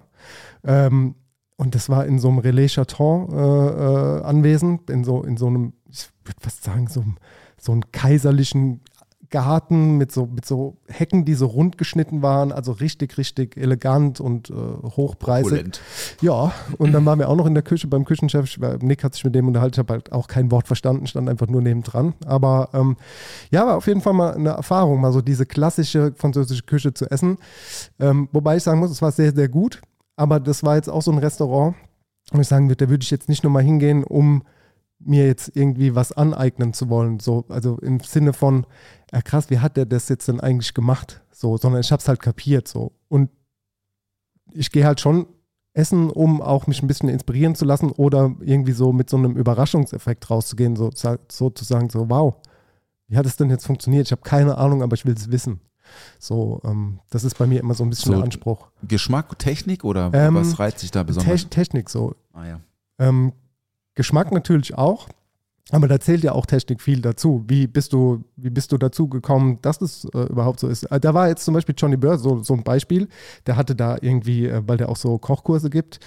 Ähm, 0.66 1.16
und 1.58 1.76
das 1.76 1.90
war 1.90 2.06
in 2.06 2.20
so 2.20 2.30
einem 2.30 2.40
Relais 2.40 2.70
Chaton 2.74 3.30
äh, 3.32 3.36
äh, 3.38 4.24
anwesend, 4.24 4.90
in 4.90 5.04
so, 5.04 5.24
in 5.24 5.38
so 5.38 5.48
einem, 5.48 5.74
ich 5.90 6.10
würde 6.26 6.40
fast 6.42 6.64
sagen, 6.64 6.88
so, 6.88 7.02
einem- 7.02 7.18
so 7.60 7.72
einem 7.72 7.84
kaiserlichen 7.92 8.82
Garten 9.30 9.98
mit 9.98 10.12
so, 10.12 10.28
mit 10.28 10.46
so 10.46 10.78
Hecken, 10.88 11.26
die 11.26 11.34
so 11.34 11.48
rund 11.48 11.80
geschnitten 11.80 12.22
waren, 12.22 12.52
also 12.52 12.72
richtig, 12.72 13.18
richtig 13.18 13.58
elegant 13.58 14.20
und 14.20 14.52
äh, 14.52 14.54
hochpreisig. 14.54 15.46
Opulent. 15.54 15.82
Ja, 16.22 16.52
und 16.78 16.92
dann 16.92 17.04
waren 17.08 17.18
wir 17.18 17.30
auch 17.30 17.36
noch 17.36 17.48
in 17.48 17.56
der 17.56 17.64
Küche 17.64 17.88
beim 17.88 18.06
Küchenchef. 18.06 18.46
Ich 18.46 18.60
Nick 18.84 19.04
hat 19.04 19.16
sich 19.16 19.24
mit 19.24 19.34
dem 19.34 19.48
unterhalten, 19.48 19.74
ich 19.74 19.80
habe 19.80 19.94
halt 19.94 20.12
auch 20.12 20.28
kein 20.28 20.52
Wort 20.52 20.68
verstanden, 20.68 21.08
stand 21.08 21.30
einfach 21.30 21.48
nur 21.48 21.64
nebendran. 21.64 22.14
Aber 22.28 22.70
ähm, 22.74 22.96
ja, 23.50 23.66
war 23.66 23.78
auf 23.78 23.88
jeden 23.88 24.02
Fall 24.02 24.14
mal 24.14 24.36
eine 24.36 24.50
Erfahrung, 24.52 25.02
mal 25.02 25.12
so 25.12 25.22
diese 25.22 25.48
klassische 25.48 26.14
französische 26.16 26.64
Küche 26.64 26.94
zu 26.94 27.10
essen. 27.10 27.38
Ähm, 28.00 28.30
wobei 28.34 28.58
ich 28.58 28.64
sagen 28.64 28.80
muss, 28.80 28.92
es 28.92 29.02
war 29.02 29.12
sehr, 29.12 29.34
sehr 29.34 29.50
gut. 29.50 29.82
Aber 30.16 30.40
das 30.40 30.64
war 30.64 30.76
jetzt 30.76 30.90
auch 30.90 31.02
so 31.02 31.12
ein 31.12 31.18
Restaurant, 31.18 31.76
wo 32.32 32.40
ich 32.40 32.48
sagen 32.48 32.70
würde, 32.70 32.86
da 32.86 32.90
würde 32.90 33.04
ich 33.04 33.12
jetzt 33.12 33.30
nicht 33.30 33.44
nochmal 33.44 33.64
hingehen, 33.64 34.04
um 34.04 34.44
mir 35.00 35.28
jetzt 35.28 35.56
irgendwie 35.56 35.96
was 35.96 36.12
aneignen 36.12 36.74
zu 36.74 36.90
wollen. 36.90 37.20
So, 37.20 37.46
also 37.50 37.78
im 37.80 38.00
Sinne 38.00 38.34
von, 38.34 38.66
ja 39.12 39.22
krass, 39.22 39.50
wie 39.50 39.60
hat 39.60 39.78
der 39.78 39.86
das 39.86 40.10
jetzt 40.10 40.28
denn 40.28 40.40
eigentlich 40.40 40.74
gemacht? 40.74 41.22
So, 41.32 41.58
sondern 41.58 41.82
ich 41.82 41.92
habe 41.92 42.00
es 42.00 42.08
halt 42.08 42.22
kapiert. 42.22 42.68
So. 42.68 42.94
Und 43.10 43.30
ich 44.54 44.72
gehe 44.72 44.86
halt 44.86 45.02
schon 45.02 45.28
essen, 45.74 46.10
um 46.10 46.42
auch 46.42 46.68
mich 46.68 46.82
ein 46.82 46.88
bisschen 46.88 47.10
inspirieren 47.10 47.56
zu 47.56 47.66
lassen 47.66 47.92
oder 47.92 48.36
irgendwie 48.42 48.74
so 48.74 48.94
mit 48.94 49.10
so 49.10 49.18
einem 49.18 49.36
Überraschungseffekt 49.36 50.30
rauszugehen, 50.30 50.76
so, 50.76 50.92
so 50.94 51.50
zu 51.50 51.64
sagen, 51.66 51.90
so, 51.90 52.10
wow, 52.10 52.36
wie 53.08 53.18
hat 53.18 53.26
es 53.26 53.36
denn 53.36 53.50
jetzt 53.50 53.66
funktioniert? 53.66 54.08
Ich 54.08 54.12
habe 54.12 54.22
keine 54.22 54.58
Ahnung, 54.58 54.84
aber 54.84 54.94
ich 54.94 55.06
will 55.06 55.16
es 55.16 55.32
wissen. 55.32 55.60
So, 56.20 56.62
ähm, 56.64 57.00
das 57.10 57.24
ist 57.24 57.38
bei 57.38 57.46
mir 57.48 57.60
immer 57.60 57.74
so 57.74 57.84
ein 57.84 57.90
bisschen 57.90 58.12
So, 58.12 58.18
der 58.18 58.24
Anspruch. 58.24 58.68
Geschmack, 58.88 59.38
Technik 59.40 59.84
oder 59.84 60.10
Ähm, 60.14 60.36
was 60.36 60.60
reizt 60.60 60.80
sich 60.80 60.92
da 60.92 61.04
besonders? 61.04 61.44
Te 61.44 61.50
Technik 61.50 61.90
so. 61.90 62.16
ah, 62.34 62.46
ja. 62.46 62.60
Ähm, 63.00 63.34
Geschmack 63.96 64.32
natürlich 64.32 64.76
auch, 64.78 65.08
aber 65.72 65.88
da 65.88 66.00
zählt 66.00 66.24
ja 66.24 66.34
auch 66.34 66.46
Technik 66.46 66.82
viel 66.82 67.02
dazu. 67.02 67.44
Wie 67.48 67.68
bist 67.68 67.94
du, 67.94 68.24
wie 68.36 68.50
bist 68.50 68.72
du 68.72 68.78
dazu 68.78 69.08
gekommen, 69.08 69.60
dass 69.62 69.80
das 69.80 70.06
äh, 70.14 70.24
überhaupt 70.24 70.60
so 70.60 70.68
ist? 70.68 70.84
Äh, 70.86 71.00
da 71.00 71.14
war 71.14 71.28
jetzt 71.28 71.46
zum 71.46 71.54
Beispiel 71.54 71.76
Johnny 71.78 71.98
Burr 71.98 72.18
so, 72.18 72.42
so 72.44 72.54
ein 72.54 72.64
Beispiel. 72.64 73.08
Der 73.46 73.56
hatte 73.56 73.76
da 73.76 73.98
irgendwie, 74.02 74.48
äh, 74.48 74.62
weil 74.66 74.78
der 74.78 74.90
auch 74.90 74.98
so 74.98 75.18
Kochkurse 75.18 75.70
gibt, 75.70 76.00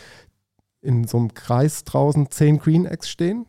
in 0.83 1.05
so 1.07 1.19
einem 1.19 1.35
Kreis 1.35 1.85
draußen 1.85 2.31
zehn 2.31 2.59
Green 2.59 2.87
Eggs 2.87 3.09
stehen. 3.09 3.47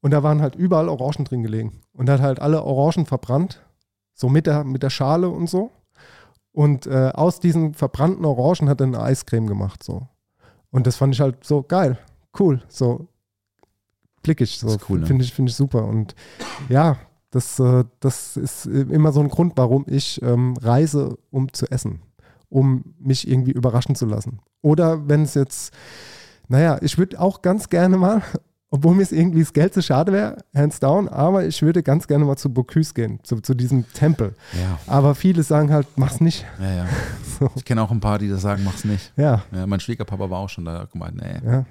Und 0.00 0.10
da 0.10 0.22
waren 0.22 0.42
halt 0.42 0.54
überall 0.54 0.88
Orangen 0.90 1.24
drin 1.24 1.42
gelegen. 1.42 1.80
Und 1.94 2.10
hat 2.10 2.20
halt 2.20 2.38
alle 2.40 2.62
Orangen 2.62 3.06
verbrannt, 3.06 3.63
so 4.14 4.28
mit 4.28 4.46
der, 4.46 4.64
mit 4.64 4.82
der 4.82 4.90
Schale 4.90 5.28
und 5.28 5.48
so. 5.48 5.70
Und 6.52 6.86
äh, 6.86 7.10
aus 7.12 7.40
diesen 7.40 7.74
verbrannten 7.74 8.24
Orangen 8.24 8.68
hat 8.68 8.80
er 8.80 8.86
eine 8.86 9.00
Eiscreme 9.00 9.48
gemacht. 9.48 9.82
So. 9.82 10.06
Und 10.70 10.86
das 10.86 10.96
fand 10.96 11.14
ich 11.14 11.20
halt 11.20 11.44
so 11.44 11.62
geil, 11.62 11.98
cool, 12.38 12.62
so 12.68 13.08
klickig. 14.22 14.58
So. 14.58 14.68
Das 14.68 14.76
ist 14.76 14.90
cool, 14.90 15.00
ne? 15.00 15.06
Finde 15.06 15.24
ich, 15.24 15.34
finde 15.34 15.50
ich 15.50 15.56
super. 15.56 15.84
Und 15.84 16.14
ja, 16.68 16.96
das, 17.30 17.58
äh, 17.58 17.84
das 17.98 18.36
ist 18.36 18.66
immer 18.66 19.12
so 19.12 19.20
ein 19.20 19.28
Grund, 19.28 19.54
warum 19.56 19.84
ich 19.88 20.22
ähm, 20.22 20.56
reise, 20.60 21.18
um 21.30 21.52
zu 21.52 21.66
essen, 21.66 22.00
um 22.48 22.94
mich 23.00 23.28
irgendwie 23.28 23.52
überraschen 23.52 23.96
zu 23.96 24.06
lassen. 24.06 24.38
Oder 24.62 25.08
wenn 25.08 25.22
es 25.22 25.34
jetzt, 25.34 25.74
naja, 26.48 26.78
ich 26.80 26.96
würde 26.96 27.20
auch 27.20 27.42
ganz 27.42 27.68
gerne 27.68 27.98
mal, 27.98 28.22
obwohl 28.74 28.96
mir 28.96 29.04
es 29.04 29.12
irgendwie 29.12 29.38
das 29.38 29.52
Geld 29.52 29.72
zu 29.72 29.82
schade 29.82 30.12
wäre, 30.12 30.38
hands 30.52 30.80
down, 30.80 31.08
aber 31.08 31.46
ich 31.46 31.62
würde 31.62 31.84
ganz 31.84 32.08
gerne 32.08 32.24
mal 32.24 32.36
zu 32.36 32.52
Bocuse 32.52 32.92
gehen, 32.92 33.20
zu, 33.22 33.40
zu 33.40 33.54
diesem 33.54 33.84
Tempel. 33.92 34.34
Ja, 34.52 34.80
Aber 34.88 35.14
viele 35.14 35.44
sagen 35.44 35.72
halt, 35.72 35.86
mach's 35.94 36.20
nicht. 36.20 36.44
ja, 36.58 36.74
ja. 36.78 36.86
So. 37.38 37.50
Ich 37.54 37.64
kenne 37.64 37.82
auch 37.82 37.92
ein 37.92 38.00
paar, 38.00 38.18
die 38.18 38.28
das 38.28 38.42
sagen, 38.42 38.64
mach's 38.64 38.84
nicht. 38.84 39.12
Ja, 39.16 39.44
mein 39.66 39.78
Schwiegerpapa 39.78 40.28
war 40.28 40.40
auch 40.40 40.48
schon 40.48 40.64
da 40.64 40.86
gemeint, 40.92 41.16
nee. 41.16 41.62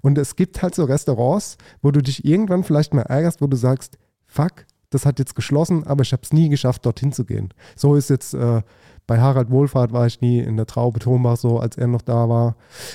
Und 0.00 0.16
es 0.16 0.36
gibt 0.36 0.62
halt 0.62 0.76
so 0.76 0.84
Restaurants, 0.84 1.56
wo 1.82 1.90
du 1.90 2.00
dich 2.00 2.24
irgendwann 2.24 2.62
vielleicht 2.62 2.94
mal 2.94 3.02
ärgerst, 3.02 3.40
wo 3.40 3.48
du 3.48 3.56
sagst, 3.56 3.98
fuck, 4.28 4.64
das 4.90 5.06
hat 5.06 5.18
jetzt 5.18 5.34
geschlossen, 5.34 5.84
aber 5.88 6.02
ich 6.02 6.12
habe 6.12 6.22
es 6.22 6.32
nie 6.32 6.48
geschafft, 6.48 6.86
dorthin 6.86 7.10
zu 7.10 7.24
gehen. 7.24 7.52
So 7.74 7.96
ist 7.96 8.10
jetzt 8.10 8.32
äh, 8.32 8.62
bei 9.08 9.20
Harald 9.20 9.50
Wohlfahrt 9.50 9.92
war 9.92 10.06
ich 10.06 10.20
nie, 10.20 10.38
in 10.38 10.56
der 10.56 10.66
Traube 10.66 11.00
Thomas 11.00 11.40
so, 11.40 11.58
als 11.58 11.76
er 11.76 11.88
noch 11.88 12.02
da 12.02 12.28
war. 12.28 12.54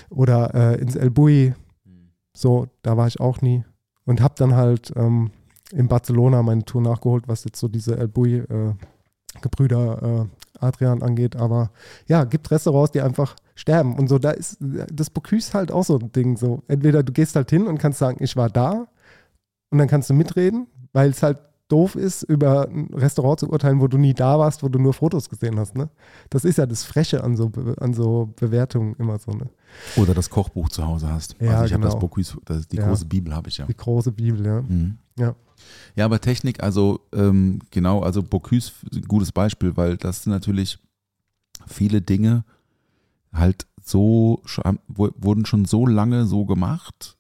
Oder 0.10 0.54
äh, 0.56 0.82
ins 0.82 0.96
El 0.96 1.10
Bui, 1.10 1.54
so, 2.40 2.68
da 2.82 2.98
war 2.98 3.08
ich 3.08 3.20
auch 3.20 3.42
nie. 3.42 3.64
Und 4.06 4.22
habe 4.22 4.34
dann 4.38 4.56
halt 4.56 4.92
ähm, 4.96 5.32
in 5.72 5.88
Barcelona 5.88 6.42
meine 6.42 6.66
Tour 6.66 6.82
nachgeholt, 6.82 7.28
was 7.28 7.44
jetzt 7.44 7.60
so 7.60 7.68
diese 7.68 7.98
El 7.98 8.08
Bui 8.08 8.38
äh, 8.38 8.74
Gebrüder 9.42 10.28
äh, 10.60 10.66
Adrian 10.66 11.04
angeht. 11.04 11.36
Aber 11.36 11.72
ja, 12.08 12.24
gibt 12.24 12.50
Restaurants, 12.50 12.92
die 12.92 13.02
einfach 13.02 13.36
sterben. 13.56 13.98
Und 13.98 14.08
so, 14.08 14.18
da 14.18 14.32
ist 14.32 14.58
das 14.60 15.10
Bocuse 15.10 15.54
halt 15.54 15.72
auch 15.72 15.84
so 15.84 16.00
ein 16.00 16.12
Ding. 16.12 16.38
So, 16.38 16.64
entweder 16.68 17.04
du 17.04 17.12
gehst 17.12 17.36
halt 17.36 17.50
hin 17.50 17.68
und 17.68 17.78
kannst 17.78 18.00
sagen, 18.00 18.24
ich 18.24 18.36
war 18.36 18.50
da 18.50 18.88
und 19.70 19.78
dann 19.78 19.88
kannst 19.88 20.10
du 20.10 20.14
mitreden, 20.14 20.68
weil 20.94 21.10
es 21.10 21.22
halt 21.22 21.38
doof 21.70 21.96
ist, 21.96 22.24
über 22.24 22.68
ein 22.68 22.90
Restaurant 22.94 23.40
zu 23.40 23.50
urteilen, 23.50 23.80
wo 23.80 23.88
du 23.88 23.98
nie 23.98 24.14
da 24.14 24.38
warst, 24.38 24.62
wo 24.64 24.68
du 24.70 24.78
nur 24.80 24.94
Fotos 24.94 25.30
gesehen 25.30 25.58
hast. 25.58 25.76
Ne? 25.76 25.90
Das 26.30 26.44
ist 26.44 26.58
ja 26.58 26.66
das 26.66 26.84
Freche 26.84 27.24
an 27.24 27.38
so, 27.38 27.50
Be- 27.50 27.76
an 27.80 27.94
so 27.94 28.34
Bewertungen 28.36 28.96
immer 29.00 29.18
so. 29.20 29.32
Ne? 29.32 29.50
Oder 29.96 30.14
das 30.14 30.30
Kochbuch 30.30 30.70
zu 30.70 30.86
Hause 30.86 31.10
hast. 31.10 31.36
Ja, 31.40 31.52
also 31.52 31.66
ich 31.66 31.74
habe 31.74 31.84
das 31.84 31.94
genau. 31.94 32.02
Bocuse, 32.02 32.38
das, 32.46 32.68
die 32.68 32.78
Ja. 32.78 32.88
große 32.88 33.06
Bibel 33.06 33.34
habe 33.34 33.48
ich 33.50 33.58
ja. 33.60 33.66
Die 33.66 33.78
große 33.78 34.12
Bibel, 34.12 34.46
ja. 34.46 34.62
Mhm. 34.62 34.98
Ja. 35.18 35.36
Ja, 35.96 36.06
aber 36.06 36.20
Technik, 36.22 36.64
also 36.64 37.02
ähm, 37.14 37.60
genau, 37.72 38.02
also 38.02 38.24
Bocuse, 38.24 38.72
ein 38.94 39.02
gutes 39.04 39.32
Beispiel, 39.32 39.76
weil 39.78 39.98
das 39.98 40.24
sind 40.24 40.32
natürlich 40.34 40.80
viele 41.68 42.02
Dinge 42.02 42.46
halt 43.34 43.68
so, 43.84 44.42
wurden 44.88 45.46
schon 45.46 45.66
so 45.66 45.86
lange 45.86 46.26
so 46.26 46.46
gemacht, 46.46 47.18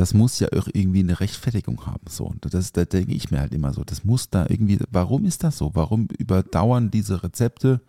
das 0.00 0.14
muss 0.14 0.40
ja 0.40 0.48
auch 0.56 0.66
irgendwie 0.72 1.00
eine 1.00 1.20
Rechtfertigung 1.20 1.84
haben. 1.84 2.06
So, 2.08 2.24
Und 2.24 2.54
das, 2.54 2.72
da 2.72 2.86
denke 2.86 3.12
ich 3.12 3.30
mir 3.30 3.38
halt 3.38 3.52
immer 3.52 3.74
so, 3.74 3.84
das 3.84 4.02
muss 4.02 4.30
da 4.30 4.46
irgendwie, 4.48 4.78
warum 4.90 5.26
ist 5.26 5.44
das 5.44 5.58
so? 5.58 5.72
Warum 5.74 6.08
überdauern 6.16 6.90
diese 6.90 7.22
Rezepte 7.22 7.82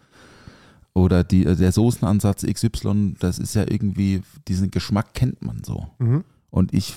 oder 0.93 1.23
die, 1.23 1.45
der 1.45 1.71
Soßenansatz 1.71 2.45
XY, 2.45 3.13
das 3.17 3.39
ist 3.39 3.55
ja 3.55 3.61
irgendwie, 3.61 4.23
diesen 4.49 4.71
Geschmack 4.71 5.13
kennt 5.13 5.41
man 5.41 5.63
so. 5.63 5.87
Mhm. 5.99 6.25
Und 6.49 6.73
ich 6.73 6.95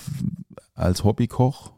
als 0.73 1.05
Hobbykoch 1.05 1.71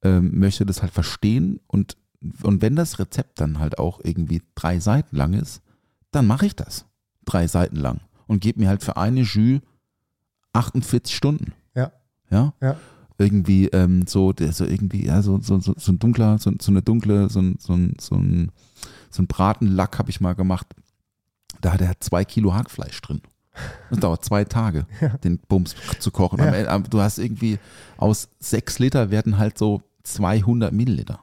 ähm, 0.00 0.38
möchte 0.38 0.64
das 0.64 0.80
halt 0.80 0.92
verstehen 0.92 1.60
und, 1.66 1.98
und 2.42 2.62
wenn 2.62 2.74
das 2.74 2.98
Rezept 2.98 3.38
dann 3.38 3.58
halt 3.58 3.78
auch 3.78 4.00
irgendwie 4.02 4.40
drei 4.54 4.80
Seiten 4.80 5.14
lang 5.14 5.34
ist, 5.34 5.60
dann 6.10 6.26
mache 6.26 6.46
ich 6.46 6.56
das. 6.56 6.86
Drei 7.26 7.46
Seiten 7.48 7.76
lang. 7.76 8.00
Und 8.26 8.40
gebe 8.40 8.60
mir 8.60 8.70
halt 8.70 8.82
für 8.82 8.96
eine 8.96 9.20
Jus 9.20 9.60
48 10.54 11.14
Stunden. 11.14 11.52
Ja. 12.32 12.52
Ja. 12.60 12.68
Ja. 12.68 12.76
Irgendwie 13.18 13.68
ähm, 13.68 14.06
so, 14.06 14.32
der 14.32 14.52
so 14.52 14.64
irgendwie, 14.64 15.06
ja, 15.06 15.22
so, 15.22 15.38
so, 15.40 15.60
so, 15.60 15.74
so 15.76 15.92
ein 15.92 15.98
dunkler, 15.98 16.38
so, 16.38 16.50
so 16.60 16.72
eine 16.72 16.82
dunkle, 16.82 17.28
so 17.28 17.40
ein, 17.40 17.56
so 17.60 17.74
ein, 17.74 17.94
so 18.00 18.16
ein, 18.16 18.50
so 19.10 19.22
ein 19.22 19.26
Bratenlack 19.26 19.98
habe 19.98 20.10
ich 20.10 20.20
mal 20.20 20.34
gemacht. 20.34 20.66
Da 21.60 21.72
hat 21.72 21.80
er 21.80 22.00
zwei 22.00 22.24
Kilo 22.24 22.54
Hackfleisch 22.54 23.00
drin. 23.02 23.20
Das 23.90 24.00
dauert 24.00 24.24
zwei 24.24 24.44
Tage, 24.44 24.86
den 25.24 25.38
Bums 25.38 25.76
zu 25.98 26.10
kochen. 26.10 26.38
Ja. 26.38 26.78
Du 26.78 27.00
hast 27.00 27.18
irgendwie 27.18 27.58
aus 27.98 28.28
sechs 28.40 28.78
Liter 28.78 29.10
werden 29.10 29.38
halt 29.38 29.58
so 29.58 29.82
200 30.04 30.72
Milliliter. 30.72 31.20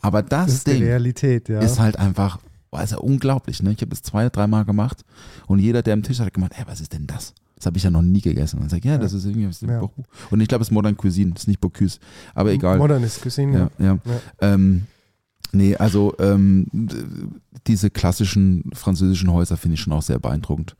Aber 0.00 0.22
das, 0.22 0.46
Das 0.46 0.54
ist 0.56 0.66
Ding 0.66 0.82
Realität, 0.82 1.48
ja. 1.48 1.60
ist 1.60 1.78
halt 1.78 1.96
einfach, 1.98 2.38
ja 2.72 2.96
unglaublich. 2.98 3.62
Ne? 3.62 3.72
Ich 3.72 3.80
habe 3.80 3.92
es 3.92 4.02
zwei, 4.02 4.28
dreimal 4.28 4.64
gemacht 4.64 5.04
und 5.46 5.58
jeder, 5.58 5.82
der 5.82 5.94
am 5.94 6.02
Tisch 6.02 6.18
hat, 6.18 6.26
hat 6.26 6.34
gemeint, 6.34 6.56
hey, 6.56 6.64
was 6.66 6.80
ist 6.80 6.92
denn 6.92 7.06
das? 7.06 7.34
Das 7.60 7.66
habe 7.66 7.76
ich 7.76 7.84
ja 7.84 7.90
noch 7.90 8.00
nie 8.02 8.22
gegessen. 8.22 8.58
Und 8.58 8.64
ich 8.66 8.70
sage, 8.70 8.88
ja, 8.88 8.96
das 8.96 9.12
ist 9.12 9.26
irgendwie 9.26 9.46
aus 9.46 9.60
dem 9.60 9.68
Ja. 9.68 9.78
Kochbuch. 9.80 10.04
Und 10.30 10.40
ich 10.40 10.48
glaube, 10.48 10.62
es 10.62 10.68
ist 10.68 10.72
Modern 10.72 10.96
Cuisine, 10.96 11.32
das 11.32 11.42
ist 11.42 11.46
nicht 11.48 11.60
Bocuse. 11.60 11.98
Aber 12.34 12.50
egal. 12.52 12.78
Modernist 12.78 13.20
Cuisine, 13.22 13.70
Ja, 13.78 13.84
ja. 13.86 13.98
Ähm, 14.40 14.86
nee, 15.52 15.76
also 15.76 16.14
ähm, 16.18 16.66
diese 17.66 17.90
klassischen 17.90 18.64
französischen 18.72 19.30
Häuser 19.30 19.56
finde 19.58 19.74
ich 19.74 19.80
schon 19.80 19.92
auch 19.92 20.00
sehr 20.02 20.18
beeindruckend. 20.18 20.74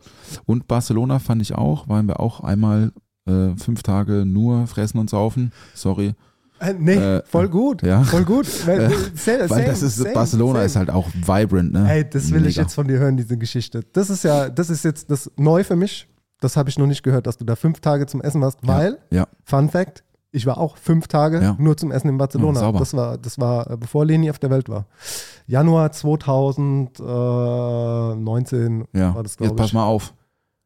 Und 0.47 0.67
Barcelona 0.69 1.19
fand 1.19 1.43
ich 1.43 1.55
auch, 1.55 1.87
waren 1.89 2.07
wir 2.09 2.19
auch 2.19 2.41
einmal 2.41 2.93
äh, 3.27 3.51
fünf 3.57 3.83
Tage 3.83 4.25
nur 4.25 4.67
fressen 4.67 4.99
und 4.99 5.11
saufen. 5.11 5.53
Sorry. 5.75 6.15
Äh, 6.61 6.75
nee, 6.79 6.95
Äh, 6.95 7.23
voll 7.27 7.49
gut. 7.49 7.83
ja. 7.83 8.03
Voll 8.05 8.25
gut. 8.25 8.47
Weil, 8.67 8.81
Äh, 8.81 8.91
same, 9.15 9.51
Weil 9.51 9.65
das 9.67 9.83
ist, 9.83 9.97
same, 9.97 10.13
Barcelona 10.15 10.55
same. 10.61 10.65
ist 10.67 10.77
halt 10.77 10.91
auch 10.91 11.09
vibrant, 11.15 11.73
ne? 11.73 11.91
Ey, 11.91 12.09
das 12.09 12.31
will 12.33 12.47
ich 12.47 12.57
Mega. 12.57 12.63
jetzt 12.63 12.75
von 12.75 12.87
dir 12.89 12.99
hören, 12.99 13.17
diese 13.19 13.37
Geschichte. 13.37 13.83
Das 13.93 14.09
ist 14.11 14.25
ja, 14.25 14.49
das 14.49 14.71
ist 14.71 14.85
jetzt 14.85 15.11
das 15.11 15.31
neu 15.37 15.63
für 15.65 15.77
mich. 15.77 16.07
Das 16.41 16.57
habe 16.57 16.71
ich 16.71 16.79
noch 16.79 16.87
nicht 16.87 17.03
gehört, 17.03 17.27
dass 17.27 17.37
du 17.37 17.45
da 17.45 17.55
fünf 17.57 17.81
Tage 17.81 18.07
zum 18.07 18.21
Essen 18.23 18.41
warst, 18.41 18.59
weil, 18.63 18.99
Ja, 19.11 19.27
Fun 19.45 19.69
Fact, 19.69 20.05
ich 20.33 20.47
war 20.47 20.59
auch 20.59 20.77
fünf 20.77 21.09
Tage 21.09 21.43
Ja. 21.43 21.57
nur 21.59 21.77
zum 21.77 21.91
Essen 21.93 22.09
in 22.09 22.19
Barcelona. 22.19 22.61
Ja, 22.61 22.67
sauber. 22.67 22.79
das 22.79 22.95
war, 22.95 23.19
das 23.19 23.39
war, 23.39 23.71
äh, 23.71 23.77
bevor 23.77 24.05
Leni 24.05 24.31
auf 24.31 24.39
der 24.39 24.51
Welt 24.51 24.69
war. 24.69 24.87
Januar 25.47 25.93
2019 25.93 28.85
ja. 28.95 29.15
war 29.15 29.23
das, 29.23 29.33
Jetzt 29.33 29.39
glaube 29.39 29.57
pass 29.57 29.67
ich. 29.69 29.73
mal 29.75 29.85
auf. 29.85 30.15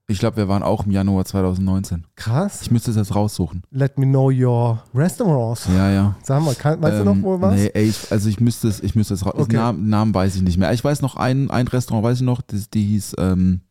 Ich 0.06 0.18
glaube, 0.18 0.37
wir 0.37 0.48
waren 0.48 0.62
auch 0.62 0.84
im 0.84 0.90
Januar 0.92 1.24
2019. 1.24 2.04
Krass. 2.14 2.60
Ich 2.60 2.70
müsste 2.70 2.90
es 2.90 2.98
jetzt 2.98 3.14
raussuchen. 3.14 3.62
Let 3.70 3.96
me 3.98 4.04
know 4.04 4.30
your 4.30 4.82
restaurants. 4.94 5.66
Ja, 5.74 5.90
ja. 5.90 6.14
Sag 6.22 6.42
mal, 6.44 6.54
kann, 6.54 6.82
weißt 6.82 6.98
du 7.02 7.10
Ähm, 7.10 7.22
noch, 7.22 7.26
wo 7.26 7.40
was? 7.40 7.54
Nee, 7.54 7.70
ey, 7.72 7.84
ich, 7.88 8.12
also 8.12 8.28
ich 8.28 8.38
müsste 8.38 8.68
es, 8.68 8.83
ich 8.83 8.94
müsste 8.94 9.14
es 9.14 9.25
raus. 9.25 9.33
Okay. 9.35 9.56
Namen, 9.56 9.88
Namen 9.88 10.14
weiß 10.14 10.37
ich 10.37 10.42
nicht 10.42 10.58
mehr. 10.58 10.70
Ich 10.75 10.85
weiß 10.85 11.00
noch 11.00 11.16
ein, 11.16 11.50
ein 11.50 11.66
Restaurant, 11.68 12.04
weiß 12.04 12.18
ich 12.18 12.22
noch, 12.22 12.42
die, 12.42 12.62
die 12.75 12.85
hieß 12.85 13.14
ähm, 13.18 13.62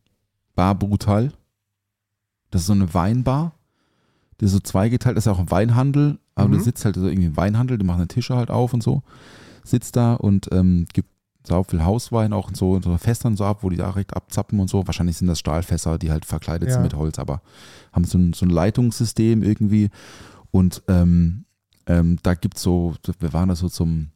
Bar 0.56 0.74
Brutal. 0.74 1.30
Das 2.54 2.62
ist 2.62 2.66
so 2.68 2.72
eine 2.72 2.94
Weinbar. 2.94 3.52
Die 4.40 4.44
ist 4.44 4.52
so 4.52 4.60
zweigeteilt, 4.60 5.16
das 5.16 5.22
ist 5.22 5.26
ja 5.26 5.32
auch 5.32 5.40
ein 5.40 5.50
Weinhandel, 5.50 6.18
aber 6.36 6.48
Mhm. 6.48 6.52
du 6.52 6.60
sitzt 6.60 6.84
halt 6.84 6.94
so 6.94 7.06
irgendwie 7.06 7.26
im 7.26 7.36
Weinhandel, 7.36 7.78
die 7.78 7.84
machen 7.84 7.98
den 8.00 8.08
Tische 8.08 8.36
halt 8.36 8.50
auf 8.50 8.72
und 8.72 8.80
so. 8.82 9.02
Sitzt 9.64 9.96
da 9.96 10.14
und 10.14 10.48
ähm, 10.52 10.86
gibt 10.92 11.08
sau 11.46 11.62
viel 11.64 11.84
Hauswein 11.84 12.32
auch 12.32 12.48
in 12.48 12.54
so, 12.54 12.76
in 12.76 12.82
so 12.82 12.96
Fässern 12.96 13.36
so 13.36 13.44
ab, 13.44 13.58
wo 13.62 13.70
die 13.70 13.76
direkt 13.76 14.16
abzappen 14.16 14.60
und 14.60 14.68
so. 14.70 14.86
Wahrscheinlich 14.86 15.16
sind 15.16 15.26
das 15.26 15.40
Stahlfässer, 15.40 15.98
die 15.98 16.10
halt 16.12 16.24
verkleidet 16.24 16.68
Ja. 16.68 16.74
sind 16.74 16.82
mit 16.84 16.94
Holz, 16.94 17.18
aber 17.18 17.42
haben 17.92 18.04
so 18.04 18.18
ein, 18.18 18.32
so 18.32 18.46
ein 18.46 18.50
Leitungssystem 18.50 19.42
irgendwie. 19.42 19.90
Und 20.52 20.82
ähm, 20.88 21.44
ähm, 21.86 22.18
da 22.22 22.34
gibt 22.34 22.56
es 22.56 22.62
so, 22.62 22.94
wir 23.18 23.32
waren 23.32 23.48
da 23.48 23.56
so 23.56 23.68
zum, 23.68 24.10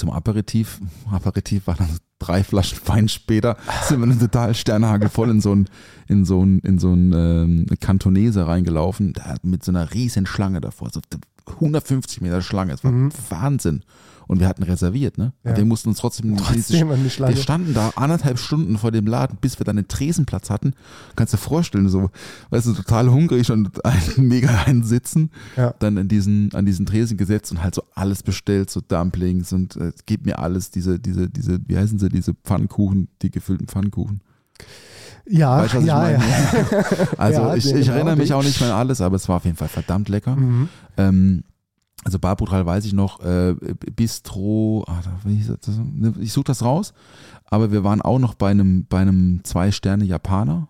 zum 0.00 0.10
Aperitif. 0.10 0.80
Aperitif 1.10 1.66
war 1.66 1.76
dann 1.76 1.98
drei 2.18 2.42
Flaschen 2.42 2.78
Wein 2.86 3.08
später, 3.08 3.56
sind 3.86 4.00
wir 4.00 4.06
dann 4.06 4.18
total 4.18 4.54
sternhagelvoll 4.54 5.30
in 5.30 5.40
so 5.40 5.54
ein, 5.54 5.68
in 6.08 6.24
so 6.24 6.44
ein, 6.44 6.58
in 6.60 6.78
so 6.78 6.92
ein 6.92 7.12
ähm, 7.12 7.66
Kantonese 7.80 8.46
reingelaufen, 8.46 9.12
da 9.12 9.36
mit 9.42 9.62
so 9.62 9.72
einer 9.72 9.92
riesen 9.94 10.26
Schlange 10.26 10.60
davor, 10.60 10.90
so 10.90 11.00
150 11.46 12.20
Meter 12.20 12.42
Schlange, 12.42 12.72
es 12.72 12.84
war 12.84 12.92
Mhm. 12.92 13.10
Wahnsinn. 13.28 13.82
Und 14.30 14.38
wir 14.38 14.46
hatten 14.46 14.62
reserviert, 14.62 15.18
ne? 15.18 15.32
Ja. 15.42 15.56
Wir 15.56 15.64
mussten 15.64 15.88
uns 15.88 15.98
trotzdem, 15.98 16.36
Trotzdem 16.36 16.88
an 16.92 17.02
die 17.02 17.10
Schlange. 17.10 17.34
wir 17.34 17.42
standen 17.42 17.74
da 17.74 17.90
anderthalb 17.96 18.38
Stunden 18.38 18.78
vor 18.78 18.92
dem 18.92 19.08
Laden, 19.08 19.36
bis 19.40 19.58
wir 19.58 19.64
dann 19.64 19.76
einen 19.76 19.88
Tresenplatz 19.88 20.50
hatten. 20.50 20.74
Kannst 21.16 21.32
du 21.32 21.36
dir 21.36 21.42
vorstellen, 21.42 21.88
so, 21.88 22.10
weißt 22.50 22.66
du, 22.68 22.74
total 22.74 23.10
hungrig 23.10 23.50
und 23.50 23.84
ein, 23.84 23.98
mega 24.18 24.50
einsitzen. 24.66 25.30
Ja. 25.56 25.74
Dann 25.80 25.98
an 25.98 26.06
diesen, 26.06 26.54
an 26.54 26.64
diesen 26.64 26.86
Tresen 26.86 27.16
gesetzt 27.16 27.50
und 27.50 27.60
halt 27.60 27.74
so 27.74 27.82
alles 27.96 28.22
bestellt, 28.22 28.70
so 28.70 28.80
Dumplings 28.80 29.52
und 29.52 29.74
äh, 29.74 29.90
gib 30.06 30.24
mir 30.26 30.38
alles, 30.38 30.70
diese, 30.70 31.00
diese, 31.00 31.28
diese, 31.28 31.58
wie 31.66 31.76
heißen 31.76 31.98
sie, 31.98 32.08
diese 32.08 32.34
Pfannkuchen, 32.34 33.08
die 33.22 33.32
gefüllten 33.32 33.66
Pfannkuchen. 33.66 34.20
Ja, 35.28 35.58
Weißt 35.58 35.74
ja, 35.74 35.96
meine? 35.98 36.18
ja. 36.18 36.84
Also 37.18 37.40
Ja, 37.40 37.54
ich, 37.56 37.64
den 37.64 37.78
ich 37.78 37.86
genau, 37.86 37.96
erinnere 37.96 38.14
mich 38.16 38.28
den- 38.28 38.36
auch 38.36 38.44
nicht 38.44 38.60
mehr 38.60 38.72
an 38.74 38.78
alles, 38.78 39.00
aber 39.00 39.16
es 39.16 39.28
war 39.28 39.38
auf 39.38 39.44
jeden 39.44 39.56
Fall 39.56 39.66
verdammt 39.68 40.08
lecker. 40.08 40.36
Mhm. 40.36 40.68
Ähm, 40.96 41.42
also 42.04 42.18
Barbutral 42.18 42.64
weiß 42.66 42.84
ich 42.86 42.92
noch, 42.92 43.20
äh, 43.20 43.54
Bistro, 43.94 44.84
ah, 44.88 45.00
das? 45.02 45.76
Ne, 45.78 46.14
ich 46.20 46.32
suche 46.32 46.44
das 46.46 46.62
raus, 46.64 46.92
aber 47.44 47.72
wir 47.72 47.84
waren 47.84 48.00
auch 48.00 48.18
noch 48.18 48.34
bei 48.34 48.50
einem, 48.50 48.86
bei 48.86 48.98
einem 49.00 49.40
Zwei-Sterne-Japaner 49.44 50.68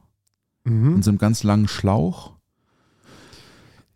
Mhm. 0.65 0.97
in 0.97 1.03
so 1.03 1.11
einem 1.11 1.19
ganz 1.19 1.43
langen 1.43 1.69
Schlauch. 1.69 2.33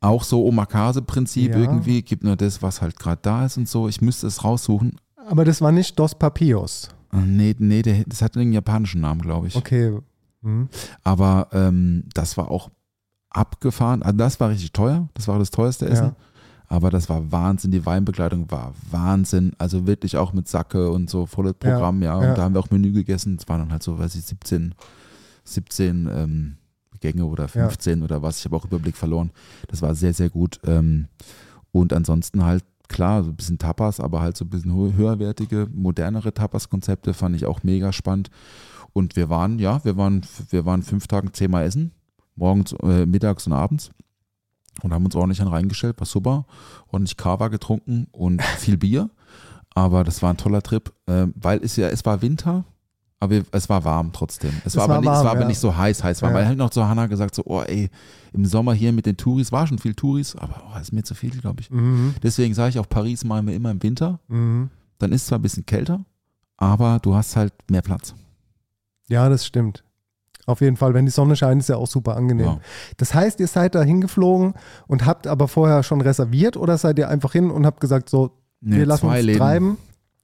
Auch 0.01 0.22
so 0.24 0.45
Omakase-Prinzip 0.47 1.53
Ja. 1.53 1.59
irgendwie, 1.59 2.03
gibt 2.03 2.24
nur 2.24 2.37
das, 2.37 2.62
was 2.62 2.82
halt 2.82 2.99
gerade 2.99 3.20
da 3.22 3.47
ist 3.47 3.57
und 3.57 3.68
so. 3.68 3.89
Ich 3.89 4.01
müsste 4.01 4.26
es 4.26 4.45
raussuchen. 4.45 4.97
Aber 5.28 5.45
das 5.45 5.61
war 5.62 5.72
nicht 5.72 5.99
Dos 5.99 6.14
Papios. 6.14 6.89
Ah, 7.11 7.20
Nee, 7.20 7.55
nee, 7.59 7.82
der, 7.82 8.05
das 8.07 8.20
hat 8.22 8.37
einen 8.37 8.53
japanischen 8.53 9.01
Namen, 9.01 9.22
glaube 9.22 9.47
ich. 9.47 9.57
Okay. 9.57 9.99
Mhm. 10.43 10.68
Aber 11.03 11.49
ähm, 11.53 12.05
das 12.12 12.37
war 12.37 12.51
auch 12.51 12.70
abgefahren. 13.30 14.03
Also 14.03 14.16
das 14.18 14.39
war 14.41 14.51
richtig 14.51 14.72
teuer. 14.72 15.09
Das 15.14 15.26
war 15.28 15.39
das 15.39 15.51
teuerste 15.51 15.87
Essen. 15.89 16.09
Ja. 16.09 16.16
Aber 16.69 16.91
das 16.91 17.09
war 17.09 17.31
Wahnsinn. 17.31 17.71
Die 17.71 17.85
Weinbegleitung 17.85 18.51
war 18.51 18.75
Wahnsinn. 18.91 19.53
Also 19.59 19.87
wirklich 19.87 20.17
auch 20.17 20.33
mit 20.33 20.49
Sacke 20.49 20.91
und 20.91 21.11
so 21.11 21.27
volles 21.27 21.55
Programm, 21.55 22.03
ja. 22.03 22.17
Und 22.17 22.25
ja. 22.25 22.35
da 22.35 22.43
haben 22.43 22.55
wir 22.55 22.61
auch 22.61 22.71
Menü 22.71 22.93
gegessen. 22.93 23.37
Es 23.39 23.49
waren 23.49 23.61
dann 23.61 23.71
halt 23.73 23.83
so, 23.83 23.99
weiß 23.99 24.15
ich, 24.15 24.25
17, 24.25 24.75
17 25.45 26.09
ähm, 26.12 26.57
Gänge 27.01 27.27
oder 27.27 27.49
15 27.49 28.03
oder 28.03 28.23
was. 28.23 28.39
Ich 28.39 28.45
habe 28.47 28.57
auch 28.57 28.65
Überblick 28.65 28.97
verloren. 28.97 29.31
Das 29.69 29.83
war 29.83 29.95
sehr, 29.95 30.15
sehr 30.15 30.31
gut. 30.31 30.59
Ähm, 30.65 31.09
und 31.71 31.93
ansonsten 31.93 32.45
halt, 32.45 32.65
klar, 32.89 33.23
so 33.25 33.31
ein 33.31 33.37
bisschen 33.37 33.59
Tapas, 33.59 34.01
aber 34.01 34.21
halt 34.21 34.37
so 34.37 34.45
ein 34.45 34.51
bisschen 34.51 34.73
hö- 34.73 34.95
höherwertige, 34.95 35.69
modernere 35.73 36.33
Tapas-Konzepte 36.33 37.12
fand 37.12 37.37
ich 37.37 37.45
auch 37.47 37.62
mega 37.62 37.93
spannend. 37.93 38.31
Und 38.93 39.17
wir 39.17 39.29
waren, 39.29 39.59
ja, 39.59 39.85
wir 39.85 39.97
waren, 39.97 40.23
wir 40.51 40.65
waren 40.65 40.83
fünf 40.83 41.07
Tage 41.09 41.31
zehnmal 41.33 41.67
essen. 41.67 41.93
Morgens, 42.37 42.73
äh, 42.83 43.07
mittags 43.07 43.47
und 43.47 43.53
abends. 43.53 43.91
Und 44.83 44.93
haben 44.93 45.05
uns 45.05 45.14
ordentlich 45.14 45.41
an 45.41 45.49
reingestellt, 45.49 45.99
war 45.99 46.07
super. 46.07 46.47
Ordentlich 46.91 47.16
Kava 47.16 47.49
getrunken 47.49 48.09
und 48.12 48.43
viel 48.59 48.77
Bier. 48.77 49.11
Aber 49.75 50.05
das 50.05 50.22
war 50.22 50.31
ein 50.31 50.37
toller 50.37 50.62
Trip, 50.62 50.93
äh, 51.07 51.27
weil 51.35 51.62
es 51.62 51.77
ja, 51.77 51.89
es 51.89 52.05
war 52.05 52.22
Winter, 52.22 52.64
aber 53.20 53.43
es 53.53 53.68
war 53.68 53.85
warm 53.85 54.12
trotzdem. 54.12 54.53
Es, 54.64 54.75
Es 54.75 54.77
war, 54.77 54.85
aber 54.85 54.95
war 54.95 55.01
nicht, 55.01 55.09
es 55.09 55.14
warm, 55.14 55.25
war 55.25 55.33
aber 55.33 55.41
ja. 55.43 55.47
nicht 55.49 55.59
so 55.59 55.77
heiß, 55.77 56.05
heiß 56.05 56.22
war. 56.22 56.31
Ja. 56.31 56.37
Weil 56.37 56.47
halt 56.47 56.59
noch 56.59 56.70
zu 56.70 56.87
Hannah 56.87 57.07
gesagt 57.07 57.35
so, 57.35 57.43
oh 57.47 57.62
ey, 57.62 57.91
im 58.33 58.45
Sommer 58.45 58.75
hier 58.75 58.93
mit 58.93 59.07
den 59.07 59.16
Touris, 59.16 59.51
war 59.51 59.66
schon 59.66 59.79
viel 59.79 59.95
Touris, 59.95 60.37
aber 60.37 60.62
oh, 60.72 60.79
ist 60.79 60.93
mir 60.93 61.03
zu 61.03 61.14
viel, 61.14 61.31
glaube 61.31 61.61
ich. 61.61 61.70
Mhm. 61.70 62.14
Deswegen 62.22 62.55
sage 62.55 62.70
ich 62.70 62.79
auch, 62.79 62.89
Paris 62.89 63.25
machen 63.25 63.47
wir 63.47 63.55
immer 63.55 63.70
im 63.70 63.83
Winter. 63.83 64.20
Mhm. 64.29 64.70
Dann 64.99 65.12
ist 65.12 65.27
zwar 65.27 65.39
ein 65.39 65.43
bisschen 65.43 65.66
kälter, 65.66 66.05
aber 66.57 66.99
du 67.01 67.14
hast 67.14 67.37
halt 67.37 67.53
mehr 67.70 67.83
Platz. 67.83 68.14
Ja, 69.09 69.29
das 69.29 69.47
stimmt. 69.47 69.85
Auf 70.47 70.61
jeden 70.61 70.76
Fall, 70.76 70.95
wenn 70.95 71.07
die 71.07 71.11
Sonne 71.12 71.36
scheint, 71.36 71.61
ist 71.61 71.68
ja 71.68 71.76
auch 71.76 71.86
super 71.86 72.16
angenehm. 72.16 72.47
Ja. 72.47 72.61
Das 72.97 73.14
heißt, 73.14 73.40
ihr 73.40 73.47
seid 73.49 73.74
da 73.74 73.82
hingeflogen 73.82 74.55
und 74.86 75.07
habt 75.07 75.26
aber 75.26 75.49
vorher 75.49 75.82
schon 75.82 76.01
reserviert 76.01 76.57
oder 76.57 76.76
seid 76.78 76.99
ihr 76.99 77.09
einfach 77.09 77.32
hin 77.32 77.51
und 77.51 77.64
habt 77.66 77.80
gesagt, 77.80 78.09
so, 78.09 78.32
Nee, 78.61 78.76
wir 78.76 78.86
lassen 78.86 79.07
uns 79.09 79.22
Läden. 79.22 79.38
treiben? 79.38 79.76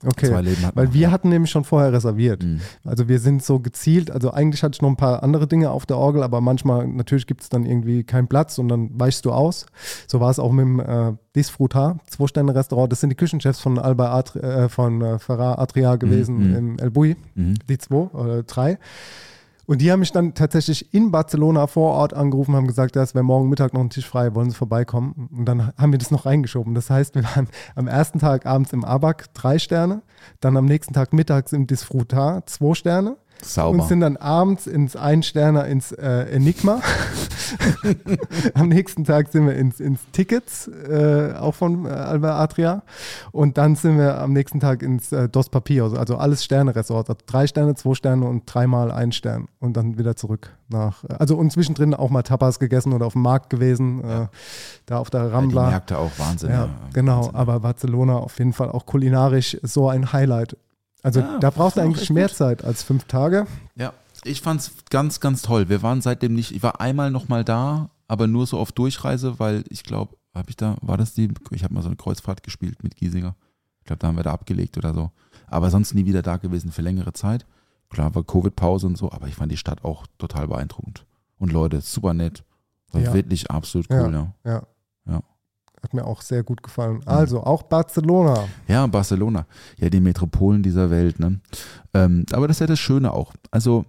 Okay. 0.03 0.31
Weil 0.75 0.95
wir 0.95 1.11
hatten 1.11 1.29
nämlich 1.29 1.51
schon 1.51 1.65
vorher 1.65 1.93
reserviert. 1.93 2.43
Mhm. 2.43 2.61
Also 2.85 3.07
wir 3.09 3.19
sind 3.19 3.43
so 3.43 3.61
gezielt, 3.61 4.11
also 4.11 4.31
eigentlich 4.31 4.63
hatte 4.63 4.77
ich 4.77 4.81
noch 4.81 4.89
ein 4.89 4.97
paar 4.97 5.23
andere 5.23 5.47
Dinge 5.47 5.71
auf 5.71 5.85
der 5.85 5.99
Orgel, 5.99 6.23
aber 6.23 6.41
manchmal 6.41 6.87
natürlich 6.89 7.27
gibt 7.27 7.43
es 7.43 7.51
dann 7.51 7.67
irgendwie 7.67 8.03
keinen 8.03 8.27
Platz 8.27 8.57
und 8.57 8.69
dann 8.69 8.99
weichst 8.99 9.27
du 9.27 9.33
aus. 9.33 9.67
So 10.07 10.19
war 10.21 10.31
es 10.31 10.39
auch 10.39 10.53
mit 10.53 10.65
dem 10.65 10.81
äh, 10.81 11.13
Disfrutar, 11.37 11.99
Zwei-Sterne-Restaurant. 12.07 12.91
Das 12.91 13.01
sind 13.01 13.11
die 13.11 13.17
Küchenchefs 13.17 13.61
von 13.61 13.79
Alba 13.79 14.11
Atri, 14.17 14.39
äh, 14.41 14.69
von 14.71 15.03
äh, 15.03 15.19
Ferrar 15.19 15.59
Adria 15.59 15.97
gewesen 15.97 16.49
mhm. 16.49 16.57
im 16.57 16.79
El 16.79 16.91
Bui, 16.91 17.17
Mhm. 17.35 17.57
die 17.69 17.77
zwei 17.77 17.97
oder 18.15 18.43
drei. 18.45 18.79
Und 19.71 19.81
die 19.81 19.93
haben 19.93 20.01
mich 20.01 20.11
dann 20.11 20.35
tatsächlich 20.35 20.93
in 20.93 21.13
Barcelona 21.13 21.69
vor 21.69 21.93
Ort 21.93 22.13
angerufen, 22.13 22.57
haben 22.57 22.67
gesagt, 22.67 22.97
ja, 22.97 23.05
es 23.05 23.15
wäre 23.15 23.23
morgen 23.23 23.49
Mittag 23.49 23.73
noch 23.73 23.81
ein 23.81 23.89
Tisch 23.89 24.09
frei, 24.09 24.35
wollen 24.35 24.51
Sie 24.51 24.57
vorbeikommen? 24.57 25.29
Und 25.31 25.45
dann 25.45 25.71
haben 25.79 25.93
wir 25.93 25.99
das 26.01 26.11
noch 26.11 26.27
reingeschoben. 26.27 26.75
Das 26.75 26.91
heißt, 26.91 27.15
wir 27.15 27.23
waren 27.23 27.47
am 27.77 27.87
ersten 27.87 28.19
Tag 28.19 28.47
abends 28.47 28.73
im 28.73 28.85
Abak, 28.85 29.33
drei 29.33 29.61
Sterne, 29.61 30.03
dann 30.41 30.57
am 30.57 30.65
nächsten 30.65 30.93
Tag 30.93 31.13
mittags 31.13 31.53
im 31.53 31.69
Disfrutar, 31.69 32.45
zwei 32.47 32.75
Sterne. 32.75 33.17
Sauber. 33.43 33.81
Und 33.81 33.89
sind 33.89 34.01
dann 34.01 34.17
abends 34.17 34.67
ins 34.67 34.97
Ein-Sterner 34.97 35.65
ins 35.67 35.93
äh, 35.93 36.23
Enigma. 36.33 36.81
Am 38.55 38.69
nächsten 38.69 39.05
Tag 39.05 39.31
sind 39.33 39.47
wir 39.47 39.55
ins, 39.57 39.81
ins 39.81 40.01
Tickets, 40.13 40.69
äh, 40.69 41.35
auch 41.39 41.55
von 41.55 41.87
äh, 41.87 41.89
Alba 41.91 42.39
Adria. 42.39 42.83
Und 43.33 43.59
dann 43.59 43.77
sind 43.77 43.99
wir 43.99 44.21
am 44.21 44.33
nächsten 44.33 44.61
Tag 44.61 44.83
ins 44.83 45.13
äh, 45.13 45.29
Dos 45.29 45.49
Papios, 45.49 45.95
also 45.95 46.17
alles 46.17 46.45
Sterne-Resort. 46.45 47.09
Also 47.11 47.21
drei 47.27 47.47
Sterne, 47.47 47.75
zwei 47.75 47.95
Sterne 47.95 48.27
und 48.27 48.43
dreimal 48.53 48.91
ein 48.91 49.13
Stern. 49.13 49.49
Und 49.59 49.77
dann 49.77 49.99
wieder 49.99 50.17
zurück 50.17 50.51
nach. 50.69 51.05
äh, 51.05 51.15
Also 51.19 51.37
und 51.37 51.51
zwischendrin 51.53 51.95
auch 51.95 52.11
mal 52.11 52.23
Tapas 52.23 52.59
gegessen 52.59 52.93
oder 52.93 53.07
auf 53.07 53.13
dem 53.15 53.23
Markt 53.23 53.51
gewesen, 53.51 54.03
äh, 54.05 54.27
da 54.87 54.99
auf 54.99 55.11
der 55.11 55.21
Ja, 55.23 55.27
die 55.29 55.33
Rambla. 55.35 55.71
Märkte 55.71 55.99
auch 55.99 56.11
Wahnsinn. 56.19 56.51
Ja, 56.51 56.69
genau. 56.93 57.19
Wahnsinn. 57.19 57.35
Aber 57.35 57.61
Barcelona 57.61 58.17
auf 58.17 58.39
jeden 58.39 58.53
Fall 58.53 58.71
auch 58.71 58.87
kulinarisch 58.87 59.57
so 59.63 59.89
ein 59.89 60.13
Highlight. 60.13 60.57
Also 61.03 61.21
Ja, 61.21 61.39
da 61.41 61.51
brauchst 61.51 61.77
du 61.77 61.81
war 61.81 61.87
auch 61.87 61.91
eigentlich 61.91 62.11
mehr. 62.11 62.29
Zeit 62.29 62.65
als 62.65 62.83
fünf 62.83 63.05
Tage. 63.05 63.47
Ja, 63.75 63.93
ich 64.25 64.41
fand's 64.41 64.73
ganz, 64.91 65.21
ganz 65.21 65.43
toll. 65.43 65.69
Wir 65.69 65.83
waren 65.83 66.01
seitdem 66.03 66.35
nicht, 66.35 66.53
ich 66.55 66.63
war 66.63 66.81
einmal 66.81 67.11
nochmal 67.11 67.45
da, 67.45 67.91
aber 68.09 68.27
nur 68.27 68.47
so 68.47 68.59
auf 68.59 68.73
Durchreise, 68.73 69.39
weil 69.39 69.65
ich 69.69 69.83
glaube, 69.85 70.17
habe 70.35 70.51
ich 70.51 70.57
da, 70.57 70.77
war 70.81 70.97
das 70.97 71.15
die, 71.15 71.33
ich 71.51 71.65
habe 71.65 71.75
mal 71.75 71.83
so 71.83 71.89
eine 71.89 71.97
Kreuzfahrt 71.97 72.43
gespielt 72.43 72.83
mit 72.83 72.97
Giesinger. 72.97 73.35
Ich 73.81 73.85
glaube, 73.85 73.99
da 73.99 74.09
haben 74.09 74.17
wir 74.17 74.23
da 74.23 74.33
abgelegt 74.33 74.77
oder 74.79 74.95
so. 74.95 75.11
Aber 75.49 75.71
sonst 75.71 75.95
nie 75.95 76.07
wieder 76.07 76.23
da 76.23 76.37
gewesen 76.37 76.71
für 76.71 76.83
längere 76.83 77.13
Zeit. 77.13 77.47
Klar, 77.89 78.15
war 78.15 78.23
Covid-Pause 78.23 78.87
und 78.87 78.97
so, 78.97 79.11
aber 79.11 79.27
ich 79.27 79.35
fand 79.35 79.51
die 79.51 79.57
Stadt 79.57 79.85
auch 79.85 80.07
total 80.19 80.47
beeindruckend. 80.47 81.05
Und 81.39 81.53
Leute, 81.53 81.81
super 81.81 82.15
nett. 82.15 82.45
War 82.93 83.01
Ja. 83.01 83.13
wirklich 83.15 83.51
absolut 83.51 83.89
cool, 83.91 84.13
ja. 84.13 84.33
Ja. 84.45 84.63
Ja. 85.07 85.23
Hat 85.83 85.95
mir 85.95 86.05
auch 86.05 86.21
sehr 86.23 86.43
gut 86.45 86.63
gefallen. 86.63 87.01
Also 87.07 87.43
auch 87.43 87.63
Barcelona. 87.63 88.45
Ja, 88.69 88.87
Barcelona. 88.87 89.47
Ja, 89.79 89.89
die 89.89 90.01
Metropolen 90.01 90.63
dieser 90.63 90.91
Welt. 90.91 91.19
Ne? 91.19 91.41
Ähm, 91.95 92.27
aber 92.33 92.47
das 92.47 92.57
ist 92.57 92.61
ja 92.61 92.67
das 92.67 92.79
Schöne 92.79 93.13
auch. 93.13 93.33
Also, 93.51 93.87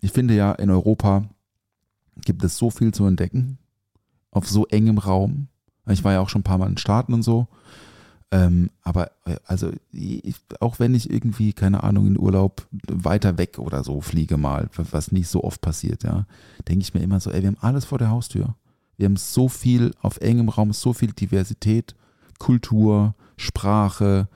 ich 0.00 0.12
finde 0.12 0.34
ja, 0.34 0.52
in 0.52 0.70
Europa 0.70 1.24
gibt 2.24 2.44
es 2.44 2.56
so 2.56 2.70
viel 2.70 2.92
zu 2.92 3.06
entdecken. 3.06 3.58
Auf 4.30 4.48
so 4.48 4.66
engem 4.66 4.98
Raum. 4.98 5.48
Ich 5.88 6.04
war 6.04 6.12
ja 6.12 6.20
auch 6.20 6.28
schon 6.28 6.40
ein 6.40 6.44
paar 6.44 6.58
Mal 6.58 6.70
in 6.70 6.78
Staaten 6.78 7.14
und 7.14 7.22
so. 7.22 7.48
Ähm, 8.32 8.70
aber 8.82 9.10
äh, 9.24 9.36
also 9.44 9.72
ich, 9.90 10.36
auch 10.60 10.78
wenn 10.78 10.94
ich 10.94 11.10
irgendwie, 11.10 11.52
keine 11.52 11.82
Ahnung, 11.82 12.06
in 12.06 12.18
Urlaub 12.18 12.66
weiter 12.86 13.38
weg 13.38 13.58
oder 13.58 13.82
so 13.82 14.00
fliege 14.00 14.36
mal, 14.36 14.68
was 14.76 15.10
nicht 15.10 15.28
so 15.28 15.42
oft 15.42 15.60
passiert, 15.60 16.04
ja, 16.04 16.26
denke 16.68 16.82
ich 16.82 16.94
mir 16.94 17.00
immer 17.00 17.18
so, 17.18 17.30
ey, 17.30 17.42
wir 17.42 17.48
haben 17.48 17.58
alles 17.60 17.84
vor 17.84 17.98
der 17.98 18.10
Haustür. 18.10 18.54
Wir 18.96 19.06
haben 19.06 19.16
so 19.16 19.48
viel 19.48 19.94
auf 20.00 20.18
engem 20.18 20.48
Raum, 20.48 20.72
so 20.72 20.92
viel 20.92 21.12
Diversität, 21.12 21.96
Kultur, 22.38 23.14
Sprache 23.36 24.28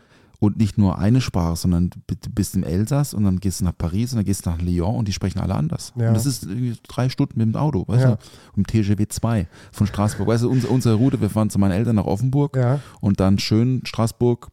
und 0.44 0.56
nicht 0.58 0.78
nur 0.78 0.98
eine 0.98 1.20
Sprache, 1.20 1.56
sondern 1.56 1.90
du 1.90 2.30
bist 2.30 2.54
im 2.54 2.62
Elsass 2.64 3.14
und 3.14 3.24
dann 3.24 3.40
gehst 3.40 3.60
du 3.60 3.64
nach 3.64 3.76
Paris 3.76 4.12
und 4.12 4.18
dann 4.18 4.24
gehst 4.24 4.44
du 4.46 4.50
nach 4.50 4.60
Lyon 4.60 4.96
und 4.96 5.08
die 5.08 5.12
sprechen 5.12 5.38
alle 5.40 5.54
anders. 5.54 5.92
Ja. 5.96 6.08
Und 6.08 6.14
das 6.14 6.26
ist 6.26 6.46
drei 6.88 7.08
Stunden 7.08 7.38
mit 7.38 7.46
dem 7.48 7.56
Auto, 7.56 7.84
weißt 7.86 8.02
Ja. 8.04 8.10
du, 8.16 8.22
um 8.56 8.66
TGW 8.66 9.06
2 9.08 9.48
von 9.72 9.86
Straßburg. 9.86 10.26
Weißt 10.28 10.44
du, 10.44 10.50
unsere, 10.50 10.72
unsere 10.72 10.94
Route, 10.96 11.20
wir 11.20 11.30
fahren 11.30 11.50
zu 11.50 11.58
meinen 11.58 11.72
Eltern 11.72 11.96
nach 11.96 12.04
Offenburg 12.06 12.56
Ja. 12.56 12.80
und 13.00 13.20
dann 13.20 13.38
schön 13.38 13.80
Straßburg 13.84 14.48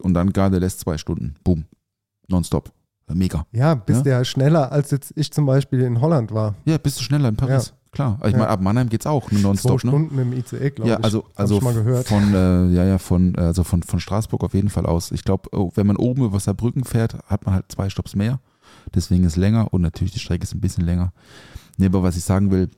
und 0.00 0.14
dann 0.14 0.32
Gardeles 0.32 0.78
zwei 0.78 0.98
Stunden. 0.98 1.36
Boom. 1.44 1.64
Nonstop. 2.28 2.72
Mega. 3.12 3.46
Ja, 3.52 3.74
bist 3.76 4.04
Ja. 4.04 4.18
ja 4.18 4.24
schneller, 4.24 4.72
als 4.72 4.90
jetzt 4.90 5.12
ich 5.14 5.30
zum 5.32 5.46
Beispiel 5.46 5.80
in 5.82 6.00
Holland 6.00 6.32
war. 6.32 6.56
Ja, 6.64 6.76
bist 6.76 6.98
du 6.98 7.04
schneller 7.04 7.28
in 7.28 7.36
Paris. 7.36 7.72
Klar. 7.96 8.18
Ich 8.24 8.32
Ja. 8.32 8.38
meine, 8.38 8.48
ab 8.48 8.60
Mannheim 8.60 8.88
geht's 8.88 9.06
auch, 9.06 9.30
nur 9.30 9.40
Zwei 9.40 9.48
nonstop, 9.48 9.84
ne? 9.84 9.90
Stunden 9.90 10.18
im 10.18 10.32
ICE, 10.32 10.70
glaube 10.70 10.90
Ja, 10.90 10.98
ich. 10.98 11.04
also, 11.04 11.24
also 11.34 11.56
ich 11.56 11.62
mal 11.62 11.74
gehört. 11.74 12.06
von, 12.06 12.32
äh, 12.34 12.66
ja, 12.74 12.84
ja, 12.84 12.98
von, 12.98 13.34
äh, 13.34 13.40
also 13.40 13.64
von, 13.64 13.82
von 13.82 13.98
Straßburg 14.00 14.44
auf 14.44 14.54
jeden 14.54 14.68
Fall 14.70 14.86
aus. 14.86 15.10
Ich 15.10 15.24
glaube, 15.24 15.50
wenn 15.74 15.86
man 15.86 15.96
oben 15.96 16.24
über 16.24 16.38
Saarbrücken 16.38 16.84
fährt, 16.84 17.16
hat 17.26 17.44
man 17.46 17.54
halt 17.54 17.64
zwei 17.68 17.88
Stops 17.90 18.14
mehr. 18.14 18.38
Deswegen 18.94 19.24
ist 19.24 19.36
länger 19.36 19.72
und 19.74 19.82
natürlich 19.82 20.12
die 20.12 20.20
Strecke 20.20 20.44
ist 20.44 20.54
ein 20.54 20.60
bisschen 20.60 20.84
länger. 20.84 21.12
Nee, 21.76 21.86
aber 21.86 22.02
was 22.02 22.16
ich 22.16 22.24
sagen 22.24 22.50
will, 22.50 22.70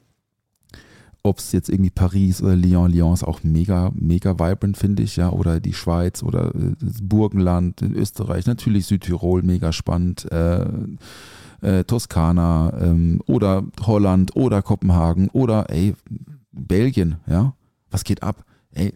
ob 1.25 1.39
es 1.39 1.53
jetzt 1.53 1.69
irgendwie 1.69 1.91
Paris 1.91 2.41
oder 2.41 2.55
Lyon, 2.57 2.91
Lyon 2.93 3.13
ist 3.13 3.25
auch 3.25 3.43
mega, 3.43 3.91
mega 3.95 4.39
vibrant, 4.39 4.77
finde 4.79 5.03
ich, 5.03 5.17
ja, 5.17 5.31
oder 5.31 5.61
die 5.61 5.75
Schweiz 5.75 6.23
oder 6.23 6.55
äh, 6.55 6.75
das 6.81 6.99
Burgenland 7.03 7.83
in 7.83 7.95
Österreich, 7.95 8.47
natürlich 8.47 8.87
Südtirol, 8.87 9.43
mega 9.43 9.73
spannend, 9.73 10.31
äh, 10.31 10.65
äh, 11.61 11.85
Toskana 11.85 12.73
ähm, 12.81 13.21
oder 13.27 13.65
Holland 13.81 14.37
oder 14.37 14.63
Kopenhagen 14.63 15.29
oder 15.31 15.71
ey, 15.71 15.95
Belgien, 16.53 17.17
ja, 17.27 17.55
was 17.91 18.05
geht 18.05 18.23
ab? 18.23 18.45
Ey, 18.73 18.93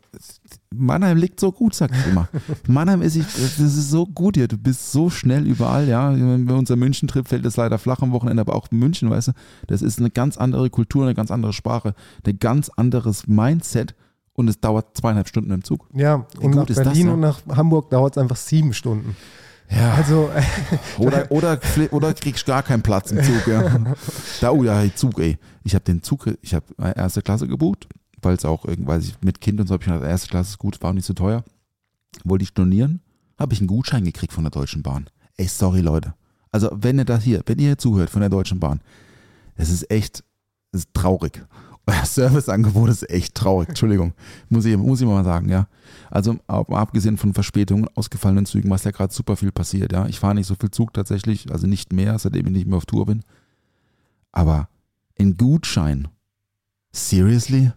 Mannheim 0.70 1.16
liegt 1.16 1.40
so 1.40 1.50
gut, 1.50 1.74
sag 1.74 1.90
ich 1.92 2.06
immer. 2.06 2.28
Mannheim 2.68 3.02
ist, 3.02 3.16
ich, 3.16 3.24
das 3.24 3.58
ist 3.58 3.90
so 3.90 4.06
gut 4.06 4.36
hier, 4.36 4.46
du 4.46 4.58
bist 4.58 4.92
so 4.92 5.08
schnell 5.08 5.46
überall, 5.46 5.88
ja. 5.88 6.10
Bei 6.10 6.54
unser 6.54 6.76
München-Trip 6.76 7.26
fällt 7.26 7.46
es 7.46 7.56
leider 7.56 7.78
flach 7.78 8.02
am 8.02 8.12
Wochenende, 8.12 8.42
aber 8.42 8.54
auch 8.54 8.70
München, 8.70 9.10
weißt 9.10 9.28
du, 9.28 9.32
das 9.66 9.82
ist 9.82 9.98
eine 9.98 10.10
ganz 10.10 10.36
andere 10.36 10.68
Kultur, 10.70 11.04
eine 11.04 11.14
ganz 11.14 11.30
andere 11.30 11.52
Sprache, 11.52 11.94
ein 12.26 12.38
ganz 12.38 12.68
anderes 12.68 13.26
Mindset 13.26 13.94
und 14.34 14.48
es 14.48 14.60
dauert 14.60 14.96
zweieinhalb 14.96 15.28
Stunden 15.28 15.50
im 15.50 15.64
Zug. 15.64 15.88
ja, 15.94 16.26
und 16.40 16.54
nach 16.54 16.66
das, 16.66 16.76
Berlin 16.76 17.06
ja? 17.06 17.12
und 17.14 17.20
nach 17.20 17.40
Hamburg 17.48 17.90
dauert 17.90 18.16
es 18.16 18.22
einfach 18.22 18.36
sieben 18.36 18.74
Stunden. 18.74 19.16
Ja. 19.74 19.94
Also, 19.94 20.30
Oder, 20.98 21.30
oder, 21.30 21.58
oder 21.90 22.14
kriegst 22.14 22.44
gar 22.46 22.62
keinen 22.62 22.82
Platz 22.82 23.10
im 23.10 23.22
Zug, 23.22 23.46
ja. 23.46 23.80
Da, 24.40 24.50
oh 24.50 24.62
ja, 24.62 24.82
Zug, 24.94 25.18
ey. 25.18 25.38
Ich 25.64 25.74
habe 25.74 25.84
den 25.84 26.02
Zug, 26.02 26.26
ich 26.42 26.54
habe 26.54 26.66
erste 26.96 27.22
Klasse 27.22 27.48
gebucht, 27.48 27.86
weil 28.20 28.34
es 28.34 28.44
auch 28.44 28.64
ich 28.66 29.14
mit 29.22 29.40
Kind 29.40 29.60
und 29.60 29.66
so 29.66 29.74
habe 29.74 29.82
ich 29.82 29.88
gedacht, 29.88 30.04
erste 30.04 30.28
Klasse 30.28 30.50
ist 30.50 30.58
gut, 30.58 30.80
war 30.82 30.90
auch 30.90 30.94
nicht 30.94 31.06
so 31.06 31.14
teuer. 31.14 31.44
Wollte 32.24 32.42
ich 32.42 32.50
stornieren, 32.50 33.00
habe 33.38 33.54
ich 33.54 33.60
einen 33.60 33.68
Gutschein 33.68 34.04
gekriegt 34.04 34.32
von 34.32 34.44
der 34.44 34.50
Deutschen 34.50 34.82
Bahn. 34.82 35.08
Ey, 35.36 35.46
sorry, 35.46 35.80
Leute. 35.80 36.14
Also, 36.50 36.70
wenn 36.74 36.98
ihr 36.98 37.06
das 37.06 37.24
hier, 37.24 37.42
wenn 37.46 37.58
ihr 37.58 37.68
hier 37.68 37.78
zuhört 37.78 38.10
von 38.10 38.20
der 38.20 38.28
Deutschen 38.30 38.60
Bahn, 38.60 38.80
es 39.56 39.70
ist 39.70 39.90
echt, 39.90 40.22
es 40.72 40.80
ist 40.80 40.94
traurig. 40.94 41.42
Euer 41.86 42.04
Serviceangebot 42.04 42.90
ist 42.90 43.08
echt 43.10 43.34
traurig. 43.34 43.68
Entschuldigung. 43.70 44.12
Muss 44.48 44.64
ich, 44.64 44.76
muss 44.76 45.00
ich 45.00 45.06
mal 45.06 45.24
sagen, 45.24 45.48
ja. 45.48 45.66
Also, 46.10 46.36
ab- 46.46 46.70
abgesehen 46.72 47.16
von 47.18 47.34
Verspätungen, 47.34 47.88
ausgefallenen 47.94 48.46
Zügen, 48.46 48.70
was 48.70 48.84
ja 48.84 48.90
gerade 48.92 49.12
super 49.12 49.36
viel 49.36 49.50
passiert, 49.52 49.92
ja. 49.92 50.06
Ich 50.06 50.20
fahre 50.20 50.34
nicht 50.36 50.46
so 50.46 50.54
viel 50.54 50.70
Zug 50.70 50.92
tatsächlich, 50.94 51.50
also 51.50 51.66
nicht 51.66 51.92
mehr, 51.92 52.18
seitdem 52.18 52.46
ich 52.46 52.52
nicht 52.52 52.66
mehr 52.66 52.76
auf 52.76 52.86
Tour 52.86 53.06
bin. 53.06 53.22
Aber 54.30 54.68
ein 55.18 55.36
Gutschein, 55.36 56.08
seriously? 56.92 57.72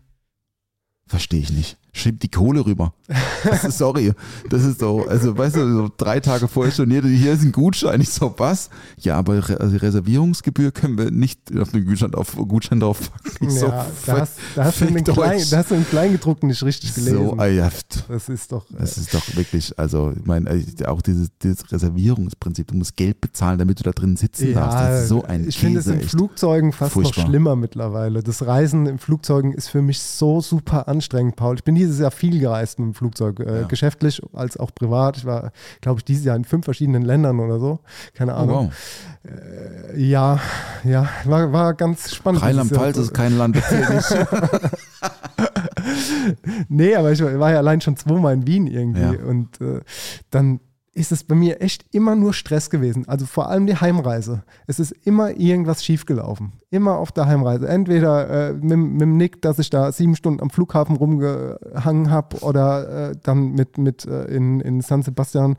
Verstehe 1.08 1.40
ich 1.40 1.52
nicht. 1.52 1.78
Schiebt 1.94 2.24
die 2.24 2.32
Kohle 2.32 2.66
rüber. 2.66 2.94
Ist, 3.08 3.78
sorry, 3.78 4.14
das 4.50 4.64
ist 4.64 4.80
so, 4.80 5.06
also 5.08 5.38
weißt 5.38 5.56
du, 5.56 5.74
so 5.74 5.92
drei 5.96 6.20
Tage 6.20 6.48
vorher 6.48 6.72
storniert, 6.72 7.06
hier 7.06 7.34
ist 7.34 7.44
ein 7.44 7.52
Gutschein. 7.52 8.02
Ich 8.02 8.10
so, 8.10 8.34
was? 8.38 8.70
Ja, 8.98 9.18
aber 9.18 9.48
Re 9.48 9.60
also 9.60 9.78
Reservierungsgebühr 9.78 10.72
können 10.72 10.98
wir 10.98 11.12
nicht 11.12 11.40
auf 11.60 11.70
den 11.70 11.86
Gutschein, 11.86 12.16
auf, 12.16 12.36
Gutschein 12.36 12.80
drauf 12.80 13.12
packen. 13.12 13.48
Ich 13.48 13.60
so, 13.60 13.68
ja, 13.68 13.86
da 14.06 14.20
hast, 14.22 14.38
da, 14.56 14.64
hast 14.66 14.82
du 14.82 14.86
den 14.86 15.04
Klein, 15.04 15.42
da 15.52 15.58
hast 15.58 15.72
du 15.72 15.76
im 15.76 15.88
Kleingedruckten 15.88 16.50
nicht 16.50 16.64
richtig 16.64 16.96
gelesen. 16.96 17.18
so, 17.18 17.36
ah 17.38 17.46
ja, 17.46 17.70
das 18.08 18.30
ist 18.30 18.52
doch. 18.52 18.66
Das 18.72 18.98
ist 18.98 19.14
doch 19.14 19.36
wirklich, 19.36 19.78
also 19.78 20.12
ich 20.16 20.26
meine, 20.26 20.50
äh, 20.50 20.86
auch 20.86 21.02
dieses, 21.02 21.30
dieses 21.42 21.72
Reservierungsprinzip, 21.72 22.68
du 22.68 22.76
musst 22.76 22.96
Geld 22.96 23.22
bezahlen, 23.22 23.60
damit 23.60 23.80
du 23.80 23.84
da 23.84 23.92
drin 23.92 24.16
sitzen 24.16 24.54
darfst. 24.54 24.80
Das 24.80 25.04
ist 25.04 25.10
so 25.10 25.24
ein 25.24 25.48
ich 25.48 25.60
finde 25.60 25.80
es 25.80 25.88
in. 25.88 26.02
Flugzeugen 26.02 26.72
fast 26.72 26.94
Furchtbar. 26.94 27.24
noch 27.24 27.30
schlimmer 27.30 27.56
mittlerweile. 27.56 28.24
Das 28.24 28.46
Reisen 28.46 28.86
in 28.88 28.98
Flugzeugen 28.98 29.54
ist 29.54 29.68
für 29.68 29.82
mich 29.82 30.00
so 30.00 30.42
super 30.42 30.88
anstrengend, 30.88 31.36
Paul. 31.36 31.56
Ich 31.56 31.64
bin 31.64 31.76
dieses 31.76 32.00
Jahr 32.00 32.12
viel 32.12 32.40
gereist 32.40 32.80
mit 32.80 32.88
dem 32.88 32.94
Flugzeug, 32.96 33.40
äh, 33.40 33.62
Ja. 33.62 33.68
geschäftlich 33.68 34.22
als 34.34 34.58
auch 34.58 34.74
privat. 34.74 35.18
Ich 35.18 35.26
war, 35.26 35.52
glaube 35.82 36.00
ich, 36.00 36.06
dieses 36.06 36.26
Jahr 36.26 36.36
in 36.36 36.44
fünf 36.46 36.66
verschiedenen 36.66 37.04
Ländern 37.04 37.40
oder 37.40 37.60
so. 37.60 37.80
Keine 38.16 38.34
Oh, 38.34 38.38
Ahnung. 38.38 38.72
wow. 38.72 39.94
Ja, 39.98 40.40
ja, 40.84 41.10
war, 41.26 41.52
war 41.52 41.74
ganz 41.74 42.14
spannend. 42.14 42.42
Rheinland-Pfalz 42.42 42.98
ist 42.98 43.14
kein 43.14 43.38
Land. 43.38 43.58
Nee, 46.70 46.96
aber 46.96 47.12
ich 47.12 47.22
war 47.22 47.52
ja 47.52 47.58
allein 47.58 47.82
schon 47.82 47.96
zweimal 47.98 48.34
in 48.34 48.48
Wien 48.48 48.68
irgendwie. 48.68 49.02
Ja. 49.02 49.24
Und 49.26 49.60
äh, 49.62 49.82
dann 50.32 50.60
ist 50.96 51.12
es 51.12 51.26
bei 51.26 51.36
mir 51.36 51.62
echt 51.62 51.86
immer 51.92 52.16
nur 52.16 52.34
Stress 52.34 52.70
gewesen. 52.70 53.06
Also 53.08 53.26
vor 53.26 53.50
allem 53.50 53.68
die 53.68 53.76
Heimreise. 53.76 54.44
Es 54.66 54.80
ist 54.80 54.92
immer 55.04 55.38
irgendwas 55.38 55.84
schiefgelaufen. 55.84 56.54
Immer 56.70 56.98
auf 56.98 57.12
der 57.12 57.26
Heimreise. 57.26 57.68
Entweder 57.68 58.50
äh, 58.50 58.54
mit, 58.54 58.78
mit 58.78 59.02
dem 59.02 59.18
Nick, 59.18 59.42
dass 59.42 59.60
ich 59.60 59.70
da 59.70 59.92
sieben 59.92 60.16
Stunden 60.16 60.42
am 60.42 60.50
Flughafen 60.50 60.96
rumgehangen 60.96 62.10
habe 62.10 62.38
oder 62.40 63.10
äh, 63.10 63.16
dann 63.22 63.52
mit, 63.52 63.78
mit 63.78 64.06
äh, 64.06 64.24
in, 64.26 64.62
in 64.62 64.80
San 64.80 65.04
Sebastian, 65.04 65.58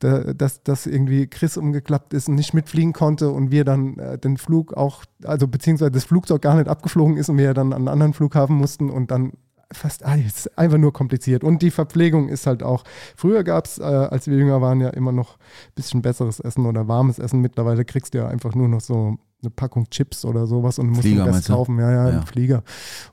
da, 0.00 0.34
dass, 0.34 0.62
dass 0.62 0.86
irgendwie 0.86 1.26
Chris 1.26 1.56
umgeklappt 1.56 2.12
ist 2.12 2.28
und 2.28 2.34
nicht 2.34 2.52
mitfliegen 2.52 2.92
konnte 2.92 3.30
und 3.30 3.50
wir 3.50 3.64
dann 3.64 3.98
äh, 3.98 4.18
den 4.18 4.36
Flug 4.36 4.74
auch, 4.74 5.04
also 5.24 5.48
beziehungsweise 5.48 5.90
das 5.90 6.04
Flugzeug 6.04 6.42
gar 6.42 6.54
nicht 6.54 6.68
abgeflogen 6.68 7.16
ist 7.16 7.30
und 7.30 7.38
wir 7.38 7.54
dann 7.54 7.72
an 7.72 7.78
einen 7.78 7.88
anderen 7.88 8.12
Flughafen 8.12 8.56
mussten 8.56 8.90
und 8.90 9.10
dann 9.10 9.32
fast 9.72 10.04
alles 10.04 10.46
einfach 10.56 10.78
nur 10.78 10.92
kompliziert. 10.92 11.42
Und 11.42 11.60
die 11.62 11.70
Verpflegung 11.70 12.28
ist 12.28 12.46
halt 12.46 12.62
auch, 12.62 12.84
früher 13.16 13.42
gab 13.44 13.66
es, 13.66 13.78
äh, 13.78 13.82
als 13.82 14.26
wir 14.28 14.36
jünger 14.36 14.60
waren, 14.60 14.80
ja 14.80 14.90
immer 14.90 15.12
noch 15.12 15.36
ein 15.38 15.72
bisschen 15.74 16.02
besseres 16.02 16.38
Essen 16.40 16.66
oder 16.66 16.86
warmes 16.88 17.18
Essen. 17.18 17.40
Mittlerweile 17.40 17.84
kriegst 17.84 18.14
du 18.14 18.18
ja 18.18 18.28
einfach 18.28 18.54
nur 18.54 18.68
noch 18.68 18.80
so 18.80 19.16
eine 19.42 19.50
Packung 19.50 19.90
Chips 19.90 20.24
oder 20.24 20.46
sowas 20.46 20.78
und 20.78 20.88
musst 20.88 21.02
Flieger, 21.02 21.24
den 21.24 21.34
Rest 21.34 21.48
kaufen. 21.48 21.78
Ja, 21.78 21.90
ja, 21.90 22.08
Ja. 22.10 22.18
im 22.20 22.26
Flieger. 22.26 22.62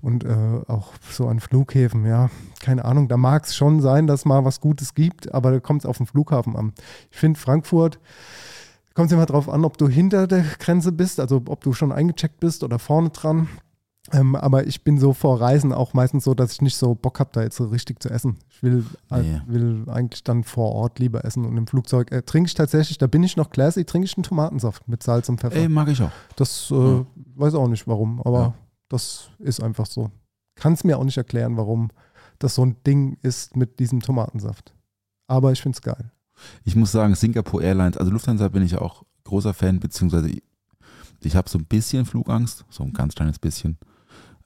Und 0.01 0.23
äh, 0.23 0.61
auch 0.67 0.93
so 1.09 1.27
an 1.27 1.39
Flughäfen, 1.39 2.05
ja, 2.05 2.29
keine 2.61 2.85
Ahnung. 2.85 3.07
Da 3.07 3.17
mag 3.17 3.45
es 3.45 3.55
schon 3.55 3.81
sein, 3.81 4.07
dass 4.07 4.23
mal 4.25 4.45
was 4.45 4.61
Gutes 4.61 4.93
gibt, 4.93 5.33
aber 5.33 5.51
da 5.51 5.59
kommt 5.59 5.81
es 5.81 5.85
auf 5.85 5.97
den 5.97 6.05
Flughafen 6.05 6.55
an. 6.55 6.73
Ich 7.11 7.17
finde 7.17 7.39
Frankfurt, 7.39 7.99
kommt 8.93 9.07
es 9.07 9.13
immer 9.13 9.25
drauf 9.25 9.49
an, 9.49 9.65
ob 9.65 9.77
du 9.77 9.87
hinter 9.89 10.27
der 10.27 10.45
Grenze 10.59 10.91
bist, 10.91 11.19
also 11.19 11.41
ob 11.47 11.63
du 11.63 11.73
schon 11.73 11.91
eingecheckt 11.91 12.39
bist 12.39 12.63
oder 12.63 12.77
vorne 12.79 13.09
dran. 13.09 13.49
Ähm, 14.13 14.35
aber 14.35 14.67
ich 14.67 14.83
bin 14.83 14.99
so 14.99 15.11
vor 15.13 15.41
Reisen 15.41 15.73
auch 15.73 15.93
meistens 15.95 16.23
so, 16.23 16.33
dass 16.35 16.51
ich 16.53 16.61
nicht 16.61 16.77
so 16.77 16.93
Bock 16.93 17.19
habe, 17.19 17.31
da 17.33 17.41
jetzt 17.41 17.57
so 17.57 17.65
richtig 17.65 17.99
zu 18.01 18.09
essen. 18.09 18.37
Ich 18.49 18.61
will, 18.61 18.85
Nee. 19.09 19.41
will 19.47 19.85
eigentlich 19.89 20.23
dann 20.23 20.43
vor 20.43 20.71
Ort 20.73 20.99
lieber 20.99 21.25
essen 21.25 21.45
und 21.45 21.57
im 21.57 21.65
Flugzeug 21.65 22.11
äh, 22.11 22.21
trinke 22.21 22.47
ich 22.47 22.53
tatsächlich, 22.53 22.97
da 22.99 23.07
bin 23.07 23.23
ich 23.23 23.37
noch 23.37 23.49
classy, 23.49 23.85
trinke 23.85 24.05
ich 24.05 24.15
einen 24.15 24.23
Tomatensaft 24.23 24.87
mit 24.87 25.01
Salz 25.01 25.29
und 25.29 25.41
Pfeffer. 25.41 25.55
Ey, 25.55 25.67
mag 25.67 25.87
ich 25.87 26.01
auch. 26.01 26.11
Das 26.35 26.69
äh, 26.71 26.75
Ja. 26.75 27.05
weiß 27.35 27.55
auch 27.55 27.67
nicht 27.67 27.87
warum, 27.87 28.21
aber 28.21 28.39
Ja. 28.39 28.53
das 28.89 29.29
ist 29.39 29.61
einfach 29.63 29.87
so. 29.87 30.11
Kann 30.55 30.73
es 30.73 30.83
mir 30.83 30.99
auch 30.99 31.03
nicht 31.03 31.17
erklären, 31.17 31.57
warum 31.57 31.89
das 32.37 32.53
so 32.55 32.63
ein 32.63 32.75
Ding 32.85 33.17
ist 33.23 33.55
mit 33.57 33.79
diesem 33.79 33.99
Tomatensaft. 33.99 34.73
Aber 35.27 35.51
ich 35.51 35.61
finde 35.61 35.75
es 35.77 35.81
geil. 35.81 36.11
Ich 36.65 36.75
muss 36.75 36.91
sagen, 36.91 37.15
Singapore 37.15 37.63
Airlines, 37.63 37.97
also 37.97 38.11
Lufthansa 38.11 38.47
bin 38.49 38.61
ich 38.61 38.73
ja 38.73 38.81
auch 38.81 39.03
großer 39.23 39.53
Fan, 39.55 39.79
beziehungsweise 39.79 40.29
ich 41.23 41.35
habe 41.35 41.49
so 41.49 41.57
ein 41.57 41.65
bisschen 41.65 42.05
Flugangst, 42.05 42.65
so 42.69 42.83
ein 42.83 42.93
ganz 42.93 43.15
kleines 43.15 43.39
bisschen, 43.39 43.77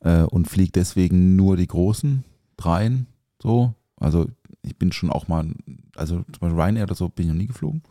äh, 0.02 0.24
und 0.24 0.48
fliege 0.48 0.72
deswegen 0.72 1.36
nur 1.36 1.58
die 1.58 1.68
großen 1.68 2.24
dreien, 2.58 3.08
so. 3.42 3.74
Also 4.00 4.28
ich 4.62 4.78
bin 4.78 4.92
schon 4.92 5.10
auch 5.10 5.28
mal, 5.28 5.48
also 5.96 6.18
zum 6.18 6.40
Beispiel 6.40 6.60
Ryanair 6.60 6.84
oder 6.84 6.96
so 6.96 7.10
bin 7.10 7.26
ich 7.26 7.32
noch 7.32 7.38
nie 7.40 7.48
geflogen, 7.48 7.82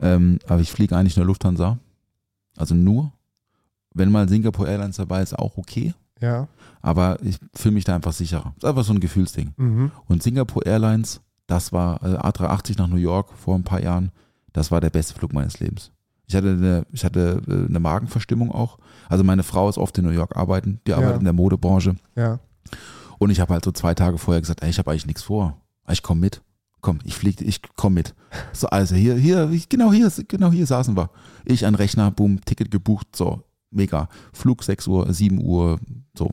ähm, 0.00 0.38
aber 0.46 0.60
ich 0.60 0.72
fliege 0.72 0.96
eigentlich 0.96 1.16
nur 1.16 1.26
Lufthansa, 1.26 1.78
also 2.56 2.74
nur. 2.74 3.12
Wenn 3.94 4.10
mal 4.10 4.28
Singapore 4.28 4.68
Airlines 4.70 4.96
dabei 4.96 5.22
ist, 5.22 5.38
auch 5.38 5.56
okay, 5.58 5.92
Ja. 6.20 6.46
aber 6.82 7.18
ich 7.22 7.38
fühle 7.54 7.74
mich 7.74 7.84
da 7.84 7.94
einfach 7.94 8.12
sicherer. 8.12 8.52
Das 8.56 8.64
ist 8.64 8.68
einfach 8.70 8.84
so 8.84 8.92
ein 8.92 9.00
Gefühlsding. 9.00 9.54
Mhm. 9.56 9.90
Und 10.06 10.22
Singapore 10.22 10.64
Airlines, 10.66 11.20
das 11.46 11.72
war 11.72 12.02
also 12.02 12.16
A380 12.18 12.78
nach 12.78 12.86
New 12.88 12.96
York 12.96 13.32
vor 13.36 13.54
ein 13.56 13.64
paar 13.64 13.82
Jahren, 13.82 14.10
das 14.52 14.70
war 14.70 14.80
der 14.80 14.90
beste 14.90 15.14
Flug 15.14 15.32
meines 15.32 15.58
Lebens. 15.60 15.90
Ich 16.28 16.36
hatte 16.36 16.48
eine, 16.48 16.86
ich 16.92 17.04
hatte 17.04 17.42
äh, 17.48 17.66
eine 17.66 17.80
Magenverstimmung 17.80 18.52
auch. 18.52 18.78
Also 19.08 19.24
meine 19.24 19.42
Frau 19.42 19.68
ist 19.68 19.78
oft 19.78 19.96
in 19.98 20.04
New 20.04 20.10
York 20.10 20.36
arbeiten, 20.36 20.80
die 20.86 20.92
arbeitet 20.92 21.20
in 21.20 21.24
der 21.24 21.32
Modebranche. 21.32 21.96
Ja. 22.14 22.38
Und 23.18 23.30
ich 23.30 23.40
habe 23.40 23.54
halt 23.54 23.64
so 23.64 23.72
zwei 23.72 23.94
Tage 23.94 24.18
vorher 24.18 24.40
gesagt, 24.40 24.62
ey, 24.62 24.70
ich 24.70 24.78
habe 24.78 24.90
eigentlich 24.90 25.06
nichts 25.06 25.22
vor. 25.22 25.60
Ich 25.90 26.02
komme 26.02 26.20
mit. 26.20 26.42
Komm, 26.80 27.00
ich 27.02 27.14
fliege, 27.14 27.44
ich 27.44 27.60
komme 27.76 27.94
mit. 27.94 28.14
So, 28.52 28.68
also 28.68 28.94
hier, 28.94 29.16
hier, 29.16 29.50
genau 29.68 29.92
hier, 29.92 30.12
genau 30.28 30.52
hier 30.52 30.66
saßen 30.66 30.96
wir. 30.96 31.10
Ich 31.44 31.66
an 31.66 31.74
Rechner, 31.74 32.10
boom, 32.10 32.44
Ticket 32.44 32.70
gebucht, 32.70 33.16
so, 33.16 33.42
mega. 33.70 34.08
Flug 34.32 34.62
6 34.62 34.86
Uhr, 34.86 35.12
7 35.12 35.42
Uhr, 35.42 35.80
so, 36.16 36.30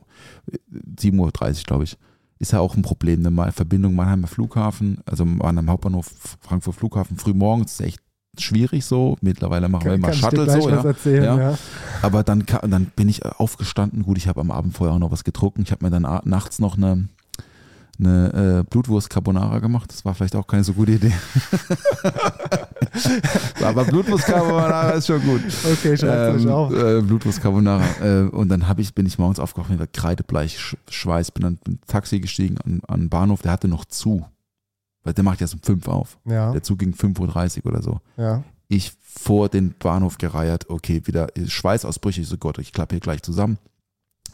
7 1.00 1.18
Uhr 1.18 1.32
30, 1.32 1.64
glaube 1.64 1.84
ich. 1.84 1.98
Ist 2.38 2.52
ja 2.52 2.60
auch 2.60 2.76
ein 2.76 2.82
Problem, 2.82 3.26
eine 3.26 3.50
Verbindung 3.50 3.94
Mannheimer 3.94 4.28
Flughafen, 4.28 4.98
also 5.06 5.24
Mannheim 5.24 5.70
Hauptbahnhof, 5.70 6.36
Frankfurt 6.40 6.76
Flughafen, 6.76 7.16
früh 7.16 7.32
morgens 7.32 7.72
ist 7.72 7.80
echt 7.80 8.05
schwierig 8.42 8.84
so. 8.84 9.16
Mittlerweile 9.20 9.68
machen 9.68 9.84
wir 9.86 9.94
immer 9.94 10.08
Kann 10.08 10.14
ich 10.16 10.20
dir 10.20 10.26
Shuttle 10.36 10.60
so, 10.62 10.68
ja. 10.70 10.82
erzählen, 10.84 11.24
Ja. 11.24 11.38
ja. 11.52 11.58
Aber 12.02 12.22
dann, 12.22 12.44
dann 12.68 12.86
bin 12.96 13.08
ich 13.08 13.24
aufgestanden. 13.24 14.02
Gut, 14.02 14.18
ich 14.18 14.28
habe 14.28 14.40
am 14.40 14.50
Abend 14.50 14.76
vorher 14.76 14.94
auch 14.94 14.98
noch 15.00 15.10
was 15.12 15.24
getrunken. 15.24 15.62
Ich 15.62 15.70
habe 15.72 15.84
mir 15.84 15.90
dann 15.90 16.02
nachts 16.24 16.58
noch 16.58 16.76
eine, 16.76 17.08
eine 17.98 18.60
äh, 18.60 18.70
Blutwurst 18.70 19.08
Carbonara 19.10 19.58
gemacht. 19.60 19.90
Das 19.92 20.04
war 20.04 20.14
vielleicht 20.14 20.36
auch 20.36 20.46
keine 20.46 20.64
so 20.64 20.72
gute 20.74 20.92
Idee. 20.92 21.12
Aber 23.62 23.84
Blutwurst 23.84 24.26
Carbonara 24.26 24.90
ist 24.92 25.06
schon 25.06 25.22
gut. 25.22 25.42
Okay, 25.64 25.96
schreibt 25.96 26.36
euch 26.36 26.46
auf. 26.48 26.72
Äh, 26.72 27.02
Blutwurst 27.02 27.40
Carbonara. 27.42 27.82
Äh, 28.02 28.22
und 28.28 28.48
dann 28.48 28.64
ich, 28.78 28.94
bin 28.94 29.06
ich 29.06 29.18
morgens 29.18 29.40
aufgewacht 29.40 29.70
mit 29.70 29.92
kreidebleich 29.92 30.58
Sch- 30.58 30.76
Schweiß, 30.90 31.30
bin 31.32 31.42
dann 31.42 31.58
dem 31.66 31.78
Taxi 31.86 32.20
gestiegen 32.20 32.58
an, 32.58 32.80
an 32.86 33.00
den 33.00 33.08
Bahnhof, 33.08 33.42
der 33.42 33.52
hatte 33.52 33.68
noch 33.68 33.84
zu. 33.84 34.24
Weil 35.06 35.14
der 35.14 35.24
macht 35.24 35.40
erst 35.40 35.54
um 35.54 35.60
5 35.62 35.86
auf. 35.88 36.18
Ja, 36.24 36.50
Der 36.52 36.62
Zug 36.62 36.80
ging 36.80 36.92
5.30 36.92 37.58
Uhr 37.64 37.66
oder 37.72 37.82
so. 37.82 38.00
ja. 38.16 38.42
Ich 38.68 38.92
vor 39.00 39.48
den 39.48 39.74
Bahnhof 39.78 40.18
gereiert, 40.18 40.68
okay, 40.68 41.00
wieder 41.06 41.28
Schweißausbrüche. 41.46 42.20
Ich 42.22 42.26
so, 42.28 42.36
Gott, 42.36 42.58
ich 42.58 42.72
klappe 42.72 42.96
hier 42.96 43.00
gleich 43.00 43.22
zusammen. 43.22 43.58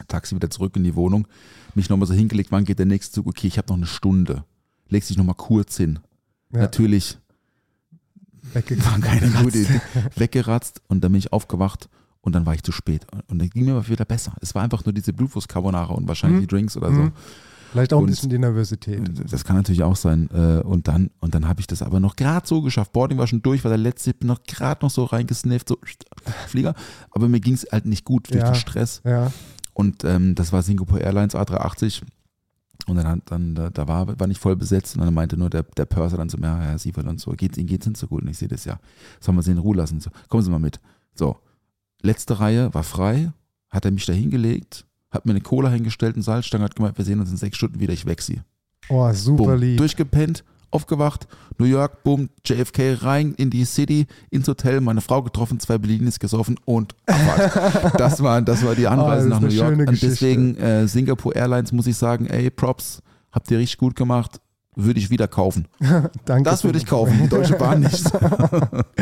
Taxi 0.07 0.35
wieder 0.35 0.49
zurück 0.49 0.75
in 0.75 0.83
die 0.83 0.95
Wohnung. 0.95 1.27
Mich 1.75 1.87
nochmal 1.87 2.07
so 2.07 2.15
hingelegt, 2.15 2.51
wann 2.51 2.65
geht 2.65 2.79
der 2.79 2.87
nächste 2.87 3.13
Zug? 3.13 3.27
Okay, 3.27 3.45
ich 3.45 3.59
habe 3.59 3.67
noch 3.69 3.77
eine 3.77 3.85
Stunde. 3.85 4.43
Legst 4.89 5.11
dich 5.11 5.17
nochmal 5.17 5.35
kurz 5.35 5.77
hin. 5.77 5.99
ja. 6.51 6.61
Natürlich 6.61 7.19
war 8.53 8.61
keine 8.99 9.29
gute 9.43 9.59
Idee. 9.59 9.81
Weggeratzt 10.15 10.81
und 10.87 11.03
dann 11.03 11.11
bin 11.11 11.19
ich 11.19 11.31
aufgewacht 11.31 11.87
und 12.21 12.33
dann 12.33 12.45
war 12.45 12.55
ich 12.55 12.63
zu 12.63 12.71
spät. 12.71 13.05
Und 13.27 13.39
dann 13.39 13.49
ging 13.49 13.65
mir 13.65 13.73
aber 13.75 13.87
wieder 13.87 14.05
besser. 14.05 14.33
Es 14.41 14.53
war 14.55 14.63
einfach 14.63 14.83
nur 14.85 14.93
diese 14.93 15.13
Blutwurst 15.13 15.47
Carbonara 15.47 15.93
und 15.93 16.07
wahrscheinlich 16.07 16.37
Mhm. 16.37 16.41
die 16.41 16.47
Drinks 16.55 16.75
oder 16.75 16.87
so. 16.87 17.01
Mhm. 17.03 17.11
Vielleicht 17.73 17.91
auch 17.91 17.97
ein 17.97 18.03
Und- 18.03 18.09
bisschen 18.11 18.29
die 18.29 18.37
Nervosität. 18.37 19.01
Das 19.31 19.43
kann 19.43 19.55
natürlich 19.57 19.83
auch 19.83 19.95
sein. 19.95 20.29
Äh, 20.31 20.61
Und 20.63 20.87
dann, 20.87 21.09
und 21.19 21.33
dann 21.35 21.47
habe 21.47 21.59
ich 21.59 21.67
das 21.67 21.81
aber 21.81 21.99
noch 21.99 22.15
gerade 22.15 22.47
so 22.47 22.61
geschafft. 22.61 22.93
Boarding 22.93 23.17
war 23.17 23.27
schon 23.27 23.41
durch, 23.41 23.63
war 23.63 23.69
der 23.69 23.77
letzte, 23.79 24.11
ich 24.11 24.19
bin 24.19 24.27
noch 24.27 24.43
gerade 24.43 24.85
noch 24.85 24.91
so 24.91 25.03
reingesnifft, 25.05 25.67
so 25.69 25.77
Flieger. 26.47 26.75
Aber 27.11 27.27
mir 27.27 27.39
ging 27.39 27.55
es 27.55 27.65
halt 27.71 27.85
nicht 27.85 28.05
gut 28.05 28.29
durch 28.31 28.41
Ja. 28.43 28.51
den 28.51 28.55
Stress. 28.55 29.01
Ja, 29.03 29.31
Und 29.73 30.03
ähm, 30.05 30.35
das 30.35 30.53
war 30.53 30.61
Singapore 30.61 31.01
Airlines 31.01 31.33
A380. 31.35 32.03
Und 32.85 32.97
dann, 32.97 33.07
hat- 33.07 33.21
dann 33.25 33.55
da, 33.55 33.69
da 33.69 33.87
war, 33.87 34.19
war 34.19 34.27
nicht 34.27 34.39
voll 34.41 34.55
besetzt. 34.55 34.95
Und 34.95 35.03
dann 35.03 35.13
meinte 35.13 35.35
nur 35.35 35.49
der, 35.49 35.63
der 35.63 35.85
Purser 35.85 36.17
dann 36.17 36.29
so, 36.29 36.37
ja, 36.37 36.57
Herr 36.59 36.77
Sievert 36.77 37.07
und 37.07 37.19
so, 37.19 37.31
geht, 37.31 37.57
Ihnen 37.57 37.67
geht's 37.67 37.87
nicht 37.87 37.97
so 37.97 38.07
gut. 38.07 38.21
Und 38.21 38.27
ich 38.29 38.37
sehe 38.37 38.47
das 38.49 38.65
ja. 38.65 38.77
Sollen 39.19 39.37
wir 39.37 39.41
Sie 39.41 39.51
in 39.51 39.57
Ruhe 39.57 39.75
lassen? 39.77 39.99
So, 39.99 40.11
kommen 40.29 40.43
Sie 40.43 40.51
mal 40.51 40.59
mit. 40.59 40.79
So, 41.15 41.37
letzte 42.03 42.39
Reihe 42.39 42.73
war 42.73 42.83
frei, 42.83 43.31
hat 43.69 43.85
er 43.85 43.91
mich 43.91 44.05
da 44.05 44.13
hingelegt, 44.13 44.85
hat 45.13 45.25
mir 45.25 45.31
eine 45.31 45.41
Cola 45.41 45.69
hingestellt, 45.69 46.15
einen 46.15 46.23
Salzstange, 46.23 46.63
hat 46.65 46.75
gemeint, 46.75 46.97
wir 46.97 47.05
sehen 47.05 47.19
uns 47.19 47.29
in 47.31 47.37
sechs 47.37 47.57
Stunden 47.57 47.79
wieder, 47.79 47.93
ich 47.93 48.05
weg 48.05 48.21
Sie. 48.21 48.41
oh, 48.89 49.11
super 49.13 49.43
Bumm, 49.43 49.57
lieb. 49.57 49.77
durchgepennt, 49.77 50.43
aufgewacht, 50.71 51.27
New 51.59 51.65
York, 51.65 52.03
bumm, 52.03 52.29
JFK 52.43 52.95
rein 53.03 53.33
in 53.35 53.49
die 53.51 53.63
City, 53.63 54.07
ins 54.31 54.47
Hotel, 54.47 54.81
meine 54.81 55.01
Frau 55.01 55.21
getroffen, 55.21 55.59
zwei 55.59 55.77
Bellinis 55.77 56.19
gesoffen 56.19 56.59
und 56.65 56.95
Abfahrt. 57.05 57.93
das, 57.99 58.23
war, 58.23 58.41
das 58.41 58.65
war 58.65 58.73
die 58.75 58.87
Anreise 58.87 59.29
das 59.29 59.39
nach 59.39 59.47
New 59.47 59.53
York. 59.53 59.77
Und 59.77 60.01
deswegen 60.01 60.57
äh, 60.57 60.87
Singapore 60.87 61.35
Airlines 61.35 61.71
muss 61.71 61.85
ich 61.85 61.95
sagen, 61.95 62.25
ey, 62.25 62.49
Props, 62.49 63.01
habt 63.31 63.51
ihr 63.51 63.59
richtig 63.59 63.77
gut 63.77 63.95
gemacht. 63.95 64.39
Würde 64.75 64.99
ich 64.99 65.09
wieder 65.09 65.27
kaufen. 65.27 65.67
Danke. 66.25 66.49
Das 66.49 66.63
würde 66.63 66.77
ich 66.77 66.85
kaufen, 66.85 67.19
die 67.21 67.29
Deutsche 67.29 67.55
Bahn 67.55 67.81
nicht. 67.81 68.05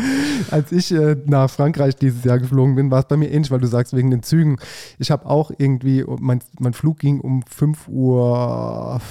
Als 0.52 0.72
ich 0.72 0.92
äh, 0.92 1.16
nach 1.26 1.50
Frankreich 1.50 1.96
dieses 1.96 2.24
Jahr 2.24 2.40
geflogen 2.40 2.76
bin, 2.76 2.92
war 2.92 3.00
es 3.00 3.06
bei 3.06 3.18
mir 3.18 3.32
ähnlich, 3.32 3.52
weil 3.52 3.60
du 3.60 3.68
sagst, 3.68 3.96
wegen 3.96 4.12
den 4.12 4.24
Zügen. 4.24 4.58
Ich 5.00 5.12
habe 5.12 5.26
auch 5.26 5.52
irgendwie, 5.58 6.04
mein, 6.20 6.40
mein 6.60 6.74
Flug 6.74 7.00
ging 7.00 7.22
um 7.22 7.44
5.30 7.44 7.90
Uhr 7.90 9.02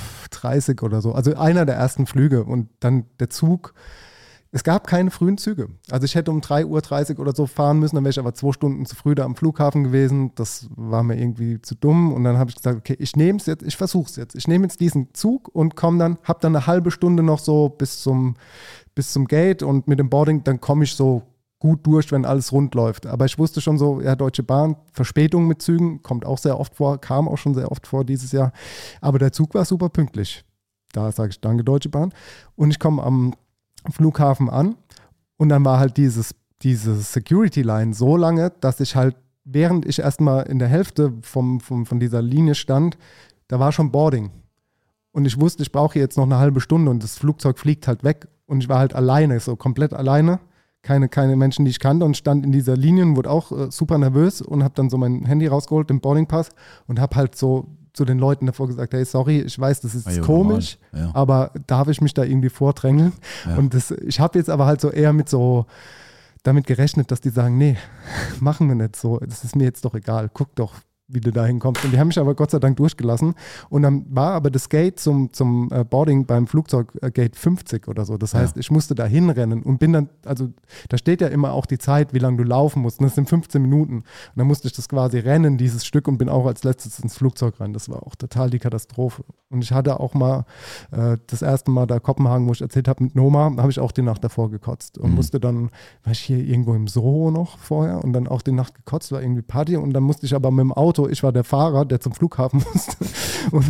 oder 0.82 1.00
so. 1.00 1.12
Also 1.12 1.34
einer 1.36 1.64
der 1.64 1.76
ersten 1.76 2.06
Flüge 2.06 2.44
und 2.44 2.68
dann 2.80 3.04
der 3.18 3.30
Zug. 3.30 3.72
Es 4.52 4.64
gab 4.64 4.88
keine 4.88 5.12
frühen 5.12 5.38
Züge. 5.38 5.68
Also 5.90 6.04
ich 6.04 6.16
hätte 6.16 6.32
um 6.32 6.40
3.30 6.40 7.14
Uhr 7.14 7.20
oder 7.20 7.34
so 7.34 7.46
fahren 7.46 7.78
müssen, 7.78 7.94
dann 7.94 8.04
wäre 8.04 8.10
ich 8.10 8.18
aber 8.18 8.34
zwei 8.34 8.50
Stunden 8.52 8.84
zu 8.84 8.96
früh 8.96 9.14
da 9.14 9.24
am 9.24 9.36
Flughafen 9.36 9.84
gewesen. 9.84 10.32
Das 10.34 10.68
war 10.74 11.04
mir 11.04 11.16
irgendwie 11.16 11.62
zu 11.62 11.76
dumm. 11.76 12.12
Und 12.12 12.24
dann 12.24 12.36
habe 12.36 12.50
ich 12.50 12.56
gesagt, 12.56 12.78
okay, 12.78 12.96
ich 12.98 13.14
nehme 13.14 13.38
es 13.38 13.46
jetzt, 13.46 13.62
ich 13.62 13.76
versuche 13.76 14.10
es 14.10 14.16
jetzt. 14.16 14.34
Ich 14.34 14.48
nehme 14.48 14.64
jetzt 14.64 14.80
diesen 14.80 15.14
Zug 15.14 15.48
und 15.52 15.76
komme 15.76 15.98
dann, 15.98 16.18
habe 16.24 16.40
dann 16.42 16.56
eine 16.56 16.66
halbe 16.66 16.90
Stunde 16.90 17.22
noch 17.22 17.38
so 17.38 17.68
bis 17.68 18.02
zum, 18.02 18.34
bis 18.96 19.12
zum 19.12 19.26
Gate 19.26 19.62
und 19.62 19.86
mit 19.86 20.00
dem 20.00 20.10
Boarding, 20.10 20.42
dann 20.42 20.60
komme 20.60 20.82
ich 20.82 20.94
so 20.94 21.22
gut 21.60 21.86
durch, 21.86 22.10
wenn 22.10 22.24
alles 22.24 22.50
rund 22.50 22.74
läuft. 22.74 23.06
Aber 23.06 23.26
ich 23.26 23.38
wusste 23.38 23.60
schon 23.60 23.78
so, 23.78 24.00
ja, 24.00 24.16
Deutsche 24.16 24.42
Bahn, 24.42 24.76
Verspätung 24.92 25.46
mit 25.46 25.62
Zügen, 25.62 26.02
kommt 26.02 26.26
auch 26.26 26.38
sehr 26.38 26.58
oft 26.58 26.74
vor, 26.74 27.00
kam 27.00 27.28
auch 27.28 27.38
schon 27.38 27.54
sehr 27.54 27.70
oft 27.70 27.86
vor 27.86 28.04
dieses 28.04 28.32
Jahr. 28.32 28.52
Aber 29.00 29.20
der 29.20 29.32
Zug 29.32 29.54
war 29.54 29.64
super 29.64 29.90
pünktlich. 29.90 30.44
Da 30.92 31.12
sage 31.12 31.30
ich 31.30 31.40
Danke, 31.40 31.62
Deutsche 31.62 31.88
Bahn. 31.88 32.12
Und 32.56 32.72
ich 32.72 32.80
komme 32.80 33.00
am 33.02 33.34
Flughafen 33.90 34.50
an 34.50 34.76
und 35.36 35.48
dann 35.48 35.64
war 35.64 35.78
halt 35.78 35.96
dieses, 35.96 36.34
diese 36.62 36.96
Security 36.96 37.62
Line 37.62 37.94
so 37.94 38.16
lange, 38.16 38.52
dass 38.60 38.80
ich 38.80 38.96
halt, 38.96 39.16
während 39.44 39.86
ich 39.86 40.00
erstmal 40.00 40.46
in 40.46 40.58
der 40.58 40.68
Hälfte 40.68 41.14
vom, 41.22 41.60
vom, 41.60 41.86
von 41.86 41.98
dieser 41.98 42.22
Linie 42.22 42.54
stand, 42.54 42.98
da 43.48 43.58
war 43.58 43.72
schon 43.72 43.90
Boarding. 43.90 44.30
Und 45.12 45.24
ich 45.24 45.40
wusste, 45.40 45.62
ich 45.62 45.72
brauche 45.72 45.98
jetzt 45.98 46.16
noch 46.16 46.24
eine 46.24 46.38
halbe 46.38 46.60
Stunde 46.60 46.90
und 46.90 47.02
das 47.02 47.18
Flugzeug 47.18 47.58
fliegt 47.58 47.88
halt 47.88 48.04
weg. 48.04 48.28
Und 48.46 48.62
ich 48.62 48.68
war 48.68 48.78
halt 48.78 48.94
alleine, 48.94 49.40
so 49.40 49.56
komplett 49.56 49.92
alleine. 49.92 50.40
Keine, 50.82 51.08
keine 51.08 51.36
Menschen, 51.36 51.64
die 51.64 51.70
ich 51.70 51.80
kannte 51.80 52.06
und 52.06 52.16
stand 52.16 52.44
in 52.44 52.52
dieser 52.52 52.76
Linie 52.76 53.04
und 53.04 53.16
wurde 53.16 53.30
auch 53.30 53.52
äh, 53.52 53.70
super 53.70 53.98
nervös 53.98 54.40
und 54.40 54.64
habe 54.64 54.74
dann 54.74 54.88
so 54.88 54.96
mein 54.96 55.26
Handy 55.26 55.46
rausgeholt, 55.46 55.90
den 55.90 56.00
Boardingpass 56.00 56.50
und 56.86 57.00
habe 57.00 57.16
halt 57.16 57.36
so 57.36 57.66
zu 57.92 58.04
den 58.04 58.18
Leuten 58.18 58.46
davor 58.46 58.66
gesagt, 58.68 58.92
hey, 58.92 59.04
sorry, 59.04 59.40
ich 59.40 59.58
weiß, 59.58 59.80
das 59.80 59.94
ist 59.94 60.06
Ah, 60.06 60.12
ja, 60.12 60.22
komisch. 60.22 60.78
Ja. 60.92 61.10
aber 61.14 61.52
darf 61.66 61.88
ich 61.88 62.00
mich 62.00 62.14
da 62.14 62.22
irgendwie 62.24 62.48
vordrängeln? 62.50 63.12
Ja. 63.46 63.56
Und 63.56 63.74
das, 63.74 63.90
ich 63.90 64.20
habe 64.20 64.38
jetzt 64.38 64.50
aber 64.50 64.66
halt 64.66 64.80
so 64.80 64.90
eher 64.90 65.12
mit 65.12 65.28
so 65.28 65.66
damit 66.42 66.66
gerechnet, 66.66 67.10
dass 67.10 67.20
die 67.20 67.30
sagen, 67.30 67.58
nee, 67.58 67.76
machen 68.40 68.68
wir 68.68 68.74
nicht 68.74 68.96
so, 68.96 69.18
das 69.18 69.44
ist 69.44 69.56
mir 69.56 69.64
jetzt 69.64 69.84
doch 69.84 69.94
egal, 69.94 70.30
guck 70.32 70.54
doch, 70.54 70.74
wie 71.12 71.20
du 71.20 71.30
da 71.32 71.44
hinkommst. 71.44 71.84
Und 71.84 71.92
die 71.92 71.98
haben 71.98 72.08
mich 72.08 72.18
aber 72.18 72.34
Gott 72.34 72.50
sei 72.50 72.58
Dank 72.58 72.76
durchgelassen. 72.76 73.34
Und 73.68 73.82
dann 73.82 74.04
war 74.10 74.32
aber 74.32 74.50
das 74.50 74.68
Gate 74.68 74.98
zum, 75.00 75.32
zum 75.32 75.68
äh, 75.72 75.84
Boarding 75.84 76.26
beim 76.26 76.46
Flugzeug 76.46 76.92
äh, 77.02 77.10
Gate 77.10 77.36
50 77.36 77.88
oder 77.88 78.04
so. 78.04 78.16
Das 78.16 78.34
heißt, 78.34 78.56
ich 78.56 78.70
musste 78.70 78.94
da 78.94 79.04
hinrennen 79.06 79.62
und 79.62 79.78
bin 79.78 79.92
dann, 79.92 80.08
also 80.24 80.48
da 80.88 80.98
steht 80.98 81.20
ja 81.20 81.28
immer 81.28 81.52
auch 81.52 81.66
die 81.66 81.78
Zeit, 81.78 82.14
wie 82.14 82.18
lange 82.18 82.36
du 82.38 82.44
laufen 82.44 82.82
musst. 82.82 83.00
Und 83.00 83.04
das 83.06 83.14
sind 83.14 83.28
15 83.28 83.60
Minuten. 83.60 83.96
Und 83.96 84.04
dann 84.36 84.46
musste 84.46 84.68
ich 84.68 84.74
das 84.74 84.88
quasi 84.88 85.18
rennen, 85.18 85.58
dieses 85.58 85.84
Stück, 85.84 86.08
und 86.08 86.18
bin 86.18 86.28
auch 86.28 86.46
als 86.46 86.64
letztes 86.64 86.98
ins 87.00 87.16
Flugzeug 87.16 87.60
rein. 87.60 87.72
Das 87.72 87.88
war 87.88 88.06
auch 88.06 88.14
total 88.14 88.50
die 88.50 88.58
Katastrophe. 88.58 89.24
Und 89.50 89.62
ich 89.64 89.72
hatte 89.72 89.98
auch 90.00 90.14
mal 90.14 90.44
äh, 90.92 91.16
das 91.26 91.42
erste 91.42 91.70
Mal 91.70 91.86
da 91.86 91.98
Kopenhagen, 91.98 92.46
wo 92.46 92.52
ich 92.52 92.60
erzählt 92.60 92.86
habe 92.88 93.02
mit 93.04 93.14
Noma, 93.16 93.52
habe 93.56 93.70
ich 93.70 93.80
auch 93.80 93.92
die 93.92 94.02
Nacht 94.02 94.22
davor 94.22 94.50
gekotzt 94.50 94.96
und 94.98 95.10
Mhm. 95.10 95.16
musste 95.16 95.40
dann, 95.40 95.70
war 96.04 96.12
ich 96.12 96.20
hier 96.20 96.38
irgendwo 96.38 96.74
im 96.74 96.86
Soho 96.86 97.30
noch 97.30 97.58
vorher 97.58 98.02
und 98.04 98.12
dann 98.12 98.28
auch 98.28 98.42
die 98.42 98.52
Nacht 98.52 98.74
gekotzt, 98.76 99.10
war 99.12 99.20
irgendwie 99.22 99.42
Party 99.42 99.76
und 99.76 99.92
dann 99.92 100.04
musste 100.04 100.24
ich 100.26 100.34
aber 100.34 100.50
mit 100.50 100.60
dem 100.62 100.72
Auto, 100.72 100.99
ich 101.08 101.22
war 101.22 101.32
der 101.32 101.44
Fahrer, 101.44 101.84
der 101.84 102.00
zum 102.00 102.12
Flughafen 102.12 102.62
musste 102.74 102.96
und 103.52 103.64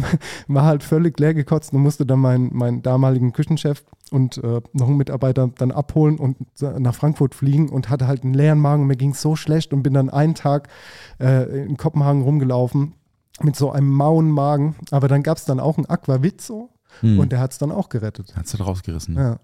war 0.49 0.65
halt 0.65 0.83
völlig 0.83 1.19
leer 1.21 1.35
gekotzt 1.35 1.73
und 1.73 1.83
musste 1.83 2.05
dann 2.07 2.19
meinen, 2.21 2.55
meinen 2.57 2.83
damaligen 2.83 3.33
Küchenchef 3.33 3.85
und 4.11 4.39
äh, 4.39 4.61
noch 4.73 4.89
einen 4.89 4.97
Mitarbeiter 4.97 5.49
dann 5.59 5.71
abholen 5.71 6.19
und 6.19 6.37
nach 6.61 6.95
Frankfurt 6.95 7.35
fliegen 7.35 7.69
und 7.69 7.89
hatte 7.91 8.07
halt 8.07 8.25
einen 8.25 8.35
leeren 8.35 8.59
Magen 8.59 8.83
und 8.83 8.89
mir 8.89 8.97
ging 8.97 9.11
es 9.11 9.21
so 9.23 9.37
schlecht 9.37 9.73
und 9.73 9.83
bin 9.83 9.95
dann 9.95 10.11
einen 10.11 10.35
Tag 10.35 10.69
äh, 11.21 11.65
in 11.65 11.77
Kopenhagen 11.77 12.23
rumgelaufen 12.23 12.95
mit 13.43 13.57
so 13.57 13.71
einem 13.71 13.91
mauen 13.91 14.31
Magen, 14.31 14.75
aber 14.91 15.09
dann 15.09 15.23
gab 15.23 15.39
es 15.39 15.45
dann 15.45 15.61
auch 15.61 15.77
einen 15.79 15.87
Aquavit 15.87 16.41
so 16.41 16.71
Hm. 17.01 17.21
und 17.21 17.31
der 17.31 17.39
hat 17.39 17.53
es 17.53 17.59
dann 17.59 17.71
auch 17.71 17.89
gerettet. 17.89 18.35
Hat's 18.37 18.53
halt 18.53 18.67
rausgerissen. 18.67 19.15
Ja. 19.15 19.39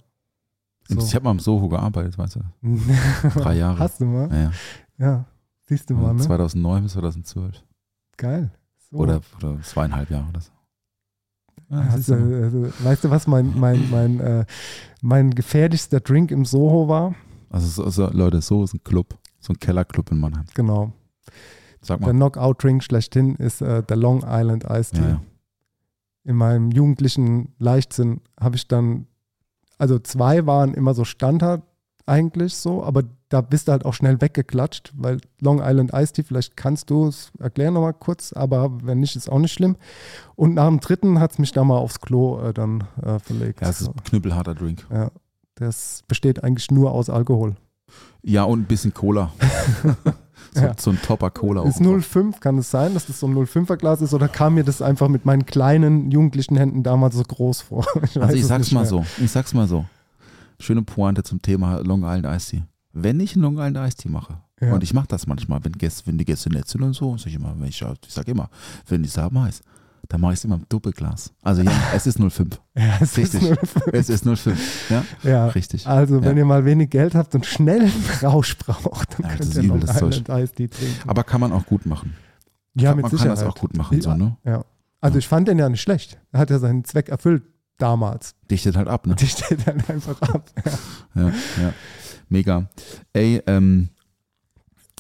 Ich 0.89 0.97
So. 1.01 1.15
habe 1.15 1.25
mal 1.27 1.31
im 1.31 1.39
Soho 1.39 1.69
gearbeitet, 1.69 2.19
weißt 2.19 2.37
du. 2.37 2.41
Drei 3.41 3.55
Jahre. 3.55 3.79
Hast 3.79 4.01
du 4.01 4.05
mal? 4.05 4.29
Ja, 4.33 4.37
ja. 4.43 4.51
Ja, 4.99 5.25
siehst 5.69 5.89
du 5.91 5.95
mal, 5.95 6.13
ne? 6.15 6.21
2009 6.23 6.83
bis 6.83 6.93
2012. 6.95 7.63
Geil. 8.17 8.51
So. 8.91 8.99
Oder, 8.99 9.21
oder 9.37 9.61
zweieinhalb 9.63 10.11
Jahre 10.11 10.29
oder 10.29 10.41
so. 10.41 10.51
Ja, 11.69 11.83
das 11.83 11.87
Hast 11.93 11.99
ist 11.99 12.09
du, 12.11 12.15
so. 12.15 12.45
also, 12.45 12.85
weißt 12.85 13.05
du, 13.05 13.11
was 13.11 13.27
mein, 13.27 13.59
mein, 13.59 13.91
mein, 13.91 14.21
äh, 14.21 14.47
mein 15.03 15.31
gefährlichster 15.33 16.01
Drink 16.01 16.31
im 16.31 16.45
Soho 16.45 16.89
war? 16.89 17.15
Also, 17.51 17.67
so, 17.67 17.91
so, 17.91 18.11
Leute, 18.11 18.41
so 18.41 18.63
ist 18.65 18.75
ein 18.75 18.85
Club. 18.85 19.19
So 19.41 19.53
ein 19.53 19.59
Kellerclub 19.59 20.11
in 20.11 20.19
Mannheim. 20.19 20.45
Genau. 20.55 20.93
Sag 21.81 21.99
Der 22.01 22.09
mal. 22.09 22.15
Knockout-Drink 22.15 22.83
schlechthin 22.83 23.37
ist 23.37 23.61
äh, 23.61 23.83
der 23.83 23.97
Long 23.97 24.25
Island 24.27 24.65
Iced 24.69 24.95
Tea. 24.95 25.03
Ja, 25.03 25.09
ja. 25.09 25.21
In 26.25 26.37
meinem 26.37 26.71
jugendlichen 26.73 27.55
Leichtsinn 27.59 28.21
habe 28.41 28.57
ich 28.57 28.67
dann, 28.67 29.07
also 29.79 29.99
zwei 30.01 30.47
waren 30.47 30.75
immer 30.75 30.95
so 30.95 31.05
Standard 31.05 31.63
eigentlich 32.07 32.55
so, 32.55 32.83
aber 32.85 33.03
da 33.29 33.41
bist 33.41 33.67
du 33.67 33.73
halt 33.73 33.85
auch 33.85 33.95
schnell 33.95 34.21
weggeklatscht, 34.21 34.93
weil 34.97 35.19
Long 35.41 35.61
Island 35.63 35.93
Iced 35.93 36.15
Tea, 36.15 36.23
vielleicht 36.23 36.57
kannst 36.57 36.91
du 36.91 37.09
es 37.09 37.33
erklären 37.41 37.75
nochmal 37.75 37.95
kurz, 37.95 38.33
aber 38.33 38.71
wenn 38.83 39.01
nicht, 39.01 39.17
ist 39.17 39.29
auch 39.31 39.41
nicht 39.41 39.53
schlimm. 39.53 39.77
Und 40.37 40.55
nach 40.55 40.69
dem 40.69 40.79
dritten 40.81 41.19
hat 41.19 41.33
es 41.33 41.39
mich 41.39 41.53
da 41.53 41.65
mal 41.65 41.77
aufs 41.79 42.01
Klo 42.01 42.41
äh, 42.41 42.55
dann 42.55 42.85
äh, 43.03 43.19
verlegt. 43.19 43.61
ja, 43.61 43.69
es 43.69 43.81
ist 43.81 43.89
ein 43.89 44.05
knüppelharter 44.05 44.55
Drink. 44.55 44.87
Ja, 44.93 45.11
das 45.57 46.03
besteht 46.07 46.45
eigentlich 46.45 46.71
nur 46.71 46.93
aus 46.93 47.11
Alkohol. 47.11 47.57
Ja, 48.23 48.45
und 48.45 48.61
ein 48.61 48.65
bisschen 48.67 48.95
Cola. 48.95 49.33
so, 50.55 50.61
Ja. 50.61 50.75
so 50.79 50.91
ein 50.91 51.01
Topper 51.03 51.31
Cola. 51.31 51.65
Ist 51.65 51.77
oben 51.81 51.95
drauf. 52.01 52.05
05, 52.05 52.41
kann 52.41 52.59
es 52.59 52.71
sein, 52.71 52.95
dass 52.95 53.07
das 53.07 53.21
so 53.21 53.27
ein 53.27 53.35
05er 53.37 53.77
Glas 53.77 54.01
ist 54.03 54.15
oder 54.15 54.29
kam 54.29 54.55
mir 54.55 54.65
das 54.65 54.83
einfach 54.83 55.09
mit 55.09 55.25
meinen 55.25 55.47
kleinen 55.47 56.11
jugendlichen 56.11 56.57
Händen 56.57 56.83
damals 56.83 57.17
so 57.17 57.23
groß 57.23 57.63
vor? 57.63 57.85
Ich 58.05 58.21
Also 58.21 58.35
ich 58.37 58.47
sag's 58.47 58.71
mal 58.73 58.87
so. 58.87 59.05
Ich 59.19 59.31
sag's 59.31 59.53
mal 59.55 59.67
so. 59.67 59.85
Schöne 60.59 60.83
Pointe 60.83 61.23
zum 61.23 61.41
Thema 61.43 61.79
Long 61.79 62.03
Island 62.03 62.27
Iced 62.27 62.51
Tea. 62.51 62.63
Wenn 62.93 63.21
ich 63.21 63.35
einen 63.35 63.43
Long 63.43 63.55
Island 63.59 63.77
Iced 63.79 63.99
Tea 63.99 64.09
mache, 64.11 64.39
Ja. 64.61 64.73
und 64.73 64.83
ich 64.83 64.95
mache 64.95 65.09
das 65.09 65.27
manchmal, 65.27 65.63
wenn, 65.65 65.73
Gäste, 65.73 66.07
wenn 66.07 66.17
die 66.19 66.25
Gäste 66.25 66.49
nett 66.51 66.67
sind 66.69 66.83
und 66.83 66.95
so, 66.95 67.17
sag 67.19 67.27
ich 67.29 67.35
immer, 67.35 67.55
wenn 67.59 67.69
ich, 67.69 67.83
ich 67.83 68.13
sag 68.15 68.27
immer, 68.29 68.49
wenn 68.89 69.03
die 69.03 69.09
haben 69.11 69.39
heiß, 69.41 69.61
Da 70.09 70.19
mache 70.19 70.35
ich 70.35 70.39
es 70.39 70.45
immer 70.45 70.55
im 70.55 70.65
Doppelglas. 70.69 71.33
Also 71.43 71.63
ja, 71.63 71.73
es 71.95 72.07
ist 72.07 72.19
05. 72.21 72.61
Ja, 72.77 72.95
es 73.01 73.19
ist 73.19 73.35
Richtig. 73.35 73.43
nur- 73.43 73.59
Es 73.93 74.09
ist 74.09 74.25
05. 74.25 74.89
Ja, 74.91 75.05
ja. 75.25 75.47
richtig. 75.49 75.85
Also, 75.89 76.23
wenn 76.23 76.37
Ja. 76.37 76.43
ihr 76.43 76.45
mal 76.45 76.65
wenig 76.65 76.91
Geld 76.91 77.17
habt 77.17 77.35
und 77.35 77.45
schnell 77.45 77.81
einen 77.81 78.05
Rausch 78.23 78.57
braucht, 78.57 79.15
dann 79.19 79.23
Ja, 79.31 79.37
könnt 79.37 79.41
ist 79.51 79.57
ihr 79.57 79.65
Long. 79.65 79.83
Island 79.83 80.29
Ice 80.29 80.53
Tea 80.55 80.69
trinken. 80.69 81.09
Aber 81.09 81.25
kann 81.25 81.41
man 81.41 81.51
auch 81.53 81.67
gut 81.67 81.87
machen. 81.87 82.15
ja, 82.75 82.91
man 82.91 82.99
mit 82.99 83.07
kann 83.07 83.11
Sicherheit. 83.19 83.39
das 83.39 83.45
auch 83.45 83.57
gut 83.57 83.77
machen, 83.77 84.01
so, 84.01 84.15
ne? 84.15 84.37
Ja. 84.45 84.65
Also, 85.01 85.19
ich 85.19 85.27
fand 85.27 85.49
den 85.49 85.59
ja 85.59 85.69
nicht 85.69 85.83
schlecht. 85.83 86.19
Er 86.31 86.39
hat 86.41 86.51
ja 86.51 86.59
seinen 86.61 86.85
Zweck 86.85 87.09
erfüllt 87.09 87.43
damals. 87.79 88.35
Dichtet 88.51 88.77
halt 88.77 88.89
ab, 88.89 89.07
ne? 89.07 89.15
Die 89.15 89.27
steht 89.27 89.67
dann 89.67 89.83
einfach 89.89 90.21
ab. 90.23 90.51
Ja. 91.15 91.23
Ja, 91.29 91.33
ja. 91.63 91.73
Mega. 92.29 92.69
Ey, 93.13 93.43
ähm, 93.47 93.89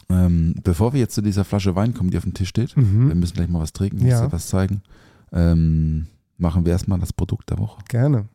ähm, 0.08 0.54
bevor 0.62 0.92
wir 0.92 1.00
jetzt 1.00 1.14
zu 1.14 1.20
dieser 1.22 1.44
Flasche 1.44 1.74
Wein 1.74 1.92
kommen, 1.94 2.10
die 2.10 2.16
auf 2.16 2.22
dem 2.22 2.32
Tisch 2.34 2.48
steht, 2.50 2.76
wir 2.76 2.82
Mhm. 2.84 3.18
müssen 3.18 3.34
gleich 3.34 3.48
mal 3.48 3.60
was 3.60 3.72
trinken, 3.72 4.06
Ja. 4.06 4.20
muss 4.20 4.28
dir 4.28 4.32
was 4.32 4.46
zeigen. 4.48 4.82
Ähm, 5.32 6.06
machen 6.38 6.64
wir 6.64 6.72
erstmal 6.72 6.98
das 7.00 7.12
Produkt 7.12 7.50
der 7.50 7.58
Woche. 7.58 7.82
Gerne. 7.88 8.28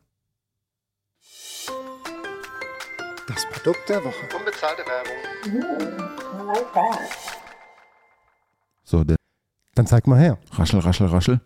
Das 3.28 3.46
Produkt 3.50 3.88
der 3.88 4.04
Woche. 4.04 4.28
Unbezahlte 4.38 4.82
Werbung. 4.82 6.12
So, 8.84 9.04
der 9.04 9.16
Dann 9.74 9.86
zeig 9.86 10.06
mal 10.06 10.18
her. 10.20 10.38
Raschel, 10.52 10.80
Raschel, 10.80 11.06
Raschel. 11.06 11.40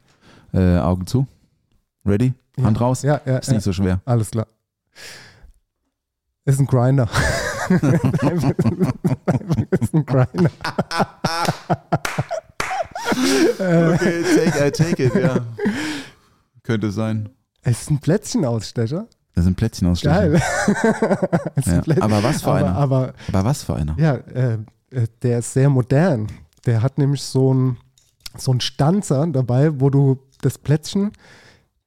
Äh, 0.53 0.79
Augen 0.79 1.07
zu. 1.07 1.27
Ready? 2.05 2.35
Hand 2.63 2.81
raus. 2.81 3.03
Ja, 3.03 3.21
ja, 3.27 3.39
Ist 3.39 3.51
nicht 3.51 3.63
so 3.63 3.73
schwer. 3.73 4.01
Alles 4.05 4.31
klar. 4.31 4.47
Ist 6.45 6.61
ein 6.61 6.67
Grinder. 6.67 7.09
ist 9.81 9.95
ein 9.95 10.07
Grinder. 10.07 10.51
Okay, 13.59 14.23
take, 14.23 14.67
I 14.67 14.71
take 14.71 15.03
it, 15.05 15.15
ja. 15.15 15.39
Könnte 16.63 16.91
sein. 16.91 17.29
es 17.63 17.83
ist 17.83 17.91
ein 17.91 17.99
Plätzchenausstecher. 17.99 19.07
Das 19.35 19.45
sind 19.45 19.57
Plätzchen 19.57 19.89
aus 19.89 20.01
Geil. 20.01 20.35
Es 21.57 21.67
ist 21.67 21.73
ein 21.73 21.75
Ja. 21.77 21.81
Plätzchen- 21.83 22.03
Aber 22.03 22.23
was 22.23 22.43
für 22.43 22.49
aber, 22.51 22.57
einer? 22.59 22.75
aber 22.77 23.13
Aber 23.29 23.45
was 23.45 23.63
für 23.63 23.75
einer? 23.77 23.95
ja, 23.99 24.15
äh, 24.15 24.59
äh, 24.91 25.07
der 25.23 25.41
ist 25.41 25.53
sehr 25.53 25.69
modern. 25.69 26.27
Der 26.65 26.81
hat 26.83 26.97
nämlich 26.99 27.23
so 27.23 27.53
ein 27.53 27.77
so 28.39 28.53
ein 28.53 28.61
Stanzer 28.61 29.27
dabei, 29.29 29.79
wo 29.81 29.89
du 29.91 30.19
das 30.43 30.59
Plätzchen, 30.59 31.13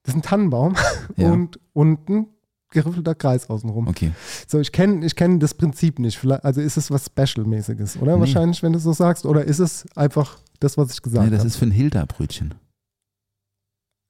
das 0.02 0.14
ist 0.14 0.18
ein 0.20 0.22
Tannenbaum 0.22 0.74
Ja. 1.16 1.30
und 1.32 1.58
unten 1.72 2.26
geriffelter 2.72 3.14
Kreis 3.16 3.50
außenrum. 3.50 3.88
Okay. 3.88 4.12
So, 4.46 4.60
ich 4.60 4.70
kenne 4.72 5.04
ich 5.04 5.16
kenn 5.16 5.40
das 5.40 5.54
Prinzip 5.54 5.98
nicht. 5.98 6.16
Vielleicht, 6.18 6.44
also 6.44 6.60
ist 6.60 6.76
es 6.76 6.90
was 6.90 7.06
Special-mäßiges, 7.06 7.98
oder? 8.00 8.14
Nee. 8.14 8.20
Wahrscheinlich, 8.20 8.62
wenn 8.62 8.72
du 8.72 8.78
so 8.78 8.92
sagst. 8.92 9.26
Oder 9.26 9.44
ist 9.44 9.58
es 9.58 9.86
einfach 9.96 10.38
das, 10.60 10.78
was 10.78 10.92
ich 10.92 11.02
gesagt 11.02 11.24
Nee, 11.24 11.30
das 11.30 11.40
habe? 11.40 11.48
ist 11.48 11.56
für 11.56 11.66
ein 11.66 11.72
Hilda-Brötchen. 11.72 12.54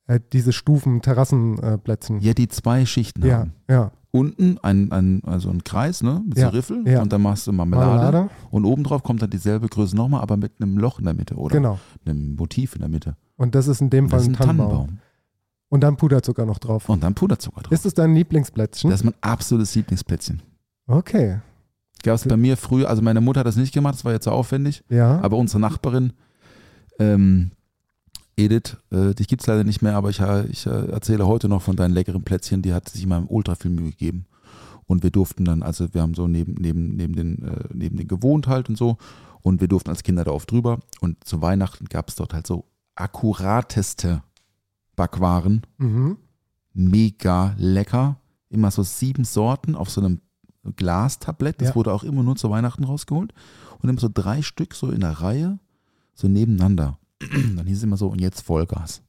Äh, 0.06 0.20
diese 0.32 0.52
Stufen, 0.52 1.02
Terrassenplätzchen. 1.02 2.20
Ja, 2.20 2.34
die 2.34 2.48
zwei 2.48 2.84
Schichten 2.84 3.24
ja, 3.24 3.38
haben. 3.38 3.52
ja. 3.68 3.92
Unten 4.12 4.58
ein, 4.58 4.90
ein, 4.90 5.22
also 5.24 5.50
ein 5.50 5.62
Kreis, 5.62 6.02
ne? 6.02 6.20
Mit 6.26 6.36
Ja, 6.36 6.48
so 6.50 6.56
Riffel 6.56 6.82
ja. 6.88 7.00
und 7.00 7.12
dann 7.12 7.22
machst 7.22 7.46
du 7.46 7.52
Marmelade. 7.52 7.86
Marmelade. 7.96 8.30
Und 8.50 8.64
obendrauf 8.64 9.04
kommt 9.04 9.22
dann 9.22 9.30
dieselbe 9.30 9.68
Größe 9.68 9.94
nochmal, 9.94 10.20
aber 10.20 10.36
mit 10.36 10.60
einem 10.60 10.78
Loch 10.78 10.98
in 10.98 11.04
der 11.04 11.14
Mitte 11.14 11.36
oder 11.36 11.54
Genau. 11.54 11.78
einem 12.04 12.34
Motiv 12.34 12.74
in 12.74 12.80
der 12.80 12.88
Mitte. 12.88 13.16
Und 13.36 13.54
das 13.54 13.68
ist 13.68 13.80
in 13.80 13.88
dem 13.88 14.10
Fall 14.10 14.20
ein 14.20 14.30
ein 14.30 14.32
Tannenbaum. 14.32 14.68
Tannenbaum. 14.70 14.98
Und 15.70 15.80
dann 15.80 15.96
Puderzucker 15.96 16.44
noch 16.44 16.58
drauf. 16.58 16.88
Und 16.88 17.02
dann 17.02 17.14
Puderzucker 17.14 17.62
drauf. 17.62 17.72
Ist 17.72 17.86
es 17.86 17.94
dein 17.94 18.14
Lieblingsplätzchen? 18.14 18.90
Das 18.90 19.00
ist 19.00 19.04
mein 19.04 19.14
absolutes 19.22 19.74
Lieblingsplätzchen. 19.74 20.42
okay. 20.86 21.40
Gab 22.02 22.14
es 22.14 22.26
bei 22.26 22.36
mir 22.38 22.56
früher, 22.56 22.88
also 22.88 23.02
meine 23.02 23.20
Mutter 23.20 23.40
hat 23.40 23.46
das 23.46 23.56
nicht 23.56 23.74
gemacht, 23.74 23.94
das 23.94 24.04
war 24.06 24.12
jetzt 24.12 24.24
so 24.24 24.30
aufwendig, 24.30 24.82
Ja. 24.88 25.20
aber 25.20 25.36
unsere 25.36 25.60
Nachbarin, 25.60 26.14
ähm, 26.98 27.50
Edith, 28.36 28.78
äh, 28.90 29.12
dich 29.14 29.28
gibt 29.28 29.42
es 29.42 29.46
leider 29.46 29.64
nicht 29.64 29.82
mehr, 29.82 29.96
aber 29.96 30.08
ich, 30.08 30.18
ich 30.50 30.66
äh, 30.66 30.86
erzähle 30.90 31.26
heute 31.26 31.46
noch 31.50 31.60
von 31.60 31.76
deinen 31.76 31.92
leckeren 31.92 32.22
Plätzchen, 32.22 32.62
die 32.62 32.72
hat 32.72 32.88
sich 32.88 33.02
immer 33.02 33.22
ultra 33.30 33.54
viel 33.54 33.70
Mühe 33.70 33.90
gegeben. 33.90 34.24
Und 34.86 35.02
wir 35.02 35.10
durften 35.10 35.44
dann, 35.44 35.62
also 35.62 35.92
wir 35.92 36.00
haben 36.00 36.14
so 36.14 36.26
neben, 36.26 36.54
neben, 36.54 36.96
neben, 36.96 37.14
den, 37.14 37.42
äh, 37.46 37.64
neben 37.74 37.98
den 37.98 38.08
gewohnt 38.08 38.46
halt 38.48 38.70
und 38.70 38.78
so. 38.78 38.96
Und 39.42 39.60
wir 39.60 39.68
durften 39.68 39.90
als 39.90 40.02
Kinder 40.02 40.24
da 40.24 40.30
oft 40.30 40.50
drüber. 40.50 40.78
Und 41.00 41.22
zu 41.24 41.42
Weihnachten 41.42 41.84
gab 41.84 42.08
es 42.08 42.14
dort 42.16 42.32
halt 42.32 42.46
so 42.46 42.64
akkurateste 42.94 44.22
Backwaren. 45.00 45.62
Mhm. 45.78 46.18
Mega 46.74 47.54
lecker. 47.56 48.16
Immer 48.50 48.70
so 48.70 48.82
sieben 48.82 49.24
Sorten 49.24 49.74
auf 49.74 49.88
so 49.90 50.00
einem 50.02 50.20
Glastablett. 50.76 51.60
Das 51.60 51.70
Ja. 51.70 51.74
wurde 51.74 51.92
auch 51.92 52.02
immer 52.04 52.22
nur 52.22 52.36
zu 52.36 52.50
Weihnachten 52.50 52.84
rausgeholt. 52.84 53.32
Und 53.80 53.88
immer 53.88 53.98
so 54.00 54.10
drei 54.12 54.42
Stück 54.42 54.74
so 54.74 54.90
in 54.90 55.00
der 55.00 55.12
Reihe, 55.12 55.58
so 56.14 56.28
nebeneinander. 56.28 56.98
Dann 57.56 57.66
hieß 57.66 57.78
es 57.78 57.82
immer 57.84 57.96
so, 57.96 58.08
und 58.08 58.20
jetzt 58.20 58.42
Vollgas. 58.42 59.02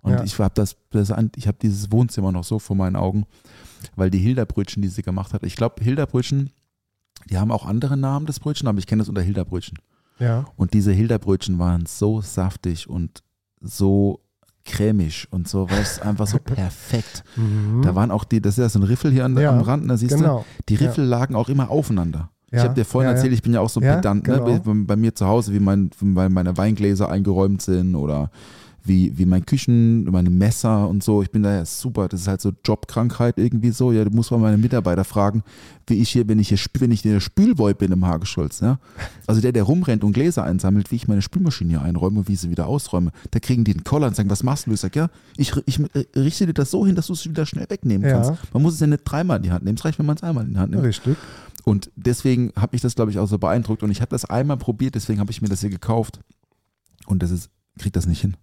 Und 0.00 0.12
Ja. 0.12 0.22
ich 0.22 0.38
habe 0.38 0.54
das, 0.54 0.76
das, 0.90 1.12
ich 1.34 1.48
habe 1.48 1.58
dieses 1.60 1.90
Wohnzimmer 1.90 2.30
noch 2.30 2.44
so 2.44 2.60
vor 2.60 2.76
meinen 2.76 2.94
Augen, 2.94 3.26
weil 3.96 4.10
die 4.10 4.18
Hilda-Brötchen, 4.18 4.80
die 4.82 4.88
sie 4.88 5.02
gemacht 5.02 5.32
hat, 5.34 5.42
ich 5.42 5.56
glaube, 5.56 5.82
Hilda-Brötchen, 5.82 6.50
die 7.28 7.38
haben 7.38 7.50
auch 7.50 7.66
andere 7.66 7.96
Namen, 7.96 8.26
das 8.26 8.38
Brötchen, 8.38 8.68
aber 8.68 8.78
ich 8.78 8.86
kenne 8.86 9.00
das 9.00 9.08
unter 9.08 9.22
Hilda-Brötchen. 9.22 9.78
Ja. 10.20 10.44
Und 10.56 10.72
diese 10.74 10.92
Hilda-Brötchen 10.92 11.58
waren 11.58 11.86
so 11.86 12.20
saftig 12.20 12.88
und 12.88 13.24
so 13.60 14.20
cremig 14.66 15.26
und 15.30 15.48
so, 15.48 15.70
weil 15.70 15.80
es 15.80 16.00
einfach 16.00 16.26
so 16.26 16.38
perfekt. 16.44 17.24
Mhm. 17.36 17.82
Da 17.82 17.94
waren 17.94 18.10
auch 18.10 18.24
die, 18.24 18.40
das 18.42 18.54
ist 18.58 18.62
ja 18.62 18.68
so 18.68 18.78
ein 18.78 18.82
Riffel 18.82 19.10
hier 19.12 19.24
an, 19.24 19.36
Ja, 19.38 19.50
am 19.50 19.60
Rand, 19.60 19.88
da 19.90 19.96
siehst 19.96 20.16
genau. 20.16 20.44
du, 20.58 20.64
die 20.68 20.74
Riffel 20.76 21.04
lagen 21.04 21.34
auch 21.34 21.48
immer 21.48 21.70
aufeinander. 21.70 22.30
Ja, 22.52 22.58
Ich 22.58 22.64
habe 22.64 22.74
dir 22.74 22.84
vorhin 22.84 23.08
ja, 23.08 23.12
ja. 23.12 23.16
erzählt, 23.16 23.32
ich 23.34 23.42
bin 23.42 23.54
ja 23.54 23.60
auch 23.60 23.68
so 23.68 23.80
Ja, 23.80 23.96
pedant, 23.96 24.24
genau. 24.24 24.46
ne? 24.48 24.60
bei, 24.64 24.72
bei 24.74 24.96
mir 24.96 25.14
zu 25.14 25.26
Hause, 25.26 25.52
wie, 25.52 25.60
mein, 25.60 25.90
wie 25.98 26.06
meine 26.06 26.56
Weingläser 26.56 27.08
eingeräumt 27.10 27.62
sind 27.62 27.94
oder 27.96 28.30
wie, 28.86 29.16
wie 29.18 29.26
mein 29.26 29.44
Küchen, 29.44 30.04
meine 30.04 30.30
Messer 30.30 30.88
und 30.88 31.02
so. 31.02 31.22
Ich 31.22 31.30
bin 31.30 31.42
da 31.42 31.54
ja 31.54 31.64
super, 31.64 32.08
das 32.08 32.22
ist 32.22 32.28
halt 32.28 32.40
so 32.40 32.52
Jobkrankheit 32.64 33.38
irgendwie 33.38 33.70
so. 33.70 33.92
Ja, 33.92 34.04
du 34.04 34.10
musst 34.10 34.30
mal 34.30 34.38
meine 34.38 34.56
Mitarbeiter 34.58 35.04
fragen, 35.04 35.42
wie 35.86 35.94
ich 35.94 36.10
hier, 36.10 36.26
wenn 36.28 36.38
ich 36.38 36.48
hier, 36.48 36.58
wenn 36.78 36.90
ich 36.90 37.02
der 37.02 37.20
Spülboy 37.20 37.74
bin 37.74 37.92
im 37.92 38.04
Hageschulz, 38.06 38.60
ja. 38.60 38.78
Also 39.26 39.40
der, 39.40 39.52
der 39.52 39.62
rumrennt 39.64 40.04
und 40.04 40.12
Gläser 40.12 40.44
einsammelt, 40.44 40.90
wie 40.90 40.96
ich 40.96 41.08
meine 41.08 41.22
Spülmaschine 41.22 41.70
hier 41.70 41.82
einräume 41.82 42.20
und 42.20 42.28
wie 42.28 42.32
ich 42.34 42.40
sie 42.40 42.50
wieder 42.50 42.66
ausräume. 42.66 43.10
Da 43.30 43.40
kriegen 43.40 43.64
die 43.64 43.72
einen 43.72 43.84
Koller 43.84 44.06
und 44.08 44.16
sagen, 44.16 44.30
was 44.30 44.42
machst 44.42 44.66
du? 44.66 44.72
Ich 44.72 44.80
sag, 44.80 44.94
ja, 44.96 45.08
ich, 45.36 45.52
ich 45.66 45.80
richte 46.14 46.46
dir 46.46 46.54
das 46.54 46.70
so 46.70 46.86
hin, 46.86 46.94
dass 46.94 47.08
du 47.08 47.12
es 47.12 47.24
wieder 47.28 47.46
schnell 47.46 47.66
wegnehmen 47.68 48.08
Ja. 48.08 48.22
kannst. 48.22 48.32
Man 48.52 48.62
muss 48.62 48.74
es 48.74 48.80
ja 48.80 48.86
nicht 48.86 49.02
dreimal 49.04 49.38
in 49.38 49.42
die 49.42 49.52
Hand 49.52 49.64
nehmen. 49.64 49.76
Es 49.78 49.84
reicht, 49.84 49.98
wenn 49.98 50.06
man 50.06 50.16
es 50.16 50.22
einmal 50.22 50.44
in 50.44 50.52
die 50.52 50.58
Hand 50.58 50.72
nimmt. 50.72 50.84
Richtig. 50.84 51.16
Und 51.64 51.90
deswegen 51.96 52.52
habe 52.54 52.70
mich 52.74 52.82
das, 52.82 52.94
glaube 52.94 53.10
ich, 53.10 53.18
auch 53.18 53.26
so 53.26 53.38
beeindruckt. 53.38 53.82
Und 53.82 53.90
ich 53.90 54.00
habe 54.00 54.10
das 54.10 54.24
einmal 54.24 54.56
probiert, 54.56 54.94
deswegen 54.94 55.18
habe 55.18 55.32
ich 55.32 55.42
mir 55.42 55.48
das 55.48 55.60
hier 55.60 55.70
gekauft. 55.70 56.20
Und 57.06 57.22
das 57.22 57.30
ist, 57.32 57.50
kriegt 57.78 57.96
das 57.96 58.06
nicht 58.06 58.20
hin. 58.20 58.36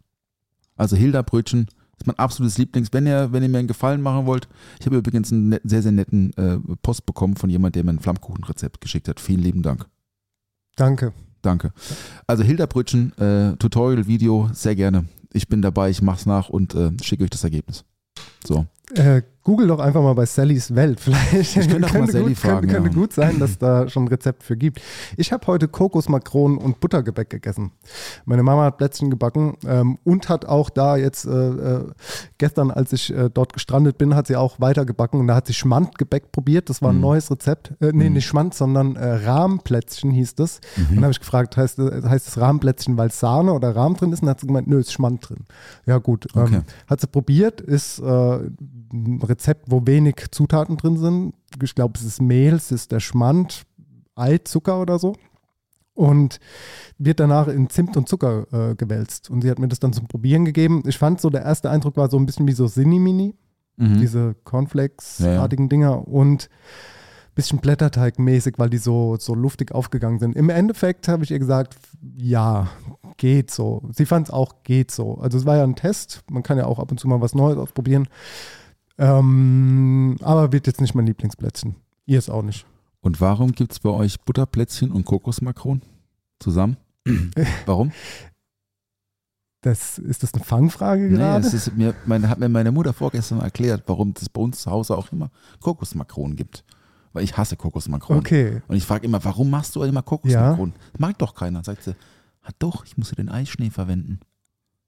Also 0.75 0.95
Hilda 0.95 1.21
Brötchen 1.21 1.67
ist 1.97 2.07
mein 2.07 2.17
absolutes 2.17 2.57
Lieblings. 2.57 2.89
Wenn 2.91 3.07
ihr, 3.07 3.31
wenn 3.31 3.43
ihr 3.43 3.49
mir 3.49 3.59
einen 3.59 3.67
Gefallen 3.67 4.01
machen 4.01 4.25
wollt, 4.25 4.47
ich 4.79 4.85
habe 4.85 4.97
übrigens 4.97 5.31
einen 5.31 5.57
sehr, 5.63 5.81
sehr 5.81 5.91
netten 5.91 6.33
äh, 6.37 6.57
Post 6.81 7.05
bekommen 7.05 7.35
von 7.35 7.49
jemand, 7.49 7.75
der 7.75 7.83
mir 7.83 7.91
ein 7.91 7.99
Flammkuchenrezept 7.99 8.81
geschickt 8.81 9.07
hat. 9.07 9.19
Vielen 9.19 9.41
lieben 9.41 9.61
Dank. 9.61 9.85
Danke. 10.75 11.13
Danke. 11.41 11.73
Also 12.25 12.43
Hilda 12.43 12.65
Brötchen, 12.65 13.15
äh, 13.17 13.55
Tutorial-Video, 13.57 14.49
sehr 14.53 14.75
gerne. 14.75 15.05
Ich 15.33 15.47
bin 15.47 15.61
dabei, 15.61 15.89
ich 15.89 16.01
mache 16.01 16.19
es 16.19 16.25
nach 16.25 16.49
und 16.49 16.73
äh, 16.73 16.91
schicke 17.01 17.23
euch 17.23 17.29
das 17.29 17.43
Ergebnis. 17.43 17.83
So. 18.45 18.65
Äh, 18.95 19.21
Google 19.45 19.67
doch 19.67 19.79
einfach 19.79 20.01
mal 20.01 20.13
bei 20.13 20.25
Sallys 20.25 20.73
Welt. 20.75 20.99
Vielleicht 21.01 21.57
Ich 21.57 21.67
könnte 21.69 21.89
Sally 22.11 22.29
gut, 22.29 22.37
fragen, 22.37 22.59
könnte, 22.61 22.73
könnte 22.75 22.89
ja. 22.89 22.95
gut 22.95 23.11
sein, 23.13 23.39
dass 23.39 23.57
da 23.57 23.89
schon 23.89 24.03
ein 24.05 24.07
Rezept 24.07 24.43
für 24.43 24.55
gibt. 24.55 24.81
Ich 25.17 25.33
habe 25.33 25.45
heute 25.47 25.67
Kokosmakronen 25.67 26.57
und 26.57 26.79
Buttergebäck 26.79 27.29
gegessen. 27.29 27.71
Meine 28.25 28.43
Mama 28.43 28.65
hat 28.65 28.77
Plätzchen 28.77 29.09
gebacken 29.09 29.57
ähm, 29.65 29.97
und 30.05 30.29
hat 30.29 30.45
auch 30.45 30.69
da 30.69 30.95
jetzt 30.95 31.25
äh, 31.25 31.29
äh, 31.29 31.91
gestern, 32.37 32.71
als 32.71 32.93
ich 32.93 33.13
äh, 33.13 33.29
dort 33.33 33.51
gestrandet 33.51 33.97
bin, 33.97 34.15
hat 34.15 34.27
sie 34.27 34.37
auch 34.37 34.61
weiter 34.61 34.85
gebacken 34.85 35.19
und 35.19 35.27
da 35.27 35.35
hat 35.35 35.47
sie 35.47 35.53
Schmandgebäck 35.53 36.31
probiert. 36.31 36.69
Das 36.69 36.81
war 36.81 36.91
ein 36.91 36.95
Mhm. 36.95 37.01
neues 37.01 37.29
Rezept. 37.31 37.73
Äh, 37.81 37.91
nee, 37.93 38.07
Mhm. 38.07 38.13
nicht 38.15 38.25
Schmand, 38.27 38.53
sondern 38.53 38.95
Rahmplätzchen 38.97 40.11
hieß 40.11 40.35
das. 40.35 40.61
Und 40.77 40.95
dann 40.95 41.03
habe 41.03 41.11
ich 41.11 41.19
gefragt, 41.19 41.57
heißt, 41.57 41.79
heißt 41.79 42.27
es 42.29 42.37
Rahmplätzchen, 42.37 42.95
weil 42.97 43.11
Sahne 43.11 43.51
oder 43.53 43.75
Rahm 43.75 43.95
drin 43.95 44.11
ist? 44.13 44.19
Und 44.21 44.27
dann 44.27 44.31
hat 44.35 44.39
sie 44.41 44.47
gemeint, 44.47 44.67
nö, 44.67 44.79
ist 44.79 44.93
Schmand 44.93 45.27
drin. 45.29 45.45
Ja 45.85 45.97
gut, 45.97 46.27
Okay. 46.33 46.55
ähm, 46.55 46.63
hat 46.87 47.01
sie 47.01 47.07
probiert, 47.07 47.59
ist 47.59 48.01
Rezept, 49.23 49.65
wo 49.71 49.81
wenig 49.85 50.15
Zutaten 50.31 50.77
drin 50.77 50.97
sind. 50.97 51.33
Ich 51.61 51.75
glaube, 51.75 51.93
es 51.97 52.03
ist 52.05 52.21
Mehl, 52.21 52.53
es 52.53 52.71
ist 52.71 52.91
der 52.91 52.99
Schmand, 52.99 53.63
Ei, 54.15 54.37
Zucker 54.39 54.81
oder 54.81 54.99
so. 54.99 55.15
Und 55.95 56.39
wird 56.97 57.19
danach 57.19 57.47
in 57.47 57.69
Zimt 57.69 57.95
und 57.97 58.09
Zucker 58.09 58.47
äh, 58.51 58.75
gewälzt. 58.75 59.29
Und 59.29 59.41
sie 59.43 59.49
hat 59.51 59.59
mir 59.59 59.67
das 59.67 59.79
dann 59.79 59.93
zum 59.93 60.07
Probieren 60.07 60.43
gegeben. 60.45 60.81
Ich 60.87 60.97
fand 60.97 61.21
so, 61.21 61.29
der 61.29 61.43
erste 61.43 61.69
Eindruck 61.69 61.97
war 61.97 62.09
so 62.09 62.17
ein 62.17 62.25
bisschen 62.25 62.47
wie 62.47 62.53
so 62.53 62.67
Sinimini, 62.67 63.35
Mhm. 63.75 63.99
diese 63.99 64.35
Cornflakes-artigen 64.43 65.63
Ja, 65.63 65.69
Dinger. 65.69 66.07
Und 66.07 66.49
bisschen 67.35 67.59
Blätterteig-mäßig, 67.59 68.55
weil 68.57 68.69
die 68.69 68.77
so, 68.77 69.17
so 69.19 69.33
luftig 69.33 69.71
aufgegangen 69.71 70.19
sind. 70.19 70.35
Im 70.35 70.49
Endeffekt 70.49 71.07
habe 71.07 71.23
ich 71.23 71.31
ihr 71.31 71.39
gesagt, 71.39 71.75
ja, 72.15 72.67
geht 73.17 73.49
so. 73.49 73.81
Sie 73.91 74.05
fand 74.05 74.27
es 74.27 74.33
auch 74.33 74.63
geht 74.63 74.91
so. 74.91 75.15
Also 75.15 75.39
es 75.39 75.45
war 75.45 75.57
ja 75.57 75.63
ein 75.63 75.75
Test. 75.75 76.21
Man 76.29 76.43
kann 76.43 76.59
ja 76.59 76.65
auch 76.65 76.77
ab 76.77 76.91
und 76.91 76.99
zu 76.99 77.07
mal 77.07 77.21
was 77.21 77.33
Neues 77.33 77.57
ausprobieren. 77.57 78.07
Ähm, 78.97 80.17
aber 80.21 80.51
wird 80.51 80.67
jetzt 80.67 80.81
nicht 80.81 80.95
mein 80.95 81.05
Lieblingsplätzchen. 81.07 81.75
Ihr 82.05 82.19
es 82.19 82.29
auch 82.29 82.43
nicht. 82.43 82.65
Und 83.01 83.19
warum 83.21 83.51
gibt 83.51 83.73
es 83.73 83.79
bei 83.79 83.89
euch 83.89 84.19
Butterplätzchen 84.21 84.91
und 84.91 85.05
Kokosmakronen 85.05 85.81
zusammen? 86.39 86.77
warum? 87.65 87.91
Das, 89.61 89.97
ist 89.97 90.23
das 90.23 90.33
eine 90.33 90.43
Fangfrage 90.43 91.03
Nee, 91.03 91.17
gerade? 91.17 91.47
es 91.47 91.53
ist 91.53 91.75
mir, 91.75 91.95
meine, 92.05 92.27
hat 92.27 92.37
mir 92.37 92.49
meine 92.49 92.71
Mutter 92.71 92.91
vorgestern 92.91 93.39
erklärt, 93.39 93.83
warum 93.87 94.13
es 94.19 94.27
bei 94.27 94.41
uns 94.41 94.61
zu 94.61 94.69
Hause 94.71 94.97
auch 94.97 95.11
immer 95.11 95.31
Kokosmakronen 95.61 96.35
gibt. 96.35 96.65
Weil 97.13 97.23
ich 97.23 97.37
hasse 97.37 97.55
Kokosmakronen. 97.55 98.19
okay. 98.21 98.61
Und 98.67 98.75
ich 98.75 98.85
frage 98.85 99.05
immer, 99.05 99.23
warum 99.23 99.49
machst 99.49 99.75
du 99.75 99.83
immer 99.83 100.01
Kokosmakronen? 100.01 100.73
Mag 100.97 101.17
doch 101.19 101.33
keiner. 101.35 101.63
Sagt 101.63 101.83
sie, 101.83 101.95
ah 102.41 102.51
doch, 102.59 102.85
ich 102.85 102.97
muss 102.97 103.11
ja 103.11 103.15
den 103.15 103.29
Eischnee 103.29 103.69
verwenden. 103.69 104.19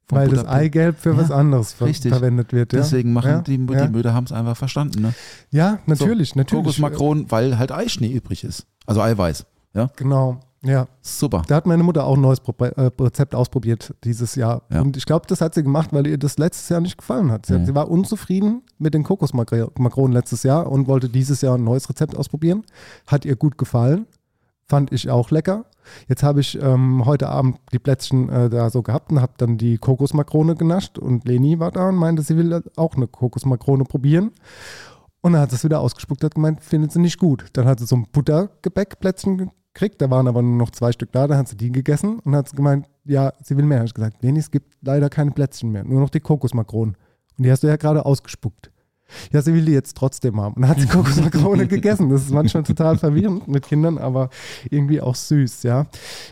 Weil 0.09 0.27
das 0.29 0.39
Butterbrot. 0.39 0.55
Eigelb 0.61 0.99
für 0.99 1.11
Ja, 1.11 1.17
was 1.17 1.31
anderes 1.31 1.81
richtig. 1.81 2.11
verwendet 2.11 2.53
wird. 2.53 2.73
Ja? 2.73 2.79
Deswegen 2.79 3.11
machen 3.13 3.31
ja, 3.31 3.41
die, 3.41 3.57
die. 3.57 3.87
Mütter 3.89 4.13
haben 4.13 4.25
es 4.25 4.31
einfach 4.31 4.55
verstanden. 4.55 5.01
Ne? 5.01 5.13
Ja, 5.49 5.79
natürlich, 5.87 6.35
natürlich. 6.35 6.63
Kokosmakronen, 6.63 7.31
weil 7.31 7.57
halt 7.57 7.71
Eischnee 7.71 8.11
übrig 8.11 8.43
ist. 8.43 8.67
Also 8.85 9.01
Eiweiß. 9.01 9.45
Ja, 9.73 9.89
Genau, 9.97 10.39
ja. 10.63 10.87
super. 11.01 11.41
Da 11.47 11.55
hat 11.55 11.65
meine 11.65 11.83
Mutter 11.83 12.05
auch 12.05 12.15
ein 12.15 12.21
neues 12.21 12.39
äh, 12.39 12.89
Rezept 13.01 13.35
ausprobiert 13.35 13.93
dieses 14.03 14.35
Jahr. 14.35 14.61
Ja. 14.71 14.81
Und 14.81 14.95
ich 14.95 15.05
glaube, 15.05 15.25
das 15.27 15.41
hat 15.41 15.53
sie 15.55 15.63
gemacht, 15.63 15.89
weil 15.91 16.05
ihr 16.07 16.17
das 16.17 16.37
letztes 16.37 16.69
Jahr 16.69 16.79
nicht 16.81 16.97
gefallen 16.97 17.31
hat. 17.31 17.47
Sie, 17.47 17.53
hat, 17.55 17.61
Mhm. 17.61 17.65
sie 17.65 17.75
war 17.75 17.89
unzufrieden 17.89 18.61
mit 18.77 18.93
den 18.93 19.03
Kokosmakronen 19.03 20.13
letztes 20.13 20.43
Jahr 20.43 20.71
und 20.71 20.87
wollte 20.87 21.09
dieses 21.09 21.41
Jahr 21.41 21.55
ein 21.57 21.63
neues 21.63 21.89
Rezept 21.89 22.15
ausprobieren. 22.15 22.63
Hat 23.07 23.25
ihr 23.25 23.35
gut 23.35 23.57
gefallen. 23.57 24.05
Fand 24.67 24.91
ich 24.91 25.09
auch 25.09 25.29
lecker. 25.31 25.65
Jetzt 26.07 26.23
habe 26.23 26.39
ich 26.39 26.61
ähm, 26.61 27.05
heute 27.05 27.29
Abend 27.29 27.57
die 27.71 27.79
Plätzchen 27.79 28.29
äh, 28.29 28.49
da 28.49 28.69
so 28.69 28.81
gehabt 28.81 29.11
und 29.11 29.21
habe 29.21 29.33
dann 29.37 29.57
die 29.57 29.77
Kokosmakrone 29.77 30.55
genascht 30.55 30.97
und 30.97 31.25
Leni 31.25 31.59
war 31.59 31.71
da 31.71 31.89
und 31.89 31.95
meinte, 31.95 32.21
sie 32.21 32.37
will 32.37 32.63
auch 32.75 32.95
eine 32.95 33.07
Kokosmakrone 33.07 33.83
probieren. 33.85 34.31
Und 35.21 35.33
dann 35.33 35.41
hat 35.41 35.49
sie 35.49 35.55
es 35.55 35.63
wieder 35.63 35.79
ausgespuckt, 35.79 36.23
hat 36.23 36.35
gemeint, 36.35 36.63
findet 36.63 36.91
sie 36.91 36.99
nicht 36.99 37.17
gut. 37.17 37.45
Dann 37.53 37.65
hat 37.65 37.79
sie 37.79 37.87
so 37.87 37.95
ein 37.95 38.05
Buttergebäckplätzchen 38.11 39.51
gekriegt, 39.73 40.01
da 40.01 40.09
waren 40.09 40.27
aber 40.27 40.41
nur 40.41 40.57
noch 40.57 40.69
zwei 40.69 40.91
Stück 40.91 41.11
da, 41.11 41.27
dann 41.27 41.39
hat 41.39 41.47
sie 41.47 41.57
die 41.57 41.71
gegessen 41.71 42.19
und 42.19 42.35
hat 42.35 42.51
gemeint, 42.55 42.87
ja, 43.05 43.33
sie 43.43 43.57
will 43.57 43.65
mehr. 43.65 43.79
Habe 43.79 43.87
ich 43.87 43.93
gesagt, 43.93 44.21
Leni, 44.21 44.39
es 44.39 44.51
gibt 44.51 44.75
leider 44.81 45.09
keine 45.09 45.31
Plätzchen 45.31 45.71
mehr, 45.71 45.83
nur 45.83 45.99
noch 45.99 46.09
die 46.09 46.19
Kokosmakronen. 46.19 46.95
Und 47.37 47.43
die 47.43 47.51
hast 47.51 47.63
du 47.63 47.67
ja 47.67 47.75
gerade 47.75 48.05
ausgespuckt. 48.05 48.71
Ja, 49.31 49.41
sie 49.41 49.53
will 49.53 49.65
die 49.65 49.71
jetzt 49.71 49.95
trotzdem 49.97 50.39
haben. 50.41 50.55
Und 50.55 50.63
dann 50.63 50.71
hat 50.71 50.79
sie 50.79 50.87
Kokosmakrone 50.89 51.67
gegessen. 51.67 52.09
Das 52.09 52.23
ist 52.23 52.31
manchmal 52.31 52.63
total 52.63 52.97
verwirrend 52.97 53.47
mit 53.47 53.65
Kindern, 53.67 53.97
aber 53.97 54.29
irgendwie 54.69 54.99
auch 55.01 55.15
süß, 55.15 55.63
ja. 55.63 55.85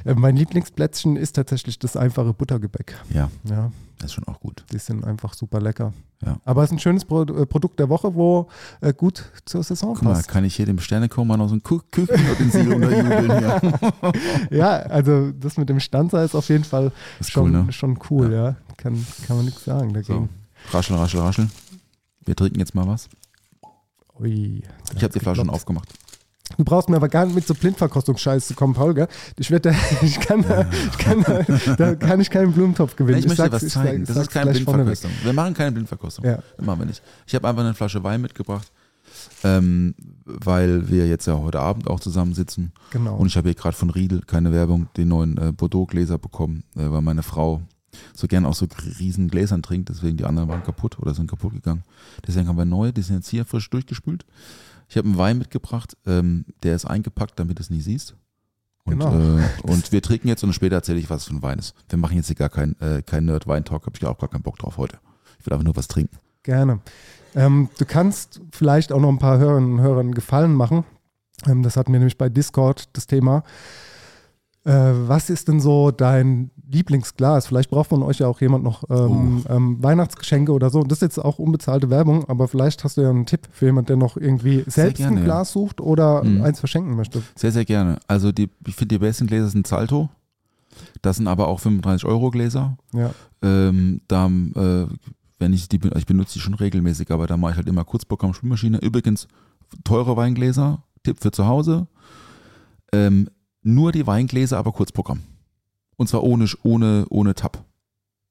Äh, 0.05 0.15
Mein 0.15 0.35
Lieblingsplätzchen 0.35 1.15
ist 1.15 1.33
tatsächlich 1.33 1.77
das 1.79 1.95
einfache 1.97 2.33
Buttergebäck. 2.33 2.95
Ja, 3.13 3.29
Ja, 3.49 3.71
das 3.99 4.07
ist 4.07 4.13
schon 4.13 4.27
auch 4.27 4.39
gut. 4.39 4.63
die 4.71 4.79
sind 4.79 5.05
einfach 5.05 5.33
super 5.33 5.61
lecker. 5.61 5.93
Ja. 6.25 6.37
Aber 6.45 6.63
es 6.63 6.69
ist 6.69 6.73
ein 6.73 6.79
schönes 6.79 7.03
Pro 7.05 7.23
äh, 7.23 7.45
Produkt 7.45 7.79
der 7.79 7.89
Woche, 7.89 8.15
wo 8.15 8.47
äh, 8.81 8.93
gut 8.93 9.25
zur 9.45 9.61
Saison 9.61 9.93
Guck 9.93 10.03
mal, 10.03 10.13
passt. 10.13 10.27
kann 10.29 10.43
ich 10.45 10.55
hier 10.55 10.65
dem 10.65 10.79
Sternekocher 10.79 11.37
noch 11.37 11.49
so 11.49 11.55
ein 11.55 11.63
Kü 11.63 11.79
Küchenutensil 11.91 12.73
unterjubeln 12.73 13.39
hier. 13.39 13.61
Ja, 14.51 14.69
also 14.83 15.31
das 15.31 15.57
mit 15.57 15.69
dem 15.69 15.79
Standseil 15.79 16.25
ist 16.25 16.35
auf 16.35 16.47
jeden 16.49 16.63
Fall 16.63 16.91
schon 17.21 17.43
cool, 17.55 17.63
ne? 17.65 17.71
schon 17.73 17.99
cool 18.09 18.31
ja. 18.33 18.55
Kann, 18.77 19.05
kann 19.27 19.35
man 19.37 19.45
nichts 19.45 19.63
sagen 19.65 19.89
So, 19.89 19.93
dagegen. 19.95 20.29
raschel, 20.71 20.95
raschel, 20.95 21.19
raschel. 21.19 21.47
Wir 22.25 22.35
trinken 22.35 22.59
jetzt 22.59 22.75
mal 22.75 22.87
was. 22.87 23.09
Ui, 24.19 24.63
Ich 24.95 25.03
habe 25.03 25.13
die 25.13 25.19
Flasche 25.19 25.37
schon 25.41 25.49
aufgemacht. 25.49 25.89
Du 26.57 26.63
brauchst 26.63 26.87
mir 26.87 26.97
aber 26.97 27.09
gar 27.09 27.25
nicht 27.25 27.33
mit 27.35 27.47
so 27.47 27.55
Blindverkostungsscheiß 27.55 28.47
zu 28.47 28.53
kommen, 28.53 28.73
Paul. 28.75 28.93
Gell? 28.93 29.07
Ich, 29.39 29.49
werd 29.49 29.65
da, 29.65 29.71
ich 30.01 30.19
kann, 30.19 30.43
da, 30.43 30.69
ich 30.71 30.97
kann 30.99 31.23
da, 31.23 31.75
da 31.75 31.95
kann 31.95 32.19
ich 32.19 32.29
keinen 32.29 32.51
Blumentopf 32.51 32.95
gewinnen. 32.95 33.17
ich 33.19 33.27
möchte 33.27 33.43
dir 33.43 33.49
sag's- 33.49 33.63
was 33.65 33.71
zeigen. 33.73 34.03
ich 34.03 34.07
Das 34.07 34.17
ist 34.17 34.29
keine. 34.29 34.51
Blindverkostung. 34.51 35.11
Wir 35.23 35.33
machen 35.33 35.53
keine 35.55 35.71
Blindverkostung. 35.71 36.25
Ja. 36.25 36.39
Das 36.57 36.65
machen 36.65 36.79
wir 36.79 36.85
nicht. 36.85 37.01
Ich 37.25 37.33
habe 37.33 37.47
einfach 37.47 37.63
eine 37.63 37.73
Flasche 37.73 38.03
Wein 38.03 38.21
mitgebracht, 38.21 38.71
ähm, 39.43 39.95
weil 40.25 40.89
wir 40.91 41.07
jetzt 41.07 41.25
ja 41.25 41.37
heute 41.39 41.59
Abend 41.59 41.87
auch 41.87 41.99
zusammensitzen. 42.01 42.71
Genau. 42.91 43.15
Und 43.15 43.27
ich 43.27 43.37
habe 43.37 43.47
hier 43.49 43.55
gerade 43.55 43.75
von 43.75 43.89
Riedel, 43.89 44.21
keine 44.21 44.51
Werbung, 44.51 44.89
den 44.95 45.07
neuen 45.07 45.37
äh, 45.39 45.51
Bordeaux-Gläser 45.53 46.19
bekommen, 46.19 46.63
äh, 46.75 46.81
weil 46.91 47.01
meine 47.01 47.23
Frau 47.23 47.61
so 48.13 48.27
gern 48.27 48.45
aus 48.45 48.59
so 48.59 48.67
riesen 48.99 49.27
Gläsern 49.27 49.61
trinkt, 49.63 49.89
deswegen 49.89 50.17
die 50.17 50.25
anderen 50.25 50.49
waren 50.49 50.63
kaputt 50.63 50.99
oder 50.99 51.13
sind 51.13 51.29
kaputt 51.29 51.53
gegangen. 51.53 51.83
Deswegen 52.25 52.47
haben 52.47 52.57
wir 52.57 52.65
neue, 52.65 52.93
die 52.93 53.01
sind 53.01 53.17
jetzt 53.17 53.29
hier 53.29 53.45
frisch 53.45 53.69
durchgespült. 53.69 54.25
Ich 54.89 54.97
habe 54.97 55.07
einen 55.07 55.17
Wein 55.17 55.37
mitgebracht, 55.37 55.97
ähm, 56.05 56.45
der 56.63 56.75
ist 56.75 56.85
eingepackt, 56.85 57.39
damit 57.39 57.59
du 57.59 57.63
es 57.63 57.69
nicht 57.69 57.83
siehst. 57.83 58.15
Und, 58.85 58.99
Genau. 58.99 59.17
äh, 59.17 59.41
und 59.63 59.91
wir 59.91 60.01
trinken 60.01 60.27
jetzt 60.27 60.43
und 60.43 60.53
später 60.53 60.75
erzähle 60.75 60.99
ich, 60.99 61.09
was 61.09 61.25
für 61.25 61.33
ein 61.35 61.41
Wein 61.41 61.57
ist. 61.59 61.73
Wir 61.89 61.97
machen 61.97 62.17
jetzt 62.17 62.27
hier 62.27 62.35
gar 62.35 62.49
keinen 62.49 62.79
äh, 62.81 63.01
kein 63.01 63.25
Nerd-Wein-Talk, 63.25 63.85
habe 63.85 63.95
ich 63.97 64.05
auch 64.05 64.17
gar 64.17 64.29
keinen 64.29 64.43
Bock 64.43 64.57
drauf 64.59 64.77
heute. 64.77 64.97
Ich 65.39 65.45
will 65.45 65.53
einfach 65.53 65.63
nur 65.63 65.75
was 65.75 65.87
trinken. 65.87 66.17
Gerne. 66.43 66.79
Ähm, 67.35 67.69
du 67.77 67.85
kannst 67.85 68.41
vielleicht 68.51 68.91
auch 68.91 68.99
noch 68.99 69.09
ein 69.09 69.19
paar 69.19 69.39
Hörern 69.39 69.73
und 69.73 69.81
Hörern 69.81 70.13
Gefallen 70.13 70.53
machen. 70.53 70.83
Ähm, 71.47 71.63
das 71.63 71.77
hatten 71.77 71.91
wir 71.93 71.99
nämlich 71.99 72.17
bei 72.17 72.29
Discord 72.29 72.89
das 72.93 73.07
Thema. 73.07 73.43
Äh, 74.65 74.71
was 75.07 75.29
ist 75.29 75.47
denn 75.49 75.59
so 75.59 75.91
dein 75.91 76.49
Lieblingsglas? 76.71 77.47
Vielleicht 77.47 77.69
braucht 77.69 77.89
von 77.89 78.01
euch 78.01 78.19
ja 78.19 78.27
auch 78.27 78.39
jemand 78.39 78.63
noch 78.63 78.83
ähm, 78.89 79.43
ähm, 79.49 79.83
Weihnachtsgeschenke 79.83 80.51
oder 80.53 80.69
so. 80.69 80.79
Und 80.79 80.89
das 80.91 80.99
ist 80.99 81.01
jetzt 81.01 81.19
auch 81.19 81.37
unbezahlte 81.37 81.89
Werbung, 81.89 82.23
aber 82.29 82.47
vielleicht 82.47 82.83
hast 82.85 82.95
du 82.97 83.01
ja 83.01 83.09
einen 83.09 83.25
Tipp 83.25 83.47
für 83.51 83.65
jemand, 83.65 83.89
der 83.89 83.97
noch 83.97 84.15
irgendwie 84.15 84.63
selbst 84.67 84.97
gerne, 84.99 85.17
ein. 85.19 85.23
Glas 85.25 85.51
sucht 85.51 85.81
oder 85.81 86.23
Mhm. 86.23 86.41
eins 86.41 86.59
verschenken 86.59 86.95
möchte. 86.95 87.21
Sehr, 87.35 87.51
sehr 87.51 87.65
gerne. 87.65 87.99
Also 88.07 88.31
die, 88.31 88.49
ich 88.65 88.75
finde 88.75 88.95
die 88.95 88.99
besten 88.99 89.27
Gläser 89.27 89.49
sind 89.49 89.67
Salto. 89.67 90.09
Das 91.01 91.17
sind 91.17 91.27
aber 91.27 91.49
auch 91.49 91.59
35 91.59 92.05
Euro 92.05 92.31
Gläser. 92.31 92.77
Ja, 92.93 93.11
Ähm, 93.41 93.99
da, 94.07 94.27
äh, 94.27 94.87
wenn 95.39 95.51
ich 95.51 95.67
die, 95.67 95.79
ich 95.97 96.05
benutze 96.05 96.33
die 96.35 96.39
schon 96.39 96.53
regelmäßig, 96.53 97.11
aber 97.11 97.27
da 97.27 97.35
mache 97.35 97.51
ich 97.51 97.57
halt 97.57 97.67
immer 97.67 97.83
Kurzprogramm 97.83 98.33
Spülmaschine. 98.33 98.77
Übrigens, 98.79 99.27
teure 99.83 100.15
Weingläser, 100.15 100.81
Tipp 101.03 101.17
für 101.19 101.31
zu 101.31 101.45
Hause. 101.45 101.87
Ähm, 102.93 103.27
nur 103.63 103.91
die 103.91 104.05
Weingläser, 104.07 104.57
aber 104.57 104.71
Kurzprogramm. 104.71 105.19
Und 105.95 106.07
zwar 106.09 106.23
ohne, 106.23 106.45
ohne, 106.63 107.05
ohne 107.09 107.33
Tab. 107.35 107.63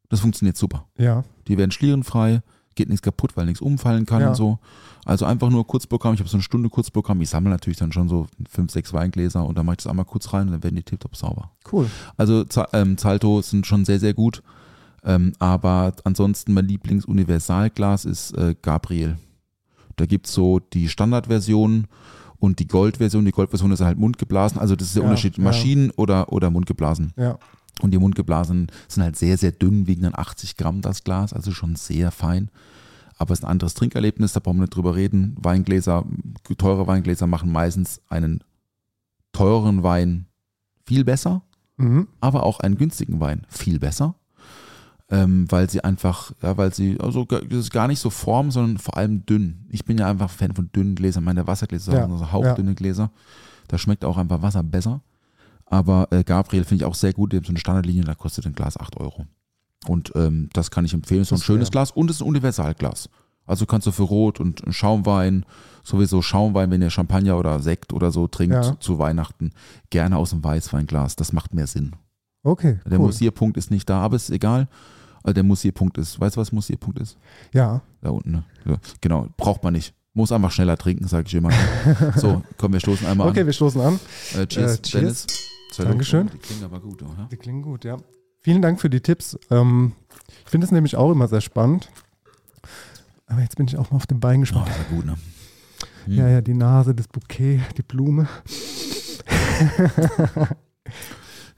Das 0.09 0.21
funktioniert 0.21 0.57
super. 0.57 0.87
ja, 0.99 1.25
Die 1.49 1.57
werden 1.57 1.71
schlierenfrei, 1.71 2.43
geht 2.75 2.89
nichts 2.89 3.03
kaputt, 3.03 3.37
weil 3.37 3.47
nichts 3.47 3.61
umfallen 3.61 4.05
kann 4.07 4.21
Ja. 4.21 4.29
und 4.31 4.35
so. 4.35 4.59
Also 5.05 5.25
einfach 5.25 5.49
nur 5.51 5.67
Kurzprogramm. 5.67 6.15
Ich 6.15 6.21
habe 6.21 6.29
so 6.29 6.37
eine 6.37 6.43
Stunde 6.43 6.69
Kurzprogramm. 6.69 7.21
Ich 7.23 7.31
sammle 7.31 7.51
natürlich 7.51 7.79
dann 7.79 7.93
schon 7.93 8.09
so 8.09 8.27
fünf, 8.49 8.71
sechs 8.71 8.93
Weingläser 8.93 9.45
und 9.45 9.57
dann 9.59 9.67
mache 9.67 9.75
ich 9.75 9.79
das 9.79 9.87
einmal 9.89 10.05
kurz 10.05 10.33
rein 10.33 10.47
und 10.47 10.53
dann 10.53 10.63
werden 10.63 10.77
die 10.77 10.83
tiptop 10.83 11.17
sauber. 11.17 11.51
cool. 11.73 11.91
Also 12.17 12.45
ähm, 12.73 12.97
Zalto 12.99 13.41
sind 13.43 13.67
schon 13.67 13.85
sehr, 13.85 13.99
sehr 14.01 14.15
gut. 14.15 14.43
Ähm, 15.05 15.33
aber 15.41 15.93
ansonsten 16.05 16.53
mein 16.55 16.67
Lieblingsuniversalglas 16.69 18.05
ist 18.05 18.33
äh, 18.37 18.55
Gabriel. 18.61 19.19
Da 19.97 20.07
gibt 20.07 20.27
es 20.27 20.33
so 20.35 20.59
die 20.61 20.89
Standardversion 20.89 21.87
und 22.43 22.59
die 22.59 22.67
Goldversion. 22.67 23.25
Die 23.25 23.31
Goldversion 23.31 23.71
ist 23.71 23.83
halt 23.83 23.99
mundgeblasen. 23.99 24.59
Also 24.59 24.75
das 24.75 24.89
ist 24.89 24.97
der 24.97 25.05
Ja, 25.05 25.09
Unterschied. 25.09 25.39
ja. 25.39 25.45
Maschinen 25.45 25.91
oder, 25.93 26.33
oder 26.33 26.51
mundgeblasen. 26.51 27.13
Ja, 27.17 27.39
Und 27.81 27.93
die 27.93 27.99
mundgeblasenen 27.99 28.67
sind 28.89 29.05
halt 29.05 29.15
sehr, 29.17 29.39
sehr 29.39 29.53
dünn, 29.53 29.87
wiegen 29.87 30.03
dann 30.03 30.17
80 30.17 30.57
Gramm 30.57 30.81
das 30.81 31.05
Glas, 31.05 31.33
also 31.33 31.53
schon 31.53 31.77
sehr 31.77 32.11
fein. 32.11 32.51
Aber 33.17 33.33
es 33.33 33.39
ist 33.39 33.45
ein 33.45 33.51
anderes 33.53 33.75
Trinkerlebnis, 33.75 34.33
da 34.33 34.41
brauchen 34.41 34.57
wir 34.57 34.63
nicht 34.63 34.75
drüber 34.75 34.97
reden. 34.97 35.37
Weingläser, 35.41 36.05
teure 36.59 36.89
Weingläser 36.89 37.29
machen 37.29 37.53
meistens 37.53 38.01
einen 38.09 38.43
teuren 39.33 39.85
Wein 39.85 40.27
viel 40.85 41.05
besser, 41.05 41.43
mhm. 41.77 42.09
aber 42.21 42.43
auch 42.43 42.59
einen 42.59 42.77
günstigen 42.77 43.21
Wein 43.21 43.47
viel 43.49 43.79
besser. 43.79 44.17
Ähm, 45.11 45.45
weil 45.51 45.69
sie 45.69 45.85
einfach, 45.85 46.33
ja, 46.43 46.57
weil 46.57 46.73
sie, 46.73 46.99
also 46.99 47.25
das 47.27 47.43
ist 47.51 47.71
gar 47.73 47.87
nicht 47.87 47.99
so 48.01 48.09
form, 48.09 48.51
sondern 48.51 48.79
vor 48.79 48.97
allem 48.97 49.27
dünn. 49.27 49.67
Ich 49.69 49.85
bin 49.85 49.99
ja 49.99 50.09
einfach 50.09 50.31
Fan 50.31 50.55
von 50.55 50.71
dünnen 50.73 50.95
Gläsern. 50.95 51.25
Meine 51.25 51.47
Wassergläser 51.47 51.93
Ja, 51.93 52.09
sind 52.09 52.17
so 52.19 52.33
hauchdünne 52.33 52.75
Gläser. 52.75 53.11
Da 53.69 53.77
schmeckt 53.79 54.05
auch 54.05 54.17
einfach 54.17 54.41
Wasser 54.41 54.63
besser. 54.63 55.03
Aber 55.67 56.09
äh, 56.13 56.25
Gabriel 56.25 56.65
finde 56.65 56.85
ich 56.85 56.89
auch 56.89 56.95
sehr 56.95 57.13
gut. 57.13 57.33
Die 57.33 57.37
haben 57.37 57.45
so 57.45 57.51
eine 57.51 57.59
Standardlinie, 57.59 58.05
da 58.05 58.15
kostet 58.15 58.47
ein 58.47 58.55
Glas 58.55 58.79
8 58.79 58.97
Euro. 58.99 59.27
Und 59.87 60.13
ähm, 60.15 60.49
das 60.53 60.71
kann 60.71 60.85
ich 60.85 60.95
empfehlen. 60.95 61.23
Ist 61.23 61.29
so 61.29 61.35
ein 61.35 61.39
Das 61.39 61.45
schönes 61.45 61.71
Glas 61.71 61.91
und 61.91 62.09
es 62.09 62.17
ist 62.17 62.23
ein 62.23 62.29
Universalglas. 62.29 63.09
Also 63.45 63.67
kannst 63.67 63.87
du 63.87 63.93
für 63.93 64.05
Rot 64.05 64.39
und 64.39 64.63
Schaumwein, 64.71 65.45
sowieso 65.83 66.23
Schaumwein, 66.23 66.71
wenn 66.71 66.81
ihr 66.81 66.91
Champagner 66.91 67.37
oder 67.37 67.59
Sekt 67.61 67.93
oder 67.93 68.13
so 68.13 68.29
trinkt 68.29 68.55
Ja. 68.55 68.79
zu 68.81 68.99
Weihnachten, 68.99 69.51
gerne 69.91 70.17
aus 70.17 70.31
dem 70.31 70.45
Weißweinglas. 70.45 71.17
Das 71.17 71.33
macht 71.33 71.53
mehr 71.53 71.67
Sinn. 71.67 71.93
Okay, 72.43 72.79
Der 72.85 72.99
cool. 72.99 73.07
Mussierpunkt 73.07 73.57
ist 73.57 73.71
nicht 73.71 73.89
da, 73.89 74.01
aber 74.01 74.17
ist 74.17 74.31
egal. 74.31 74.69
Also 75.23 75.35
der 75.35 75.45
Mussierpunkt 75.45 75.99
ist, 75.99 76.19
weißt 76.19 76.37
du, 76.37 76.41
was 76.41 76.51
Mussierpunkt 76.53 76.99
ist? 76.99 77.17
Ja, 77.53 77.83
Da 78.01 78.11
unten, 78.11 78.33
ne? 78.33 78.45
Genau, 79.01 79.29
braucht 79.37 79.63
man 79.63 79.73
nicht. 79.75 79.95
Muss 80.15 80.33
einfach 80.33 80.51
schneller 80.51 80.77
trinken, 80.77 81.07
sage 81.07 81.27
ich 81.29 81.35
immer. 81.35 81.51
so, 82.17 82.43
komm, 82.59 82.73
wir 82.73 82.81
stoßen 82.81 83.07
einmal 83.07 83.29
okay, 83.29 83.47
wir 83.47 83.53
stoßen 83.53 83.81
an. 83.81 83.99
an. 84.35 84.41
Äh, 84.41 84.47
cheers, 84.47 84.79
äh, 84.79 84.83
cheers. 84.83 85.27
Dankeschön. 85.79 86.29
Die 86.35 86.39
klingen 86.39 86.65
aber 86.65 86.81
gut, 86.81 87.03
oder? 87.03 87.29
Die 87.31 87.37
klingen 87.37 87.63
gut, 87.63 87.85
ja. 87.85 87.97
Vielen 88.43 88.61
Dank 88.61 88.81
für 88.81 88.91
die 88.91 89.01
Tipps. 89.01 89.39
Ähm, 89.51 89.93
ich 90.45 90.51
finde 90.51 90.67
es 90.67 90.71
nämlich 90.73 90.97
auch 90.97 91.13
immer 91.13 91.29
sehr 91.29 91.41
spannend. 91.41 91.89
Aber 93.27 93.41
jetzt 93.41 93.57
bin 93.57 93.67
ich 93.69 93.79
auch 93.79 93.91
mal 93.91 93.97
auf 93.97 94.07
den 94.07 94.21
Bein 94.21 94.39
Oh, 94.39 94.41
gespannt. 94.41 94.69
war 94.69 94.85
gut, 94.97 95.07
ne? 95.07 95.17
Hm. 96.05 96.15
Ja, 96.15 96.29
ja, 96.29 96.41
die 96.43 96.55
Nase, 96.55 96.95
das 96.95 97.07
Bouquet, 97.09 97.61
die 97.79 97.83
Blume. 97.83 98.29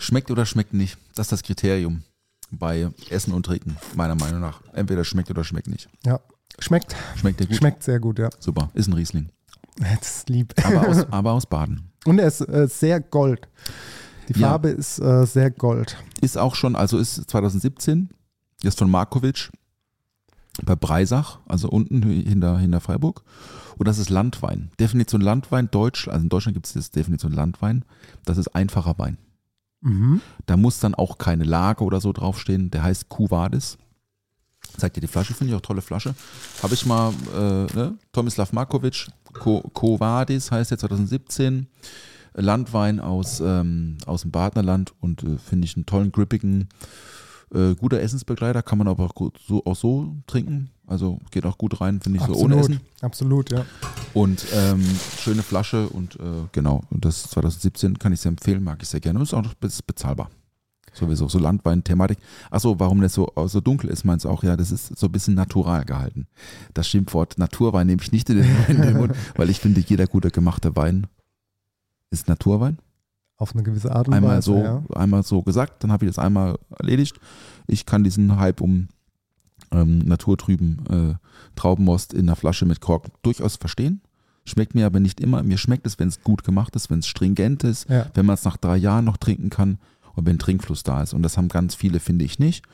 Schmeckt 0.05 0.31
oder 0.31 0.45
schmeckt 0.47 0.75
nicht? 0.75 0.99
Das 1.15 1.27
ist 1.27 1.33
das 1.33 1.43
Kriterium 1.43 2.03
bei 2.51 2.91
Essen 3.11 3.33
und 3.33 3.47
Trinken, 3.47 3.77
meiner 3.95 4.15
Meinung 4.15 4.41
nach. 4.41 4.61
Entweder 4.73 5.05
schmeckt 5.05 5.31
oder 5.31 5.45
schmeckt 5.45 5.67
nicht. 5.67 5.89
Ja, 6.05 6.21
schmeckt. 6.59 6.95
Schmeckt 7.17 7.41
der 7.41 7.47
gut? 7.47 7.57
Schmeckt 7.57 7.83
sehr 7.83 7.99
gut, 8.01 8.19
ja. 8.19 8.29
Super, 8.39 8.71
ist 8.75 8.87
ein 8.87 8.93
Riesling. 8.93 9.31
Das 9.77 10.19
ist 10.19 10.29
lieb. 10.29 10.55
Aber 10.63 10.89
aus, 10.89 10.99
aber 11.11 11.33
aus 11.33 11.47
Baden. 11.47 11.91
Und 12.05 12.19
er 12.19 12.29
ist 12.29 12.43
äh, 12.43 12.69
sehr 12.69 13.01
gold. 13.01 13.49
Die 14.29 14.39
Ja. 14.39 14.49
Farbe 14.51 14.69
ist 14.69 14.99
äh, 15.01 15.25
sehr 15.27 15.51
gold. 15.51 15.97
Ist 16.21 16.39
auch 16.39 16.55
schon, 16.55 16.77
also 16.77 16.99
ist 16.99 17.15
2017. 17.31 18.11
ist 18.63 18.79
von 18.79 18.91
Markovic 18.91 19.51
bei 20.65 20.77
Breisach, 20.77 21.39
also 21.49 21.69
unten 21.69 22.03
hinter, 22.03 22.59
hinter 22.59 22.81
Freiburg. 22.81 23.23
Und 23.77 23.89
das 23.89 23.99
ist 23.99 24.09
Landwein. 24.11 24.71
Definition 24.79 25.21
Landwein, 25.21 25.69
Deutsch, 25.71 26.07
also 26.09 26.23
in 26.23 26.29
Deutschland 26.29 26.55
gibt 26.55 26.67
es 26.67 26.75
das 26.75 26.91
Definition 26.93 27.33
Landwein. 27.33 27.85
Das 28.25 28.39
ist 28.39 28.55
einfacher 28.55 28.97
Wein. 28.99 29.19
Mhm. 29.85 30.21
Da 30.47 30.57
muss 30.57 30.81
dann 30.81 30.95
auch 30.95 31.19
keine 31.19 31.45
Lage 31.45 31.85
oder 31.85 32.01
so 32.01 32.13
draufstehen. 32.13 32.71
Der 32.71 32.83
heißt 32.83 33.09
Kuvadis. 33.09 33.79
Zeigt 34.79 34.97
dir 34.97 35.03
die 35.03 35.07
Flasche, 35.07 35.35
finde 35.35 35.53
ich 35.53 35.57
auch 35.57 35.63
tolle 35.63 35.83
Flasche. 35.83 36.15
Habe 36.63 36.75
ich 36.75 36.85
mal, 36.87 37.13
äh, 37.35 37.77
ne? 37.77 37.99
Tomislav 38.13 38.53
Markovic, 38.53 39.09
Ko 39.33 39.61
Kovadis 39.73 40.51
heißt 40.51 40.71
der 40.71 40.79
2017. 40.79 41.69
Landwein 42.37 42.99
aus, 42.99 43.41
ähm, 43.41 43.99
aus 44.07 44.23
dem 44.23 44.33
Badnerland 44.33 44.93
und 45.01 45.23
äh, 45.23 45.39
finde 45.39 45.67
ich 45.67 45.77
einen 45.77 45.87
tollen, 45.87 46.11
grippigen, 46.11 46.69
äh, 47.53 47.75
guter 47.75 48.01
Essensbegleiter. 48.01 48.63
Kann 48.63 48.79
man 48.79 48.89
aber 48.89 49.05
auch, 49.05 49.15
gut, 49.15 49.39
so, 49.47 49.65
auch 49.65 49.77
so 49.77 50.15
trinken. 50.27 50.71
Also 50.87 51.19
geht 51.31 51.47
auch 51.47 51.57
gut 51.59 51.81
rein, 51.81 52.01
finde 52.01 52.19
ich, 52.19 52.25
so 52.27 52.35
ohne 52.35 52.57
Essen. 52.59 52.81
Absolut, 53.01 53.51
ja. 53.51 53.65
Und 54.13 54.45
ähm, 54.55 54.85
schöne 55.19 55.43
Flasche 55.43 55.89
und 55.89 56.17
äh, 56.17 56.45
genau, 56.53 56.83
und 56.91 57.05
das 57.05 57.23
2017 57.31 57.99
kann 57.99 58.13
ich 58.13 58.21
sehr 58.21 58.31
empfehlen, 58.31 58.63
mag 58.63 58.83
ich 58.83 58.89
sehr 58.89 59.01
gerne. 59.01 59.19
Und 59.19 59.23
ist 59.25 59.35
auch 59.35 59.43
noch 59.43 59.55
bez- 59.55 59.83
bezahlbar. 59.83 60.31
Sowieso, 60.93 61.27
so 61.29 61.41
Landwein-Thematik. 61.41 62.19
Achso, 62.53 62.79
warum 62.79 63.01
das 63.01 63.15
so, 63.15 63.33
so 63.47 63.61
dunkel 63.61 63.91
ist, 63.91 64.05
meinst 64.05 64.25
du 64.27 64.29
auch? 64.29 64.45
Ja, 64.45 64.57
das 64.57 64.71
ist 64.71 64.97
so 64.97 65.07
ein 65.07 65.13
bisschen 65.13 65.35
natural 65.35 65.85
gehalten. 65.85 66.29
Das 66.73 66.87
Schimpfwort 66.87 67.37
Naturwein 67.39 67.89
nehme 67.89 68.01
ich 68.01 68.13
nicht 68.13 68.31
in 68.31 68.37
den, 68.37 68.57
in 68.69 68.81
den 68.81 68.97
Mund, 68.99 69.13
weil 69.37 69.51
ich 69.51 69.59
finde, 69.59 69.81
jeder 69.81 70.07
gute 70.07 70.31
gemachte 70.31 70.77
Wein 70.77 71.09
ist 72.11 72.29
Naturwein. 72.29 72.79
Auf 73.37 73.53
eine 73.55 73.63
gewisse 73.65 73.95
Art 73.95 74.07
und 74.09 74.15
Einmal 74.15 74.37
Weise. 74.39 74.43
so, 74.53 74.59
ja. 74.59 74.83
einmal 74.95 75.23
so 75.25 75.43
gesagt, 75.43 75.83
dann 75.83 75.91
habe 75.93 76.05
ich 76.05 76.11
das 76.11 76.19
einmal 76.25 76.57
erledigt. 76.79 77.19
Ich 77.67 77.85
kann 77.85 78.05
diesen 78.05 78.37
Hype 78.39 78.61
um 78.61 78.89
ähm, 79.73 79.99
naturtrüben 79.99 80.85
äh, 80.89 81.15
Traubenmost 81.57 82.13
in 82.15 82.21
einer 82.29 82.37
Flasche 82.37 82.65
mit 82.67 82.81
Kork 82.81 83.09
durchaus 83.23 83.57
verstehen. 83.57 84.03
Schmeckt 84.45 84.75
mir 84.75 84.87
aber 84.87 85.01
nicht 85.01 85.21
immer. 85.21 85.43
Mir 85.43 85.59
schmeckt 85.59 85.87
es, 85.87 85.99
wenn 85.99 86.09
es 86.09 86.23
gut 86.23 86.45
gemacht 86.45 86.77
ist, 86.77 86.91
wenn 86.91 86.99
es 87.01 87.07
stringent 87.09 87.65
ist, 87.65 87.89
Ja. 87.89 88.07
wenn 88.15 88.27
man 88.27 88.35
es 88.35 88.45
nach 88.45 88.57
drei 88.57 88.77
Jahren 88.77 89.05
noch 89.05 89.17
trinken 89.17 89.51
kann 89.51 89.79
und 90.15 90.27
wenn 90.27 90.39
Trinkfluss 90.39 90.83
da 90.83 91.03
ist. 91.03 91.13
Und 91.15 91.23
das 91.23 91.37
haben 91.37 91.49
ganz 91.49 91.75
viele, 91.75 91.99
finde 91.99 92.25
ich 92.25 92.39
nicht. 92.39 92.65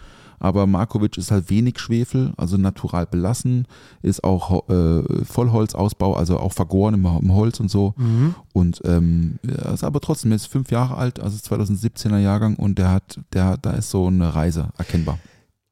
Aber 0.40 0.66
Markovic 0.66 1.18
ist 1.18 1.30
halt 1.30 1.50
wenig 1.50 1.78
Schwefel, 1.78 2.32
also 2.36 2.56
natural 2.56 3.06
belassen, 3.06 3.66
ist 4.02 4.24
auch 4.24 4.68
äh, 4.68 5.24
Vollholzausbau, 5.24 6.14
also 6.14 6.38
auch 6.38 6.52
vergoren 6.52 6.94
im, 6.94 7.04
im 7.04 7.34
Holz 7.34 7.60
und 7.60 7.70
so. 7.70 7.94
Mhm. 7.96 8.34
Und 8.52 8.80
ähm, 8.84 9.38
er 9.46 9.72
ist 9.72 9.84
aber 9.84 10.00
trotzdem, 10.00 10.32
er 10.32 10.36
ist 10.36 10.46
fünf 10.46 10.70
Jahre 10.70 10.96
alt, 10.96 11.20
also 11.20 11.36
2017er 11.36 12.18
Jahrgang 12.18 12.56
und 12.56 12.78
der 12.78 12.90
hat, 12.90 13.20
der 13.32 13.58
da 13.58 13.72
ist 13.72 13.90
so 13.90 14.06
eine 14.06 14.34
Reise 14.34 14.70
erkennbar. 14.78 15.18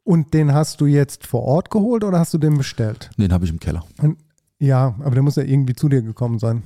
Und 0.05 0.33
den 0.35 0.53
hast 0.53 0.81
du 0.81 0.87
jetzt 0.87 1.27
vor 1.27 1.43
Ort 1.43 1.71
geholt 1.71 2.05
oder 2.05 2.19
hast 2.19 2.33
du 2.33 2.39
den 2.39 2.57
bestellt? 2.57 3.11
Den 3.19 3.33
habe 3.33 3.45
ich 3.45 3.51
im 3.51 3.59
Keller. 3.59 3.85
Ja, 4.59 4.95
aber 5.01 5.13
der 5.15 5.23
muss 5.23 5.37
ja 5.37 5.43
irgendwie 5.43 5.75
zu 5.75 5.89
dir 5.89 6.03
gekommen 6.03 6.39
sein. 6.39 6.63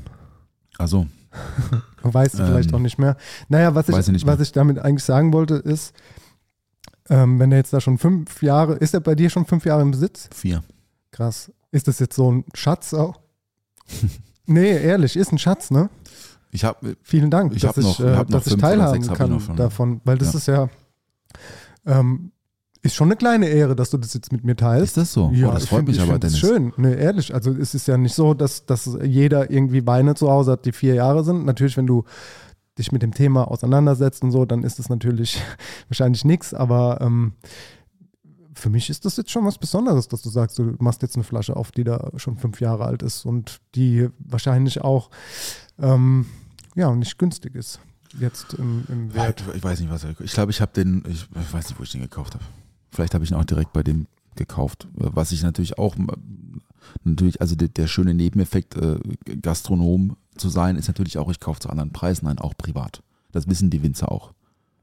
Also, 0.78 1.06
Weißt 2.02 2.38
du 2.38 2.42
Ähm, 2.42 2.48
vielleicht 2.48 2.74
auch 2.74 2.78
nicht 2.78 2.98
mehr. 2.98 3.16
Naja, 3.48 3.74
was 3.74 3.88
ich, 3.88 4.08
ich 4.08 4.26
was 4.26 4.40
ich 4.40 4.52
damit 4.52 4.78
eigentlich 4.78 5.04
sagen 5.04 5.32
wollte, 5.32 5.54
ist, 5.54 5.94
ähm, 7.10 7.38
wenn 7.38 7.50
er 7.52 7.58
jetzt 7.58 7.72
da 7.72 7.80
schon 7.80 7.98
fünf 7.98 8.42
Jahre, 8.42 8.74
ist 8.74 8.94
er 8.94 9.00
bei 9.00 9.14
dir 9.14 9.28
schon 9.30 9.44
fünf 9.46 9.64
Jahre 9.64 9.82
im 9.82 9.90
Besitz? 9.90 10.28
vier. 10.34 10.62
Krass. 11.10 11.50
Ist 11.70 11.88
das 11.88 11.98
jetzt 11.98 12.16
so 12.16 12.30
ein 12.30 12.44
Schatz 12.54 12.94
auch? 12.94 13.20
nee, 14.46 14.70
ehrlich, 14.82 15.16
ist 15.16 15.32
ein 15.32 15.38
Schatz, 15.38 15.70
ne? 15.70 15.90
Ich 16.50 16.64
habe, 16.64 16.96
Vielen 17.02 17.30
Dank, 17.30 17.54
Ich 17.54 17.62
dass 17.62 17.76
ich, 17.78 17.84
noch- 17.84 18.00
äh, 18.00 18.14
hab 18.16 18.28
dass 18.28 18.46
ich 18.46 18.56
teilhaben 18.56 19.00
ich 19.02 19.12
kann 19.12 19.40
von- 19.40 19.56
davon, 19.56 20.00
weil 20.04 20.18
das 20.18 20.32
Ja. 20.34 20.38
ist 20.38 20.46
ja 20.48 20.68
ähm, 21.86 22.32
ist 22.82 22.94
schon 22.94 23.08
eine 23.08 23.16
kleine 23.16 23.46
Ehre, 23.48 23.76
dass 23.76 23.90
du 23.90 23.96
das 23.98 24.12
jetzt 24.12 24.32
mit 24.32 24.44
mir 24.44 24.56
teilst. 24.56 24.88
ist 24.88 24.96
das 24.96 25.12
so? 25.12 25.30
Ja, 25.32 25.48
oh, 25.50 25.52
das 25.52 25.64
ich 25.64 25.68
freut 25.70 25.86
mich 25.86 25.96
ich 25.96 26.02
aber, 26.02 26.18
Dennis. 26.18 26.38
schön. 26.38 26.72
Nee, 26.76 26.94
ehrlich. 26.94 27.32
Also 27.32 27.52
es 27.52 27.74
ist 27.74 27.86
ja 27.86 27.96
nicht 27.96 28.14
so, 28.14 28.34
dass, 28.34 28.66
dass 28.66 28.98
jeder 29.04 29.50
irgendwie 29.50 29.86
Weine 29.86 30.14
zu 30.14 30.30
Hause 30.30 30.52
hat, 30.52 30.64
die 30.66 30.72
vier 30.72 30.94
Jahre 30.94 31.22
sind. 31.24 31.44
Natürlich, 31.46 31.76
wenn 31.76 31.86
du 31.86 32.04
dich 32.78 32.92
mit 32.92 33.02
dem 33.02 33.12
Thema 33.12 33.48
auseinandersetzt 33.48 34.22
und 34.22 34.30
so, 34.30 34.44
dann 34.44 34.62
ist 34.62 34.78
das 34.78 34.88
natürlich 34.88 35.40
wahrscheinlich 35.88 36.24
nichts. 36.24 36.54
Aber 36.54 37.00
ähm, 37.00 37.32
für 38.54 38.70
mich 38.70 38.90
ist 38.90 39.04
das 39.04 39.16
jetzt 39.16 39.30
schon 39.30 39.44
was 39.44 39.58
Besonderes, 39.58 40.08
dass 40.08 40.22
du 40.22 40.30
sagst, 40.30 40.58
du 40.58 40.74
machst 40.78 41.02
jetzt 41.02 41.16
eine 41.16 41.24
Flasche 41.24 41.56
auf, 41.56 41.72
die 41.72 41.84
da 41.84 42.10
schon 42.16 42.36
fünf 42.36 42.60
Jahre 42.60 42.84
alt 42.84 43.02
ist 43.02 43.24
und 43.24 43.60
die 43.74 44.08
wahrscheinlich 44.18 44.82
auch 44.82 45.10
ähm, 45.78 46.26
ja, 46.74 46.94
nicht 46.94 47.18
günstig 47.18 47.54
ist. 47.54 47.80
Jetzt 48.18 48.54
im, 48.54 48.84
im 48.88 49.14
Wert. 49.14 49.42
Ich 49.54 49.64
weiß 49.64 49.80
nicht, 49.80 49.90
was 49.90 50.04
er, 50.04 50.18
ich 50.20 50.32
glaube, 50.32 50.50
ich 50.50 50.60
habe 50.60 50.72
den, 50.72 51.02
ich, 51.08 51.26
ich 51.34 51.52
weiß 51.52 51.68
nicht, 51.68 51.78
wo 51.78 51.82
ich 51.82 51.92
den 51.92 52.02
gekauft 52.02 52.34
habe. 52.34 52.44
Vielleicht 52.90 53.14
habe 53.14 53.24
ich 53.24 53.30
ihn 53.30 53.36
auch 53.36 53.44
direkt 53.44 53.72
bei 53.72 53.82
dem 53.82 54.06
gekauft. 54.36 54.86
Was 54.92 55.32
ich 55.32 55.42
natürlich 55.42 55.78
auch, 55.78 55.96
natürlich, 57.04 57.40
also 57.40 57.54
der, 57.54 57.68
der 57.68 57.86
schöne 57.86 58.14
Nebeneffekt, 58.14 58.76
äh, 58.76 58.98
Gastronom 59.40 60.16
zu 60.36 60.48
sein, 60.48 60.76
ist 60.76 60.88
natürlich 60.88 61.18
auch, 61.18 61.30
ich 61.30 61.40
kaufe 61.40 61.60
zu 61.60 61.70
anderen 61.70 61.92
Preisen 61.92 62.26
ein, 62.26 62.38
auch 62.38 62.56
privat. 62.56 63.02
Das 63.32 63.48
wissen 63.48 63.70
die 63.70 63.82
Winzer 63.82 64.10
auch. 64.10 64.32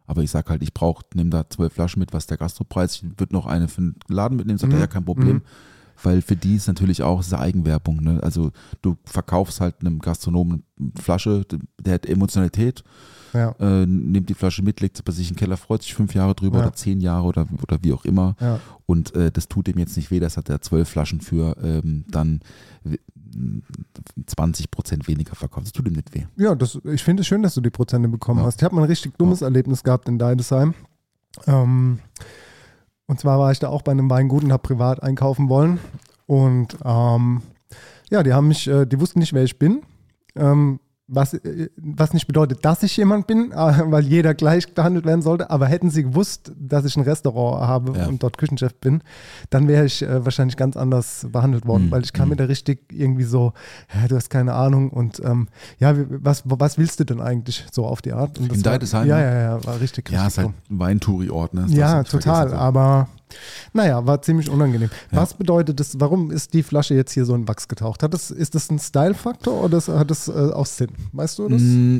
Aber 0.07 0.23
ich 0.23 0.31
sage 0.31 0.49
halt, 0.49 0.63
ich 0.63 0.73
brauche, 0.73 1.03
nimm 1.13 1.29
da 1.29 1.47
zwölf 1.49 1.73
Flaschen 1.73 1.99
mit, 1.99 2.13
was 2.13 2.25
der 2.25 2.37
Gastropreis, 2.37 2.95
ich 2.95 3.03
würde 3.19 3.33
noch 3.33 3.45
eine 3.45 3.67
für 3.67 3.81
den 3.81 3.95
Laden 4.07 4.37
mitnehmen, 4.37 4.57
sagt 4.57 4.73
er, 4.73 4.77
Mhm. 4.77 4.81
ja, 4.81 4.87
kein 4.87 5.05
Problem. 5.05 5.35
Mhm. 5.37 5.41
Weil 6.01 6.21
für 6.21 6.35
die 6.35 6.55
ist 6.55 6.67
natürlich 6.67 7.03
auch, 7.03 7.19
es 7.19 7.27
ist 7.27 7.33
Eigenwerbung. 7.33 8.01
Ne? 8.01 8.19
Also 8.23 8.51
du 8.81 8.95
verkaufst 9.03 9.59
halt 9.59 9.81
einem 9.81 9.99
Gastronomen 9.99 10.63
eine 10.79 10.91
Flasche, 10.99 11.45
der 11.79 11.95
hat 11.95 12.05
Emotionalität, 12.05 12.83
Ja, 13.33 13.51
äh, 13.59 13.85
nimmt 13.85 14.29
die 14.29 14.33
Flasche 14.33 14.63
mit, 14.63 14.79
legt 14.81 14.97
sie 14.97 15.03
bei 15.03 15.11
sich 15.11 15.29
in 15.29 15.35
den 15.35 15.39
Keller, 15.39 15.57
freut 15.57 15.81
sich 15.83 15.93
fünf 15.93 16.13
Jahre 16.15 16.33
drüber 16.35 16.59
Ja. 16.59 16.65
oder 16.67 16.73
zehn 16.75 16.99
Jahre 17.01 17.25
oder, 17.25 17.47
oder 17.61 17.77
wie 17.81 17.93
auch 17.93 18.05
immer. 18.05 18.35
ja. 18.41 18.59
Und 18.85 19.13
äh, 19.15 19.31
das 19.31 19.47
tut 19.47 19.67
ihm 19.67 19.77
jetzt 19.77 19.95
nicht 19.97 20.09
weh, 20.11 20.19
das 20.19 20.35
hat 20.37 20.49
er 20.49 20.61
zwölf 20.61 20.89
Flaschen 20.89 21.21
für 21.21 21.55
ähm, 21.63 22.05
dann 22.09 22.39
w- 22.83 22.97
20 24.25 24.71
Prozent 24.71 25.07
weniger 25.07 25.35
verkauft. 25.35 25.67
Das 25.67 25.73
tut 25.73 25.87
ihm 25.87 25.93
nicht 25.93 26.13
weh. 26.15 26.25
Ja, 26.37 26.55
das, 26.55 26.79
ich 26.83 27.03
finde 27.03 27.21
es 27.21 27.27
schön, 27.27 27.43
dass 27.43 27.53
du 27.53 27.61
die 27.61 27.69
Prozente 27.69 28.09
bekommen 28.09 28.41
hast. 28.43 28.59
Ich 28.59 28.63
habe 28.63 28.75
mal 28.75 28.81
ein 28.81 28.87
richtig 28.89 29.17
dummes 29.17 29.41
Erlebnis 29.43 29.83
gehabt 29.83 30.07
in 30.09 30.17
Deidesheim. 30.17 30.73
Ähm, 31.45 31.99
und 33.05 33.19
zwar 33.19 33.37
war 33.39 33.51
ich 33.51 33.59
da 33.59 33.69
auch 33.69 33.81
bei 33.83 33.91
einem 33.91 34.09
Weingut 34.09 34.43
und 34.43 34.51
habe 34.51 34.63
privat 34.63 35.03
einkaufen 35.03 35.49
wollen. 35.49 35.79
Und 36.25 36.77
ähm, 36.83 37.41
ja, 38.09 38.23
die 38.23 38.33
haben 38.33 38.47
mich, 38.47 38.67
äh, 38.67 38.85
die 38.85 38.99
wussten 38.99 39.19
nicht, 39.19 39.33
wer 39.33 39.43
ich 39.43 39.59
bin. 39.59 39.81
Ähm, 40.35 40.79
was, 41.11 41.33
äh, 41.33 41.69
was 41.77 42.13
nicht 42.13 42.27
bedeutet, 42.27 42.63
dass 42.63 42.83
ich 42.83 42.95
jemand 42.97 43.25
bin, 43.27 43.51
äh, 43.51 43.55
weil 43.85 44.05
jeder 44.05 44.33
gleich 44.35 44.73
behandelt 44.73 45.05
werden 45.05 45.21
sollte. 45.21 45.49
Aber 45.49 45.65
hätten 45.65 45.89
sie 45.89 46.03
gewusst, 46.03 46.51
dass 46.59 46.85
ich 46.85 46.95
ein 46.97 47.03
Restaurant 47.03 47.67
habe 47.67 47.97
Ja. 47.97 48.05
und 48.07 48.21
dort 48.21 48.37
Küchenchef 48.37 48.75
bin, 48.75 49.01
dann 49.49 49.67
wäre 49.67 49.85
ich 49.85 50.01
äh, 50.03 50.23
wahrscheinlich 50.23 50.55
ganz 50.57 50.77
anders 50.77 51.25
behandelt 51.31 51.65
worden, 51.65 51.87
Mhm. 51.87 51.91
weil 51.91 52.03
ich 52.03 52.13
kam 52.13 52.29
mir 52.29 52.35
da 52.35 52.45
richtig 52.45 52.79
irgendwie 52.93 53.23
so, 53.23 53.53
ja, 53.93 54.07
du 54.07 54.15
hast 54.15 54.29
keine 54.29 54.53
Ahnung 54.53 54.89
und 54.91 55.19
ähm, 55.25 55.47
ja, 55.79 55.93
was, 56.09 56.43
was 56.45 56.77
willst 56.77 56.99
du 56.99 57.03
denn 57.05 57.21
eigentlich 57.21 57.65
so 57.71 57.85
auf 57.85 58.01
die 58.01 58.13
Art? 58.13 58.37
Und 58.39 58.49
das 58.51 58.57
In 58.59 58.65
war, 58.65 58.71
Deidesheim? 58.73 59.07
Ja, 59.07 59.19
ja, 59.19 59.39
ja, 59.41 59.65
war 59.65 59.79
richtig, 59.81 60.09
Ja, 60.09 60.25
richtig 60.25 60.27
ist 60.33 60.37
halt 60.37 60.47
dumm. 60.69 60.75
ein 60.75 60.79
Weintouri-Ort. 60.79 61.53
Ne? 61.53 61.61
Das 61.63 61.71
Ja, 61.73 62.03
total, 62.03 62.53
aber 62.53 63.07
naja, 63.73 64.05
war 64.05 64.21
ziemlich 64.21 64.49
unangenehm. 64.49 64.89
Ja. 65.11 65.21
Was 65.21 65.33
bedeutet 65.33 65.79
das, 65.79 65.99
warum 65.99 66.31
ist 66.31 66.53
die 66.53 66.63
Flasche 66.63 66.95
jetzt 66.95 67.11
hier 67.13 67.25
so 67.25 67.35
in 67.35 67.47
Wachs 67.47 67.67
getaucht? 67.67 68.03
Hat 68.03 68.13
das, 68.13 68.31
ist 68.31 68.55
das 68.55 68.69
ein 68.69 68.79
Style-Faktor 68.79 69.63
oder 69.63 69.77
hat 69.79 70.09
das 70.11 70.27
äh, 70.27 70.31
auch 70.31 70.65
Sinn? 70.65 70.89
Weißt 71.13 71.39
du 71.39 71.49
das? 71.49 71.61
Mm, 71.61 71.99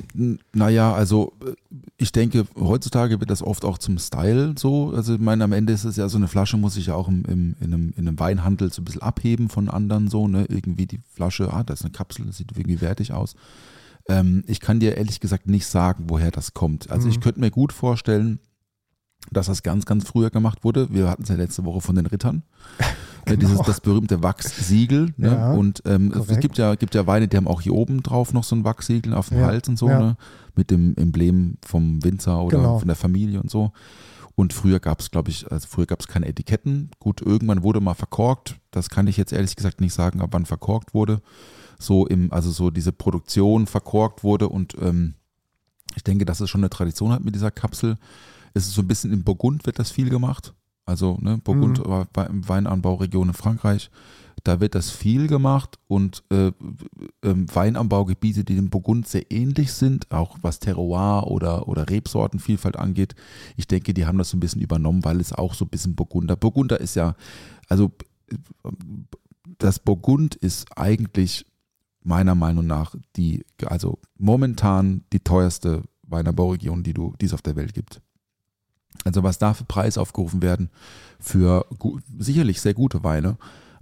Naja, 0.54 0.94
also 0.94 1.34
äh, 1.46 1.54
ich 1.98 2.12
denke, 2.12 2.46
heutzutage 2.60 3.20
wird 3.20 3.30
das 3.30 3.42
oft 3.44 3.66
auch 3.66 3.78
zum 3.78 3.98
Style 4.00 4.56
so. 4.58 4.92
Also 4.96 5.16
ich 5.16 5.20
meine, 5.20 5.44
am 5.44 5.52
Ende 5.52 5.74
ist 5.74 5.84
es 5.84 5.96
ja 5.98 6.10
so 6.10 6.18
eine 6.18 6.28
Flasche, 6.28 6.58
muss 6.58 6.74
sich 6.76 6.88
ja 6.88 6.96
auch 6.96 7.08
im, 7.08 7.24
im, 7.26 7.56
in, 7.60 7.74
einem, 7.74 7.94
in 7.96 8.08
einem 8.08 8.20
Weinhandel 8.20 8.72
so 8.74 8.82
ein 8.82 8.86
bisschen 8.86 9.02
abheben 9.02 9.50
von 9.50 9.70
anderen 9.70 10.08
so, 10.10 10.28
ne? 10.28 10.46
Irgendwie 10.50 10.88
die 10.88 11.00
Flasche, 11.14 11.52
ah, 11.54 11.64
da 11.64 11.74
ist 11.74 11.84
eine 11.84 11.92
Kapsel, 11.92 12.26
das 12.26 12.38
sieht 12.38 12.52
irgendwie 12.54 12.82
wertig 12.82 13.14
aus. 13.14 13.36
Ähm, 14.08 14.44
ich 14.48 14.60
kann 14.60 14.80
dir 14.80 14.98
ehrlich 14.98 15.20
gesagt 15.20 15.48
nicht 15.48 15.68
sagen, 15.68 16.06
woher 16.08 16.32
das 16.32 16.54
kommt. 16.54 16.90
Also 16.90 17.08
ich 17.10 17.18
Mhm. 17.18 17.22
könnte 17.22 17.40
mir 17.42 17.52
gut 17.52 17.74
vorstellen, 17.74 18.40
dass 19.32 19.48
das 19.48 19.64
ganz, 19.64 19.86
ganz 19.86 20.08
früher 20.08 20.30
gemacht 20.30 20.64
wurde. 20.64 20.88
Wir 20.92 21.10
hatten 21.10 21.24
es 21.24 21.30
ja 21.30 21.36
letzte 21.36 21.66
Woche 21.66 21.82
von 21.82 21.96
den 21.96 22.06
Rittern. 22.06 22.44
Genau. 23.26 23.42
Dieses, 23.42 23.62
das 23.62 23.82
berühmte 23.82 24.24
Wachssiegel. 24.24 25.14
Ne? 25.18 25.28
Ja, 25.28 25.52
und 25.52 25.84
ähm, 25.86 26.12
es 26.12 26.40
gibt 26.40 26.58
ja, 26.58 26.74
gibt 26.74 26.96
ja 26.96 27.06
Weine, 27.06 27.28
die 27.28 27.38
haben 27.38 27.48
auch 27.48 27.62
hier 27.62 27.74
oben 27.76 28.02
drauf 28.02 28.34
noch 28.34 28.44
so 28.44 28.56
ein 28.56 28.64
Wachssiegel 28.64 29.14
auf 29.14 29.30
dem 29.30 29.40
Ja, 29.40 29.46
Hals 29.48 29.68
und 29.70 29.78
so, 29.78 29.88
ja. 29.88 30.00
ne? 30.00 30.18
mit 30.56 30.72
dem 30.72 30.96
Emblem 30.96 31.58
vom 31.64 32.04
Winzer 32.04 32.42
oder 32.42 32.58
Genau. 32.58 32.80
von 32.80 32.88
der 32.88 32.96
Familie 32.96 33.40
und 33.40 33.52
so. 33.52 33.72
Und 34.36 34.54
früher 34.54 34.80
gab 34.80 35.02
es, 35.02 35.12
glaube 35.12 35.30
ich, 35.30 35.52
also 35.52 35.68
früher 35.70 35.86
gab 35.86 36.00
es 36.00 36.08
keine 36.08 36.26
Etiketten. 36.28 36.90
Gut, 36.98 37.22
irgendwann 37.22 37.62
wurde 37.62 37.82
mal 37.82 37.94
verkorkt. 37.94 38.56
Das 38.72 38.90
kann 38.90 39.06
ich 39.06 39.18
jetzt 39.18 39.34
ehrlich 39.34 39.56
gesagt 39.56 39.82
nicht 39.82 39.94
sagen, 39.94 40.22
ab 40.22 40.30
wann 40.32 40.46
verkorkt 40.46 40.94
wurde. 40.96 41.22
So 41.78 42.08
im, 42.08 42.32
also 42.32 42.50
so 42.52 42.72
diese 42.72 42.94
Produktion 42.94 43.68
verkorkt 43.68 44.24
wurde 44.24 44.50
und 44.50 44.76
ähm, 44.82 45.16
ich 45.96 46.04
denke, 46.04 46.26
dass 46.26 46.40
es 46.40 46.50
schon 46.50 46.62
eine 46.62 46.70
Tradition 46.70 47.12
hat 47.12 47.24
mit 47.24 47.36
dieser 47.36 47.52
Kapsel. 47.52 47.98
Es 48.54 48.68
ist 48.68 48.74
so 48.74 48.82
ein 48.82 48.88
bisschen 48.88 49.12
im 49.14 49.24
Burgund 49.24 49.66
wird 49.66 49.80
das 49.80 49.92
viel 49.92 50.10
gemacht. 50.10 50.54
also 50.86 51.18
ne, 51.22 51.38
Burgund, 51.38 51.78
Mhm. 51.80 52.06
We- 52.16 52.30
Weinanbauregion 52.48 53.28
in 53.28 53.34
Frankreich. 53.36 53.92
Da 54.44 54.60
wird 54.60 54.74
das 54.74 54.90
viel 54.90 55.28
gemacht 55.28 55.78
und 55.88 56.24
äh, 56.32 56.52
ähm, 57.24 57.46
Weinanbaugebiete, 57.54 58.44
die 58.44 58.56
dem 58.56 58.70
Burgund 58.70 59.08
sehr 59.08 59.30
ähnlich 59.32 59.72
sind, 59.74 60.10
auch 60.12 60.38
was 60.42 60.60
Terroir 60.60 61.28
oder, 61.28 61.68
oder 61.68 61.90
Rebsortenvielfalt 61.90 62.76
angeht. 62.78 63.14
Ich 63.58 63.68
denke, 63.68 63.94
die 63.94 64.06
haben 64.08 64.18
das 64.18 64.30
so 64.30 64.38
ein 64.38 64.40
bisschen 64.40 64.62
übernommen, 64.62 65.04
weil 65.06 65.20
es 65.20 65.32
auch 65.34 65.54
so 65.54 65.66
ein 65.66 65.70
bisschen 65.70 65.94
Burgunder. 65.96 66.36
Burgunder 66.38 66.80
ist 66.80 66.96
ja, 66.96 67.16
also 67.68 67.92
äh, 68.32 68.38
das 69.58 69.78
Burgund 69.80 70.36
ist 70.36 70.76
eigentlich 70.78 71.46
meiner 72.02 72.34
Meinung 72.36 72.66
nach 72.66 72.96
die, 73.18 73.46
also 73.66 74.00
momentan 74.18 75.04
die 75.14 75.20
teuerste 75.20 75.84
Weinanbauregion, 76.08 76.82
die 76.82 76.94
du, 76.94 77.14
die 77.20 77.26
es 77.26 77.34
auf 77.34 77.42
der 77.42 77.56
Welt 77.56 77.74
gibt. 77.74 78.02
Also 79.06 79.24
was 79.24 79.38
da 79.38 79.54
für 79.54 79.64
Preise 79.66 80.02
aufgerufen 80.02 80.42
werden 80.42 80.70
für 81.20 81.66
gu- 81.78 82.00
sicherlich 82.18 82.62
sehr 82.62 82.74
gute 82.74 83.04
Weine, 83.04 83.38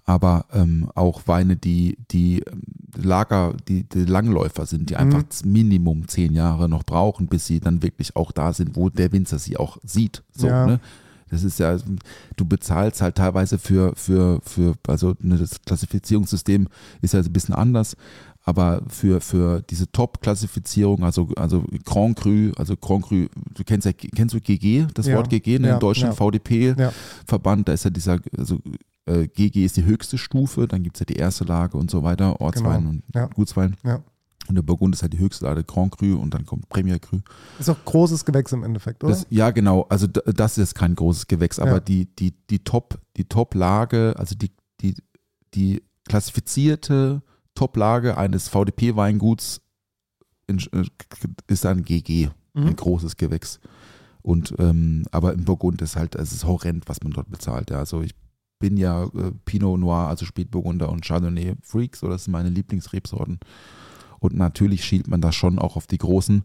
aber 0.05 0.45
ähm, 0.53 0.89
auch 0.95 1.22
Weine, 1.28 1.55
die, 1.55 1.97
die 2.12 2.39
ähm, 2.41 2.62
Lager, 2.95 3.53
die, 3.68 3.84
die 3.84 4.05
Langläufer 4.05 4.66
sind, 4.66 4.89
die 4.89 4.93
Mhm. 4.95 4.99
einfach 4.99 5.24
Minimum 5.43 6.08
zehn 6.08 6.34
Jahre 6.34 6.68
noch 6.70 6.84
brauchen, 6.84 7.28
bis 7.28 7.45
sie 7.45 7.60
dann 7.60 7.84
wirklich 7.84 8.16
auch 8.16 8.32
da 8.32 8.53
sind, 8.53 8.76
wo 8.76 8.89
der 8.89 9.12
Winzer 9.12 9.38
sie 9.39 9.58
auch 9.58 9.78
sieht. 9.84 10.24
So, 10.34 10.47
Ja. 10.47 10.66
ne? 10.66 10.80
Das 11.30 11.43
ist 11.43 11.60
ja, 11.60 11.76
du 12.38 12.45
bezahlst 12.45 13.01
halt 13.01 13.16
teilweise 13.16 13.60
für, 13.60 13.93
für, 13.97 14.39
für, 14.45 14.76
also 14.88 15.14
ne, 15.20 15.36
das 15.38 15.62
Klassifizierungssystem 15.66 16.70
ist 17.01 17.14
ja 17.14 17.20
ein 17.20 17.34
bisschen 17.34 17.53
anders, 17.53 17.97
aber 18.47 18.81
für, 18.87 19.19
für 19.19 19.61
diese 19.61 19.91
Top-Klassifizierung, 19.91 21.03
also, 21.03 21.27
also 21.35 21.65
Grand 21.83 22.17
Cru, 22.17 22.51
also 22.55 22.77
Grand 22.77 23.03
Cru, 23.05 23.25
du 23.53 23.63
kennst 23.65 23.85
ja, 23.85 23.91
kennst 23.91 24.33
du 24.33 24.39
GG, 24.39 24.87
das 24.93 25.05
Ja. 25.07 25.17
Wort 25.17 25.29
GG, 25.29 25.59
ne? 25.59 25.67
Ja, 25.67 25.73
in 25.73 25.79
Deutschland 25.81 26.13
ja. 26.13 26.15
VDP-Verband, 26.15 27.67
da 27.67 27.73
ist 27.73 27.83
ja 27.83 27.89
dieser, 27.89 28.19
also 28.37 28.59
äh, 29.05 29.27
GG 29.27 29.65
ist 29.65 29.75
die 29.75 29.83
höchste 29.83 30.17
Stufe, 30.17 30.65
dann 30.65 30.81
gibt 30.81 30.95
es 30.95 31.01
ja 31.01 31.05
die 31.05 31.17
erste 31.17 31.43
Lage 31.43 31.75
und 31.75 31.91
so 31.91 32.03
weiter, 32.03 32.39
Ortswein 32.39 32.77
Genau. 32.79 32.89
und 32.91 33.03
Ja. 33.13 33.25
Gutswein. 33.25 33.75
Und 34.47 34.55
der 34.55 34.61
Burgund 34.61 34.95
ist 34.95 35.01
halt 35.01 35.11
die 35.11 35.19
höchste 35.19 35.43
Lage, 35.43 35.65
Grand 35.65 35.91
Cru 35.97 36.15
und 36.15 36.33
dann 36.33 36.45
kommt 36.45 36.69
Premier 36.69 36.99
Cru. 36.99 37.19
Ist 37.59 37.69
auch 37.69 37.83
großes 37.83 38.23
Gewächs 38.23 38.53
im 38.53 38.63
Endeffekt, 38.63 39.03
oder? 39.03 39.11
Das, 39.11 39.27
ja, 39.29 39.51
genau. 39.51 39.85
Also 39.89 40.07
das 40.07 40.57
ist 40.57 40.73
kein 40.73 40.95
großes 40.95 41.27
Gewächs, 41.27 41.59
aber 41.59 41.81
die, 41.81 42.05
die, 42.15 42.33
die 42.49 42.59
Top, 42.59 42.97
die 43.17 43.25
Top-Lage, 43.25 44.15
also 44.17 44.35
die, 44.35 44.51
die, 44.79 44.95
die 45.53 45.83
klassifizierte 46.07 47.21
Top-Lage 47.58 48.18
eines 48.18 48.47
VDP-Weinguts 48.49 49.62
in- 50.47 50.60
äh, 50.72 50.86
ist 51.47 51.66
ein 51.66 51.84
GG, 51.84 52.30
Mhm. 52.53 52.68
ein 52.68 52.76
großes 52.76 53.18
Gewächs. 53.18 53.60
Und 54.22 54.53
ähm, 54.60 55.05
aber 55.12 55.34
im 55.34 55.43
Burgund 55.45 55.82
ist 55.82 55.95
halt, 55.95 56.16
es 56.16 56.32
ist 56.32 56.45
horrend, 56.45 56.88
was 56.88 57.01
man 57.01 57.14
dort 57.14 57.30
bezahlt. 57.30 57.72
Ja. 57.72 57.80
Also 57.80 58.01
ich 58.01 58.14
bin 58.60 58.78
ja 58.78 59.05
äh, 59.05 59.32
Pinot 59.45 59.80
Noir, 59.80 60.08
also 60.08 60.26
Spätburgunder 60.26 60.89
und 60.89 61.03
Chardonnay 61.05 61.55
Freak, 61.64 61.95
so 61.95 62.08
das 62.08 62.26
sind 62.26 62.32
meine 62.34 62.49
Lieblingsrebsorten. 62.49 63.39
Und 64.20 64.36
natürlich 64.36 64.84
schielt 64.84 65.08
man 65.08 65.22
da 65.22 65.32
schon 65.32 65.60
auch 65.60 65.76
auf 65.78 65.88
die 65.88 65.97
großen. 65.99 66.43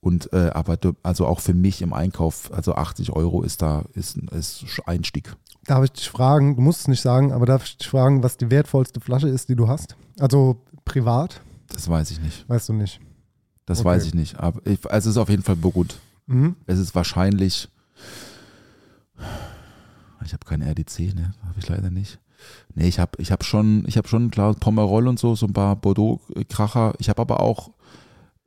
Und 0.00 0.32
äh, 0.34 0.50
aber 0.52 0.76
also 1.02 1.26
auch 1.26 1.40
für 1.40 1.54
mich 1.54 1.80
im 1.80 1.92
Einkauf, 1.94 2.52
also 2.52 2.74
80 2.74 3.10
Euro 3.12 3.42
ist 3.42 3.62
da 3.62 3.84
ist, 3.94 4.18
ist 4.18 4.64
Einstieg. 4.86 5.34
Darf 5.66 5.84
ich 5.84 5.92
dich 5.92 6.08
fragen, 6.10 6.56
du 6.56 6.62
musst 6.62 6.80
es 6.82 6.88
nicht 6.88 7.00
sagen, 7.00 7.32
aber 7.32 7.46
darf 7.46 7.64
ich 7.64 7.78
dich 7.78 7.88
fragen, 7.88 8.22
was 8.22 8.36
die 8.36 8.50
wertvollste 8.50 9.00
Flasche 9.00 9.28
ist, 9.28 9.48
die 9.48 9.56
du 9.56 9.68
hast? 9.68 9.96
Also 10.20 10.62
privat, 10.84 11.40
Das 11.68 11.88
weiß 11.88 12.10
ich 12.10 12.20
nicht. 12.20 12.48
weißt 12.48 12.68
du 12.68 12.72
nicht. 12.74 13.00
Das 13.66 13.78
Okay. 13.80 13.88
weiß 13.88 14.06
ich 14.06 14.14
nicht. 14.14 14.38
Aber 14.38 14.60
ich, 14.66 14.78
also 14.90 15.08
es 15.08 15.16
ist 15.16 15.20
auf 15.20 15.30
jeden 15.30 15.42
Fall 15.42 15.56
Burgund. 15.56 15.96
Mhm. 16.26 16.56
Es 16.66 16.78
ist 16.78 16.94
wahrscheinlich. 16.94 17.68
Ich 20.24 20.32
habe 20.32 20.44
kein 20.46 20.62
RDC, 20.62 21.14
ne? 21.14 21.34
Habe 21.46 21.58
ich 21.58 21.68
leider 21.68 21.90
nicht. 21.90 22.18
Nee, 22.74 22.88
ich 22.88 22.98
habe 22.98 23.12
ich 23.18 23.30
hab 23.32 23.44
schon, 23.44 23.84
ich 23.86 23.96
habe 23.96 24.08
schon 24.08 24.30
klar 24.30 24.54
Pomerol 24.54 25.08
und 25.08 25.18
so, 25.18 25.34
so 25.34 25.46
ein 25.46 25.52
paar 25.52 25.76
Bordeaux-Kracher. 25.76 26.94
Ich 26.98 27.08
habe 27.08 27.22
aber 27.22 27.40
auch 27.40 27.70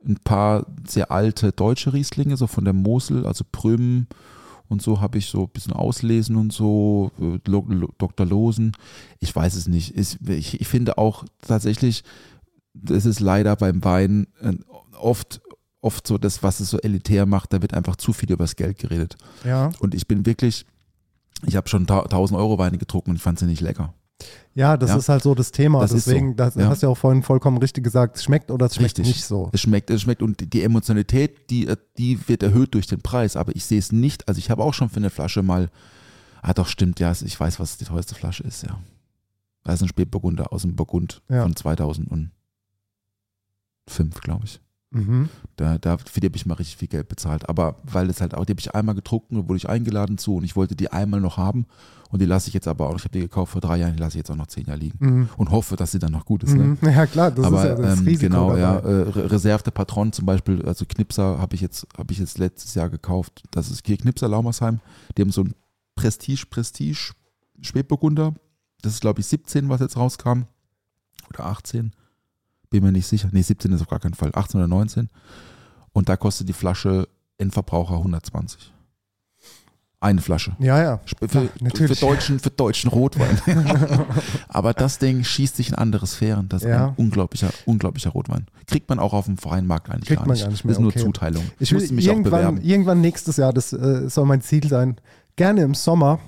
ein 0.06 0.16
paar 0.22 0.66
sehr 0.86 1.10
alte 1.10 1.50
deutsche 1.52 1.92
Rieslinge, 1.92 2.36
so 2.36 2.46
von 2.46 2.64
der 2.64 2.74
Mosel, 2.74 3.26
also 3.26 3.44
Prüm 3.50 4.06
und 4.68 4.82
so 4.82 5.00
habe 5.00 5.18
ich 5.18 5.26
so 5.26 5.42
ein 5.44 5.48
bisschen 5.50 5.72
auslesen 5.72 6.36
und 6.36 6.52
so, 6.52 7.10
äh, 7.20 7.38
Dr. 7.98 8.26
Losen. 8.26 8.72
Ich 9.20 9.34
weiß 9.34 9.54
es 9.54 9.66
nicht. 9.68 9.96
Ich, 9.96 10.60
ich 10.60 10.68
finde 10.68 10.98
auch 10.98 11.24
tatsächlich, 11.40 12.04
das 12.74 13.06
ist 13.06 13.20
leider 13.20 13.56
beim 13.56 13.82
Wein 13.84 14.26
äh, 14.40 14.52
oft, 14.98 15.40
oft 15.80 16.06
so 16.06 16.18
das, 16.18 16.42
was 16.42 16.60
es 16.60 16.70
so 16.70 16.78
elitär 16.78 17.26
macht, 17.26 17.52
da 17.52 17.62
wird 17.62 17.74
einfach 17.74 17.96
zu 17.96 18.12
viel 18.12 18.30
über 18.30 18.44
das 18.44 18.56
Geld 18.56 18.78
geredet. 18.78 19.16
Ja. 19.44 19.70
Und 19.80 19.94
ich 19.94 20.06
bin 20.06 20.26
wirklich, 20.26 20.66
ich 21.46 21.56
habe 21.56 21.68
schon 21.68 21.86
ta- 21.86 22.02
1000 22.02 22.38
Euro 22.38 22.58
Weine 22.58 22.78
getrunken 22.78 23.10
und 23.10 23.16
ich 23.16 23.22
fand 23.22 23.38
sie 23.38 23.46
nicht 23.46 23.60
lecker. 23.62 23.94
Ja, 24.54 24.76
das 24.76 24.90
Ja. 24.90 24.96
ist 24.96 25.08
halt 25.08 25.22
so 25.22 25.34
das 25.34 25.52
Thema. 25.52 25.80
Das 25.80 25.92
Deswegen, 25.92 26.30
so. 26.30 26.34
das 26.36 26.54
Ja. 26.56 26.68
hast 26.68 26.82
du 26.82 26.86
ja 26.86 26.90
auch 26.92 26.96
vorhin 26.98 27.22
vollkommen 27.22 27.58
richtig 27.58 27.84
gesagt, 27.84 28.16
es 28.16 28.24
schmeckt 28.24 28.50
oder 28.50 28.66
es 28.66 28.74
schmeckt 28.74 28.98
Richtig. 28.98 29.14
nicht 29.14 29.24
so. 29.24 29.48
Es 29.52 29.60
schmeckt, 29.60 29.90
es 29.90 30.02
schmeckt 30.02 30.22
und 30.22 30.52
die 30.52 30.62
Emotionalität, 30.62 31.48
die, 31.50 31.72
die 31.96 32.18
wird 32.28 32.42
erhöht 32.42 32.74
durch 32.74 32.86
den 32.88 33.00
Preis, 33.00 33.36
aber 33.36 33.54
ich 33.54 33.64
sehe 33.64 33.78
es 33.78 33.92
nicht. 33.92 34.26
Also 34.26 34.38
ich 34.40 34.50
habe 34.50 34.64
auch 34.64 34.74
schon 34.74 34.88
für 34.88 34.96
eine 34.96 35.10
Flasche 35.10 35.42
mal, 35.42 35.70
ah 36.42 36.52
doch 36.54 36.66
stimmt, 36.66 36.98
ja, 36.98 37.12
ich 37.12 37.38
weiß, 37.38 37.60
was 37.60 37.78
die 37.78 37.84
teuerste 37.84 38.14
Flasche 38.16 38.42
ist, 38.42 38.62
ja. 38.64 38.78
Da 39.64 39.74
ist 39.74 39.82
ein 39.82 39.88
Spätburgunder 39.88 40.52
aus 40.52 40.62
dem 40.62 40.74
Burgund 40.74 41.22
Ja. 41.28 41.42
von 41.44 41.54
2005, 41.54 42.30
glaube 44.22 44.44
ich. 44.46 44.60
Mhm. 44.90 45.28
Da, 45.56 45.76
da, 45.78 45.98
für 45.98 46.20
die 46.20 46.28
habe 46.28 46.36
ich 46.36 46.46
mal 46.46 46.54
richtig 46.54 46.76
viel 46.78 46.88
Geld 46.88 47.08
bezahlt. 47.08 47.48
Aber 47.48 47.76
weil 47.84 48.08
es 48.08 48.20
halt 48.20 48.34
auch, 48.34 48.44
die 48.46 48.52
habe 48.52 48.60
ich 48.60 48.74
einmal 48.74 48.94
getrunken, 48.94 49.36
da 49.36 49.48
wurde 49.48 49.56
ich 49.58 49.68
eingeladen 49.68 50.16
zu 50.18 50.36
und 50.36 50.44
ich 50.44 50.56
wollte 50.56 50.74
die 50.76 50.90
einmal 50.90 51.20
noch 51.20 51.36
haben. 51.36 51.66
Und 52.10 52.22
die 52.22 52.24
lasse 52.24 52.48
ich 52.48 52.54
jetzt 52.54 52.66
aber 52.66 52.88
auch, 52.88 52.96
ich 52.96 53.02
habe 53.04 53.12
die 53.12 53.20
gekauft 53.20 53.52
vor 53.52 53.60
drei 53.60 53.76
Jahren, 53.76 53.92
die 53.94 53.98
lasse 54.00 54.12
ich 54.16 54.20
jetzt 54.20 54.30
auch 54.30 54.36
noch 54.36 54.46
zehn 54.46 54.64
Jahre 54.64 54.78
liegen. 54.78 54.96
Mhm. 54.98 55.28
Und 55.36 55.50
hoffe, 55.50 55.76
dass 55.76 55.92
sie 55.92 55.98
dann 55.98 56.12
noch 56.12 56.24
gut 56.24 56.42
ist. 56.42 56.54
Ne? 56.54 56.62
Mhm. 56.64 56.78
Ja 56.88 57.04
klar, 57.06 57.30
das 57.30 57.44
aber 57.44 57.62
ist 57.62 57.68
ja 57.68 57.74
das 57.74 57.98
ähm, 58.00 58.06
Risiko 58.06 58.28
genau, 58.30 58.48
dabei. 58.48 58.60
ja, 58.60 58.78
äh, 58.78 59.02
Re- 59.10 59.30
Reserve 59.30 59.70
Patron 59.70 60.12
zum 60.12 60.24
Beispiel, 60.24 60.64
also 60.64 60.86
Knipser 60.88 61.38
habe 61.38 61.54
ich 61.54 61.60
jetzt, 61.60 61.86
habe 61.98 62.10
ich 62.14 62.18
jetzt 62.18 62.38
letztes 62.38 62.74
Jahr 62.74 62.88
gekauft. 62.88 63.42
Das 63.50 63.70
ist 63.70 63.86
hier 63.86 63.98
Knipser 63.98 64.26
Laumersheim. 64.28 64.80
Die 65.18 65.22
haben 65.22 65.32
so 65.32 65.42
ein 65.42 65.54
Prestige, 65.96 66.46
Prestige 66.48 67.12
Spätburgunder. 67.60 68.34
Das 68.80 68.94
ist, 68.94 69.00
glaube 69.02 69.20
ich, 69.20 69.26
17, 69.26 69.68
was 69.68 69.80
jetzt 69.80 69.96
rauskam. 69.98 70.42
Oder 71.28 71.44
18. 71.46 71.92
Bin 72.70 72.84
mir 72.84 72.92
nicht 72.92 73.06
sicher. 73.06 73.28
Nee, 73.32 73.42
17 73.42 73.72
ist 73.72 73.80
auf 73.82 73.88
gar 73.88 74.00
keinen 74.00 74.14
Fall. 74.14 74.30
18 74.34 74.60
oder 74.60 74.68
19. 74.68 75.08
Und 75.92 76.08
da 76.08 76.16
kostet 76.16 76.48
die 76.48 76.52
Flasche 76.52 77.08
Endverbraucher 77.38 77.96
120. 77.96 78.72
Eine 80.00 80.20
Flasche. 80.20 80.54
Ja, 80.60 80.80
ja. 80.80 81.00
Für, 81.28 81.48
natürlich. 81.60 81.98
für, 81.98 82.06
deutschen, 82.06 82.38
für 82.38 82.50
deutschen 82.50 82.88
Rotwein. 82.88 83.36
Aber 84.48 84.72
das 84.72 84.98
Ding 84.98 85.24
schießt 85.24 85.56
sich 85.56 85.70
in 85.70 85.74
andere 85.74 86.06
Sphären. 86.06 86.48
Das 86.48 86.62
ist 86.62 86.68
Ja. 86.68 86.88
ein 86.88 86.94
unglaublicher, 86.96 87.50
unglaublicher 87.66 88.10
Rotwein. 88.10 88.46
Kriegt 88.66 88.88
man 88.88 89.00
auch 89.00 89.12
auf 89.12 89.24
dem 89.24 89.38
freien 89.38 89.66
Markt 89.66 89.90
eigentlich 89.90 90.06
Kriegt 90.06 90.20
gar 90.20 90.26
man 90.28 90.34
nicht. 90.34 90.42
gar 90.44 90.50
nicht 90.50 90.62
Das 90.64 90.70
ist 90.70 90.76
mehr, 90.76 90.82
nur 90.82 90.92
okay. 90.92 91.00
Zuteilung. 91.00 91.44
Ich 91.58 91.72
will 91.72 91.80
musste 91.80 91.94
mich 91.94 92.08
auch 92.08 92.12
irgendwann, 92.12 92.30
bewerben. 92.30 92.60
irgendwann 92.62 93.00
nächstes 93.00 93.38
Jahr, 93.38 93.52
das 93.52 93.72
äh, 93.72 94.08
soll 94.08 94.26
mein 94.26 94.40
Ziel 94.40 94.68
sein, 94.68 95.00
gerne 95.34 95.62
im 95.62 95.74
Sommer, 95.74 96.20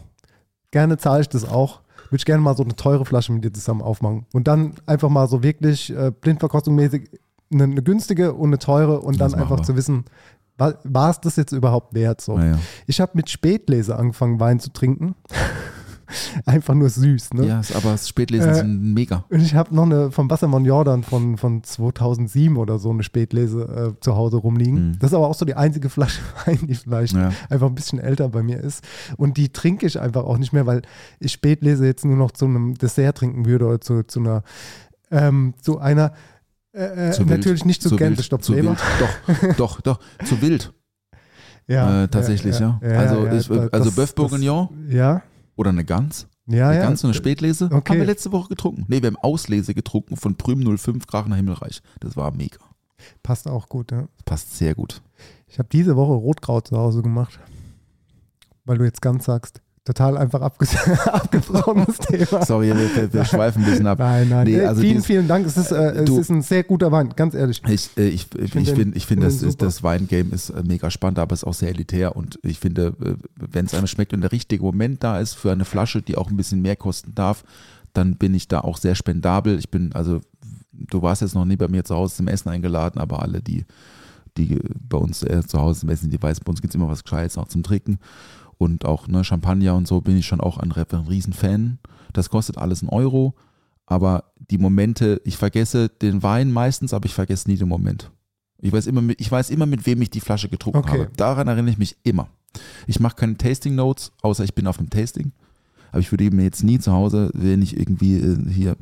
gerne 0.72 0.98
zahle 0.98 1.20
ich 1.20 1.28
das 1.28 1.44
auch, 1.44 1.80
würde 2.10 2.18
ich 2.18 2.24
gerne 2.24 2.42
mal 2.42 2.56
so 2.56 2.62
eine 2.62 2.76
teure 2.76 3.04
Flasche 3.04 3.32
mit 3.32 3.44
dir 3.44 3.52
zusammen 3.52 3.82
aufmachen. 3.82 4.26
Und 4.32 4.48
dann 4.48 4.74
einfach 4.86 5.08
mal 5.08 5.28
so 5.28 5.42
wirklich 5.42 5.94
äh, 5.94 6.10
blindverkostungsmäßig 6.10 7.10
eine, 7.52 7.64
eine 7.64 7.82
günstige 7.82 8.32
und 8.32 8.50
eine 8.50 8.58
teure 8.58 9.00
und 9.00 9.20
Das 9.20 9.32
dann 9.32 9.40
einfach 9.40 9.58
wir. 9.58 9.64
zu 9.64 9.76
wissen, 9.76 10.04
war, 10.56 11.10
es 11.10 11.20
das 11.20 11.36
jetzt 11.36 11.52
überhaupt 11.52 11.94
wert? 11.94 12.20
So. 12.20 12.36
Naja. 12.36 12.58
Ich 12.86 13.00
habe 13.00 13.12
mit 13.14 13.30
Spätlese 13.30 13.96
angefangen, 13.96 14.40
Wein 14.40 14.60
zu 14.60 14.72
trinken. 14.72 15.14
einfach 16.46 16.74
nur 16.74 16.88
süß, 16.90 17.34
ne? 17.34 17.46
Ja, 17.46 17.60
aber 17.74 17.92
das 17.92 18.08
Spätlesen 18.08 18.50
Äh, 18.50 18.54
sind 18.54 18.94
mega. 18.94 19.24
Und 19.28 19.40
ich 19.40 19.54
habe 19.54 19.74
noch 19.74 19.84
eine 19.84 20.10
vom 20.10 20.30
Wassermann 20.30 20.64
Jordan 20.64 21.02
von, 21.02 21.36
von 21.36 21.62
2007 21.62 22.56
oder 22.56 22.78
so 22.78 22.90
eine 22.90 23.02
Spätlese 23.02 23.94
äh, 23.96 24.00
zu 24.00 24.16
Hause 24.16 24.38
rumliegen. 24.38 24.88
Mhm. 24.90 24.98
Das 24.98 25.10
ist 25.10 25.14
aber 25.14 25.28
auch 25.28 25.34
so 25.34 25.44
die 25.44 25.54
einzige 25.54 25.88
Flasche 25.88 26.20
Wein, 26.46 26.58
die 26.62 26.74
vielleicht 26.74 27.14
Ja. 27.14 27.30
einfach 27.48 27.66
ein 27.68 27.74
bisschen 27.74 27.98
älter 27.98 28.28
bei 28.28 28.42
mir 28.42 28.58
ist. 28.60 28.84
Und 29.16 29.36
die 29.36 29.52
trinke 29.52 29.86
ich 29.86 30.00
einfach 30.00 30.24
auch 30.24 30.38
nicht 30.38 30.52
mehr, 30.52 30.66
weil 30.66 30.82
ich 31.18 31.32
Spätlese 31.32 31.86
jetzt 31.86 32.04
nur 32.04 32.16
noch 32.16 32.30
zu 32.32 32.44
einem 32.46 32.74
Dessert 32.76 33.18
trinken 33.18 33.46
würde 33.46 33.66
oder 33.66 33.80
zu, 33.80 34.02
zu 34.04 34.20
einer, 34.20 34.42
ähm, 35.10 35.54
zu 35.60 35.78
einer, 35.78 36.12
äh, 36.72 37.08
äh, 37.08 37.10
Zu 37.10 37.20
wild. 37.28 37.38
natürlich 37.38 37.64
nicht 37.64 37.82
zu, 37.82 37.88
Zu 37.90 37.98
wild. 37.98 38.22
stopp, 38.24 38.42
Zu 38.44 38.54
wild. 38.54 38.78
Doch, 38.98 39.54
doch, 39.56 39.80
doch. 39.80 40.00
Zu 40.24 40.40
wild. 40.42 40.72
Ja, 41.66 42.02
äh, 42.02 42.08
tatsächlich, 42.08 42.58
ja. 42.58 42.80
also 42.82 43.26
ja, 43.26 43.32
ich, 43.32 43.48
also 43.48 43.70
das- 43.90 43.96
Bœuf 43.96 44.14
Bourguignon 44.16 44.68
das- 44.86 44.92
Ja, 44.94 45.22
oder 45.60 45.70
eine 45.70 45.84
Gans. 45.84 46.26
ja, 46.46 46.68
Eine 46.70 46.78
ja. 46.78 46.84
Gans 46.86 47.04
und 47.04 47.08
eine 47.08 47.14
Spätlese. 47.14 47.66
Okay. 47.66 47.92
Haben 47.92 47.98
wir 48.00 48.06
letzte 48.06 48.32
Woche 48.32 48.48
getrunken. 48.48 48.86
Nee, 48.88 49.02
wir 49.02 49.08
haben 49.08 49.16
Auslese 49.16 49.74
getrunken 49.74 50.16
von 50.16 50.36
Prüm 50.36 50.78
05 50.78 51.06
Krachener 51.06 51.36
Himmelreich. 51.36 51.82
Das 52.00 52.16
war 52.16 52.32
mega. 52.32 52.58
Passt 53.22 53.46
auch 53.46 53.68
gut, 53.68 53.92
ja. 53.92 54.08
Passt 54.24 54.56
sehr 54.56 54.74
gut. 54.74 55.02
Ich 55.46 55.58
habe 55.58 55.68
diese 55.70 55.96
Woche 55.96 56.14
Rotkraut 56.14 56.68
zu 56.68 56.78
Hause 56.78 57.02
gemacht. 57.02 57.38
Weil 58.64 58.78
du 58.78 58.84
jetzt 58.84 59.02
ganz 59.02 59.26
sagst. 59.26 59.60
Total 59.92 60.16
einfach 60.18 60.40
abge 60.40 60.66
abgebrochenes 61.12 61.98
Thema. 62.08 62.44
Sorry, 62.44 62.68
wir, 62.74 63.12
wir, 63.12 63.24
schweifen 63.24 63.64
ein 63.64 63.70
bisschen 63.70 63.86
ab. 63.86 63.98
Nein, 63.98 64.28
nein. 64.28 64.46
Nee, 64.46 64.54
Äh, 64.60 64.66
also 64.66 64.80
vielen, 64.80 64.92
dieses- 64.94 65.06
vielen 65.06 65.28
Dank. 65.28 65.46
Es 65.46 65.56
ist, 65.56 65.72
äh, 65.72 65.92
es 65.92 66.04
Du- 66.04 66.18
ist 66.18 66.30
ein 66.30 66.42
sehr 66.42 66.64
guter 66.64 66.92
Wein, 66.92 67.10
ganz 67.16 67.34
ehrlich. 67.34 67.62
Ich, 67.68 67.90
äh, 67.96 68.08
ich, 68.08 68.26
ich, 68.38 68.52
find 68.52 68.68
ich 68.68 68.74
finde, 68.74 68.96
ich 68.96 69.06
find, 69.06 69.22
das, 69.22 69.42
ist, 69.42 69.60
das 69.62 69.82
Weingame 69.82 70.30
ist 70.30 70.50
äh, 70.50 70.62
mega 70.66 70.90
spannend, 70.90 71.18
aber 71.18 71.32
es 71.34 71.40
ist 71.40 71.44
auch 71.48 71.54
sehr 71.54 71.70
elitär 71.70 72.16
und 72.16 72.38
ich 72.42 72.58
finde, 72.58 72.94
äh, 73.04 73.14
wenn 73.36 73.66
es 73.66 73.74
einem 73.74 73.86
schmeckt 73.86 74.12
und 74.12 74.20
der 74.20 74.32
richtige 74.32 74.62
Moment 74.62 75.02
da 75.02 75.18
ist 75.18 75.34
für 75.34 75.52
eine 75.52 75.64
Flasche, 75.64 76.02
die 76.02 76.16
auch 76.16 76.30
ein 76.30 76.36
bisschen 76.36 76.62
mehr 76.62 76.76
kosten 76.76 77.14
darf, 77.14 77.44
dann 77.92 78.16
bin 78.16 78.34
ich 78.34 78.46
da 78.48 78.60
auch 78.60 78.76
sehr 78.76 78.94
spendabel. 78.94 79.58
Ich 79.58 79.70
bin, 79.70 79.92
also, 79.94 80.20
du 80.72 81.02
warst 81.02 81.22
jetzt 81.22 81.34
noch 81.34 81.44
nie 81.44 81.56
bei 81.56 81.68
mir 81.68 81.84
zu 81.84 81.94
Hause 81.96 82.14
zum 82.16 82.28
Essen 82.28 82.48
eingeladen, 82.48 83.00
aber 83.00 83.22
alle, 83.22 83.42
die, 83.42 83.64
die 84.36 84.60
bei 84.88 84.96
uns 84.96 85.22
äh, 85.24 85.42
zu 85.44 85.60
Hause 85.60 85.80
zum 85.80 85.88
Essen, 85.88 86.08
die 86.08 86.22
weiß, 86.22 86.38
bei 86.40 86.50
uns 86.50 86.60
gibt 86.60 86.70
es 86.72 86.76
immer 86.76 86.88
was 86.88 87.02
Gescheites 87.02 87.36
auch 87.36 87.48
zum 87.48 87.64
Trinken. 87.64 87.98
Und 88.60 88.84
auch 88.84 89.08
ne, 89.08 89.24
Champagner 89.24 89.74
und 89.74 89.88
so 89.88 90.02
bin 90.02 90.18
ich 90.18 90.26
schon 90.26 90.42
auch 90.42 90.58
ein, 90.58 90.70
ein 90.70 91.06
Riesenfan. 91.06 91.78
Das 92.12 92.28
kostet 92.28 92.58
alles 92.58 92.82
einen 92.82 92.90
Euro. 92.90 93.34
Aber 93.86 94.24
die 94.50 94.58
Momente, 94.58 95.22
ich 95.24 95.38
vergesse 95.38 95.88
den 95.88 96.22
Wein 96.22 96.52
meistens, 96.52 96.92
aber 96.92 97.06
ich 97.06 97.14
vergesse 97.14 97.48
nie 97.48 97.56
den 97.56 97.68
Moment. 97.68 98.10
Ich 98.58 98.70
weiß 98.70 98.86
immer, 98.86 99.00
mit, 99.00 99.18
ich 99.18 99.32
weiß 99.32 99.48
immer, 99.48 99.64
mit 99.64 99.86
wem 99.86 100.02
ich 100.02 100.10
die 100.10 100.20
Flasche 100.20 100.50
getrunken 100.50 100.80
Okay. 100.80 100.90
habe. 101.00 101.10
Daran 101.16 101.48
erinnere 101.48 101.70
ich 101.72 101.78
mich 101.78 101.96
immer. 102.02 102.28
Ich 102.86 103.00
mache 103.00 103.16
keine 103.16 103.38
Tasting 103.38 103.74
Notes, 103.74 104.12
außer 104.20 104.44
ich 104.44 104.54
bin 104.54 104.66
auf 104.66 104.78
einem 104.78 104.90
Tasting. 104.90 105.32
Aber 105.90 106.00
ich 106.00 106.10
würde 106.10 106.30
mir 106.30 106.44
jetzt 106.44 106.62
nie 106.62 106.78
zu 106.78 106.92
Hause, 106.92 107.30
wenn 107.34 107.62
ich 107.62 107.76
irgendwie 107.78 108.16
äh, 108.16 108.38
hier 108.50 108.76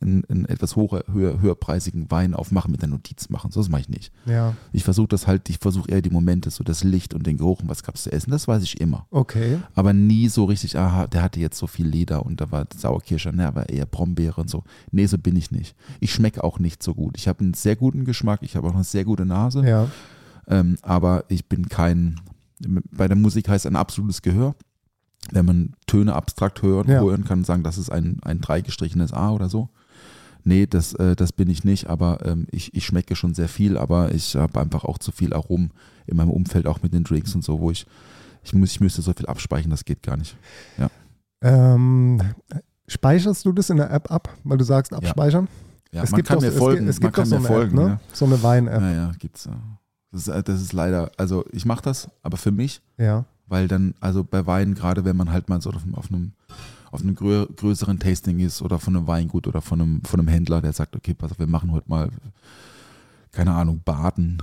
einen, 0.00 0.46
etwas 0.48 0.76
hoher, 0.76 1.04
höher, 1.12 1.40
höherpreisigen 1.40 2.10
Wein 2.10 2.34
aufmachen, 2.34 2.70
mit 2.70 2.82
einer 2.82 2.92
Notiz 2.92 3.28
machen. 3.28 3.50
So 3.50 3.60
das 3.60 3.68
mache 3.68 3.82
ich 3.82 3.88
nicht. 3.88 4.12
Ja, 4.26 4.54
Ich 4.72 4.84
versuche 4.84 5.08
das 5.08 5.26
halt, 5.26 5.48
ich 5.48 5.58
versuche 5.58 5.90
eher 5.90 6.02
die 6.02 6.10
Momente, 6.10 6.50
so 6.50 6.64
das 6.64 6.84
Licht 6.84 7.14
und 7.14 7.26
den 7.26 7.38
Geruch 7.38 7.60
und 7.60 7.68
was 7.68 7.82
gab 7.82 7.94
es 7.94 8.04
zu 8.04 8.12
essen. 8.12 8.30
Das 8.30 8.48
weiß 8.48 8.62
ich 8.62 8.80
immer 8.80 9.06
okay. 9.10 9.58
aber 9.74 9.92
nie 9.92 10.28
so 10.28 10.44
richtig, 10.44 10.76
aha, 10.78 11.06
der 11.06 11.22
hatte 11.22 11.40
jetzt 11.40 11.58
so 11.58 11.66
viel 11.66 11.86
Leder 11.86 12.24
und 12.24 12.40
da 12.40 12.50
war 12.50 12.66
Sauerkirsche, 12.74 13.32
ne, 13.32 13.46
aber 13.46 13.68
eher 13.68 13.86
Brombeere 13.86 14.40
und 14.40 14.50
so. 14.50 14.64
Nee, 14.90 15.06
so 15.06 15.18
bin 15.18 15.36
ich 15.36 15.50
nicht. 15.50 15.74
Ich 16.00 16.12
schmecke 16.12 16.44
auch 16.44 16.58
nicht 16.58 16.82
so 16.82 16.94
gut. 16.94 17.16
Ich 17.16 17.28
habe 17.28 17.40
einen 17.40 17.54
sehr 17.54 17.76
guten 17.76 18.04
Geschmack, 18.04 18.40
ich 18.42 18.56
habe 18.56 18.68
auch 18.68 18.74
eine 18.74 18.84
sehr 18.84 19.04
gute 19.04 19.26
Nase, 19.26 19.66
Ja, 19.66 19.88
ähm, 20.48 20.76
aber 20.82 21.24
ich 21.28 21.46
bin 21.46 21.68
kein, 21.68 22.20
bei 22.90 23.06
der 23.06 23.16
Musik 23.16 23.48
heißt 23.48 23.66
ein 23.66 23.76
absolutes 23.76 24.22
Gehör. 24.22 24.54
Wenn 25.32 25.44
man 25.44 25.72
Töne 25.86 26.14
abstrakt 26.14 26.62
hören, 26.62 26.88
Ja. 26.88 27.00
hören 27.00 27.24
kann, 27.24 27.44
sagen, 27.44 27.62
das 27.62 27.76
ist 27.78 27.90
ein, 27.90 28.18
ein 28.22 28.40
dreigestrichenes 28.40 29.12
A 29.12 29.30
oder 29.30 29.48
so. 29.48 29.68
Nee, 30.44 30.66
das, 30.66 30.94
äh, 30.94 31.14
das 31.16 31.32
bin 31.32 31.50
ich 31.50 31.64
nicht, 31.64 31.88
aber 31.88 32.24
ähm, 32.24 32.46
ich, 32.50 32.72
ich 32.74 32.86
schmecke 32.86 33.14
schon 33.16 33.34
sehr 33.34 33.48
viel, 33.48 33.76
aber 33.76 34.14
ich 34.14 34.36
habe 34.36 34.60
einfach 34.60 34.84
auch 34.84 34.96
zu 34.98 35.12
viel 35.12 35.34
Aromen 35.34 35.72
in 36.06 36.16
meinem 36.16 36.30
Umfeld, 36.30 36.66
auch 36.66 36.80
mit 36.82 36.94
den 36.94 37.04
Drinks 37.04 37.34
und 37.34 37.44
so, 37.44 37.60
wo 37.60 37.70
ich, 37.70 37.84
ich, 38.42 38.54
muss, 38.54 38.70
ich 38.70 38.80
müsste 38.80 39.02
so 39.02 39.12
viel 39.12 39.26
abspeichern, 39.26 39.70
das 39.70 39.84
geht 39.84 40.02
gar 40.02 40.16
nicht. 40.16 40.36
ähm, 41.42 42.20
speicherst 42.86 43.44
du 43.44 43.52
das 43.52 43.70
in 43.70 43.76
der 43.76 43.90
App 43.90 44.10
ab, 44.10 44.34
weil 44.44 44.58
du 44.58 44.64
sagst 44.64 44.92
abspeichern? 44.94 45.48
Ja, 45.92 46.02
es 46.02 46.10
man 46.10 46.18
gibt 46.18 46.28
kann 46.28 46.36
doch, 46.36 46.42
mir 46.42 46.48
es 46.48 46.56
folgen, 46.58 46.88
es 46.88 47.00
man 47.00 47.06
gibt 47.12 47.18
doch 47.18 47.24
so 47.26 47.34
mir 47.34 47.38
eine 47.40 47.46
folgen. 47.48 47.78
App, 47.78 47.84
ne? 47.84 47.90
ja. 47.90 48.00
So 48.12 48.24
eine 48.26 48.42
Wein-App. 48.42 48.80
Ja, 48.80 48.92
ja, 48.92 49.12
gibt's. 49.18 49.44
ja. 49.46 49.52
Das 50.12 50.22
ist, 50.22 50.28
äh, 50.28 50.42
das 50.42 50.60
ist 50.62 50.72
leider, 50.72 51.10
also 51.16 51.44
ich 51.52 51.64
mache 51.66 51.82
das, 51.82 52.08
aber 52.22 52.36
für 52.36 52.52
mich, 52.52 52.80
Ja. 52.96 53.24
Weil 53.48 53.68
dann, 53.68 53.94
also 54.00 54.24
bei 54.24 54.46
Weinen, 54.46 54.74
gerade 54.74 55.04
wenn 55.04 55.16
man 55.16 55.30
halt 55.32 55.48
mal 55.48 55.60
so 55.60 55.70
auf, 55.70 55.82
einem- 55.84 55.94
auf 55.94 56.08
einem 56.10 56.32
auf 56.90 57.02
einem 57.02 57.14
grö 57.14 57.44
größeren 57.44 57.98
Tasting 57.98 58.38
ist 58.40 58.62
oder 58.62 58.78
von 58.78 58.96
einem 58.96 59.06
Weingut 59.06 59.46
oder 59.46 59.60
von 59.60 59.78
einem, 59.78 60.02
von 60.04 60.20
einem 60.20 60.28
Händler, 60.28 60.62
der 60.62 60.72
sagt, 60.72 60.96
okay, 60.96 61.12
pass 61.12 61.32
auf, 61.32 61.38
wir 61.38 61.46
machen 61.46 61.70
heute 61.70 61.86
mal, 61.90 62.08
keine 63.30 63.52
Ahnung, 63.52 63.82
Baden, 63.84 64.42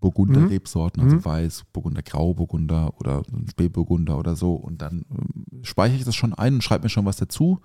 Burgunder 0.00 0.40
Mhm. 0.40 0.46
Rebsorten, 0.48 1.02
also 1.02 1.16
Mhm. 1.16 1.24
Weiß, 1.24 1.64
Burgunder 1.72 2.02
Grau, 2.02 2.34
Burgunder 2.34 2.92
oder 3.00 3.22
Spätburgunder 3.50 4.18
oder 4.18 4.36
so 4.36 4.52
und 4.54 4.82
dann 4.82 5.06
ähm, 5.10 5.62
speichere 5.64 5.96
ich 5.96 6.04
das 6.04 6.14
schon 6.14 6.34
ein 6.34 6.54
und 6.56 6.62
schreibe 6.62 6.84
mir 6.84 6.90
schon 6.90 7.06
was 7.06 7.16
dazu, 7.16 7.60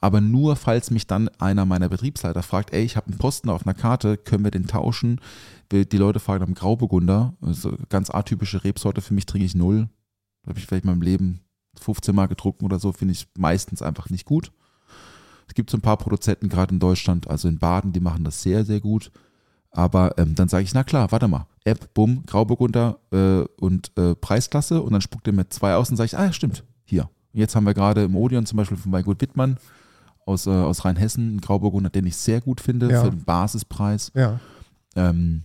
aber 0.00 0.20
nur 0.20 0.56
falls 0.56 0.90
mich 0.90 1.06
dann 1.06 1.28
einer 1.38 1.64
meiner 1.64 1.88
Betriebsleiter 1.88 2.42
fragt, 2.42 2.72
ey, 2.72 2.82
ich 2.82 2.96
habe 2.96 3.06
einen 3.06 3.18
Posten 3.18 3.48
auf 3.50 3.64
einer 3.66 3.74
Karte, 3.74 4.16
können 4.16 4.42
wir 4.42 4.50
den 4.50 4.66
tauschen? 4.66 5.20
Die 5.70 5.84
Leute 5.96 6.18
fragen 6.18 6.42
am 6.42 6.54
Grauburgunder, 6.54 7.34
also 7.40 7.76
ganz 7.88 8.10
atypische 8.10 8.64
Rebsorte, 8.64 9.00
für 9.00 9.14
mich 9.14 9.26
trinke 9.26 9.46
ich 9.46 9.54
null. 9.54 9.88
Habe 10.46 10.58
ich 10.58 10.66
vielleicht 10.66 10.84
in 10.84 10.90
meinem 10.90 11.02
Leben 11.02 11.40
15 11.78 12.14
Mal 12.14 12.26
getrunken 12.26 12.64
oder 12.64 12.78
so, 12.78 12.92
finde 12.92 13.12
ich 13.12 13.28
meistens 13.36 13.82
einfach 13.82 14.10
nicht 14.10 14.24
gut. 14.24 14.52
Es 15.48 15.54
gibt 15.54 15.70
so 15.70 15.76
ein 15.76 15.80
paar 15.82 15.96
Produzenten 15.96 16.48
gerade 16.48 16.72
in 16.74 16.80
Deutschland, 16.80 17.28
also 17.28 17.48
in 17.48 17.58
Baden, 17.58 17.92
die 17.92 18.00
machen 18.00 18.24
das 18.24 18.42
sehr, 18.42 18.64
sehr 18.64 18.80
gut. 18.80 19.10
Aber 19.72 20.16
ähm, 20.18 20.34
dann 20.34 20.48
sage 20.48 20.64
ich, 20.64 20.74
na 20.74 20.82
klar, 20.84 21.10
warte 21.12 21.28
mal, 21.28 21.46
App, 21.64 21.92
bumm, 21.94 22.24
Grauburgunder 22.26 22.98
äh, 23.12 23.42
und 23.60 23.96
äh, 23.96 24.14
Preisklasse 24.14 24.82
und 24.82 24.92
dann 24.92 25.00
spuckt 25.00 25.26
er 25.26 25.32
mir 25.32 25.48
zwei 25.48 25.74
aus 25.74 25.90
und 25.90 25.96
sage 25.96 26.06
ich, 26.06 26.18
ah 26.18 26.24
ja, 26.24 26.32
stimmt, 26.32 26.64
hier. 26.84 27.08
Jetzt 27.32 27.54
haben 27.54 27.66
wir 27.66 27.74
gerade 27.74 28.02
im 28.04 28.16
Odeon 28.16 28.46
zum 28.46 28.56
Beispiel 28.56 28.76
von 28.76 28.90
Weingut 28.90 29.20
Wittmann 29.20 29.58
aus, 30.26 30.46
äh, 30.46 30.50
aus 30.50 30.84
Rheinhessen 30.84 31.28
einen 31.28 31.40
Grauburgunder, 31.40 31.90
den 31.90 32.06
ich 32.06 32.16
sehr 32.16 32.40
gut 32.40 32.60
finde, 32.60 32.90
Ja. 32.90 33.04
für 33.04 33.10
den 33.10 33.24
Basispreis. 33.24 34.10
Ja. 34.14 34.40
Ähm, 34.96 35.44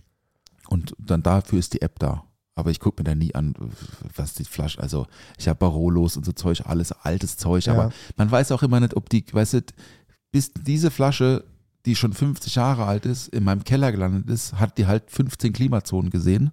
und 0.68 0.94
dann 0.98 1.22
dafür 1.22 1.60
ist 1.60 1.74
die 1.74 1.82
App 1.82 1.98
da. 2.00 2.24
Aber 2.58 2.70
ich 2.70 2.80
gucke 2.80 3.00
mir 3.02 3.04
da 3.04 3.14
nie 3.14 3.34
an, 3.34 3.54
was 4.16 4.32
die 4.34 4.44
Flasche, 4.44 4.80
also 4.80 5.06
ich 5.38 5.46
habe 5.46 5.58
Barolos 5.58 6.16
und 6.16 6.24
so 6.24 6.32
Zeug, 6.32 6.62
alles 6.64 6.90
altes 6.90 7.36
Zeug, 7.36 7.66
Ja. 7.66 7.74
aber 7.74 7.92
man 8.16 8.30
weiß 8.30 8.50
auch 8.50 8.62
immer 8.62 8.80
nicht, 8.80 8.96
ob 8.96 9.10
die, 9.10 9.24
weißt 9.30 9.52
du, 9.54 9.60
bis 10.32 10.52
diese 10.54 10.90
Flasche, 10.90 11.44
die 11.84 11.94
schon 11.94 12.14
50 12.14 12.54
Jahre 12.54 12.86
alt 12.86 13.04
ist, 13.04 13.28
in 13.28 13.44
meinem 13.44 13.62
Keller 13.62 13.92
gelandet 13.92 14.28
ist, 14.30 14.54
hat 14.54 14.78
die 14.78 14.86
halt 14.86 15.10
15 15.10 15.52
Klimazonen 15.52 16.10
gesehen. 16.10 16.50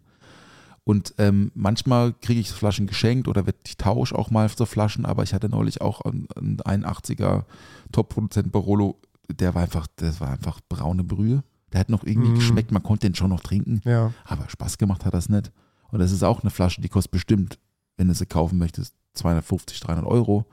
Und 0.84 1.14
ähm, 1.18 1.52
manchmal 1.56 2.12
kriege 2.12 2.42
ich 2.42 2.52
Flaschen 2.52 2.88
geschenkt 2.88 3.30
oder 3.30 3.46
wird 3.46 3.56
ich 3.66 3.78
tausche 3.78 4.14
auch 4.20 4.30
mal 4.30 4.50
so 4.50 4.66
Flaschen, 4.66 5.06
aber 5.06 5.24
ich 5.24 5.34
hatte 5.34 5.48
neulich 5.48 5.80
auch 5.80 6.02
einen, 6.02 6.28
einen 6.36 6.84
81er 6.84 7.46
Top-Produzent 7.94 8.52
Barolo, 8.52 9.00
der 9.32 9.56
war 9.56 9.62
einfach, 9.62 9.88
das 9.96 10.20
war 10.20 10.32
einfach 10.32 10.60
braune 10.68 11.06
Brühe. 11.06 11.44
Der 11.72 11.80
hat 11.80 11.90
noch 11.90 12.04
irgendwie 12.04 12.30
Mhm. 12.32 12.36
geschmeckt, 12.36 12.72
man 12.74 12.84
konnte 12.84 13.08
den 13.08 13.16
schon 13.16 13.30
noch 13.30 13.40
trinken. 13.40 13.80
Ja. 13.86 14.12
Aber 14.26 14.50
Spaß 14.50 14.78
gemacht 14.78 15.06
hat 15.06 15.14
das 15.14 15.30
nicht. 15.30 15.52
Und 15.94 16.00
das 16.00 16.12
ist 16.12 16.24
auch 16.24 16.42
eine 16.42 16.50
Flasche, 16.50 16.82
die 16.82 16.90
kostet 16.90 17.12
bestimmt, 17.12 17.60
wenn 17.98 18.08
du 18.08 18.14
sie 18.14 18.26
kaufen 18.26 18.58
möchtest, 18.58 18.96
250, 19.14 19.80
300 19.80 20.06
Euro. 20.06 20.46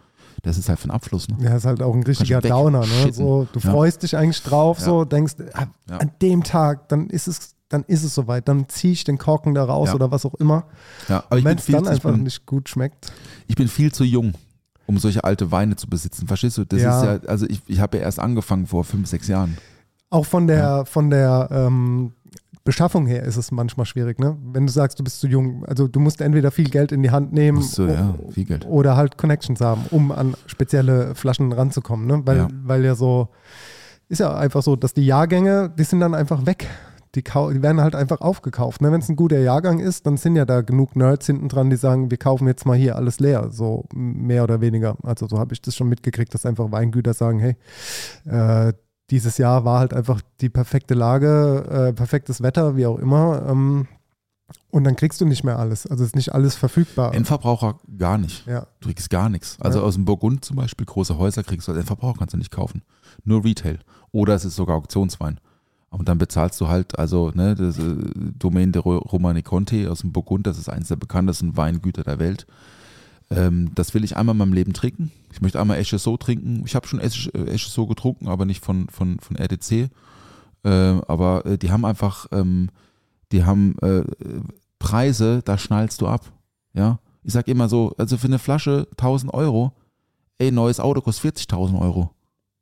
Das 0.43 0.59
ist 0.59 0.69
halt 0.69 0.79
für 0.79 0.85
einen 0.85 0.93
Abfluss. 0.93 1.29
Ne? 1.29 1.37
Ja, 1.41 1.57
ist 1.57 1.65
halt 1.65 1.83
auch 1.83 1.95
ein 1.95 2.03
richtiger 2.03 2.41
Downer. 2.41 2.81
Ne? 2.81 3.12
So, 3.12 3.47
du 3.53 3.59
Ja. 3.59 3.71
freust 3.73 4.03
dich 4.03 4.17
eigentlich 4.17 4.43
drauf, 4.43 4.79
Ja. 4.79 4.85
so 4.85 5.05
denkst, 5.05 5.35
ah, 5.55 5.67
Ja. 5.89 5.97
an 5.99 6.11
dem 6.23 6.43
Tag, 6.45 6.89
dann 6.91 7.09
ist 7.11 7.27
es, 7.27 7.55
dann 7.71 7.85
ist 7.85 8.05
es 8.05 8.15
soweit, 8.15 8.49
dann 8.49 8.69
ziehe 8.69 8.93
ich 8.93 9.05
den 9.05 9.17
Korken 9.19 9.55
da 9.55 9.65
raus 9.65 9.89
Ja. 9.89 9.95
oder 9.95 10.11
was 10.11 10.25
auch 10.27 10.35
immer. 10.35 10.65
Ja, 11.09 11.25
aber 11.31 11.43
Wenn 11.43 11.57
es 11.59 11.67
dann 11.67 11.85
ich, 11.85 11.91
einfach 11.91 12.12
bin, 12.12 12.23
nicht 12.25 12.45
gut 12.47 12.69
schmeckt. 12.69 13.12
ich 13.49 13.55
bin 13.57 13.69
viel 13.69 13.93
zu 13.93 14.05
jung, 14.05 14.35
um 14.87 14.99
solche 14.99 15.25
alte 15.25 15.51
Weine 15.51 15.77
zu 15.77 15.89
besitzen. 15.89 16.27
Verstehst 16.27 16.59
du? 16.59 16.65
Das 16.65 16.81
Ja. 16.83 16.99
ist 17.15 17.23
ja, 17.25 17.29
also 17.29 17.47
ich, 17.49 17.62
ich 17.67 17.81
habe 17.81 17.97
ja 17.99 18.03
erst 18.05 18.19
angefangen 18.19 18.67
vor 18.67 18.85
fünf, 18.85 19.09
sechs 19.09 19.27
Jahren. 19.29 19.57
Auch 20.11 20.27
von 20.27 20.47
der, 20.47 20.85
von 20.87 21.09
der 21.11 21.49
ähm, 21.51 22.12
Beschaffung 22.65 23.07
her 23.07 23.23
ist 23.23 23.37
es 23.37 23.51
manchmal 23.51 23.87
schwierig, 23.87 24.19
ne? 24.19 24.37
Wenn 24.53 24.66
du 24.66 24.73
sagst, 24.73 24.99
du 24.99 25.05
bist 25.05 25.20
zu 25.20 25.27
jung, 25.27 25.65
also 25.65 25.89
du 25.89 25.99
musst 25.99 26.20
entweder 26.20 26.51
viel 26.51 26.69
Geld 26.69 26.93
in 26.93 27.03
die 27.03 27.11
Hand 27.11 27.32
nehmen 27.32 27.65
du, 27.74 27.87
ja, 27.87 28.15
oder 28.66 28.97
halt 28.97 29.16
Connections 29.16 29.61
haben, 29.61 29.82
um 29.91 30.12
an 30.12 30.35
spezielle 30.47 31.15
Flaschen 31.15 31.53
ranzukommen, 31.53 32.07
ne? 32.07 32.20
Weil 32.24 32.37
Ja. 32.37 32.49
weil 32.65 32.85
ja 32.85 32.95
so, 32.95 33.28
ist 34.09 34.19
ja 34.19 34.37
einfach 34.37 34.62
so, 34.62 34.77
dass 34.77 34.93
die 34.93 35.07
Jahrgänge, 35.07 35.73
die 35.78 35.85
sind 35.85 36.01
dann 36.01 36.15
einfach 36.15 36.45
weg. 36.47 36.69
Die, 37.16 37.24
die 37.24 37.62
werden 37.62 37.81
halt 37.81 37.97
einfach 37.97 38.20
aufgekauft. 38.20 38.82
Ne? 38.82 38.93
Wenn 38.93 39.01
es 39.01 39.09
ein 39.09 39.16
guter 39.16 39.41
Jahrgang 39.41 39.81
ist, 39.81 40.07
dann 40.07 40.16
sind 40.16 40.37
ja 40.37 40.45
da 40.45 40.61
genug 40.61 40.95
Nerds 40.95 41.27
hinten 41.27 41.49
dran, 41.49 41.69
die 41.69 41.74
sagen, 41.74 42.09
wir 42.09 42.19
kaufen 42.19 42.47
jetzt 42.47 42.66
mal 42.66 42.77
hier 42.77 42.95
alles 42.95 43.19
leer, 43.19 43.49
so 43.51 43.87
mehr 43.93 44.45
oder 44.45 44.61
weniger. 44.61 44.97
Also 45.03 45.27
so 45.27 45.37
habe 45.41 45.53
ich 45.53 45.61
das 45.61 45.74
schon 45.74 45.89
mitgekriegt, 45.89 46.32
dass 46.32 46.47
einfach 46.47 46.70
Weingüter 46.70 47.12
sagen, 47.12 47.41
hey, 47.41 47.57
äh, 48.27 48.73
dieses 49.11 49.39
Jahr 49.39 49.65
war 49.65 49.81
halt 49.81 49.93
einfach 49.95 50.20
die 50.41 50.49
perfekte 50.49 50.95
Lage, 50.95 51.89
äh, 51.89 51.93
perfektes 51.93 52.43
Wetter, 52.43 52.77
wie 52.77 52.87
auch 52.87 52.99
immer. 52.99 53.45
Ähm, 53.49 53.87
und 54.70 54.85
dann 54.85 54.97
kriegst 54.97 55.20
du 55.20 55.24
nicht 55.27 55.45
mehr 55.45 55.59
alles. 55.59 55.87
Also 55.87 56.05
ist 56.05 56.15
nicht 56.16 56.32
alles 56.35 56.55
verfügbar. 56.57 57.15
Endverbraucher 57.15 57.78
gar 57.99 58.19
nicht. 58.19 58.47
ja. 58.47 58.66
Du 58.81 58.89
kriegst 58.89 59.11
gar 59.11 59.28
nichts. 59.28 59.57
Also 59.61 59.78
Ja. 59.81 59.85
aus 59.85 59.95
dem 59.95 60.05
Burgund 60.05 60.45
zum 60.45 60.57
Beispiel, 60.57 60.87
große 60.87 61.19
Häuser 61.19 61.43
kriegst 61.43 61.66
du 61.69 61.73
als 61.73 61.81
Endverbraucher 61.81 62.19
kannst 62.19 62.35
du 62.35 62.39
nicht 62.39 62.51
kaufen. 62.51 62.82
Nur 63.24 63.45
Retail. 63.45 63.78
Oder 64.12 64.35
es 64.35 64.45
ist 64.45 64.57
sogar 64.57 64.77
Auktionswein. 64.77 65.39
Und 65.91 66.09
dann 66.09 66.19
bezahlst 66.19 66.61
du 66.61 66.69
halt, 66.69 66.99
also 66.99 67.32
ne, 67.35 67.55
das 67.57 67.78
äh, 67.78 67.97
Domain 68.39 68.70
de 68.70 68.81
Ro- 68.81 68.99
Romani 68.99 69.43
Conti 69.43 69.89
aus 69.89 70.01
dem 70.01 70.12
Burgund, 70.12 70.47
das 70.47 70.57
ist 70.59 70.69
eines 70.69 70.87
der 70.89 70.97
bekanntesten 70.97 71.57
Weingüter 71.57 72.05
der 72.05 72.20
Welt. 72.20 72.47
Ähm, 73.31 73.70
das 73.74 73.94
will 73.94 74.05
ich 74.05 74.16
einmal 74.16 74.35
in 74.35 74.39
meinem 74.39 74.52
Leben 74.52 74.73
trinken. 74.73 75.12
Ich 75.32 75.40
möchte 75.40 75.61
einmal 75.61 75.82
HSO 75.82 76.16
trinken. 76.16 76.62
Ich 76.66 76.74
habe 76.74 76.86
schon 76.86 77.01
HSO 77.01 77.86
getrunken, 77.86 78.28
aber 78.28 78.44
nicht 78.44 78.65
von, 78.65 78.89
von, 78.89 79.20
von 79.20 79.36
RDC. 79.36 79.90
Äh, 80.65 80.69
aber 80.69 81.47
äh, 81.47 81.59
die 81.59 81.70
haben 81.70 81.85
einfach, 81.85 82.27
ähm, 82.32 82.70
die 83.32 83.44
haben 83.44 83.77
äh, 83.82 84.02
Preise, 84.78 85.43
da 85.44 85.57
schnallst 85.57 86.01
du 86.01 86.09
ab. 86.09 86.32
Ja, 86.74 86.98
ich 87.23 87.32
sag 87.32 87.48
immer 87.48 87.69
so, 87.69 87.94
also 87.98 88.16
für 88.16 88.27
eine 88.27 88.39
Flasche 88.39 88.86
1000 88.93 89.32
Euro, 89.32 89.73
ey, 90.39 90.51
neues 90.51 90.81
Auto 90.81 91.01
kostet 91.01 91.36
40.000 91.36 91.81
Euro. 91.81 92.11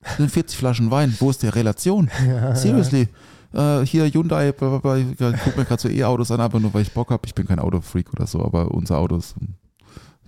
Das 0.00 0.16
sind 0.16 0.30
40 0.30 0.56
Flaschen 0.56 0.90
Wein, 0.90 1.14
wo 1.18 1.30
ist 1.30 1.42
die 1.42 1.48
Relation? 1.48 2.10
Ja, 2.26 2.54
Seriously. 2.54 3.08
Äh, 3.52 3.86
hier 3.86 4.06
Hyundai, 4.12 4.50
ich 4.50 4.56
gucke 4.56 5.56
mir 5.56 5.64
gerade 5.64 5.80
so 5.80 5.88
E-Autos 5.88 6.30
an, 6.30 6.40
aber 6.40 6.60
nur 6.60 6.72
weil 6.74 6.82
ich 6.82 6.92
Bock 6.92 7.10
habe. 7.10 7.26
Ich 7.26 7.34
bin 7.34 7.46
kein 7.46 7.58
Autofreak 7.58 8.12
oder 8.12 8.26
so, 8.26 8.44
aber 8.44 8.70
unser 8.70 8.98
Auto 8.98 9.16
ist 9.16 9.34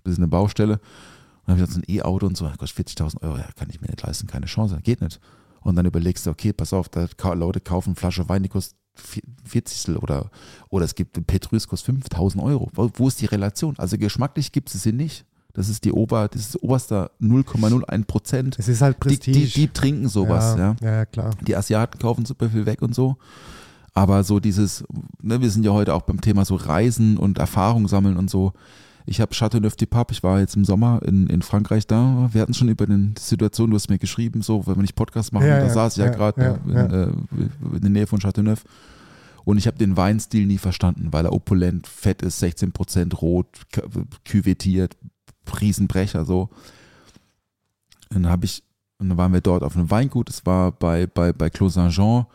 ein 0.01 0.05
bisschen 0.05 0.25
eine 0.25 0.31
Baustelle. 0.31 0.75
Und 0.75 0.81
dann 1.47 1.57
habe 1.57 1.61
ich 1.63 1.67
gesagt, 1.69 1.87
so 1.87 1.93
ein 1.93 1.97
E-Auto 1.97 2.27
und 2.27 2.37
so, 2.37 2.51
kostet 2.59 2.89
40.000 2.89 3.23
Euro, 3.23 3.39
ja, 3.39 3.49
kann 3.57 3.69
ich 3.71 3.81
mir 3.81 3.89
nicht 3.89 4.03
leisten, 4.03 4.27
keine 4.27 4.47
Chance, 4.47 4.79
geht 4.83 5.01
nicht. 5.01 5.21
Und 5.63 5.77
dann 5.77 5.87
überlegst 5.87 6.27
du, 6.27 6.31
okay, 6.31 6.53
pass 6.53 6.73
auf, 6.73 6.89
da 6.89 7.07
Leute 7.35 7.61
kaufen 7.61 7.91
eine 7.91 7.97
Flasche 7.97 8.29
Wein, 8.29 8.43
die 8.43 8.49
kostet 8.49 8.77
40 9.45 9.97
oder, 9.97 10.31
oder 10.69 10.85
es 10.85 10.95
gibt 10.95 11.27
Petrus 11.27 11.69
kostet 11.69 11.87
5000 11.87 12.43
Euro. 12.43 12.71
Wo, 12.75 12.91
wo 12.95 13.09
ist 13.09 13.21
die 13.21 13.27
Relation? 13.27 13.75
Also 13.79 13.97
geschmacklich 13.99 14.53
gibt 14.53 14.75
es 14.75 14.83
sie 14.83 14.93
nicht. 14.93 15.25
Das 15.53 15.69
ist 15.69 15.85
die 15.85 15.93
Ober, 15.93 16.29
das 16.29 16.43
ist 16.43 16.63
oberster 16.63 17.11
0,01 17.21 18.05
Prozent. 18.05 18.57
Es 18.59 18.69
ist 18.69 18.83
halt 18.83 18.97
Die, 18.97 19.01
Prestige. 19.01 19.39
die, 19.39 19.47
die 19.47 19.69
trinken 19.69 20.09
sowas, 20.09 20.57
ja. 20.57 20.77
ja. 20.81 20.91
Ja, 20.99 21.07
klar. 21.07 21.31
Die 21.47 21.57
Asiaten 21.57 21.99
kaufen 21.99 22.25
super 22.25 22.49
viel 22.51 22.67
weg 22.67 22.83
und 22.83 22.95
so. 22.95 23.17
Aber 23.93 24.23
so 24.23 24.39
dieses, 24.39 24.85
ne, 25.21 25.41
wir 25.41 25.51
sind 25.51 25.65
ja 25.65 25.73
heute 25.73 25.95
auch 25.95 26.03
beim 26.03 26.21
Thema 26.21 26.45
so 26.45 26.55
Reisen 26.55 27.17
und 27.17 27.39
Erfahrung 27.39 27.89
sammeln 27.89 28.17
und 28.17 28.31
so. 28.31 28.53
Ich 29.11 29.21
habe 29.21 29.35
Chateauneuf 29.35 29.75
du 29.75 29.87
Pape, 29.87 30.13
ich 30.13 30.23
war 30.23 30.39
jetzt 30.39 30.55
im 30.55 30.65
Sommer 30.65 31.01
in, 31.05 31.27
in 31.27 31.43
Frankreich 31.43 31.85
da. 31.89 32.29
Wir 32.33 32.43
hatten 32.43 32.55
schon 32.55 32.69
über 32.69 32.87
den, 32.87 33.13
die 33.15 33.21
Situation, 33.21 33.69
du 33.71 33.75
hast 33.75 33.91
mir 33.91 33.99
geschrieben, 33.99 34.41
so, 34.41 34.65
wenn 34.69 34.77
wir 34.77 34.83
nicht 34.83 34.95
Podcast 34.95 35.33
machen, 35.33 35.49
Ja, 35.49 35.59
da 35.59 35.67
ja, 35.67 35.73
saß 35.73 35.95
ich 35.95 35.99
ja, 35.99 36.07
ja, 36.07 36.13
gerade 36.13 36.61
in. 36.65 36.73
Äh, 36.77 37.07
in 37.75 37.81
der 37.81 37.91
Nähe 37.91 38.07
von 38.07 38.21
Chateauneuf. 38.21 38.63
Und 39.45 39.59
ich 39.59 39.67
habe 39.67 39.77
den 39.79 39.97
Weinstil 39.97 40.47
nie 40.47 40.59
verstanden, 40.59 41.09
weil 41.13 41.25
er 41.25 41.33
opulent, 41.33 41.89
fett 41.89 42.23
ist, 42.23 42.41
16% 42.41 43.17
rot, 43.17 43.49
k- 43.73 43.83
küvettiert, 44.25 44.97
Riesenbrecher 45.61 46.25
so. 46.25 46.49
Und 48.15 48.23
dann 48.23 48.29
habe 48.31 48.45
ich, 48.45 48.63
und 48.99 49.09
dann 49.09 49.19
waren 49.19 49.33
wir 49.33 49.41
dort 49.41 49.65
auf 49.65 49.77
einem 49.77 49.91
Weingut, 49.91 50.31
es 50.31 50.47
war 50.47 50.71
bei, 50.71 51.09
bei, 51.09 51.33
bei 51.33 51.51
Clos 51.51 51.75
Saint-Jean, 51.75 52.27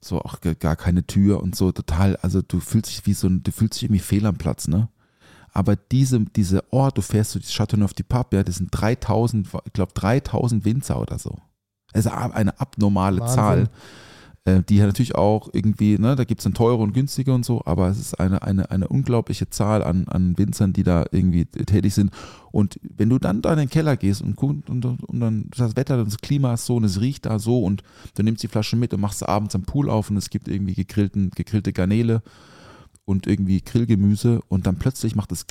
so 0.00 0.20
auch 0.20 0.40
gar 0.58 0.74
keine 0.74 1.06
Tür 1.06 1.40
und 1.40 1.54
so 1.54 1.70
total, 1.70 2.16
also 2.16 2.42
du 2.42 2.58
fühlst 2.58 2.90
dich 2.90 3.06
wie 3.06 3.14
so 3.14 3.28
ein, 3.28 3.44
du 3.44 3.52
fühlst 3.52 3.76
dich 3.76 3.84
irgendwie 3.84 4.00
fehl 4.02 4.26
am 4.26 4.36
Platz, 4.36 4.66
ne? 4.66 4.88
Aber 5.56 5.74
diese, 5.74 6.20
diese 6.20 6.70
Ort, 6.70 6.98
du 6.98 7.02
fährst 7.02 7.30
zu 7.30 7.40
Chateauneuf 7.40 7.94
du 7.94 8.04
Pape, 8.04 8.36
ja, 8.36 8.42
das 8.42 8.56
sind 8.56 8.68
3000, 8.72 9.48
ich 9.64 9.72
glaube 9.72 9.92
3000 9.94 10.66
Winzer 10.66 11.00
oder 11.00 11.18
so. 11.18 11.38
Also 11.94 12.10
eine 12.10 12.60
abnormale 12.60 13.20
Wahnsinn. 13.20 13.36
Zahl, 13.36 13.70
äh, 14.44 14.62
die 14.68 14.76
ja 14.76 14.84
natürlich 14.84 15.14
auch 15.14 15.48
irgendwie, 15.54 15.96
ne, 15.96 16.14
da 16.14 16.24
gibt 16.24 16.40
es 16.40 16.44
dann 16.44 16.52
teure 16.52 16.82
und 16.82 16.92
günstige 16.92 17.32
und 17.32 17.46
so, 17.46 17.62
aber 17.64 17.88
es 17.88 17.98
ist 17.98 18.20
eine, 18.20 18.42
eine, 18.42 18.70
eine 18.70 18.86
unglaubliche 18.88 19.48
Zahl 19.48 19.82
an, 19.82 20.06
an 20.08 20.36
Winzern, 20.36 20.74
die 20.74 20.82
da 20.82 21.06
irgendwie 21.10 21.46
tätig 21.46 21.94
sind. 21.94 22.10
Und 22.52 22.78
wenn 22.82 23.08
du 23.08 23.18
dann 23.18 23.40
da 23.40 23.54
in 23.54 23.60
den 23.60 23.70
Keller 23.70 23.96
gehst 23.96 24.20
und, 24.20 24.36
guckst 24.36 24.68
und, 24.68 24.84
und 24.84 25.20
dann 25.20 25.48
das 25.56 25.74
Wetter, 25.74 26.04
das 26.04 26.18
Klima 26.18 26.52
ist 26.52 26.66
so 26.66 26.76
und 26.76 26.84
es 26.84 27.00
riecht 27.00 27.24
da 27.24 27.38
so 27.38 27.62
und 27.62 27.82
du 28.14 28.22
nimmst 28.22 28.42
die 28.42 28.48
Flasche 28.48 28.76
mit 28.76 28.92
und 28.92 29.00
machst 29.00 29.20
sie 29.20 29.28
abends 29.28 29.54
am 29.54 29.62
Pool 29.62 29.88
auf 29.88 30.10
und 30.10 30.18
es 30.18 30.28
gibt 30.28 30.48
irgendwie 30.48 30.74
gegrillten, 30.74 31.30
gegrillte 31.30 31.72
Garnele 31.72 32.20
und 33.06 33.26
irgendwie 33.26 33.62
Grillgemüse 33.62 34.42
und 34.48 34.66
dann 34.66 34.76
plötzlich 34.76 35.16
macht 35.16 35.32
es 35.32 35.46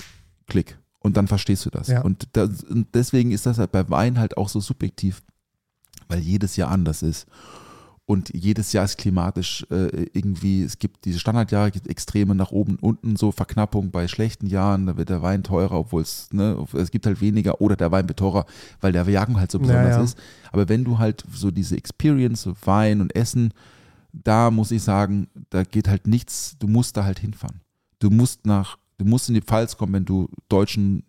Klick 0.46 0.78
und 1.00 1.18
dann 1.18 1.28
verstehst 1.28 1.66
du 1.66 1.72
das. 1.72 1.88
Ja. 1.88 2.02
Und, 2.02 2.28
das, 2.34 2.64
und 2.64 2.88
deswegen 2.94 3.32
ist 3.32 3.48
das 3.48 3.58
halt 3.58 3.72
bei 3.72 3.90
Wein 3.90 4.20
halt 4.20 4.38
auch 4.38 4.50
so 4.50 4.60
subjektiv, 4.60 5.24
weil 6.08 6.20
jedes 6.20 6.56
Jahr 6.56 6.70
anders 6.70 7.02
ist. 7.02 7.26
Und 8.08 8.32
jedes 8.36 8.72
Jahr 8.72 8.86
ist 8.86 9.00
klimatisch 9.00 9.66
äh, 9.72 10.06
irgendwie, 10.14 10.62
es 10.62 10.78
gibt 10.78 11.06
diese 11.06 11.18
Standardjahre, 11.18 11.72
gibt 11.72 11.88
Extreme 11.88 12.36
nach 12.36 12.52
oben, 12.52 12.76
unten, 12.76 13.16
so 13.16 13.32
Verknappung 13.32 13.90
bei 13.90 14.08
schlechten 14.08 14.46
Jahren, 14.46 14.86
da 14.86 14.96
wird 14.96 15.10
der 15.10 15.24
Wein 15.24 15.42
teurer, 15.42 15.80
obwohl 15.80 16.04
es, 16.04 16.30
ne, 16.32 16.64
es 16.74 16.92
gibt 16.92 17.08
halt 17.08 17.20
weniger 17.20 17.62
oder 17.62 17.76
der 17.76 17.92
Wein 17.92 18.08
wird 18.08 18.20
teurer, 18.20 18.46
weil 18.80 18.92
der 18.92 19.10
Jahrgang 19.10 19.40
halt 19.40 19.52
so 19.52 19.58
besonders 19.58 19.96
ja. 19.96 20.04
ist. 20.04 20.20
Aber 20.52 20.70
wenn 20.70 20.84
du 20.84 21.00
halt 21.00 21.24
so 21.34 21.50
diese 21.50 21.78
Experience, 21.78 22.44
so 22.44 22.54
Wein 22.64 23.02
und 23.02 23.16
Essen, 23.16 23.54
da 24.24 24.52
muss 24.52 24.72
ich 24.72 24.82
sagen, 24.84 25.28
da 25.50 25.64
geht 25.64 25.88
halt 25.88 26.08
nichts, 26.08 26.56
du 26.60 26.68
musst 26.68 26.98
da 26.98 27.04
halt 27.04 27.20
hinfahren. 27.20 27.62
Du 28.00 28.10
musst 28.10 28.46
nach, 28.46 28.78
du 28.98 29.06
musst 29.06 29.30
in 29.30 29.36
die 29.36 29.42
Pfalz 29.42 29.78
kommen, 29.78 29.94
wenn 29.94 30.06
du 30.06 30.30
deutschen 30.50 31.04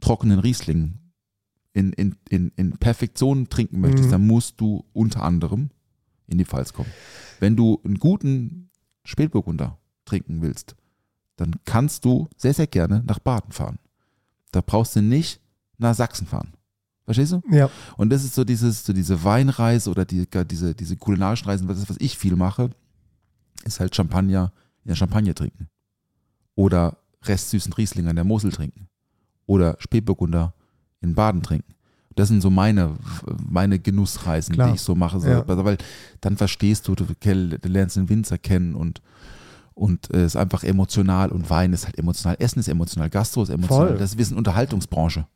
trockenen 0.00 0.38
Riesling 0.38 0.98
in, 1.72 1.92
in, 1.92 2.16
in, 2.28 2.52
in 2.56 2.72
Perfektion 2.78 3.48
trinken 3.48 3.80
möchtest, 3.80 4.08
Mhm. 4.08 4.12
dann 4.12 4.26
musst 4.26 4.60
du 4.60 4.84
unter 4.92 5.22
anderem 5.22 5.70
in 6.26 6.38
die 6.38 6.44
Pfalz 6.44 6.72
kommen. 6.72 6.90
Wenn 7.40 7.56
du 7.56 7.80
einen 7.84 7.98
guten 7.98 8.70
Spätburgunder 9.04 9.78
trinken 10.04 10.40
willst, 10.42 10.74
dann 11.36 11.56
kannst 11.64 12.04
du 12.04 12.28
sehr, 12.36 12.54
sehr 12.54 12.66
gerne 12.66 13.02
nach 13.06 13.18
Baden 13.18 13.52
fahren. 13.52 13.78
Da 14.52 14.62
brauchst 14.62 14.96
du 14.96 15.02
nicht 15.02 15.40
nach 15.78 15.94
Sachsen 15.94 16.26
fahren. 16.26 16.54
Verstehst 17.06 17.32
du? 17.32 17.40
Ja, 17.50 17.70
Und 17.96 18.10
das 18.10 18.24
ist 18.24 18.34
so 18.34 18.44
dieses, 18.44 18.84
so 18.84 18.92
diese 18.92 19.22
Weinreise 19.22 19.88
oder 19.88 20.04
die, 20.04 20.26
diese, 20.50 20.74
diese 20.74 20.96
kulinarischen 20.96 21.46
Reisen, 21.46 21.68
was, 21.68 21.88
was 21.88 21.96
ich 22.00 22.18
viel 22.18 22.34
mache, 22.34 22.70
ist 23.64 23.78
halt 23.80 23.94
Champagner 23.94 24.52
in 24.84 24.88
der 24.88 24.96
Champagne 24.96 25.32
trinken. 25.32 25.68
Oder 26.56 26.98
restsüßen 27.22 27.72
Riesling 27.72 28.08
an 28.08 28.16
der 28.16 28.24
Mosel 28.24 28.50
trinken. 28.50 28.88
Oder 29.46 29.76
Spätburgunder 29.78 30.52
in 31.00 31.14
Baden 31.14 31.42
trinken. 31.42 31.74
Das 32.16 32.28
sind 32.28 32.40
so 32.40 32.50
meine, 32.50 32.96
meine 33.48 33.78
Genussreisen, 33.78 34.54
Klar. 34.54 34.68
die 34.68 34.74
ich 34.74 34.80
so 34.80 34.96
mache. 34.96 35.20
So, 35.20 35.28
Ja. 35.28 35.46
Weil 35.46 35.78
dann 36.22 36.36
verstehst 36.36 36.88
du, 36.88 36.96
du, 36.96 37.04
lernst 37.68 37.96
den 37.96 38.08
Winzer 38.08 38.38
kennen 38.38 38.74
und, 38.74 39.00
und 39.74 40.12
äh, 40.12 40.24
es 40.24 40.34
ist 40.34 40.36
einfach 40.36 40.64
emotional 40.64 41.30
und 41.30 41.50
Wein 41.50 41.72
ist 41.72 41.84
halt 41.84 41.98
emotional. 41.98 42.36
Essen 42.40 42.58
ist 42.58 42.68
emotional, 42.68 43.10
Gastro 43.10 43.44
ist 43.44 43.50
emotional. 43.50 43.88
Voll. 43.88 43.98
Das, 43.98 44.18
wir 44.18 44.24
sind 44.24 44.38
Unterhaltungsbranche. 44.38 45.26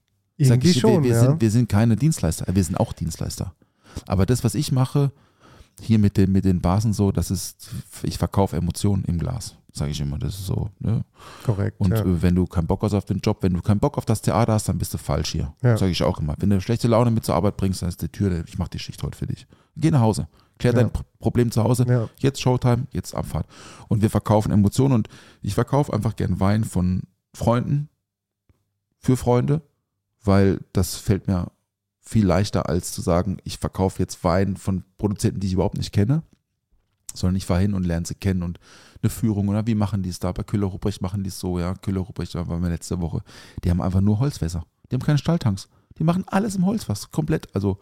Sag 0.48 0.64
ich, 0.64 0.78
schon, 0.80 1.02
wir, 1.02 1.10
wir, 1.10 1.10
ja. 1.16 1.20
sind, 1.20 1.40
wir 1.40 1.50
sind 1.50 1.68
keine 1.68 1.96
Dienstleister, 1.96 2.46
wir 2.54 2.64
sind 2.64 2.78
auch 2.78 2.92
Dienstleister. 2.92 3.54
Aber 4.06 4.26
das, 4.26 4.44
was 4.44 4.54
ich 4.54 4.72
mache, 4.72 5.12
hier 5.80 5.98
mit 5.98 6.16
den, 6.16 6.32
mit 6.32 6.44
den 6.44 6.60
Basen 6.60 6.92
so, 6.92 7.10
das 7.12 7.30
ist, 7.30 7.70
ich 8.02 8.18
verkaufe 8.18 8.56
Emotionen 8.56 9.04
im 9.04 9.18
Glas, 9.18 9.56
sage 9.72 9.90
ich 9.92 10.00
immer. 10.00 10.18
Das 10.18 10.34
ist 10.34 10.46
so. 10.46 10.68
Ne? 10.78 11.04
Korrekt. 11.44 11.80
Und 11.80 11.92
ja. 11.92 12.00
äh, 12.00 12.22
wenn 12.22 12.34
du 12.34 12.46
keinen 12.46 12.66
Bock 12.66 12.82
hast 12.82 12.92
auf 12.94 13.04
den 13.06 13.18
Job, 13.20 13.38
wenn 13.42 13.54
du 13.54 13.62
keinen 13.62 13.80
Bock 13.80 13.96
auf 13.96 14.04
das 14.04 14.20
Theater 14.20 14.52
hast, 14.52 14.68
dann 14.68 14.78
bist 14.78 14.92
du 14.94 14.98
falsch 14.98 15.30
hier. 15.32 15.54
Ja. 15.62 15.76
Sage 15.76 15.92
ich 15.92 16.02
auch 16.02 16.18
immer. 16.20 16.34
Wenn 16.38 16.50
du 16.50 16.60
schlechte 16.60 16.86
Laune 16.88 17.10
mit 17.10 17.24
zur 17.24 17.34
Arbeit 17.34 17.56
bringst, 17.56 17.82
dann 17.82 17.88
ist 17.88 18.02
die 18.02 18.08
Tür, 18.08 18.44
ich 18.46 18.58
mache 18.58 18.70
die 18.70 18.78
Schicht 18.78 19.02
heute 19.02 19.16
für 19.16 19.26
dich. 19.26 19.46
Geh 19.76 19.90
nach 19.90 20.00
Hause. 20.00 20.28
Klär 20.58 20.74
Ja. 20.74 20.80
dein 20.80 20.92
Pro- 20.92 21.04
Problem 21.18 21.50
zu 21.50 21.64
Hause. 21.64 21.86
Ja. 21.88 22.08
Jetzt 22.18 22.42
Showtime, 22.42 22.86
jetzt 22.92 23.14
Abfahrt. 23.14 23.46
Und 23.88 24.02
wir 24.02 24.10
verkaufen 24.10 24.52
Emotionen 24.52 24.94
und 24.94 25.08
ich 25.40 25.54
verkaufe 25.54 25.92
einfach 25.94 26.14
gern 26.14 26.38
Wein 26.40 26.64
von 26.64 27.02
Freunden 27.34 27.88
für 28.98 29.16
Freunde, 29.16 29.62
weil 30.30 30.60
das 30.72 30.94
fällt 30.94 31.26
mir 31.26 31.50
viel 32.00 32.24
leichter 32.24 32.68
als 32.68 32.92
zu 32.92 33.00
sagen, 33.00 33.38
ich 33.42 33.58
verkaufe 33.58 34.00
jetzt 34.00 34.22
Wein 34.22 34.56
von 34.56 34.84
Produzenten, 34.96 35.40
die 35.40 35.48
ich 35.48 35.54
überhaupt 35.54 35.76
nicht 35.76 35.92
kenne, 35.92 36.22
sondern 37.12 37.34
ich 37.34 37.46
fahre 37.46 37.62
hin 37.62 37.74
und 37.74 37.84
lerne 37.84 38.06
sie 38.06 38.14
kennen 38.14 38.44
und 38.44 38.60
eine 39.02 39.10
Führung 39.10 39.48
oder 39.48 39.66
wie 39.66 39.74
machen 39.74 40.04
die 40.04 40.08
es 40.08 40.20
da? 40.20 40.30
Bei 40.30 40.44
Köhler 40.44 40.68
Ruprecht 40.68 41.02
machen 41.02 41.24
die 41.24 41.30
es 41.30 41.40
so, 41.40 41.58
ja, 41.58 41.74
Köhler 41.74 42.02
Ruprecht 42.02 42.36
da 42.36 42.46
waren 42.46 42.62
wir 42.62 42.70
letzte 42.70 43.00
Woche. 43.00 43.22
Die 43.64 43.70
haben 43.70 43.80
einfach 43.80 44.00
nur 44.00 44.20
Holzfässer. 44.20 44.64
Die 44.88 44.94
haben 44.94 45.02
keine 45.02 45.18
Stalltanks. 45.18 45.68
Die 45.98 46.04
machen 46.04 46.24
alles 46.28 46.54
im 46.54 46.64
Holzfass, 46.64 47.10
komplett. 47.10 47.52
Also 47.52 47.78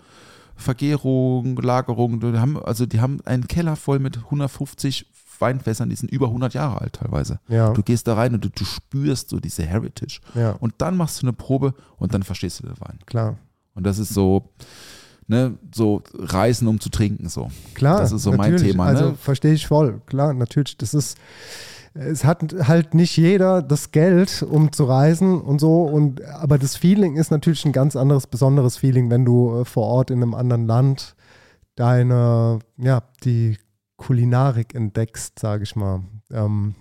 Vergärung, 0.57 1.55
Lagerung, 1.59 2.19
die 2.19 2.39
haben, 2.39 2.59
also 2.65 2.87
die 2.87 3.03
haben 3.03 3.21
einen 3.27 3.47
Keller 3.47 3.77
voll 3.77 3.99
mit 3.99 4.17
150 4.17 5.07
Weinfässern, 5.41 5.89
die 5.91 5.97
sind 5.97 6.11
über 6.11 6.27
100 6.27 6.55
Jahre 6.55 6.81
alt 6.81 6.95
teilweise. 6.95 7.41
Ja, 7.49 7.73
Du 7.73 7.83
gehst 7.83 8.07
da 8.07 8.15
rein 8.15 8.35
und 8.35 8.45
du, 8.45 8.49
du 8.51 8.65
spürst 8.65 9.31
so 9.31 9.39
diese 9.41 9.63
Heritage. 9.65 10.21
ja, 10.35 10.53
Und 10.53 10.75
dann 10.79 10.97
machst 10.97 11.23
du 11.23 11.27
eine 11.27 11.33
Probe 11.33 11.75
und 11.97 12.15
dann 12.15 12.23
verstehst 12.23 12.61
du 12.63 12.67
den 12.67 12.81
Wein. 12.81 12.99
klar. 13.07 13.37
Und 13.75 13.85
das 13.87 13.99
ist 14.01 14.13
so, 14.13 14.51
ne, 15.29 15.57
so 15.73 16.03
Reisen, 16.15 16.67
um 16.67 16.81
zu 16.81 16.89
trinken, 16.91 17.29
so. 17.29 17.49
Klar, 17.75 18.01
Das 18.01 18.11
ist 18.13 18.23
so 18.25 18.33
mein. 18.33 18.57
Thema, 18.57 18.87
Also 18.87 19.11
ne? 19.11 19.15
verstehe 19.15 19.53
ich 19.53 19.67
voll. 19.69 20.01
Klar, 20.07 20.35
natürlich. 20.35 20.77
Das 20.79 20.95
ist, 20.95 21.17
es 21.95 22.25
hat 22.25 22.55
halt 22.67 22.95
nicht 22.95 23.17
jeder 23.17 23.63
das 23.63 23.93
Geld, 23.93 24.43
um 24.43 24.73
zu 24.73 24.85
reisen 24.85 25.41
und 25.41 25.61
so. 25.61 25.85
Und 25.85 26.25
aber 26.25 26.59
das 26.59 26.75
Feeling 26.77 27.15
ist 27.17 27.31
natürlich 27.31 27.65
ein 27.65 27.73
ganz 27.73 27.95
anderes, 27.95 28.27
besonderes 28.27 28.77
Feeling, 28.77 29.11
wenn 29.11 29.25
du 29.25 29.61
äh, 29.61 29.65
vor 29.65 29.85
Ort 29.87 30.11
in 30.11 30.23
einem 30.23 30.35
anderen 30.35 30.67
Land 30.67 31.15
deine, 31.77 32.59
ja, 32.77 33.03
die 33.25 33.59
Kulinarik 33.99 34.75
entdeckst, 34.75 35.39
sage 35.39 35.65
ich 35.65 35.77
mal. 35.77 36.03
Ähm, 36.31 36.75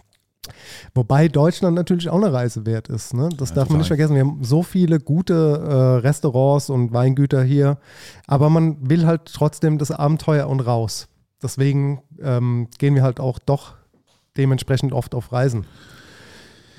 Wobei 0.94 1.28
Deutschland 1.28 1.76
natürlich 1.76 2.08
auch 2.10 2.16
eine 2.22 2.32
Reise 2.32 2.66
wert 2.66 2.88
ist. 2.88 3.14
Ne? 3.14 3.28
Das 3.38 3.50
Ja, 3.50 3.56
darf 3.56 3.70
man 3.70 3.80
nicht 3.80 3.88
vergessen. 3.88 4.16
Wir 4.16 4.22
haben 4.22 4.44
so 4.46 4.64
viele 4.64 5.00
gute 5.00 5.34
äh, 5.34 6.08
Restaurants 6.08 6.70
und 6.70 6.94
Weingüter 6.94 7.44
hier. 7.44 7.80
Aber 8.28 8.50
man 8.50 8.90
will 8.90 9.06
halt 9.06 9.26
trotzdem 9.26 9.78
das 9.78 9.92
Abenteuer 9.92 10.48
und 10.48 10.62
raus. 10.62 11.10
Deswegen 11.42 12.02
ähm, 12.22 12.70
gehen 12.78 12.96
wir 12.96 13.04
halt 13.04 13.20
auch 13.20 13.40
doch 13.40 13.76
dementsprechend 14.38 14.94
oft 14.94 15.14
auf 15.16 15.32
Reisen. 15.32 15.66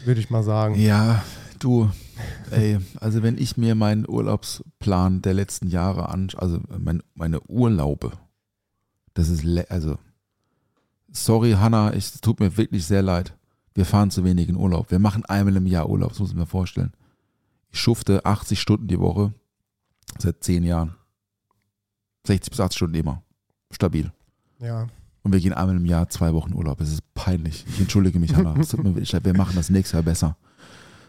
Würde 0.04 0.20
ich 0.20 0.30
mal 0.30 0.42
sagen. 0.42 0.74
Ja, 0.76 1.22
du, 1.58 1.90
ey, 2.50 2.78
also 3.00 3.22
wenn 3.22 3.36
ich 3.36 3.56
mir 3.56 3.74
meinen 3.74 4.08
Urlaubsplan 4.08 5.22
der 5.22 5.34
letzten 5.34 5.68
Jahre 5.68 6.08
an, 6.08 6.28
also 6.36 6.60
mein, 6.78 7.02
meine 7.14 7.40
Urlaube, 7.42 8.12
das 9.14 9.28
ist, 9.28 9.44
also, 9.70 9.98
sorry 11.24 11.52
Hanna, 11.52 11.90
es 11.92 12.20
tut 12.20 12.40
mir 12.40 12.56
wirklich 12.56 12.84
sehr 12.86 13.02
leid. 13.02 13.34
Wir 13.74 13.84
fahren 13.84 14.10
zu 14.10 14.24
wenig 14.24 14.48
in 14.48 14.56
Urlaub. 14.56 14.90
Wir 14.90 14.98
machen 14.98 15.24
einmal 15.26 15.56
im 15.56 15.66
Jahr 15.66 15.88
Urlaub, 15.88 16.10
das 16.10 16.18
muss 16.18 16.30
ich 16.30 16.36
mir 16.36 16.46
vorstellen. 16.46 16.92
Ich 17.70 17.78
schufte 17.80 18.24
80 18.24 18.60
Stunden 18.60 18.88
die 18.88 18.98
Woche 18.98 19.32
seit 20.18 20.42
10 20.42 20.64
Jahren. 20.64 20.94
60 22.26 22.50
bis 22.50 22.60
80 22.60 22.76
Stunden 22.76 22.94
immer. 22.96 23.22
Stabil. 23.70 24.10
Ja. 24.60 24.86
Und 25.22 25.32
wir 25.32 25.40
gehen 25.40 25.52
einmal 25.52 25.76
im 25.76 25.86
Jahr 25.86 26.08
zwei 26.08 26.32
Wochen 26.34 26.54
Urlaub. 26.54 26.80
Es 26.80 26.90
ist 26.92 27.14
peinlich. 27.14 27.64
Ich 27.68 27.80
entschuldige 27.80 28.18
mich, 28.18 28.34
Hanna. 28.34 28.54
Wir 28.56 29.34
machen 29.36 29.56
das 29.56 29.70
nächstes 29.70 29.92
Jahr 29.92 30.02
besser. 30.02 30.36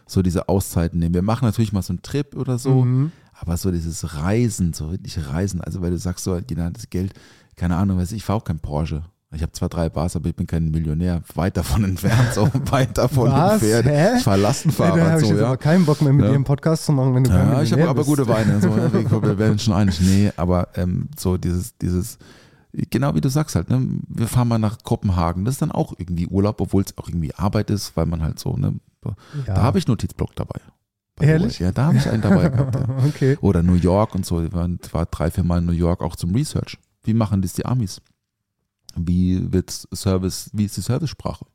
So 0.06 0.22
diese 0.22 0.48
Auszeiten 0.48 0.98
nehmen. 0.98 1.14
Wir 1.14 1.22
machen 1.22 1.44
natürlich 1.46 1.72
mal 1.72 1.82
so 1.82 1.92
einen 1.92 2.02
Trip 2.02 2.34
oder 2.36 2.58
so, 2.58 2.84
Mhm. 2.84 3.12
aber 3.32 3.56
so 3.56 3.70
dieses 3.70 4.14
Reisen, 4.16 4.72
so 4.72 4.90
wirklich 4.90 5.16
Reisen, 5.28 5.60
also 5.60 5.80
weil 5.82 5.90
du 5.92 5.98
sagst 5.98 6.24
so, 6.24 6.38
das 6.38 6.90
Geld, 6.90 7.14
keine 7.56 7.76
Ahnung, 7.76 7.98
weiß 7.98 8.10
ich, 8.12 8.18
ich 8.18 8.24
fahre 8.24 8.38
auch 8.38 8.44
kein 8.44 8.58
Porsche. 8.60 9.04
Ich 9.32 9.42
habe 9.42 9.52
zwar 9.52 9.68
drei 9.68 9.88
Bars, 9.88 10.16
aber 10.16 10.28
ich 10.28 10.34
bin 10.34 10.48
kein 10.48 10.70
Millionär. 10.72 11.22
Weit 11.34 11.56
davon 11.56 11.84
entfernt, 11.84 12.34
so 12.34 12.48
weit 12.72 12.98
davon 12.98 13.30
Was? 13.30 13.62
entfernt. 13.62 13.86
Hä? 13.86 14.16
Ich 14.16 14.24
fahre 14.24 14.38
Ey, 14.40 14.42
da 14.42 15.10
habe 15.10 15.20
ich 15.20 15.26
so, 15.28 15.32
jetzt 15.34 15.40
ja. 15.40 15.46
aber 15.46 15.56
keinen 15.56 15.86
Bock 15.86 16.02
mehr 16.02 16.12
mit 16.12 16.24
Ja. 16.24 16.30
dir 16.30 16.34
einen 16.34 16.44
Podcast 16.44 16.84
zu 16.84 16.92
machen, 16.92 17.14
wenn 17.14 17.22
du 17.24 17.30
Ja, 17.30 17.62
ich 17.62 17.72
habe 17.72 17.88
aber 17.88 18.02
gute 18.04 18.26
Weine. 18.26 18.60
So, 18.60 18.68
ja, 18.68 18.92
wir, 18.92 19.38
werden 19.38 19.58
schon 19.60 19.74
einig. 19.74 20.00
Nee, 20.00 20.32
aber 20.36 20.68
ähm, 20.74 21.08
so 21.16 21.36
dieses, 21.36 21.78
dieses, 21.78 22.18
genau 22.72 23.14
wie 23.14 23.20
du 23.20 23.28
sagst 23.28 23.54
halt, 23.54 23.70
ne, 23.70 23.80
wir 24.08 24.26
fahren 24.26 24.48
mal 24.48 24.58
nach 24.58 24.78
Kopenhagen. 24.82 25.44
Das 25.44 25.54
ist 25.54 25.62
dann 25.62 25.70
auch 25.70 25.94
irgendwie 25.96 26.26
Urlaub, 26.26 26.60
obwohl 26.60 26.82
es 26.82 26.98
auch 26.98 27.08
irgendwie 27.08 27.32
Arbeit 27.34 27.70
ist, 27.70 27.96
weil 27.96 28.06
man 28.06 28.22
halt 28.22 28.40
so, 28.40 28.56
ne, 28.56 28.74
Ja. 29.46 29.54
da 29.54 29.62
habe 29.62 29.78
ich 29.78 29.86
Notizblock 29.86 30.34
dabei. 30.34 30.58
Ehrlich? 31.20 31.60
Ja, 31.60 31.70
da 31.70 31.84
habe 31.84 31.98
ich 31.98 32.08
einen 32.08 32.22
dabei 32.22 32.48
gehabt. 32.48 32.74
Ja. 32.74 32.86
Okay. 33.06 33.38
Oder 33.42 33.62
New 33.62 33.74
York 33.74 34.14
und 34.16 34.26
so. 34.26 34.42
Ich 34.42 34.52
war, 34.52 34.68
war 34.90 35.06
drei, 35.06 35.30
vier 35.30 35.44
Mal 35.44 35.58
in 35.58 35.66
New 35.66 35.72
York 35.72 36.00
auch 36.02 36.16
zum 36.16 36.34
Research. 36.34 36.78
Wie 37.04 37.14
machen 37.14 37.42
das 37.42 37.52
die 37.52 37.64
Amis? 37.66 38.00
Wie 38.96 39.52
wird 39.52 39.70
Service, 39.94 40.50
wie 40.52 40.64
ist 40.64 40.76
die 40.76 40.80
Servicesprache? 40.82 41.46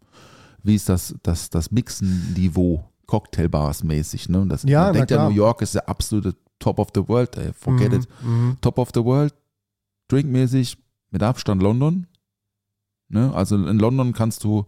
Wie 0.64 0.76
ist 0.76 0.90
das, 0.90 1.16
das, 1.24 1.50
das 1.50 1.72
Mixen-Niveau, 1.72 2.84
Cocktailbars 3.06 3.84
mäßig? 3.84 4.30
Ne? 4.30 4.42
Und 4.42 4.50
Das, 4.50 4.64
Ja, 4.64 4.86
man 4.86 4.94
denkt 4.94 5.12
ja. 5.12 5.30
New 5.30 5.36
York 5.36 5.62
ist 5.62 5.76
der 5.76 5.88
absolute 5.88 6.36
Top 6.60 6.80
of 6.80 6.90
the 6.96 7.08
World. 7.08 7.38
Ey, 7.38 7.52
forget 7.54 7.92
Mhm, 7.92 7.98
it. 8.00 8.08
mhm. 8.24 8.58
Top 8.62 8.78
of 8.80 8.90
the 8.94 9.04
World, 9.04 9.34
drinkmäßig 10.08 10.78
mit 11.12 11.22
Abstand 11.24 11.62
London. 11.62 12.08
Ne? 13.10 13.32
Also 13.34 13.56
in 13.56 13.78
London 13.80 14.14
kannst 14.14 14.44
du, 14.44 14.66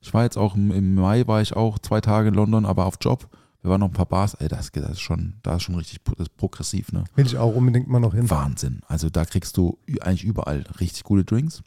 ich 0.00 0.12
war 0.14 0.22
jetzt 0.24 0.38
auch 0.38 0.54
im, 0.54 0.70
im 0.70 0.94
Mai, 0.94 1.26
war 1.26 1.42
ich 1.42 1.54
auch 1.56 1.78
zwei 1.78 2.00
Tage 2.00 2.28
in 2.28 2.34
London, 2.34 2.64
aber 2.66 2.86
auf 2.86 2.96
Job. 3.00 3.28
Wir 3.62 3.70
waren 3.70 3.80
noch 3.80 3.88
ein 3.88 3.94
paar 3.94 4.06
Bars, 4.06 4.34
ey, 4.34 4.46
das, 4.46 4.70
das 4.70 4.90
ist 4.92 5.00
schon, 5.00 5.34
da 5.42 5.56
ist 5.56 5.64
schon 5.64 5.74
richtig 5.74 6.00
progressiv, 6.36 6.92
ne? 6.92 7.02
Will 7.16 7.26
ich 7.26 7.36
auch 7.36 7.52
unbedingt 7.56 7.88
mal 7.88 7.98
noch 7.98 8.14
hin. 8.14 8.30
Wahnsinn. 8.30 8.80
Also 8.86 9.10
da 9.10 9.24
kriegst 9.24 9.56
du 9.56 9.78
eigentlich 10.02 10.22
überall 10.22 10.64
richtig 10.78 11.02
gute 11.02 11.24
Drinks. 11.24 11.64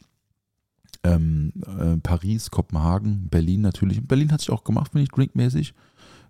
Ähm, 1.02 1.52
äh, 1.66 1.96
Paris, 1.96 2.50
Kopenhagen, 2.50 3.28
Berlin 3.30 3.62
natürlich. 3.62 4.06
Berlin 4.06 4.30
hat 4.32 4.40
sich 4.40 4.50
auch 4.50 4.64
gemacht, 4.64 4.90
finde 4.92 5.04
ich, 5.04 5.08
drinkmäßig. 5.10 5.74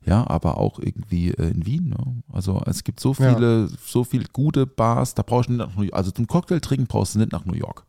Ja, 0.07 0.27
aber 0.31 0.57
auch 0.59 0.79
irgendwie 0.79 1.31
äh, 1.33 1.51
in 1.51 1.67
Wien. 1.67 1.89
Ne? 1.91 2.23
Also 2.33 2.63
es 2.67 2.85
gibt 2.85 3.01
so 3.01 3.15
Ja. 3.19 3.35
viele, 3.35 3.69
so 3.85 4.05
viele 4.05 4.25
gute 4.33 4.67
Bars, 4.67 5.15
da 5.15 5.23
brauchst 5.23 5.49
du 5.49 5.55
nicht 5.55 5.67
nach 5.67 5.75
New 5.77 5.83
York. 5.83 5.95
Also 5.95 6.11
zum 6.13 6.27
Cocktail 6.27 6.61
trinken 6.61 6.87
brauchst 6.87 7.15
du 7.15 7.19
nicht 7.19 7.33
nach 7.33 7.45
New 7.45 7.55
York. 7.55 7.85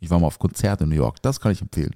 Ich 0.00 0.08
war 0.10 0.18
mal 0.20 0.26
auf 0.28 0.38
Konzert 0.38 0.80
in 0.80 0.88
New 0.90 0.94
York, 0.96 1.20
das 1.22 1.40
kann 1.40 1.52
ich 1.52 1.60
empfehlen. 1.60 1.94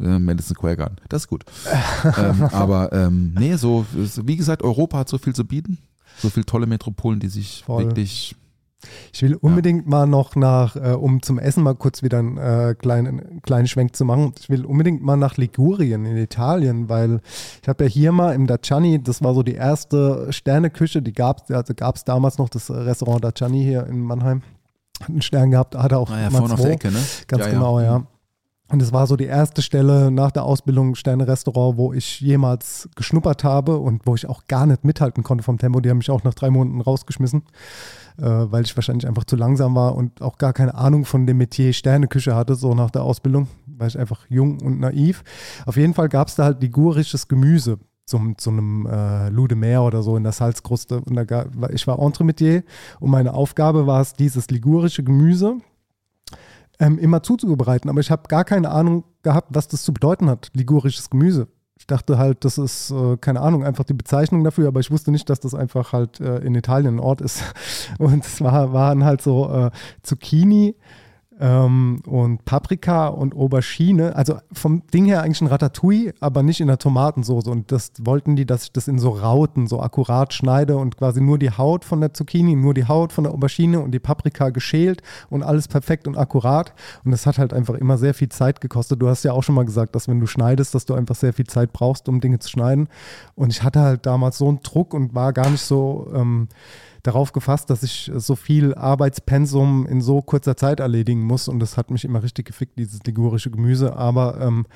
Äh, 0.00 0.18
Madison 0.18 0.54
Square 0.56 0.76
Garden, 0.76 0.96
das 1.08 1.22
ist 1.22 1.28
gut. 1.28 1.44
ähm, 2.18 2.42
aber 2.52 2.92
ähm, 2.92 3.34
nee, 3.38 3.56
so, 3.56 3.86
so, 4.04 4.26
wie 4.28 4.36
gesagt, 4.36 4.62
Europa 4.62 4.98
hat 4.98 5.08
so 5.08 5.16
viel 5.18 5.34
zu 5.34 5.44
bieten. 5.46 5.78
So 6.18 6.28
viele 6.28 6.44
tolle 6.46 6.66
Metropolen, 6.66 7.20
die 7.20 7.28
sich 7.28 7.62
Voll. 7.64 7.84
wirklich 7.86 8.34
Ich 9.12 9.22
will 9.22 9.34
unbedingt 9.34 9.86
mal 9.86 10.06
noch 10.06 10.36
nach, 10.36 10.76
äh, 10.76 10.92
um 10.92 11.22
zum 11.22 11.38
Essen 11.38 11.62
mal 11.62 11.74
kurz 11.74 12.02
wieder 12.02 12.18
einen 12.18 12.36
äh, 12.36 12.74
kleinen, 12.78 13.40
kleinen 13.42 13.66
Schwenk 13.66 13.96
zu 13.96 14.04
machen. 14.04 14.32
Ich 14.38 14.50
will 14.50 14.64
unbedingt 14.64 15.02
mal 15.02 15.16
nach 15.16 15.36
Ligurien 15.36 16.04
in 16.04 16.16
Italien, 16.16 16.88
weil 16.88 17.20
ich 17.62 17.68
habe 17.68 17.84
ja 17.84 17.90
hier 17.90 18.12
mal 18.12 18.34
im 18.34 18.46
Daciani, 18.46 19.02
das 19.02 19.22
war 19.22 19.34
so 19.34 19.42
die 19.42 19.54
erste 19.54 20.30
Sterneküche, 20.30 21.02
die 21.02 21.12
gab 21.12 21.42
es, 21.42 21.54
also 21.54 21.74
gab 21.74 21.96
es 21.96 22.04
damals 22.04 22.38
noch 22.38 22.48
das 22.48 22.70
Restaurant 22.70 23.24
Daciani 23.24 23.62
hier 23.62 23.86
in 23.86 24.00
Mannheim. 24.00 24.42
Hat 25.00 25.10
einen 25.10 25.22
Stern 25.22 25.50
gehabt, 25.50 25.74
hatte 25.74 25.98
auch 25.98 26.08
Naja, 26.08 26.30
mal 26.30 26.38
vorne 26.38 26.54
auf 26.54 26.60
der 26.60 26.70
Ecke, 26.70 26.90
ne? 26.90 27.02
Ganz 27.26 27.42
Ja, 27.42 27.48
ja. 27.48 27.54
genau, 27.54 27.80
ja. 27.80 28.06
Und 28.68 28.82
es 28.82 28.92
war 28.92 29.06
so 29.06 29.14
die 29.16 29.26
erste 29.26 29.62
Stelle 29.62 30.10
nach 30.10 30.32
der 30.32 30.42
Ausbildung 30.42 30.96
Sterne-Restaurant, 30.96 31.76
wo 31.76 31.92
ich 31.92 32.20
jemals 32.20 32.88
geschnuppert 32.96 33.44
habe 33.44 33.78
und 33.78 34.06
wo 34.06 34.16
ich 34.16 34.28
auch 34.28 34.46
gar 34.48 34.66
nicht 34.66 34.84
mithalten 34.84 35.22
konnte 35.22 35.44
vom 35.44 35.58
Tempo. 35.58 35.80
Die 35.80 35.88
haben 35.88 35.98
mich 35.98 36.10
auch 36.10 36.24
nach 36.24 36.34
drei 36.34 36.50
Monaten 36.50 36.80
rausgeschmissen, 36.80 37.42
äh, 38.18 38.24
weil 38.24 38.64
ich 38.64 38.76
wahrscheinlich 38.76 39.06
einfach 39.06 39.24
zu 39.24 39.36
langsam 39.36 39.76
war 39.76 39.94
und 39.94 40.20
auch 40.20 40.36
gar 40.36 40.52
keine 40.52 40.74
Ahnung 40.74 41.04
von 41.04 41.26
dem 41.26 41.36
Metier 41.36 41.72
Sterneküche 41.72 42.34
hatte, 42.34 42.56
so 42.56 42.74
nach 42.74 42.90
der 42.90 43.02
Ausbildung, 43.02 43.46
weil 43.66 43.88
ich 43.88 43.98
einfach 43.98 44.26
jung 44.28 44.60
und 44.60 44.80
naiv. 44.80 45.22
Auf 45.64 45.76
jeden 45.76 45.94
Fall 45.94 46.08
gab 46.08 46.26
es 46.26 46.34
da 46.34 46.44
halt 46.44 46.60
ligurisches 46.60 47.28
Gemüse 47.28 47.78
zum, 48.04 48.36
zu 48.36 48.50
einem 48.50 48.86
äh, 48.86 49.28
Loup 49.28 49.48
de 49.48 49.56
Mer 49.56 49.82
oder 49.82 50.02
so 50.02 50.16
in 50.16 50.24
der 50.24 50.32
Salzkruste. 50.32 51.02
Und 51.02 51.14
da 51.14 51.24
ga, 51.24 51.46
ich 51.72 51.86
war 51.86 52.00
Entremetier 52.00 52.64
und 52.98 53.10
meine 53.10 53.34
Aufgabe 53.34 53.86
war 53.86 54.00
es, 54.00 54.12
dieses 54.12 54.50
ligurische 54.50 55.04
Gemüse 55.04 55.58
ähm, 56.78 56.98
immer 56.98 57.22
zuzubereiten. 57.22 57.90
Aber 57.90 58.00
ich 58.00 58.10
habe 58.10 58.28
gar 58.28 58.44
keine 58.44 58.70
Ahnung 58.70 59.04
gehabt, 59.22 59.48
was 59.50 59.68
das 59.68 59.82
zu 59.82 59.92
bedeuten 59.92 60.28
hat, 60.28 60.50
ligurisches 60.54 61.10
Gemüse. 61.10 61.48
Ich 61.78 61.86
dachte 61.86 62.16
halt, 62.16 62.44
das 62.44 62.56
ist, 62.56 62.90
äh, 62.90 63.16
keine 63.18 63.40
Ahnung, 63.40 63.62
einfach 63.62 63.84
die 63.84 63.94
Bezeichnung 63.94 64.42
dafür, 64.44 64.68
aber 64.68 64.80
ich 64.80 64.90
wusste 64.90 65.10
nicht, 65.10 65.28
dass 65.28 65.40
das 65.40 65.54
einfach 65.54 65.92
halt 65.92 66.20
äh, 66.20 66.38
in 66.38 66.54
Italien 66.54 66.96
ein 66.96 67.00
Ort 67.00 67.20
ist. 67.20 67.42
Und 67.98 68.24
es 68.24 68.40
war, 68.40 68.72
waren 68.72 69.04
halt 69.04 69.20
so 69.20 69.50
äh, 69.50 69.70
Zucchini 70.02 70.74
ähm, 71.40 72.00
und 72.06 72.44
Paprika 72.44 73.08
und 73.08 73.34
Aubergine. 73.34 74.16
Also 74.16 74.38
vom 74.52 74.82
Ding 74.92 75.04
her 75.04 75.22
eigentlich 75.22 75.40
ein 75.40 75.48
Ratatouille, 75.48 76.14
aber 76.20 76.42
nicht 76.42 76.60
in 76.60 76.68
der 76.68 76.78
Tomatensoße. 76.78 77.50
Und 77.50 77.72
das 77.72 77.92
wollten 78.00 78.36
die, 78.36 78.46
dass 78.46 78.64
ich 78.64 78.72
das 78.72 78.88
in 78.88 78.98
so 78.98 79.10
Rauten 79.10 79.66
so 79.66 79.80
akkurat 79.80 80.32
schneide 80.32 80.76
und 80.76 80.96
quasi 80.96 81.20
nur 81.20 81.38
die 81.38 81.50
Haut 81.50 81.84
von 81.84 82.00
der 82.00 82.14
Zucchini, 82.14 82.56
nur 82.56 82.74
die 82.74 82.88
Haut 82.88 83.12
von 83.12 83.24
der 83.24 83.34
Aubergine 83.34 83.80
und 83.80 83.92
die 83.92 83.98
Paprika 83.98 84.50
geschält 84.50 85.02
und 85.28 85.42
alles 85.42 85.68
perfekt 85.68 86.06
und 86.08 86.16
akkurat. 86.16 86.72
Und 87.04 87.10
das 87.10 87.26
hat 87.26 87.38
halt 87.38 87.52
einfach 87.52 87.74
immer 87.74 87.98
sehr 87.98 88.14
viel 88.14 88.28
Zeit 88.28 88.60
gekostet. 88.60 89.02
Du 89.02 89.08
hast 89.08 89.24
ja 89.24 89.32
auch 89.32 89.42
schon 89.42 89.54
mal 89.54 89.64
gesagt, 89.64 89.94
dass 89.94 90.08
wenn 90.08 90.20
du 90.20 90.26
schneidest, 90.26 90.74
dass 90.74 90.86
du 90.86 90.94
einfach 90.94 91.14
sehr 91.14 91.32
viel 91.32 91.46
Zeit 91.46 91.72
brauchst, 91.72 92.08
um 92.08 92.20
Dinge 92.20 92.38
zu 92.38 92.48
schneiden. 92.48 92.88
Und 93.34 93.52
ich 93.52 93.62
hatte 93.62 93.80
halt 93.80 94.06
damals 94.06 94.38
so 94.38 94.48
einen 94.48 94.62
Druck 94.62 94.94
und 94.94 95.14
war 95.14 95.32
gar 95.32 95.50
nicht 95.50 95.62
so 95.62 96.10
ähm, 96.14 96.48
darauf 97.06 97.32
gefasst, 97.32 97.70
dass 97.70 97.82
ich 97.82 98.10
so 98.14 98.36
viel 98.36 98.74
Arbeitspensum 98.74 99.86
in 99.86 100.00
so 100.00 100.22
kurzer 100.22 100.56
Zeit 100.56 100.80
erledigen 100.80 101.22
muss. 101.22 101.48
Und 101.48 101.60
das 101.60 101.76
hat 101.76 101.90
mich 101.90 102.04
immer 102.04 102.22
richtig 102.22 102.46
gefickt, 102.46 102.78
dieses 102.78 103.02
ligurische 103.04 103.50
Gemüse. 103.50 103.96
Aber 103.96 104.40
ähm, 104.40 104.66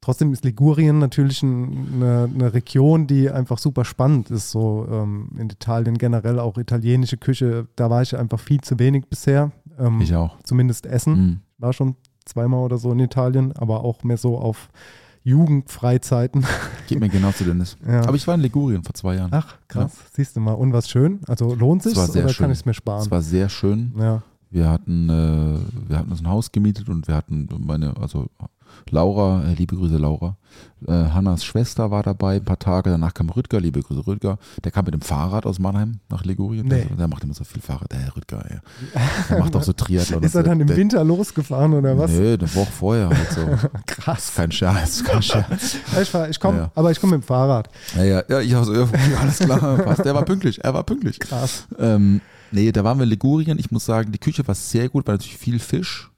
trotzdem 0.00 0.32
ist 0.32 0.44
Ligurien 0.44 0.98
natürlich 0.98 1.42
ein, 1.42 1.94
eine, 1.94 2.30
eine 2.32 2.54
Region, 2.54 3.06
die 3.06 3.30
einfach 3.30 3.58
super 3.58 3.84
spannend 3.84 4.30
ist. 4.30 4.50
So 4.50 4.86
ähm, 4.90 5.30
in 5.38 5.48
Italien 5.50 5.98
generell 5.98 6.38
auch 6.38 6.58
italienische 6.58 7.16
Küche. 7.16 7.66
Da 7.76 7.90
war 7.90 8.02
ich 8.02 8.16
einfach 8.16 8.40
viel 8.40 8.60
zu 8.60 8.78
wenig 8.78 9.06
bisher. 9.08 9.52
Ähm, 9.78 10.00
Ich 10.00 10.14
auch. 10.14 10.38
Zumindest 10.42 10.86
Essen. 10.86 11.14
Mhm. 11.14 11.40
War 11.58 11.72
schon 11.72 11.96
zweimal 12.24 12.60
oder 12.60 12.76
so 12.78 12.92
in 12.92 13.00
Italien, 13.00 13.52
aber 13.52 13.84
auch 13.84 14.04
mehr 14.04 14.18
so 14.18 14.38
auf 14.38 14.68
Jugendfreizeiten. 15.26 16.46
Geht 16.86 17.00
mir 17.00 17.08
genauso, 17.08 17.44
Dennis. 17.44 17.76
Ja. 17.86 18.02
Aber 18.02 18.14
ich 18.14 18.26
war 18.26 18.34
in 18.36 18.40
Ligurien 18.42 18.82
vor 18.84 18.94
zwei 18.94 19.16
Jahren. 19.16 19.30
Ach, 19.32 19.56
krass. 19.66 19.92
Siehst 20.12 20.36
du 20.36 20.40
mal. 20.40 20.52
Und 20.52 20.72
was 20.72 20.88
schön? 20.88 21.20
Also 21.26 21.54
lohnt 21.54 21.82
sich 21.82 21.92
Es 21.92 21.98
war 21.98 22.06
sehr 22.06 22.24
oder 22.24 22.32
schön. 22.32 22.44
kann 22.44 22.52
ich 22.52 22.58
es 22.60 22.64
mir 22.64 22.74
sparen? 22.74 23.02
Es 23.02 23.10
war 23.10 23.22
sehr 23.22 23.48
schön. 23.48 23.92
ja. 23.98 24.22
Wir 24.48 24.70
hatten, 24.70 25.08
äh, 25.10 25.58
wir 25.90 25.98
hatten 25.98 26.10
uns 26.12 26.20
ein 26.20 26.28
Haus 26.28 26.52
gemietet 26.52 26.88
und 26.88 27.08
wir 27.08 27.16
hatten 27.16 27.48
meine, 27.58 27.96
also 27.96 28.26
Laura, 28.90 29.42
äh, 29.44 29.54
liebe 29.54 29.76
Grüße 29.76 29.96
Laura, 29.96 30.36
äh, 30.86 30.92
Hannas 30.92 31.44
Schwester 31.44 31.90
war 31.90 32.02
dabei 32.02 32.36
ein 32.36 32.44
paar 32.44 32.58
Tage, 32.58 32.90
danach 32.90 33.12
kam 33.14 33.28
Rüdger, 33.30 33.60
liebe 33.60 33.80
Grüße 33.82 34.06
Rüdger, 34.06 34.38
der 34.64 34.72
kam 34.72 34.84
mit 34.84 34.94
dem 34.94 35.00
Fahrrad 35.00 35.44
aus 35.46 35.58
Mannheim 35.58 36.00
nach 36.08 36.24
Ligurien, 36.24 36.66
Nee. 36.66 36.84
der, 36.88 36.96
der 36.96 37.08
macht 37.08 37.24
immer 37.24 37.34
so 37.34 37.44
viel 37.44 37.60
Fahrrad, 37.60 37.90
der 37.92 37.98
Herr 38.00 38.16
Rüdger, 38.16 38.44
ey. 38.48 38.58
der 39.30 39.38
macht 39.38 39.56
auch 39.56 39.62
so 39.62 39.72
Triathlon. 39.74 40.22
Ist 40.22 40.34
er 40.34 40.42
so. 40.42 40.48
dann 40.48 40.60
im 40.60 40.66
der, 40.66 40.76
Winter 40.76 41.02
losgefahren 41.04 41.74
oder 41.74 41.98
was? 41.98 42.10
Nee, 42.12 42.34
eine 42.34 42.54
Woche 42.54 42.70
vorher 42.72 43.08
halt 43.08 43.32
so. 43.32 43.68
Krass. 43.86 44.32
Kein 44.36 44.52
Scherz, 44.52 45.02
kein 45.04 45.22
Scherz. 45.22 45.76
Ich, 46.00 46.14
ich 46.30 46.40
komme, 46.40 46.58
Ja. 46.58 46.70
aber 46.74 46.90
ich 46.92 47.00
komme 47.00 47.16
mit 47.16 47.24
dem 47.24 47.26
Fahrrad. 47.26 47.68
Ja, 47.96 48.04
ja, 48.04 48.22
ja, 48.28 48.40
ich 48.40 48.54
also, 48.54 48.72
ja, 48.74 48.86
alles 49.20 49.38
klar, 49.38 49.58
passt. 49.84 50.04
Der 50.04 50.14
war 50.14 50.24
pünktlich, 50.24 50.62
er 50.64 50.72
war 50.74 50.82
pünktlich. 50.84 51.18
Krass. 51.18 51.66
Ähm, 51.78 52.20
nee, 52.50 52.70
da 52.72 52.84
waren 52.84 52.98
wir 52.98 53.04
in 53.04 53.10
Ligurien. 53.10 53.58
Ich 53.58 53.70
muss 53.70 53.84
sagen, 53.84 54.12
die 54.12 54.18
Küche 54.18 54.46
war 54.46 54.54
sehr 54.54 54.88
gut, 54.88 55.06
war 55.06 55.14
natürlich 55.14 55.36
viel 55.36 55.58
Fisch. 55.58 56.10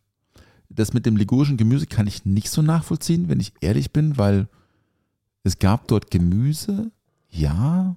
Das 0.71 0.93
mit 0.93 1.07
dem 1.07 1.17
ligurischen 1.17 1.57
Gemüse 1.57 1.87
kann 1.87 2.07
ich 2.07 2.25
nicht 2.27 2.51
so 2.51 2.61
nachvollziehen, 2.63 3.29
wenn 3.29 3.41
ich 3.41 3.53
ehrlich 3.61 3.93
bin, 3.93 4.19
weil 4.19 4.49
es 5.45 5.59
gab 5.59 5.89
dort 5.89 6.11
Gemüse, 6.11 6.91
ja, 7.31 7.97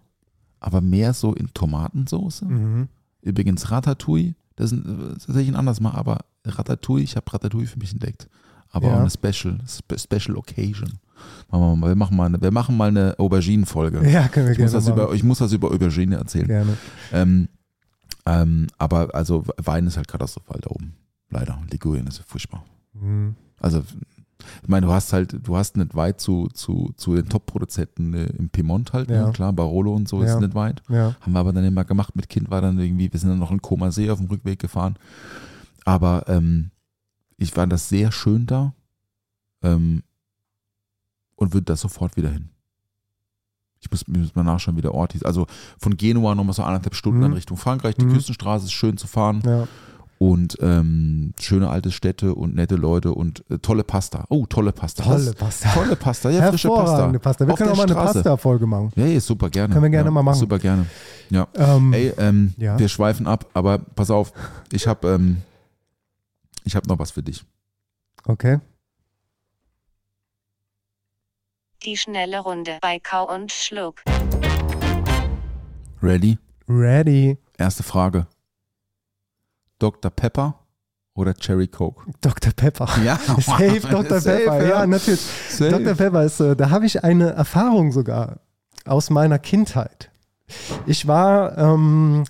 aber 0.60 0.82
mehr 0.82 1.14
so 1.14 1.34
in 1.34 1.54
Tomatensauce. 1.54 2.44
Mhm. 2.44 2.88
Übrigens 3.22 3.70
Ratatouille, 3.72 4.36
das 4.56 4.72
ist 4.72 4.86
ein- 4.86 5.12
das 5.16 5.28
hätte 5.28 5.42
ich 5.42 5.48
ein 5.50 5.56
anderes 5.56 5.80
mal, 5.82 5.92
aber 5.92 6.20
Ratatouille, 6.46 7.04
ich 7.04 7.16
habe 7.16 7.32
Ratatouille 7.32 7.68
für 7.68 7.80
mich 7.80 7.92
entdeckt. 7.94 8.28
Aber 8.70 8.88
Ja. 8.88 8.96
auch 8.96 9.00
eine 9.02 9.10
Special, 9.10 9.58
Spe 9.68 10.00
Special 10.00 10.38
Occasion. 10.38 10.94
Machen 11.52 11.62
wir, 11.62 11.76
mal, 11.76 11.88
wir, 11.90 11.96
machen 11.96 12.16
mal 12.18 12.26
eine, 12.28 12.42
wir 12.42 12.52
machen 12.52 12.78
mal 12.78 12.88
eine 12.88 13.16
Auberginen-Folge. 13.20 14.10
Ja, 14.10 14.28
können 14.30 14.46
wir 14.48 14.54
Ich 14.54 14.60
muss, 14.60 14.72
gerne 14.72 14.86
das 14.86 14.88
über, 14.88 15.04
machen. 15.04 15.16
ich 15.16 15.24
muss 15.24 15.38
das 15.40 15.52
über 15.52 15.72
Aubergine 15.72 16.16
erzählen. 16.16 16.48
Gerne. 16.48 16.78
Ähm, 17.12 17.48
ähm, 18.26 18.68
aber 18.78 19.14
also 19.14 19.44
Wein 19.58 19.88
ist 19.88 19.98
halt 19.98 20.08
katastrophal 20.08 20.60
da 20.62 20.70
oben. 20.72 20.94
Leider. 21.32 21.60
Ligurien 21.72 22.06
ist 22.08 22.20
furchtbar. 22.28 22.64
Mhm. 22.94 23.36
Also, 23.60 23.84
ich 24.64 24.68
meine, 24.68 24.86
du 24.88 24.92
hast 24.92 25.14
halt, 25.14 25.36
du 25.48 25.56
hast 25.56 25.78
nicht 25.78 25.96
weit 25.96 26.20
zu, 26.20 26.48
zu, 26.54 26.94
zu 26.98 27.16
den 27.16 27.30
Top-Produzenten 27.30 28.14
äh, 28.14 28.26
im 28.38 28.50
Piemont 28.50 28.92
halt, 28.94 29.10
Ja. 29.10 29.28
ne? 29.28 29.32
klar, 29.34 29.54
Barolo 29.54 29.94
und 29.96 30.08
so 30.10 30.22
Ja. 30.24 30.34
ist 30.36 30.42
nicht 30.42 30.56
weit. 30.56 30.82
Ja. 30.90 31.16
Haben 31.22 31.34
wir 31.34 31.40
aber 31.40 31.54
dann 31.54 31.64
immer 31.64 31.84
gemacht. 31.86 32.16
Mit 32.16 32.28
Kind 32.30 32.50
war 32.52 32.62
dann 32.62 32.80
irgendwie, 32.80 33.12
wir 33.12 33.20
sind 33.20 33.30
dann 33.30 33.40
noch 33.40 33.52
in 33.52 33.62
Koma 33.62 33.92
See 33.92 34.10
auf 34.10 34.18
dem 34.20 34.28
Rückweg 34.28 34.60
gefahren. 34.60 34.96
Aber 35.86 36.26
ähm, 36.28 36.72
ich 37.38 37.52
fand 37.52 37.72
das 37.72 37.88
sehr 37.90 38.12
schön 38.12 38.46
da 38.46 38.74
ähm, 39.64 40.04
und 41.36 41.54
würde 41.54 41.66
da 41.66 41.76
sofort 41.76 42.18
wieder 42.18 42.30
hin. 42.30 42.50
Ich 43.80 43.90
muss, 43.90 44.08
muss 44.08 44.36
mal 44.36 44.44
nachschauen, 44.44 44.78
wie 44.78 44.82
der 44.82 44.94
Ort 44.94 45.14
hieß. 45.14 45.24
Also 45.24 45.48
von 45.80 45.98
Genua 45.98 46.36
nochmal 46.36 46.54
so 46.54 46.62
anderthalb 46.64 46.94
Stunden 46.96 47.20
Mhm. 47.20 47.24
dann 47.24 47.34
Richtung 47.34 47.58
Frankreich. 47.58 47.96
Die 47.96 48.06
Mhm. 48.06 48.14
Küstenstraße 48.14 48.66
ist 48.66 48.74
schön 48.74 48.98
zu 48.98 49.08
fahren. 49.08 49.42
Ja. 49.46 49.68
Und 50.22 50.56
ähm, 50.62 51.34
schöne 51.40 51.72
alte 51.72 51.90
Städte 51.90 52.36
und 52.36 52.54
nette 52.54 52.76
Leute 52.76 53.12
und 53.12 53.44
äh, 53.50 53.58
tolle 53.58 53.84
Pasta. 53.84 54.26
Oh, 54.30 54.46
tolle 54.46 54.72
Pasta. 54.72 55.02
Tolle 55.04 55.26
Das- 55.26 55.34
Pasta. 55.34 55.70
Tolle 55.74 55.96
Pasta, 55.96 56.30
ja, 56.30 56.48
frische 56.50 56.68
Pasta. 56.68 57.08
Pasta. 57.18 57.48
Wir 57.48 57.54
Auf 57.54 57.58
können 57.58 57.70
der 57.70 57.74
auch 57.74 57.78
mal 57.78 57.84
eine 57.86 57.94
Straße. 57.94 58.14
Pasta-Folge 58.20 58.68
machen. 58.68 58.92
Ja, 58.96 59.08
ja, 59.08 59.20
super 59.20 59.50
gerne. 59.50 59.74
Können 59.74 59.86
wir 59.86 59.90
gerne 59.90 60.10
ja, 60.10 60.12
mal 60.12 60.22
machen. 60.22 60.38
Super 60.38 60.60
gerne. 60.60 60.86
Ja. 61.32 61.48
Ähm, 61.56 61.92
Ey, 61.94 62.14
ähm, 62.20 62.54
Ja. 62.58 62.78
wir 62.78 62.88
schweifen 62.88 63.26
ab, 63.26 63.48
aber 63.56 63.80
pass 63.80 64.12
auf, 64.12 64.32
ich 64.72 64.86
habe 64.86 65.08
ähm, 65.10 65.42
ich 66.66 66.76
hab 66.76 66.86
noch 66.86 67.00
was 67.00 67.10
für 67.10 67.24
dich. 67.24 67.44
Okay. 68.26 68.60
Die 71.84 71.98
schnelle 71.98 72.42
Runde 72.42 72.78
bei 72.80 73.00
Kau 73.00 73.28
und 73.34 73.52
Schluck. 73.52 74.04
Ready? 76.04 76.38
Ready. 76.70 77.40
Erste 77.58 77.82
Frage. 77.82 78.28
Dr. 79.82 80.12
Pepper 80.12 80.56
oder 81.16 81.34
Cherry 81.34 81.68
Coke? 81.68 82.04
Dr. 82.22 82.54
Pepper. 82.54 82.88
Ja, 83.04 83.18
Safe 83.40 83.80
Dr. 83.80 84.22
Safe, 84.22 84.44
Pepper. 84.44 84.68
Ja, 84.68 84.86
natürlich. 84.86 85.22
Safe. 85.50 85.72
Dr. 85.72 85.96
Pepper 85.96 86.24
ist, 86.24 86.40
äh, 86.40 86.56
da 86.56 86.70
habe 86.70 86.86
ich 86.86 87.04
eine 87.04 87.32
Erfahrung 87.32 87.92
sogar 87.92 88.42
aus 88.86 89.10
meiner 89.10 89.40
Kindheit. 89.40 90.12
Ich 90.86 91.08
war 91.08 91.58
ähm, 91.58 92.26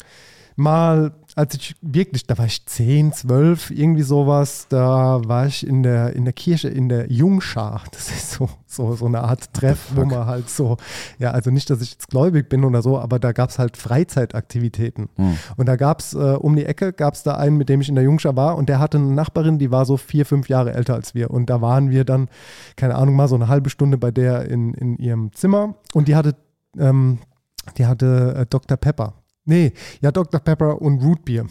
mal, 0.56 1.12
als 1.36 1.56
ich 1.56 1.76
wirklich, 1.82 2.28
da 2.28 2.38
war 2.38 2.46
ich 2.46 2.66
10, 2.66 3.14
12, 3.14 3.72
irgendwie 3.72 4.02
sowas, 4.02 4.68
da 4.70 5.22
war 5.26 5.46
ich 5.46 5.66
in 5.66 5.84
der, 5.84 6.16
in 6.16 6.26
der 6.26 6.34
Kirche, 6.34 6.70
in 6.70 6.90
der 6.90 7.12
Jungschar. 7.12 7.84
Das 7.92 8.10
ist 8.10 8.32
so, 8.32 8.50
so, 8.66 8.96
so 8.96 9.06
eine 9.06 9.22
Art 9.22 9.54
Treff, 9.54 9.92
wo 9.96 10.06
man 10.06 10.26
halt 10.26 10.50
so, 10.50 10.78
ja, 11.20 11.32
also 11.32 11.52
nicht, 11.52 11.70
dass 11.70 11.82
ich 11.82 11.92
jetzt 11.92 12.10
gläubig 12.10 12.50
bin 12.50 12.64
oder 12.64 12.82
so, 12.82 12.98
aber 12.98 13.20
da 13.20 13.32
gab 13.32 13.50
es 13.50 13.60
halt 13.60 13.78
Freizeitaktivitäten. 13.78 15.10
Hm. 15.16 15.38
Und 15.58 15.66
da 15.68 15.76
gab 15.76 16.00
es 16.00 16.14
äh, 16.14 16.18
um 16.18 16.56
die 16.56 16.66
Ecke, 16.66 16.94
gab 16.94 17.14
es 17.14 17.24
da 17.24 17.36
einen, 17.36 17.58
mit 17.58 17.70
dem 17.70 17.82
ich 17.82 17.90
in 17.90 17.96
der 17.96 18.04
Jungschar 18.04 18.36
war 18.36 18.58
und 18.58 18.70
der 18.70 18.80
hatte 18.80 18.98
eine 18.98 19.14
Nachbarin, 19.14 19.60
die 19.60 19.72
war 19.72 19.86
so 19.86 19.98
vier, 19.98 20.26
fünf 20.26 20.50
Jahre 20.50 20.74
älter 20.74 20.96
als 20.96 21.14
wir. 21.14 21.32
Und 21.32 21.50
da 21.50 21.62
waren 21.62 21.90
wir 21.90 22.06
dann, 22.06 22.30
keine 22.76 22.96
Ahnung, 22.96 23.16
mal 23.16 23.28
so 23.28 23.36
eine 23.36 23.48
halbe 23.48 23.70
Stunde 23.70 23.98
bei 23.98 24.12
der 24.12 24.50
in, 24.50 24.74
in 24.74 24.98
ihrem 24.98 25.32
Zimmer 25.34 25.76
und 25.94 26.08
die 26.08 26.16
hatte, 26.16 26.36
ähm, 26.78 27.20
die 27.78 27.86
hatte 27.86 28.36
äh, 28.38 28.46
Dr. 28.46 28.78
Pepper. 28.78 29.21
Nee, 29.46 29.74
ja, 30.02 30.12
Dr. 30.12 30.40
Pepper 30.40 30.82
und 30.82 31.04
Rootbier. 31.04 31.46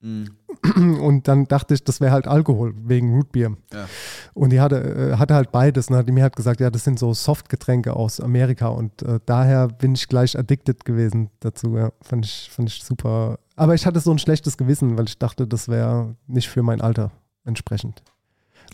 Mhm. 0.00 0.28
Und 1.00 1.28
dann 1.28 1.44
dachte 1.46 1.74
ich, 1.74 1.84
das 1.84 2.00
wäre 2.00 2.12
halt 2.12 2.26
Alkohol 2.26 2.74
wegen 2.84 3.14
Rootbier. 3.14 3.56
Ja. 3.72 3.88
Und 4.34 4.50
die 4.50 4.60
hatte, 4.60 4.76
äh, 4.76 5.16
hatte 5.16 5.34
halt 5.34 5.52
beides. 5.52 5.88
Und 5.88 5.96
hat 5.96 6.08
die 6.08 6.12
mir 6.12 6.22
halt 6.22 6.36
gesagt, 6.36 6.60
ja, 6.60 6.70
das 6.70 6.84
sind 6.84 6.98
so 6.98 7.12
Softgetränke 7.12 7.94
aus 7.94 8.20
Amerika. 8.20 8.68
Und 8.68 9.02
äh, 9.02 9.20
daher 9.26 9.68
bin 9.68 9.94
ich 9.94 10.08
gleich 10.08 10.38
addicted 10.38 10.84
gewesen 10.84 11.30
dazu. 11.40 11.76
Ja. 11.76 11.92
Fand, 12.02 12.24
ich, 12.24 12.48
fand 12.50 12.68
ich 12.70 12.82
super. 12.82 13.38
Aber 13.54 13.74
ich 13.74 13.86
hatte 13.86 14.00
so 14.00 14.10
ein 14.10 14.18
schlechtes 14.18 14.56
Gewissen, 14.56 14.96
weil 14.96 15.06
ich 15.06 15.18
dachte, 15.18 15.46
das 15.46 15.68
wäre 15.68 16.16
nicht 16.26 16.48
für 16.48 16.62
mein 16.62 16.80
Alter 16.80 17.10
entsprechend. 17.44 18.02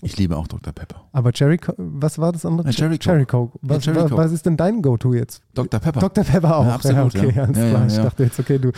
Ich 0.04 0.16
liebe 0.16 0.36
auch 0.36 0.48
Dr. 0.48 0.72
Pepper. 0.72 1.04
Aber 1.12 1.30
Cherry, 1.32 1.58
was 1.76 2.18
war 2.18 2.32
das 2.32 2.44
andere? 2.44 2.66
Ja, 2.68 2.72
Cherry 2.72 2.98
Coke. 2.98 3.04
Cherry 3.04 3.24
Coke. 3.26 3.58
Ja, 3.62 3.68
Was, 3.70 3.84
Cherry 3.84 3.96
wa- 3.98 4.02
Coke. 4.08 4.16
was 4.16 4.32
ist 4.32 4.44
denn 4.44 4.56
dein 4.56 4.82
Go-To 4.82 5.14
jetzt? 5.14 5.42
Dr. 5.54 5.78
Pepper. 5.78 6.00
Dr. 6.00 6.24
Pepper 6.24 6.56
auch. 6.56 6.66
Ja, 6.66 6.74
absolut, 6.74 7.14
okay, 7.14 7.32
ja. 7.36 7.44
alles 7.44 7.56
Ja, 7.58 7.68
klar. 7.70 7.80
ja, 7.82 7.86
Ich 7.86 7.96
ja. 7.96 8.02
dachte 8.02 8.24
jetzt, 8.24 8.40
okay, 8.40 8.58
du, 8.58 8.72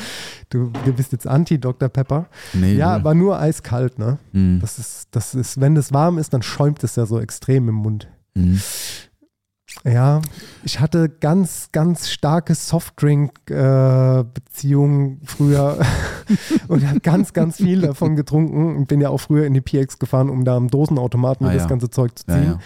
du, 0.51 0.71
du 0.85 0.93
bist 0.93 1.13
jetzt 1.13 1.27
Anti-Dr. 1.27 1.89
Pepper. 1.89 2.27
Nee, 2.53 2.75
Ja, 2.75 2.95
aber 2.95 3.15
nur 3.15 3.41
eiskalt, 3.41 3.99
ne? 3.99 4.19
Mhm. 4.33 4.59
Das 4.61 4.79
ist, 4.79 5.09
das 5.13 5.35
ist, 5.35 5.59
wenn 5.61 5.75
das 5.75 5.93
warm 5.95 6.19
ist, 6.19 6.35
dann 6.35 6.43
schäumt 6.43 6.85
es 6.85 6.97
ja 6.97 7.07
so 7.07 7.19
extrem 7.19 7.69
im 7.71 7.75
Mund. 7.77 8.09
Mhm. 8.35 8.61
Ja, 9.83 10.23
ich 10.63 10.79
hatte 10.81 11.09
ganz, 11.09 11.71
ganz 11.73 12.09
starke 12.09 12.55
Softdrink-Beziehungen 12.55 15.21
früher 15.25 15.79
und 16.69 16.87
habe 16.87 17.01
ganz, 17.01 17.33
ganz 17.33 17.57
viel 17.57 17.81
davon 17.83 18.17
getrunken 18.17 18.77
und 18.77 18.87
bin 18.87 19.01
ja 19.01 19.09
auch 19.11 19.19
früher 19.21 19.47
in 19.47 19.55
die 19.55 19.61
PX 19.61 19.99
gefahren, 19.99 20.31
um 20.31 20.45
da 20.45 20.57
am 20.57 20.69
Dosenautomaten 20.69 21.47
Ah, 21.47 21.53
das 21.53 21.63
ja. 21.63 21.69
ganze 21.69 21.91
Zeug 21.91 22.17
zu 22.19 22.25
Ja, 22.29 22.35
ziehen. 22.35 22.45
ja. 22.45 22.59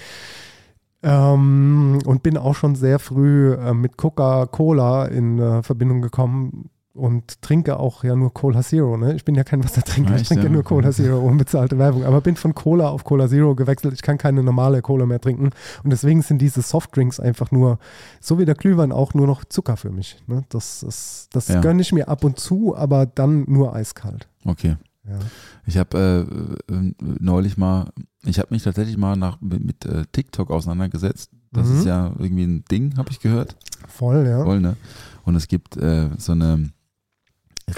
Ähm, 1.35 2.01
und 2.05 2.22
bin 2.22 2.36
auch 2.36 2.55
schon 2.56 2.74
sehr 2.74 2.98
früh 2.98 3.55
äh, 3.55 3.72
mit 3.72 3.97
Coca-Cola 3.97 5.06
in 5.06 5.39
äh, 5.39 5.62
Verbindung 5.62 6.02
gekommen 6.02 6.70
und 6.98 7.40
trinke 7.42 7.78
auch 7.78 8.04
ja 8.04 8.14
nur 8.16 8.34
Cola 8.34 8.60
Zero. 8.62 8.96
Ne? 8.96 9.14
Ich 9.14 9.24
bin 9.24 9.34
ja 9.34 9.44
kein 9.44 9.62
Wassertrinker, 9.64 10.16
ich 10.16 10.28
trinke 10.28 10.44
ja? 10.46 10.50
nur 10.50 10.64
Cola 10.64 10.90
Zero, 10.90 11.18
unbezahlte 11.20 11.78
Werbung. 11.78 12.04
Aber 12.04 12.20
bin 12.20 12.36
von 12.36 12.54
Cola 12.54 12.88
auf 12.88 13.04
Cola 13.04 13.28
Zero 13.28 13.54
gewechselt. 13.54 13.94
Ich 13.94 14.02
kann 14.02 14.18
keine 14.18 14.42
normale 14.42 14.82
Cola 14.82 15.06
mehr 15.06 15.20
trinken. 15.20 15.50
Und 15.84 15.90
deswegen 15.90 16.22
sind 16.22 16.42
diese 16.42 16.62
Softdrinks 16.62 17.20
einfach 17.20 17.50
nur, 17.50 17.78
so 18.20 18.38
wie 18.38 18.44
der 18.44 18.54
Glühwein 18.54 18.92
auch, 18.92 19.14
nur 19.14 19.26
noch 19.26 19.44
Zucker 19.44 19.76
für 19.76 19.90
mich. 19.90 20.22
Ne? 20.26 20.42
Das, 20.48 20.82
ist, 20.82 21.28
das 21.32 21.48
Ja. 21.48 21.60
gönne 21.60 21.80
ich 21.82 21.92
mir 21.92 22.08
ab 22.08 22.24
und 22.24 22.38
zu, 22.38 22.76
aber 22.76 23.06
dann 23.06 23.44
nur 23.48 23.74
eiskalt. 23.74 24.28
Okay. 24.44 24.76
Ja. 25.08 25.18
Ich 25.64 25.78
habe 25.78 26.26
äh, 26.68 26.72
äh, 26.74 26.92
neulich 26.98 27.56
mal, 27.56 27.86
ich 28.24 28.38
habe 28.38 28.48
mich 28.50 28.62
tatsächlich 28.62 28.98
mal 28.98 29.16
nach, 29.16 29.40
mit, 29.40 29.64
mit 29.64 29.84
äh, 29.86 30.04
TikTok 30.12 30.50
auseinandergesetzt. 30.50 31.30
Das 31.50 31.66
Mhm. 31.68 31.78
ist 31.78 31.84
ja 31.86 32.12
irgendwie 32.18 32.44
ein 32.44 32.64
Ding, 32.70 32.94
habe 32.98 33.08
ich 33.10 33.20
gehört. 33.20 33.56
Voll, 33.86 34.26
ja. 34.26 34.44
Voll, 34.44 34.60
ne? 34.60 34.76
Und 35.24 35.34
es 35.34 35.48
gibt 35.48 35.78
äh, 35.78 36.10
so 36.18 36.32
eine 36.32 36.68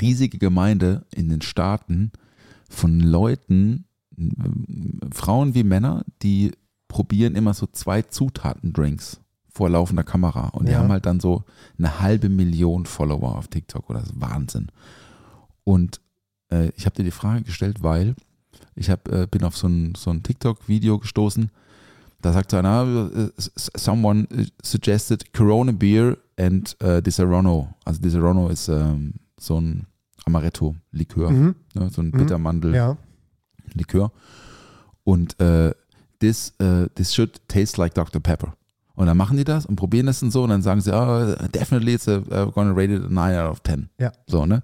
riesige 0.00 0.38
Gemeinde 0.38 1.04
in 1.14 1.28
den 1.28 1.42
Staaten 1.42 2.12
von 2.68 3.00
Leuten, 3.00 3.84
ähm, 4.18 5.00
Frauen 5.12 5.54
wie 5.54 5.64
Männer, 5.64 6.04
die 6.22 6.52
probieren 6.88 7.34
immer 7.34 7.54
so 7.54 7.66
zwei 7.66 8.02
Zutaten-Drinks 8.02 9.20
vor 9.52 9.68
laufender 9.70 10.04
Kamera. 10.04 10.48
Und 10.48 10.66
die 10.68 10.72
Ja. 10.72 10.78
haben 10.78 10.90
halt 10.90 11.06
dann 11.06 11.20
so 11.20 11.44
eine 11.78 12.00
halbe 12.00 12.28
Million 12.28 12.86
Follower 12.86 13.36
auf 13.36 13.48
TikTok 13.48 13.88
oder 13.90 14.00
das 14.00 14.10
ist 14.10 14.20
Wahnsinn. 14.20 14.68
Und 15.64 16.00
äh, 16.52 16.70
ich 16.76 16.86
habe 16.86 16.96
dir 16.96 17.04
die 17.04 17.10
Frage 17.10 17.42
gestellt, 17.42 17.82
weil 17.82 18.14
ich 18.74 18.90
hab, 18.90 19.08
äh, 19.08 19.26
bin 19.30 19.44
auf 19.44 19.56
so 19.56 19.66
ein, 19.68 19.94
so 19.96 20.10
ein 20.10 20.22
TikTok-Video 20.22 20.98
gestoßen. 20.98 21.50
Da 22.22 22.32
sagt 22.32 22.50
so 22.50 22.56
einer, 22.58 23.10
äh, 23.14 23.28
someone 23.36 24.26
äh, 24.30 24.46
suggested 24.62 25.32
Corona 25.32 25.72
Beer 25.72 26.16
and 26.38 26.76
äh, 26.80 27.02
Disaronno. 27.02 27.74
Also 27.84 28.00
Disaronno 28.00 28.48
ist 28.48 28.68
ähm, 28.68 29.14
so 29.40 29.60
ein 29.60 29.86
Amaretto-Likör, 30.26 31.30
Mhm. 31.30 31.54
ne, 31.74 31.90
so 31.90 32.02
ein 32.02 32.06
Mhm. 32.08 32.18
Bittermandel-Likör. 32.18 34.00
Ja. 34.00 34.10
Und 35.04 35.40
äh, 35.40 35.72
this, 36.20 36.54
äh, 36.58 36.88
this 36.94 37.14
should 37.14 37.40
taste 37.48 37.80
like 37.80 37.94
Dr. 37.94 38.20
Pepper. 38.20 38.54
Und 38.94 39.06
dann 39.06 39.16
machen 39.16 39.38
die 39.38 39.44
das 39.44 39.64
und 39.64 39.76
probieren 39.76 40.06
das 40.06 40.22
und 40.22 40.30
so 40.30 40.42
und 40.44 40.50
dann 40.50 40.60
sagen 40.62 40.82
sie, 40.82 40.92
oh, 40.94 41.34
definitely 41.54 41.94
it's 41.94 42.06
a, 42.06 42.18
uh, 42.18 42.50
gonna 42.52 42.72
rate 42.72 42.92
it 42.94 43.02
a 43.02 43.08
9 43.08 43.34
out 43.38 43.50
of 43.52 43.62
10. 43.62 43.88
Ja. 43.98 44.12
So, 44.26 44.44
ne? 44.44 44.62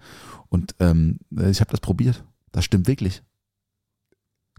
Und 0.50 0.74
ähm, 0.78 1.18
ich 1.30 1.60
habe 1.60 1.70
das 1.70 1.80
probiert. 1.80 2.22
Das 2.52 2.64
stimmt 2.64 2.86
wirklich. 2.86 3.22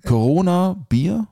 Corona, 0.03 0.73
Bier 0.89 1.27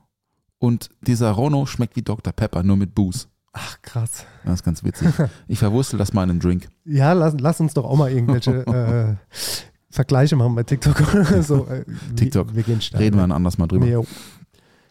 und 0.60 0.90
dieser 1.02 1.32
Rono 1.32 1.66
schmeckt 1.66 1.95
wie 1.95 2.02
Dr. 2.02 2.34
Pepper, 2.34 2.64
nur 2.64 2.78
mit 2.78 2.94
Booze. 2.95 3.28
Ach, 3.57 3.82
krass. 3.82 4.26
Das 4.44 4.56
ist 4.56 4.64
ganz 4.65 4.84
witzig. 4.84 5.07
Ich 5.48 5.60
verwurstel 5.60 5.98
das 5.98 6.11
mal 6.14 6.23
in 6.23 6.30
einen 6.32 6.40
Drink. 6.41 6.68
Ja, 6.84 7.14
lass, 7.14 7.36
lass 7.40 7.60
uns 7.61 7.73
doch 7.73 7.86
auch 7.86 7.95
mal 7.95 8.11
irgendwelche 8.11 8.52
äh, 9.32 9.36
Vergleiche 9.90 10.36
machen 10.36 10.56
bei 10.56 10.64
TikTok 10.64 10.98
so. 11.41 11.65
Äh, 11.68 11.86
wir- 11.88 12.15
TikTok. 12.15 12.53
Wir 12.56 12.64
gehen 12.64 12.82
steil. 12.82 13.02
Reden 13.02 13.15
wir 13.18 13.23
ein 13.23 13.32
anderes 13.32 13.57
Mal 13.57 13.68
drüber. 13.68 13.86
Nee, 13.86 13.95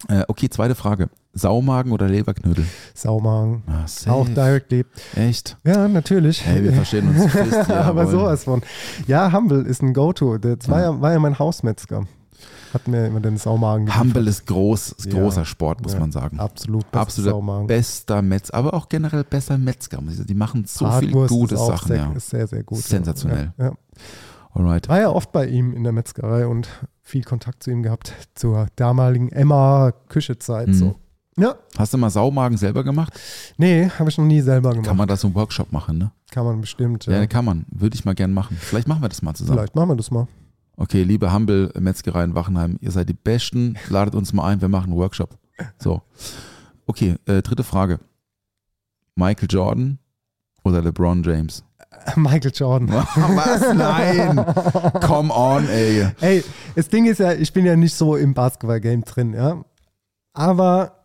Äh, 0.09 0.25
okay, 0.29 0.49
zweite 0.49 0.75
Frage. 0.75 1.09
Saumagen 1.35 1.93
oder 1.93 2.09
Leberknödel? 2.09 2.65
Saumagen. 2.95 3.65
Ah. 3.67 3.85
Auch 4.11 4.27
directly. 4.29 4.85
Echt? 5.17 5.57
Ja, 5.65 5.89
natürlich. 5.89 6.47
Hey, 6.47 6.63
wir 6.63 6.73
verstehen 6.73 7.09
uns 7.09 7.31
fest. 7.33 7.71
Aber 7.71 8.07
sowas 8.07 8.45
von. 8.45 8.63
Ja, 9.09 9.33
Humble 9.33 9.63
ist 9.67 9.83
ein 9.83 9.93
Go-To. 9.93 10.39
Das 10.39 10.69
war 10.69 10.81
ja, 10.81 11.01
war 11.01 11.13
ja 11.13 11.19
mein 11.19 11.39
Hausmetzger. 11.39 12.07
Hat 12.73 12.89
mir 12.89 13.07
immer 13.07 13.21
den 13.21 13.37
Saumagen 13.37 13.87
geliefert. 13.87 14.05
Humble 14.05 14.27
ist 14.29 14.47
groß, 14.47 14.93
ist 14.93 15.07
Ja. 15.13 15.21
großer 15.21 15.45
Sport, 15.45 15.83
muss 15.83 15.93
Ja. 15.93 16.01
man 16.01 16.11
sagen. 16.13 16.41
Absolut. 16.41 16.85
Absoluter 16.93 17.33
Saumagen. 17.33 17.67
bester 17.69 18.21
Metzger, 18.23 18.55
aber 18.55 18.75
auch 18.75 18.89
generell 18.89 19.23
besser 19.25 19.59
Metzger. 19.59 19.99
Die 20.03 20.35
machen 20.35 20.65
so 20.67 20.91
viele 20.99 21.13
Bratwurst 21.13 21.31
gute 21.33 21.55
ist 21.55 21.61
auch 21.61 21.69
Sachen. 21.79 21.89
Sehr, 21.89 21.97
Ja. 21.99 22.13
Ist 22.13 22.31
sehr, 22.31 22.47
sehr 22.49 22.63
gut. 22.65 22.79
Sensationell. 22.79 23.53
Ja. 23.59 23.73
Alright. 24.53 24.89
War 24.89 25.01
ja 25.01 25.09
oft 25.11 25.33
bei 25.33 25.47
ihm 25.47 25.73
in 25.73 25.83
der 25.85 25.93
Metzgerei 25.93 26.47
und 26.47 26.69
viel 27.03 27.23
Kontakt 27.25 27.63
zu 27.63 27.71
ihm 27.71 27.83
gehabt 27.83 28.13
zur 28.35 28.67
damaligen 28.77 29.29
Emma-Küchezeit. 29.31 30.69
Mhm. 30.69 30.75
So. 30.75 30.95
Ja, 31.37 31.57
Hast 31.77 31.93
du 31.93 31.99
mal 31.99 32.11
Saumagen 32.11 32.57
selber 32.57 32.85
gemacht? 32.85 33.13
nee, 33.57 33.89
habe 33.99 34.09
ich 34.09 34.17
noch 34.19 34.25
nie 34.25 34.41
selber 34.41 34.71
gemacht. 34.71 34.87
Kann 34.87 34.97
man 34.97 35.09
da 35.09 35.17
so 35.17 35.27
einen 35.27 35.35
Workshop 35.35 35.73
machen, 35.73 35.99
ne? 35.99 36.13
Kann 36.31 36.45
man 36.45 36.61
bestimmt. 36.61 37.07
Ja, 37.07 37.15
Ja. 37.19 37.27
kann 37.27 37.45
man. 37.45 37.67
Würde 37.73 37.97
ich 37.97 38.05
mal 38.05 38.15
gern 38.15 38.33
machen. 38.33 38.57
Vielleicht 38.61 38.87
machen 38.87 39.03
wir 39.03 39.09
das 39.09 39.21
mal 39.23 39.35
zusammen. 39.35 39.59
Vielleicht 39.59 39.75
machen 39.75 39.89
wir 39.89 39.97
das 39.97 40.13
mal. 40.13 40.29
Okay, 40.77 41.05
liebe 41.05 41.33
Humble 41.33 41.71
Metzgerei 41.79 42.25
in 42.25 42.35
Wachenheim, 42.35 42.79
ihr 42.81 42.91
seid 42.91 43.09
die 43.09 43.15
Besten. 43.15 43.77
Ladet 43.89 44.15
uns 44.15 44.33
mal 44.33 44.49
ein, 44.49 44.61
wir 44.61 44.69
machen 44.69 44.91
einen 44.91 44.97
Workshop. 44.97 45.39
So. 45.79 46.03
Okay, 46.87 47.17
äh, 47.27 47.43
dritte 47.43 47.63
Frage. 47.63 48.01
Michael 49.15 49.49
Jordan 49.51 49.99
oder 50.65 50.83
LeBron 50.83 51.23
James? 51.23 51.65
Michael 52.17 52.53
Jordan. 52.53 52.89
Was? 53.15 53.75
Nein! 53.75 54.37
Come 55.01 55.33
on, 55.33 55.69
ey. 55.69 56.09
Ey, 56.21 56.45
das 56.75 56.89
Ding 56.89 57.07
ist 57.07 57.19
ja, 57.19 57.33
ich 57.33 57.53
bin 57.53 57.65
ja 57.65 57.77
nicht 57.77 57.95
so 57.95 58.17
im 58.17 58.35
Basketball-Game 58.35 59.05
drin, 59.05 59.33
ja. 59.33 59.65
Aber 60.33 61.04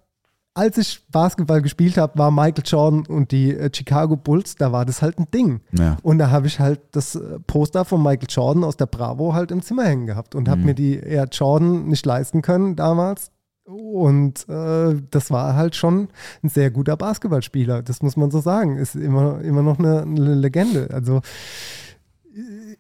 als 0.55 0.77
ich 0.77 1.05
Basketball 1.09 1.61
gespielt 1.61 1.97
habe, 1.97 2.17
war 2.17 2.31
Michael 2.31 2.63
Jordan 2.65 3.05
und 3.05 3.31
die 3.31 3.53
äh, 3.55 3.69
Chicago 3.73 4.17
Bulls, 4.17 4.55
da 4.55 4.71
war 4.71 4.85
das 4.85 5.01
halt 5.01 5.17
ein 5.19 5.30
Ding. 5.31 5.61
Ja. 5.71 5.97
Und 6.03 6.17
da 6.19 6.31
habe 6.31 6.47
ich 6.47 6.59
halt 6.59 6.81
das 6.91 7.15
äh, 7.15 7.39
Poster 7.47 7.85
von 7.85 8.01
Michael 8.03 8.27
Jordan 8.30 8.63
aus 8.63 8.76
der 8.76 8.88
Bravo 8.88 9.34
halt 9.34 9.51
im 9.51 9.61
Zimmer 9.61 9.85
hängen 9.85 10.07
gehabt 10.07 10.35
und 10.35 10.49
habe 10.49 10.59
Mhm. 10.61 10.65
mir 10.65 10.73
die 10.76 10.97
Air 10.99 11.27
Jordan 11.31 11.88
nicht 11.88 12.05
leisten 12.05 12.41
können 12.41 12.76
damals. 12.76 13.31
Und 13.65 14.49
äh, 14.49 14.95
das 15.11 15.30
war 15.30 15.55
halt 15.55 15.76
schon 15.76 16.07
ein 16.43 16.49
sehr 16.49 16.71
guter 16.71 16.97
Basketballspieler, 16.97 17.84
das 17.84 18.01
muss 18.01 18.17
man 18.17 18.31
so 18.31 18.39
sagen. 18.41 18.77
Ist 18.77 18.95
immer, 18.95 19.41
immer 19.41 19.61
noch 19.61 19.77
eine, 19.77 20.01
eine 20.01 20.34
Legende. 20.34 20.89
Also 20.91 21.21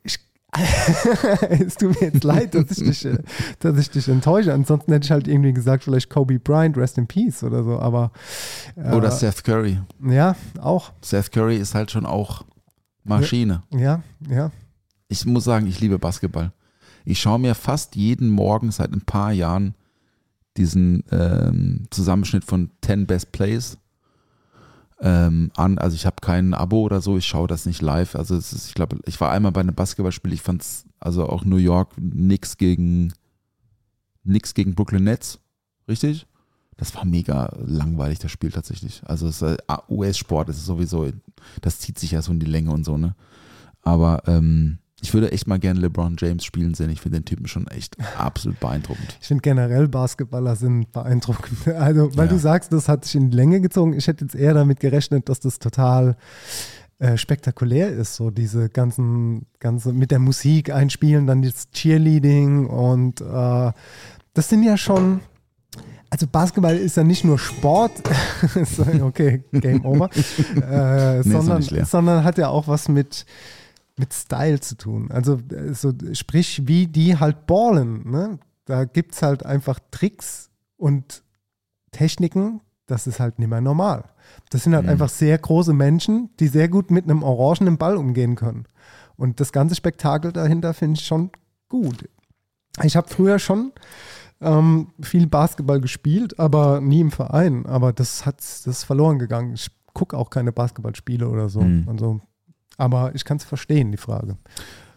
ich, 0.03 0.17
es 1.49 1.75
tut 1.75 1.99
mir 2.01 2.07
jetzt 2.07 2.23
leid, 2.23 2.55
dass 2.55 2.71
ich, 2.71 3.01
dich, 3.01 3.07
dass 3.59 3.77
ich 3.77 3.89
dich 3.91 4.07
enttäusche. 4.07 4.53
Ansonsten 4.53 4.91
hätte 4.91 5.05
ich 5.05 5.11
halt 5.11 5.27
irgendwie 5.27 5.53
gesagt, 5.53 5.83
vielleicht 5.83 6.09
Kobe 6.09 6.39
Bryant, 6.39 6.75
Rest 6.75 6.97
in 6.97 7.07
Peace 7.07 7.43
oder 7.43 7.63
so. 7.63 7.79
Aber 7.79 8.11
äh, 8.75 8.93
Oder 8.93 9.11
Seth 9.11 9.43
Curry. 9.43 9.79
ja, 10.03 10.35
auch. 10.59 10.91
Seth 11.01 11.31
Curry 11.31 11.57
ist 11.57 11.75
halt 11.75 11.91
schon 11.91 12.05
auch 12.05 12.43
Maschine. 13.03 13.61
Ja, 13.71 14.01
ja. 14.27 14.51
Ich 15.07 15.25
muss 15.25 15.43
sagen, 15.43 15.67
ich 15.67 15.79
liebe 15.79 15.99
Basketball. 15.99 16.51
Ich 17.05 17.19
schaue 17.19 17.39
mir 17.39 17.55
fast 17.55 17.95
jeden 17.95 18.29
Morgen 18.29 18.71
seit 18.71 18.91
ein 18.91 19.01
paar 19.01 19.31
Jahren 19.31 19.75
diesen 20.57 21.03
ähm, 21.11 21.85
Zusammenschnitt 21.89 22.43
von 22.43 22.71
10 22.83 23.07
Best 23.07 23.31
Plays 23.31 23.77
ähm, 25.01 25.51
an. 25.55 25.77
Also 25.77 25.95
ich 25.95 26.05
habe 26.05 26.17
kein 26.21 26.53
Abo 26.53 26.81
oder 26.81 27.01
so, 27.01 27.17
ich 27.17 27.25
schaue 27.25 27.47
das 27.47 27.65
nicht 27.65 27.81
live. 27.81 28.15
Also 28.15 28.35
es 28.35 28.53
ist, 28.53 28.67
ich 28.67 28.73
glaube, 28.73 28.99
ich 29.05 29.19
war 29.21 29.31
einmal 29.31 29.51
bei 29.51 29.61
einem 29.61 29.75
Basketballspiel, 29.75 30.33
ich 30.33 30.41
fand 30.41 30.61
es, 30.61 30.85
also 30.99 31.27
auch 31.27 31.45
New 31.45 31.57
York, 31.57 31.93
nix 31.97 32.57
gegen 32.57 33.13
nix 34.23 34.53
gegen 34.53 34.75
Brooklyn 34.75 35.03
Nets, 35.03 35.39
richtig? 35.87 36.27
Das 36.77 36.95
war 36.95 37.03
mega 37.03 37.53
langweilig, 37.59 38.19
das 38.19 38.31
Spiel 38.31 38.51
tatsächlich. 38.51 39.01
Also 39.05 39.27
äh, 39.45 39.57
US-Sport, 39.89 40.49
ist 40.49 40.65
sowieso, 40.65 41.11
das 41.61 41.79
zieht 41.79 41.99
sich 41.99 42.11
ja 42.11 42.21
so 42.21 42.31
in 42.31 42.39
die 42.39 42.45
Länge 42.45 42.71
und 42.71 42.85
so, 42.85 42.97
ne? 42.97 43.15
Aber 43.81 44.23
ähm, 44.27 44.79
ich 45.01 45.13
würde 45.13 45.31
echt 45.31 45.47
mal 45.47 45.59
gerne 45.59 45.79
LeBron 45.79 46.15
James 46.19 46.43
spielen 46.43 46.73
sehen. 46.73 46.89
Ich 46.89 47.01
finde 47.01 47.19
den 47.19 47.25
Typen 47.25 47.47
schon 47.47 47.67
echt 47.67 47.95
absolut 48.17 48.59
beeindruckend. 48.59 49.17
Ich 49.21 49.27
finde 49.27 49.41
generell 49.41 49.87
Basketballer 49.87 50.55
sind 50.55 50.91
beeindruckend. 50.91 51.57
Also, 51.79 52.15
weil 52.17 52.27
Ja. 52.27 52.33
du 52.33 52.39
sagst, 52.39 52.73
das 52.73 52.87
hat 52.89 53.05
sich 53.05 53.15
in 53.15 53.29
die 53.31 53.37
Länge 53.37 53.61
gezogen. 53.61 53.93
Ich 53.93 54.07
hätte 54.07 54.25
jetzt 54.25 54.35
eher 54.35 54.53
damit 54.53 54.79
gerechnet, 54.79 55.29
dass 55.29 55.39
das 55.39 55.59
total 55.59 56.17
äh, 56.99 57.15
spektakulär 57.15 57.89
ist. 57.89 58.15
So 58.15 58.29
diese 58.31 58.67
ganzen, 58.69 59.45
ganze 59.59 59.93
mit 59.93 60.11
der 60.11 60.19
Musik 60.19 60.71
einspielen, 60.73 61.27
dann 61.27 61.41
das 61.41 61.69
Cheerleading 61.71 62.65
und 62.65 63.21
äh, 63.21 63.71
das 64.33 64.49
sind 64.49 64.63
ja 64.63 64.75
schon. 64.77 65.21
Also 66.11 66.25
Basketball 66.25 66.75
ist 66.75 66.97
ja 66.97 67.03
nicht 67.03 67.23
nur 67.23 67.37
Sport, 67.37 67.91
okay, 69.01 69.43
Game 69.51 69.85
Over, 69.85 70.09
äh, 70.69 71.17
noch 71.19 71.43
sondern, 71.43 71.85
sondern 71.85 72.23
hat 72.23 72.39
ja 72.39 72.49
auch 72.49 72.67
was 72.67 72.89
mit, 72.89 73.27
mit 73.99 74.13
Style 74.13 74.59
zu 74.59 74.75
tun. 74.75 75.11
Also 75.11 75.39
äh, 75.51 75.73
so, 75.73 75.93
sprich, 76.13 76.67
wie 76.67 76.87
die 76.87 77.17
halt 77.19 77.45
ballen. 77.45 78.09
Ne? 78.09 78.39
Da 78.65 78.85
gibt 78.85 79.13
es 79.13 79.21
halt 79.21 79.45
einfach 79.45 79.79
Tricks 79.91 80.49
und 80.77 81.23
Techniken, 81.91 82.61
das 82.85 83.07
ist 83.07 83.19
halt 83.19 83.39
nicht 83.39 83.49
mehr 83.49 83.61
normal. 83.61 84.05
Das 84.51 84.63
sind 84.63 84.73
halt 84.75 84.85
Mhm. 84.85 84.91
einfach 84.91 85.09
sehr 85.09 85.37
große 85.37 85.73
Menschen, 85.73 86.29
die 86.39 86.47
sehr 86.47 86.67
gut 86.69 86.91
mit 86.91 87.03
einem 87.05 87.23
orangenen 87.23 87.77
Ball 87.77 87.97
umgehen 87.97 88.35
können. 88.35 88.65
Und 89.15 89.39
das 89.39 89.51
ganze 89.51 89.75
Spektakel 89.75 90.31
dahinter 90.31 90.73
finde 90.73 90.99
ich 90.99 91.05
schon 91.05 91.31
gut. 91.67 92.07
Ich 92.83 92.95
habe 92.95 93.09
früher 93.09 93.37
schon 93.39 93.73
ähm, 94.41 94.87
viel 95.01 95.27
Basketball 95.27 95.81
gespielt, 95.81 96.39
aber 96.39 96.79
nie 96.79 97.01
im 97.01 97.11
Verein. 97.11 97.65
Aber 97.65 97.91
das 97.91 98.25
hat 98.25 98.39
das 98.39 98.65
ist 98.65 98.83
verloren 98.85 99.19
gegangen. 99.19 99.53
Ich 99.53 99.69
gucke 99.93 100.15
auch 100.17 100.29
keine 100.29 100.51
Basketballspiele 100.53 101.27
oder 101.27 101.49
so. 101.49 101.61
Mhm. 101.61 101.89
Also, 101.89 102.21
aber 102.79 103.13
ich 103.15 103.25
kann 103.25 103.37
es 103.37 103.43
verstehen, 103.43 103.91
die 103.91 103.97
Frage. 103.97 104.37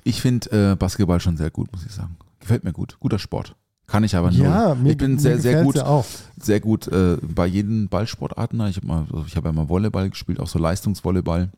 Ich 0.04 0.20
finde 0.22 0.72
äh, 0.72 0.76
Basketball 0.76 1.20
schon 1.20 1.36
sehr 1.36 1.50
gut, 1.50 1.70
muss 1.72 1.84
ich 1.84 1.92
sagen. 1.92 2.16
Gefällt 2.40 2.64
mir 2.64 2.72
gut. 2.72 2.96
Guter 3.00 3.18
Sport. 3.18 3.54
Kann 3.86 4.04
ich 4.04 4.16
aber 4.16 4.30
nur. 4.30 4.46
Ja, 4.46 4.74
mir, 4.74 4.92
ich 4.92 4.96
bin 4.96 5.16
mir 5.16 5.38
sehr, 5.38 5.62
gut, 5.64 5.76
Ja 5.76 5.86
auch. 5.86 6.04
sehr 6.40 6.60
gut 6.60 6.88
äh, 6.88 7.18
bei 7.22 7.46
jeden 7.46 7.88
Ballsportarten. 7.88 8.60
Ich 8.68 8.76
habe 8.76 8.86
mal, 8.86 9.06
ich 9.26 9.36
habe 9.36 9.48
ja 9.48 9.52
mal 9.52 9.68
Volleyball 9.68 10.08
gespielt, 10.10 10.40
auch 10.40 10.48
so 10.48 10.58
Leistungsvolleyball. 10.58 11.50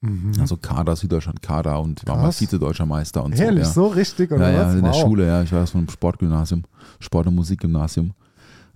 Mhm. 0.00 0.32
Also 0.40 0.56
Kader, 0.56 0.96
Süddeutschland 0.96 1.42
Kader 1.42 1.80
und 1.80 2.06
war 2.08 2.16
mal. 2.16 2.32
Vize-Deutscher 2.32 2.86
Meister 2.86 3.22
und 3.22 3.38
Ehrlich, 3.38 3.66
so. 3.66 3.72
so 3.72 3.86
richtig 3.88 4.30
Ja, 4.30 4.36
oder 4.36 4.50
ja, 4.50 4.62
ja 4.62 4.66
was? 4.68 4.74
in 4.74 4.82
der 4.82 4.92
Wow. 4.92 5.00
Schule, 5.00 5.26
ja. 5.26 5.42
Ich 5.42 5.52
war 5.52 5.62
aus 5.62 5.74
einem 5.76 5.88
Sportgymnasium, 5.88 6.64
Sport- 6.98 7.26
und 7.28 7.34
Musikgymnasium. 7.36 8.12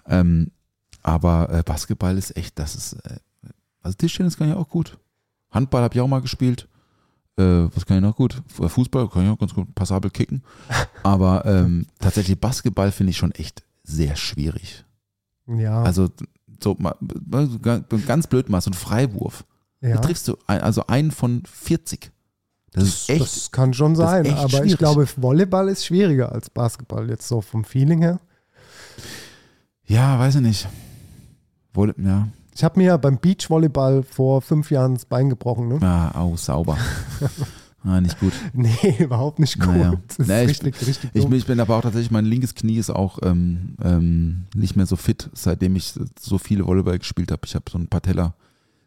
Ähm, 0.08 0.50
aber 1.02 1.48
äh, 1.50 1.62
Basketball 1.64 2.16
ist 2.18 2.36
echt, 2.36 2.58
das 2.58 2.74
ist, 2.76 2.92
äh, 3.04 3.16
also 3.82 3.96
Tischtennis 3.96 4.36
kann 4.36 4.48
ich 4.48 4.54
auch 4.54 4.68
gut. 4.68 4.98
Handball 5.50 5.82
habe 5.82 5.94
ich 5.94 6.00
auch 6.00 6.06
mal 6.08 6.20
gespielt. 6.20 6.68
Äh, 7.38 7.68
was 7.74 7.84
kann 7.84 7.96
ich 7.98 8.02
noch 8.02 8.16
gut? 8.16 8.42
F- 8.58 8.72
Fußball 8.72 9.08
kann 9.08 9.24
ich 9.24 9.30
auch 9.30 9.38
ganz 9.38 9.52
gut 9.54 9.74
passabel 9.74 10.10
kicken. 10.10 10.42
Aber 11.02 11.44
ähm, 11.44 11.86
tatsächlich 11.98 12.40
Basketball 12.40 12.90
finde 12.92 13.10
ich 13.10 13.16
schon 13.16 13.32
echt 13.32 13.62
sehr 13.84 14.16
schwierig. 14.16 14.84
Ja, 15.46 15.82
Also 15.82 16.08
so 16.62 16.74
mal, 16.78 16.94
ga- 17.62 17.84
ganz 18.06 18.26
blöd 18.26 18.48
mal, 18.48 18.60
so 18.60 18.70
ein 18.70 18.74
Freiwurf. 18.74 19.44
ja. 19.80 19.94
Da 19.96 20.00
triffst 20.00 20.26
du 20.28 20.36
ein, 20.46 20.60
also 20.62 20.86
einen 20.86 21.10
von 21.10 21.42
40. 21.44 22.10
Das, 22.72 22.84
ist 22.84 23.10
echt. 23.10 23.20
das 23.20 23.50
kann 23.52 23.72
schon 23.74 23.94
sein, 23.96 24.26
aber 24.34 24.48
schwierig. 24.48 24.72
ich 24.72 24.78
glaube, 24.78 25.06
Volleyball 25.16 25.68
ist 25.68 25.84
schwieriger 25.86 26.32
als 26.32 26.50
Basketball, 26.50 27.08
jetzt 27.08 27.28
so 27.28 27.40
vom 27.40 27.64
Feeling 27.64 28.00
her. 28.02 28.18
ja, 29.86 30.18
weiß 30.18 30.36
ich 30.36 30.40
nicht. 30.42 30.68
Wohl, 31.74 31.94
ja. 31.98 32.28
Ich 32.56 32.64
habe 32.64 32.80
mir 32.80 32.96
beim 32.96 33.18
Beachvolleyball 33.18 34.02
vor 34.02 34.40
fünf 34.40 34.70
Jahren 34.70 34.94
das 34.94 35.04
Bein 35.04 35.28
gebrochen. 35.28 35.68
Ne? 35.68 35.78
Ah, 35.82 36.18
au, 36.18 36.38
sauber. 36.38 36.78
ah, 37.84 38.00
nicht 38.00 38.18
gut. 38.18 38.32
Nee, 38.54 38.96
überhaupt 38.98 39.38
nicht 39.40 39.60
gut. 39.60 39.68
Naja. 39.68 39.92
Das 40.08 40.18
ist 40.20 40.26
Nee, 40.26 40.42
ich- 40.44 40.48
richtig, 40.48 40.86
richtig 40.86 41.10
Ich, 41.12 41.24
bin- 41.26 41.36
ich 41.38 41.44
bin 41.44 41.60
aber 41.60 41.76
auch 41.76 41.82
tatsächlich, 41.82 42.10
mein 42.10 42.24
linkes 42.24 42.54
Knie 42.54 42.78
ist 42.78 42.88
auch 42.88 43.18
ähm, 43.22 43.76
ähm, 43.84 44.46
nicht 44.54 44.74
mehr 44.74 44.86
so 44.86 44.96
fit, 44.96 45.28
seitdem 45.34 45.76
ich 45.76 45.92
so 46.18 46.38
viele 46.38 46.66
Volleyball 46.66 46.98
gespielt 46.98 47.30
habe. 47.30 47.42
Ich 47.44 47.54
habe 47.54 47.66
so 47.70 47.76
ein 47.76 47.88
Patella, 47.88 48.32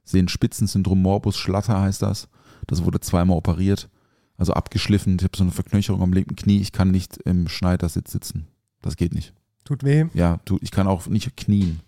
Sehenspitzensyndrom, 0.03 0.99
Morbus 0.99 1.37
Schlatter 1.37 1.79
heißt 1.79 2.01
das. 2.01 2.27
Das 2.65 2.83
wurde 2.83 2.99
zweimal 3.01 3.37
operiert, 3.37 3.87
also 4.35 4.53
abgeschliffen. 4.53 5.17
Ich 5.19 5.23
habe 5.25 5.37
so 5.37 5.43
eine 5.43 5.51
Verknöcherung 5.51 6.01
am 6.01 6.11
linken 6.13 6.35
Knie. 6.35 6.59
Ich 6.59 6.71
kann 6.71 6.89
nicht 6.89 7.17
im 7.17 7.47
Schneidersitz 7.47 8.11
sitzen. 8.11 8.47
Das 8.81 8.95
geht 8.97 9.13
nicht. 9.13 9.31
Tut 9.63 9.83
weh. 9.83 10.05
Ja, 10.15 10.39
du, 10.45 10.57
ich 10.61 10.71
kann 10.71 10.87
auch 10.87 11.05
nicht 11.05 11.37
knien. 11.37 11.81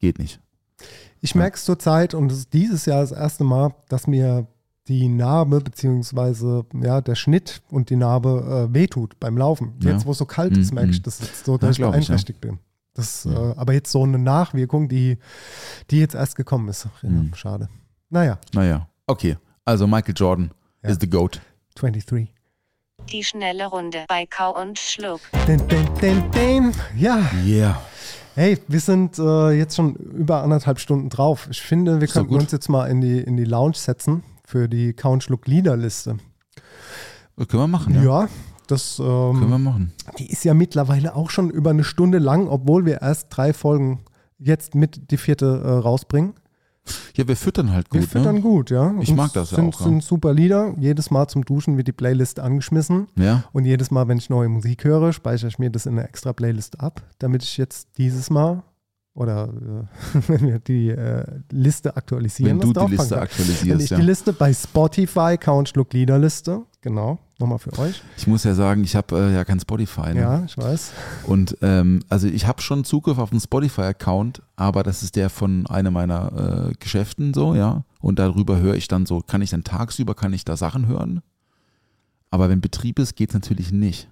Geht 0.00 0.18
nicht. 0.18 0.40
Ich 1.20 1.34
merke 1.34 1.56
es 1.56 1.64
zur 1.64 1.78
Zeit 1.78 2.14
und 2.14 2.30
es 2.30 2.38
ist 2.38 2.52
dieses 2.52 2.86
Jahr 2.86 3.00
das 3.00 3.12
erste 3.12 3.44
Mal, 3.44 3.74
dass 3.88 4.06
mir 4.06 4.46
die 4.86 5.08
Narbe 5.08 5.60
beziehungsweise 5.60 6.64
ja, 6.80 7.00
der 7.00 7.14
Schnitt 7.14 7.60
und 7.70 7.90
die 7.90 7.96
Narbe 7.96 8.68
äh, 8.70 8.74
wehtut 8.74 9.18
beim 9.20 9.36
Laufen. 9.36 9.74
Ja. 9.82 9.90
Jetzt, 9.92 10.06
wo 10.06 10.12
es 10.12 10.18
so 10.18 10.24
kalt 10.24 10.56
ist, 10.56 10.72
merke 10.72 10.90
ich 10.90 11.00
mhm. 11.00 11.02
das 11.02 11.20
jetzt 11.20 11.44
so, 11.44 11.52
Ja, 11.52 11.58
dass 11.58 11.70
ich 11.72 11.76
glaub 11.78 11.90
ich, 11.94 11.94
ja. 11.96 12.06
beeinträchtigt 12.08 12.40
bin. 12.40 12.58
Das, 12.94 13.26
äh, 13.26 13.28
aber 13.56 13.74
jetzt 13.74 13.92
so 13.92 14.02
eine 14.02 14.18
Nachwirkung, 14.18 14.88
die, 14.88 15.18
die 15.90 16.00
jetzt 16.00 16.14
erst 16.14 16.36
gekommen 16.36 16.68
ist. 16.68 16.88
Ja, 17.02 17.08
Mhm. 17.08 17.34
Schade. 17.34 17.68
Naja, 18.10 18.38
Naja, 18.54 18.88
okay. 19.06 19.36
Also 19.64 19.86
Michael 19.86 20.14
Jordan 20.16 20.50
Ja. 20.82 20.90
is 20.90 20.96
the 21.00 21.08
GOAT. 21.08 21.40
23. 21.74 22.32
Die 23.12 23.22
schnelle 23.22 23.66
Runde 23.66 24.04
bei 24.08 24.26
Kau 24.26 24.58
und 24.60 24.78
Schluck. 24.78 25.20
Den, 25.46 25.66
den, 25.68 25.86
den, 26.00 26.30
den. 26.32 26.72
Ja, 26.96 27.20
Yeah. 27.44 27.80
Hey, 28.38 28.58
wir 28.68 28.80
sind 28.80 29.18
äh, 29.18 29.50
jetzt 29.50 29.74
schon 29.74 29.96
über 29.96 30.42
anderthalb 30.44 30.78
Stunden 30.78 31.08
drauf. 31.08 31.48
Ich 31.50 31.60
finde, 31.60 32.00
wir 32.00 32.04
Ist 32.04 32.12
könnten 32.12 32.36
uns 32.36 32.52
jetzt 32.52 32.68
mal 32.68 32.86
in 32.86 33.00
die, 33.00 33.18
in 33.18 33.36
die 33.36 33.44
Lounge 33.44 33.74
setzen 33.74 34.22
für 34.44 34.68
die 34.68 34.92
Count-Schluck-Liederliste. 34.92 36.18
Das 37.36 37.48
können 37.48 37.64
wir 37.64 37.66
machen, 37.66 37.94
ja. 37.94 38.02
Ja, 38.02 38.28
das 38.68 38.98
ähm, 39.00 39.04
Können 39.04 39.50
wir 39.50 39.58
machen. 39.58 39.92
Die 40.18 40.30
ist 40.30 40.44
ja 40.44 40.54
mittlerweile 40.54 41.16
auch 41.16 41.30
schon 41.30 41.50
über 41.50 41.70
eine 41.70 41.84
Stunde 41.84 42.18
lang, 42.18 42.46
obwohl 42.46 42.86
wir 42.86 43.02
erst 43.02 43.26
drei 43.30 43.52
Folgen 43.52 44.04
jetzt 44.38 44.76
mit 44.76 45.10
die 45.10 45.16
vierte 45.16 45.60
äh, 45.64 45.70
rausbringen. 45.70 46.34
Ja, 47.16 47.26
wir 47.26 47.36
füttern 47.36 47.72
halt 47.72 47.88
gut. 47.90 48.00
wir 48.00 48.08
füttern 48.08 48.36
ne? 48.36 48.40
gut, 48.40 48.70
ja. 48.70 48.94
Ich 49.00 49.10
Und 49.10 49.16
mag 49.16 49.32
das 49.32 49.50
ja 49.50 49.56
sind, 49.56 49.74
auch, 49.74 49.80
ja. 49.80 49.86
sind 49.86 50.02
super 50.02 50.32
Lieder. 50.32 50.74
Jedes 50.78 51.10
Mal 51.10 51.28
zum 51.28 51.44
Duschen 51.44 51.76
wird 51.76 51.88
die 51.88 51.92
Playlist 51.92 52.40
angeschmissen. 52.40 53.08
Ja. 53.16 53.44
Und 53.52 53.64
jedes 53.64 53.90
Mal, 53.90 54.08
wenn 54.08 54.18
ich 54.18 54.30
neue 54.30 54.48
Musik 54.48 54.84
höre, 54.84 55.12
speichere 55.12 55.48
ich 55.48 55.58
mir 55.58 55.70
das 55.70 55.86
in 55.86 55.98
eine 55.98 56.08
extra 56.08 56.32
Playlist 56.32 56.80
ab, 56.80 57.02
damit 57.18 57.42
ich 57.42 57.56
jetzt 57.56 57.88
dieses 57.98 58.30
Mal 58.30 58.62
oder 59.18 59.48
äh, 59.48 60.20
wenn 60.28 60.46
wir 60.46 60.58
die 60.60 60.90
äh, 60.90 61.24
Liste 61.50 61.96
aktualisieren, 61.96 62.60
Wenn 62.60 62.72
du 62.72 62.86
die 62.86 62.92
Liste 62.92 63.08
kann. 63.08 63.10
Wenn 63.10 63.22
aktualisierst, 63.24 63.84
ich 63.84 63.90
ja. 63.90 63.96
die 63.96 64.04
Liste 64.04 64.32
bei 64.32 64.54
Spotify, 64.54 65.36
Count 65.38 65.68
Schluck 65.68 65.92
Liederliste, 65.92 66.62
genau, 66.80 67.18
nochmal 67.38 67.58
für 67.58 67.76
euch. 67.78 68.02
Ich 68.16 68.26
muss 68.26 68.44
ja 68.44 68.54
sagen, 68.54 68.84
ich 68.84 68.96
habe 68.96 69.18
äh, 69.18 69.34
ja 69.34 69.44
kein 69.44 69.60
Spotify. 69.60 70.14
Ne? 70.14 70.20
Ja, 70.20 70.44
ich 70.44 70.56
weiß. 70.56 70.92
Und 71.26 71.56
ähm, 71.62 72.00
also 72.08 72.26
ich 72.26 72.46
habe 72.46 72.62
schon 72.62 72.84
Zugriff 72.84 73.18
auf 73.18 73.30
einen 73.30 73.40
Spotify-Account, 73.40 74.42
aber 74.56 74.82
das 74.82 75.02
ist 75.02 75.16
der 75.16 75.30
von 75.30 75.66
einem 75.66 75.92
meiner 75.92 76.70
äh, 76.70 76.72
Geschäften 76.78 77.34
so, 77.34 77.54
ja. 77.54 77.84
Und 78.00 78.18
darüber 78.18 78.58
höre 78.58 78.74
ich 78.74 78.88
dann 78.88 79.06
so, 79.06 79.20
kann 79.20 79.42
ich 79.42 79.50
dann 79.50 79.64
tagsüber, 79.64 80.14
kann 80.14 80.32
ich 80.32 80.44
da 80.44 80.56
Sachen 80.56 80.86
hören? 80.86 81.22
Aber 82.30 82.48
wenn 82.48 82.60
Betrieb 82.60 82.98
ist, 82.98 83.16
geht 83.16 83.30
es 83.30 83.34
natürlich 83.34 83.72
nicht. 83.72 84.08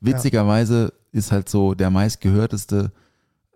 Witzigerweise 0.00 0.92
ist 1.12 1.32
halt 1.32 1.48
so 1.48 1.74
der 1.74 1.90
meistgehörteste 1.90 2.92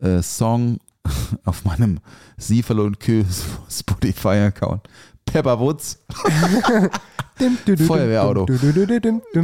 äh, 0.00 0.22
Song 0.22 0.78
auf 1.44 1.64
meinem 1.64 2.00
Siefel 2.36 2.80
und 2.80 3.00
Kö 3.00 3.24
Spotify-Account. 3.70 4.88
Dü, 5.28 5.42
dim, 5.42 6.90
Feuerwehrauto. 7.86 8.46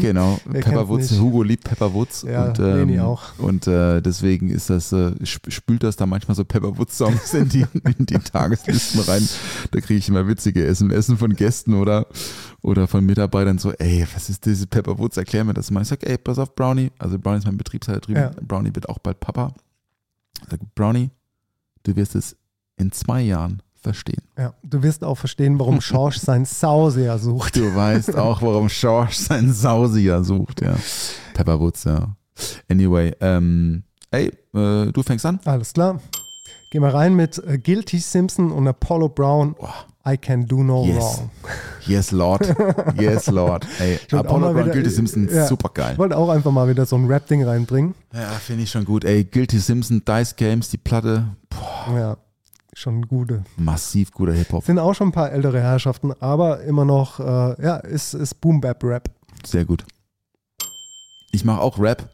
genau. 0.01 0.39
Kennt's 0.53 0.67
nicht? 1.13 1.21
Hugo 1.21 1.43
liebt 1.43 1.65
Pepperwoods. 1.65 2.23
Ja, 2.23 2.47
und, 2.47 2.59
Leni 2.59 2.95
ähm, 2.95 3.01
auch. 3.01 3.39
Und 3.39 3.67
äh, 3.67 4.01
deswegen 4.03 4.49
ist 4.51 4.71
das, 4.71 4.93
äh, 4.93 5.13
sp- 5.25 5.51
spült 5.51 5.83
das 5.83 5.97
da 5.97 6.07
manchmal 6.07 6.35
so 6.35 6.45
Pepperwoods-Songs 6.45 7.35
in 7.35 7.49
die, 7.49 7.67
in 7.99 8.07
die 8.07 8.19
Tageslisten 8.19 9.01
rein. 9.01 9.29
Da 9.71 9.81
kriege 9.81 9.99
ich 9.99 10.09
immer 10.09 10.27
witzige 10.29 10.65
SMS 10.67 11.13
von 11.19 11.35
Gästen 11.35 11.75
oder, 11.75 12.07
oder 12.63 12.87
von 12.87 13.05
Mitarbeitern 13.05 13.59
so, 13.59 13.73
ey, 13.73 14.07
was 14.15 14.29
ist 14.31 14.45
diese 14.47 14.67
Pepperwoods? 14.67 15.17
Erklär 15.17 15.45
mir 15.45 15.55
das 15.55 15.71
mal. 15.71 15.83
Ich 15.83 15.89
sag, 15.89 16.07
ey, 16.07 16.19
pass 16.19 16.39
auf, 16.39 16.55
Brownie. 16.55 16.91
Also 16.99 17.19
Brownie 17.19 17.39
ist 17.39 17.47
mein 17.47 17.57
Betriebsleiter 17.57 18.01
drüben. 18.01 18.21
Ja. 18.21 18.31
Brownie 18.43 18.71
wird 18.75 18.89
auch 18.89 18.99
bald 18.99 19.21
Papa. 19.21 19.53
Ich 20.43 20.49
sag, 20.51 20.61
Brownie, 20.75 21.11
du 21.85 21.97
wirst 21.97 22.15
es 22.15 22.37
in 22.77 22.93
zwei 22.93 23.23
Jahren 23.23 23.63
verstehen. 23.87 24.23
Ja, 24.39 24.53
du 24.63 24.83
wirst 24.83 25.03
auch 25.05 25.17
verstehen, 25.17 25.59
warum 25.59 25.81
Schorsch 25.89 26.19
sein 26.19 26.45
Sauseer 26.45 27.19
sucht. 27.19 27.57
Du 27.57 27.75
weißt 27.75 28.17
auch, 28.17 28.43
warum 28.43 28.69
Schorsch 28.69 29.17
seinen 29.17 29.53
Sausier 29.53 30.23
sucht, 30.25 30.61
ja. 30.63 30.77
Pepperwoods, 31.35 31.85
ja. 31.85 32.15
Anyway, 32.71 33.13
ähm, 33.21 33.83
ey, 34.11 34.27
äh, 34.55 34.93
du 34.93 35.03
fängst 35.05 35.25
an? 35.25 35.41
Alles 35.45 35.73
klar. 35.73 36.01
Gehen 36.71 36.83
wir 36.83 36.93
rein 36.93 37.15
mit 37.15 37.39
äh, 37.47 37.59
Guilty 37.59 37.99
Simpson 37.99 38.51
und 38.53 38.67
Apollo 38.69 39.11
Brown. 39.11 39.55
I 40.09 40.17
can 40.17 40.47
do 40.47 40.63
no 40.63 40.85
Yes. 40.85 40.97
wrong. 40.97 41.31
Yes, 41.87 42.11
Lord. 42.13 42.55
Yes, 43.01 43.27
Lord. 43.29 43.67
Ey, 43.81 43.99
Apollo 44.13 44.39
mal 44.41 44.53
Brown, 44.53 44.65
wieder- 44.67 44.73
Guilty 44.75 44.91
Simpson, 44.91 45.29
ja, 45.33 45.47
super 45.47 45.71
geil. 45.73 45.93
Ich 45.95 45.99
wollte 45.99 46.17
auch 46.17 46.29
einfach 46.29 46.51
mal 46.53 46.69
wieder 46.69 46.85
so 46.87 46.97
ein 46.97 47.07
Rap-Ding 47.07 47.45
reinbringen. 47.45 47.95
Ja, 48.13 48.29
finde 48.45 48.65
ich 48.65 48.71
schon 48.71 48.85
gut. 48.85 49.05
Ey, 49.05 49.25
Guilty 49.25 49.59
Simpson, 49.59 50.03
Dice 50.05 50.35
Games, 50.37 50.69
die 50.71 50.77
Platte, 50.79 51.27
boah, 51.49 51.97
Ja, 51.97 52.17
schon 52.77 53.09
gute. 53.09 53.43
massiv 53.57 54.13
guter 54.13 54.33
Hip-Hop. 54.35 54.65
Sind 54.65 54.79
auch 54.79 54.93
schon 54.95 55.09
ein 55.09 55.13
paar 55.13 55.33
ältere 55.33 55.61
Herrschaften, 55.61 56.13
aber 56.21 56.61
immer 56.63 56.85
noch, 56.85 57.19
äh, 57.21 57.63
ja, 57.63 57.77
ist, 57.77 58.13
ist 58.15 58.35
Boom-Bap-Rap. 58.41 59.11
Sehr 59.45 59.65
gut. 59.65 59.85
Ich 61.33 61.45
mache 61.45 61.61
auch 61.61 61.79
Rap. 61.79 62.11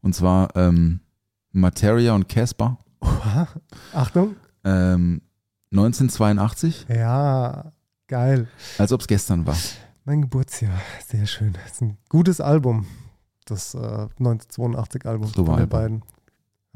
Und 0.00 0.14
zwar 0.14 0.54
ähm, 0.56 1.00
Materia 1.52 2.14
und 2.14 2.28
Casper. 2.28 2.78
Achtung. 3.92 4.36
Ähm, 4.64 5.20
1982, 5.72 6.86
Ja, 6.88 7.72
geil. 8.06 8.48
als 8.78 8.92
ob 8.92 9.00
es 9.02 9.06
gestern 9.06 9.46
war. 9.46 9.56
Mein 10.04 10.22
Geburtsjahr, 10.22 10.78
sehr 11.06 11.26
schön. 11.26 11.52
Das 11.54 11.72
ist 11.72 11.82
ein 11.82 11.98
gutes 12.08 12.40
Album. 12.40 12.86
Das 13.44 13.74
äh, 13.74 13.78
1982-Album 13.78 15.26
Super 15.28 15.36
von 15.36 15.44
den 15.44 15.52
Album. 15.54 15.68
beiden. 15.68 16.02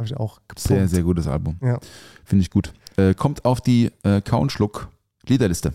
Habe 0.01 0.07
ich 0.07 0.17
auch 0.17 0.37
gepumpt. 0.49 0.61
Sehr, 0.61 0.89
sehr 0.89 1.03
gutes 1.03 1.27
Album. 1.27 1.59
Ja. 1.61 1.79
Finde 2.25 2.41
ich 2.41 2.49
gut. 2.49 2.73
Äh, 2.97 3.13
kommt 3.13 3.45
auf 3.45 3.61
die 3.61 3.91
äh, 4.03 4.23
Kau 4.23 4.41
und 4.41 4.51
Schluck 4.51 4.89
Liederliste. 5.27 5.75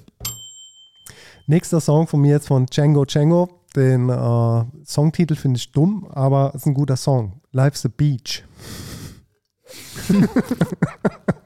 Nächster 1.45 1.79
Song 1.79 2.07
von 2.07 2.21
mir 2.21 2.31
jetzt 2.31 2.47
von 2.47 2.65
Django 2.65 3.05
Django. 3.05 3.61
Den 3.75 4.09
äh, 4.09 4.63
Songtitel 4.83 5.35
finde 5.35 5.59
ich 5.59 5.71
dumm, 5.71 6.07
aber 6.09 6.49
es 6.55 6.61
ist 6.61 6.65
ein 6.65 6.73
guter 6.73 6.97
Song. 6.97 7.39
Life's 7.51 7.85
a 7.85 7.89
Beach. 7.95 8.43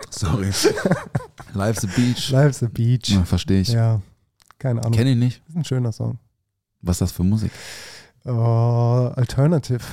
Sorry. 0.09 0.51
Life's 1.53 1.83
a 1.83 1.87
Beach. 1.93 2.29
Life's 2.31 2.63
a 2.63 2.69
Beach. 2.71 3.09
Ja, 3.09 3.25
Verstehe 3.25 3.59
ich. 3.59 3.73
Ja, 3.73 3.99
keine 4.57 4.79
Ahnung. 4.79 4.93
Kenne 4.93 5.11
ich 5.11 5.17
nicht. 5.17 5.41
ist 5.49 5.57
ein 5.57 5.65
schöner 5.65 5.91
Song. 5.91 6.17
Was 6.79 6.95
ist 6.95 7.01
das 7.01 7.11
für 7.11 7.23
Musik? 7.23 7.51
Äh, 8.23 8.29
Alternative. 8.29 9.83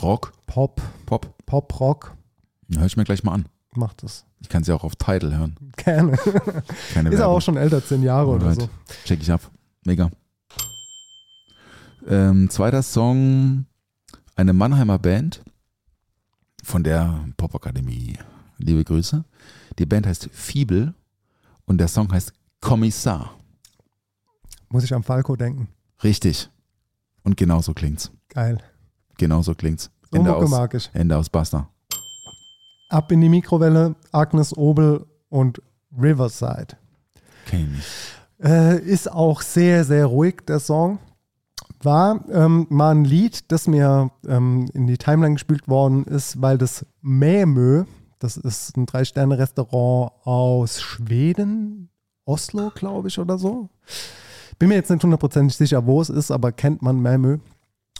Rock? 0.00 0.32
Pop. 0.46 0.80
Pop? 1.06 1.33
Pop, 1.46 1.78
Rock. 1.80 2.16
Hör 2.74 2.86
ich 2.86 2.96
mir 2.96 3.04
gleich 3.04 3.22
mal 3.24 3.32
an. 3.32 3.46
Macht 3.74 4.02
das. 4.02 4.24
Ich 4.40 4.48
kann 4.48 4.62
sie 4.64 4.72
auch 4.72 4.84
auf 4.84 4.96
Title 4.96 5.36
hören. 5.36 5.56
Gerne. 5.76 6.16
Keine 6.92 7.08
Ist 7.08 7.14
er 7.14 7.20
Werbung. 7.20 7.36
auch 7.36 7.40
schon 7.40 7.56
älter, 7.56 7.84
zehn 7.84 8.02
Jahre 8.02 8.28
oder 8.30 8.46
Alright. 8.46 8.60
so. 8.62 8.68
Check 9.04 9.20
ich 9.20 9.30
ab. 9.32 9.50
Mega. 9.84 10.10
Ähm, 12.06 12.50
zweiter 12.50 12.82
Song, 12.82 13.66
eine 14.36 14.52
Mannheimer 14.52 14.98
Band 14.98 15.42
von 16.62 16.84
der 16.84 17.24
Popakademie. 17.36 18.18
Liebe 18.58 18.84
Grüße. 18.84 19.24
Die 19.78 19.86
Band 19.86 20.06
heißt 20.06 20.28
Fiebel 20.32 20.94
und 21.64 21.78
der 21.78 21.88
Song 21.88 22.12
heißt 22.12 22.32
Kommissar. 22.60 23.34
Muss 24.68 24.84
ich 24.84 24.94
an 24.94 25.02
Falco 25.02 25.34
denken. 25.36 25.68
Richtig. 26.02 26.48
Und 27.22 27.36
genau 27.36 27.60
so 27.62 27.72
klingt's. 27.74 28.10
Geil. 28.28 28.58
Genau 29.18 29.42
so 29.42 29.54
klingt's. 29.54 29.90
So 30.14 30.20
Ende 30.20 30.30
Mucke 30.30 30.44
aus, 30.44 30.50
mag 30.50 30.74
ich. 30.74 30.90
Ende 30.92 31.16
aus 31.18 31.28
Basta. 31.28 31.68
Ab 32.88 33.10
in 33.10 33.20
die 33.20 33.28
Mikrowelle, 33.28 33.96
Agnes 34.12 34.56
Obel 34.56 35.04
und 35.28 35.60
Riverside. 36.00 36.76
Kenn 37.46 37.76
ich. 37.76 38.44
Äh, 38.44 38.78
ist 38.78 39.10
auch 39.10 39.42
sehr, 39.42 39.84
sehr 39.84 40.06
ruhig, 40.06 40.36
der 40.46 40.60
Song. 40.60 41.00
War 41.82 42.24
ähm, 42.30 42.68
mal 42.70 42.94
ein 42.94 43.04
Lied, 43.04 43.50
das 43.50 43.66
mir 43.66 44.12
ähm, 44.28 44.70
in 44.72 44.86
die 44.86 44.98
Timeline 44.98 45.34
gespielt 45.34 45.66
worden 45.66 46.04
ist, 46.04 46.40
weil 46.40 46.58
das 46.58 46.86
Mämö, 47.02 47.84
das 48.20 48.36
ist 48.36 48.76
ein 48.76 48.86
Drei-Sterne-Restaurant 48.86 50.12
aus 50.24 50.80
Schweden, 50.80 51.90
Oslo, 52.24 52.70
glaube 52.72 53.08
ich, 53.08 53.18
oder 53.18 53.36
so. 53.36 53.68
Bin 54.60 54.68
mir 54.68 54.76
jetzt 54.76 54.90
nicht 54.90 55.02
hundertprozentig 55.02 55.56
sicher, 55.56 55.84
wo 55.84 56.00
es 56.00 56.08
ist, 56.08 56.30
aber 56.30 56.52
kennt 56.52 56.82
man 56.82 57.00
Mämö. 57.00 57.38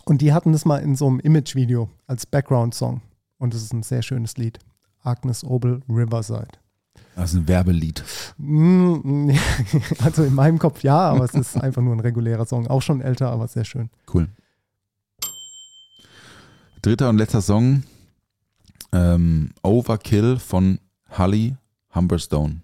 Und 0.05 0.21
die 0.21 0.33
hatten 0.33 0.53
das 0.53 0.65
mal 0.65 0.79
in 0.79 0.97
so 0.97 1.07
einem 1.07 1.21
Image-Video 1.21 1.89
als 2.07 2.27
Background-Song. 2.27 3.01
Und 3.39 3.55
es 3.55 3.63
ist 3.63 3.73
ein 3.73 3.83
sehr 3.83 4.03
schönes 4.03 4.37
Lied. 4.37 4.59
Agnes 5.03 5.45
Obel, 5.45 5.83
Riverside. 5.89 6.49
Das 7.17 7.33
ist 7.33 7.37
ein 7.39 7.49
Werbelied. 7.49 8.03
Mm, 8.39 9.31
Also 10.05 10.25
in 10.25 10.35
meinem 10.35 10.59
Kopf 10.59 10.83
ja, 10.83 10.99
aber 10.99 11.25
es 11.25 11.35
ist 11.35 11.57
einfach 11.57 11.83
nur 11.83 11.95
ein 11.95 12.01
regulärer 12.01 12.47
Song. 12.47 12.67
Auch 12.67 12.83
schon 12.83 13.01
älter, 13.01 13.31
aber 13.31 13.49
sehr 13.49 13.65
schön. 13.65 13.91
Cool. 14.13 14.29
Dritter 16.83 17.09
und 17.09 17.19
letzter 17.19 17.41
Song. 17.41 17.85
Ähm, 18.93 19.51
Overkill 19.63 20.39
von 20.39 20.79
Holly 21.17 21.57
Humberstone. 21.95 22.63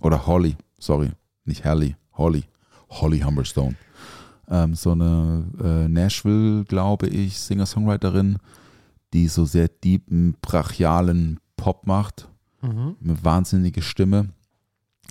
Oder 0.00 0.26
Holly, 0.26 0.56
sorry. 0.78 1.10
Nicht 1.44 1.64
Holly, 1.64 1.96
Holly. 2.14 2.44
Holly 2.90 3.20
Humberstone. 3.20 3.76
Ähm, 4.48 4.74
so 4.74 4.92
eine 4.92 5.44
äh, 5.62 5.88
Nashville, 5.88 6.64
glaube 6.64 7.08
ich, 7.08 7.38
Singer-Songwriterin, 7.38 8.38
die 9.12 9.28
so 9.28 9.44
sehr 9.44 9.68
deepen, 9.68 10.36
brachialen 10.42 11.40
Pop 11.56 11.86
macht. 11.86 12.28
Eine 12.62 13.22
wahnsinnige 13.22 13.82
Stimme. 13.82 14.30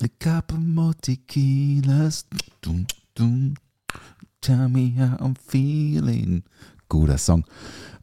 A 0.01 0.07
couple 0.19 0.57
more 0.57 0.95
tequilas. 0.95 2.26
Dum, 2.61 2.88
dum. 3.14 3.53
Tell 4.41 4.68
me 4.68 4.93
how 4.97 5.19
I'm 5.22 5.35
feeling. 5.38 6.43
Guter 6.89 7.18
Song. 7.18 7.45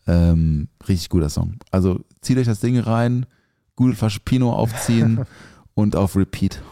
Ähm, 0.06 0.68
richtig 0.88 1.08
guter 1.08 1.28
Song. 1.28 1.56
Also 1.70 2.00
zieht 2.20 2.38
euch 2.38 2.46
das 2.46 2.60
Ding 2.60 2.78
rein, 2.78 3.26
gute 3.76 3.96
Flasche 3.96 4.20
Pinot 4.20 4.54
aufziehen 4.54 5.24
und 5.74 5.96
auf 5.96 6.16
Repeat. 6.16 6.62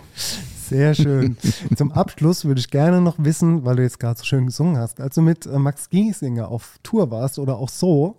Sehr 0.68 0.94
schön. 0.94 1.36
Zum 1.76 1.92
Abschluss 1.92 2.44
würde 2.44 2.60
ich 2.60 2.70
gerne 2.70 3.00
noch 3.00 3.16
wissen, 3.18 3.64
weil 3.64 3.76
du 3.76 3.82
jetzt 3.82 4.00
gerade 4.00 4.18
so 4.18 4.24
schön 4.24 4.46
gesungen 4.46 4.76
hast, 4.76 5.00
als 5.00 5.14
du 5.14 5.22
mit 5.22 5.46
äh, 5.46 5.58
Max 5.58 5.88
Giesinger 5.90 6.48
auf 6.48 6.78
Tour 6.82 7.10
warst 7.10 7.38
oder 7.38 7.56
auch 7.56 7.68
so, 7.68 8.16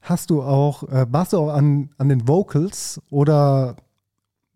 hast 0.00 0.30
du 0.30 0.42
auch, 0.42 0.84
äh, 0.84 1.06
warst 1.10 1.32
du 1.32 1.38
auch 1.38 1.52
an, 1.52 1.90
an 1.98 2.08
den 2.08 2.28
Vocals 2.28 3.00
oder 3.10 3.76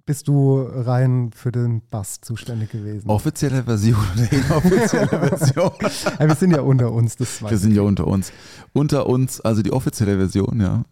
bist 0.07 0.27
du 0.27 0.61
rein 0.63 1.31
für 1.33 1.53
den 1.53 1.83
Bass 1.89 2.21
zuständig 2.21 2.71
gewesen? 2.71 3.09
Offizielle 3.09 3.63
Version 3.63 3.97
oder 4.17 4.33
inoffizielle 4.33 5.07
Version. 5.07 5.71
Ja, 6.19 6.27
wir 6.27 6.35
sind 6.35 6.51
ja 6.51 6.63
unter 6.63 6.91
uns, 6.91 7.17
das 7.17 7.41
weiß 7.43 7.51
Wir 7.51 7.59
sind 7.59 7.75
ja 7.75 7.83
unter 7.83 8.07
uns. 8.07 8.33
Unter 8.73 9.07
uns, 9.07 9.41
also 9.41 9.63
die 9.63 9.73
offizielle 9.73 10.17
Version, 10.17 10.61
ja. 10.61 10.85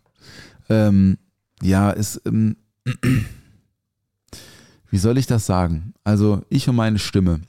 Ähm, 0.69 1.19
ja, 1.63 1.91
ist, 1.91 2.23
ähm, 2.27 2.57
wie 4.91 4.99
soll 4.99 5.19
ich 5.19 5.27
das 5.27 5.47
sagen? 5.47 5.93
Also 6.05 6.43
ich 6.49 6.69
und 6.69 6.77
meine 6.77 6.99
Stimme 6.99 7.41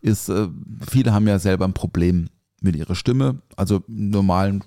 ist, 0.00 0.28
äh, 0.28 0.48
viele 0.88 1.12
haben 1.12 1.26
ja 1.26 1.38
selber 1.38 1.64
ein 1.64 1.72
Problem 1.74 2.28
mit 2.60 2.76
ihrer 2.76 2.94
Stimme. 2.94 3.40
Also 3.56 3.82
im 3.88 4.10
normalen 4.10 4.64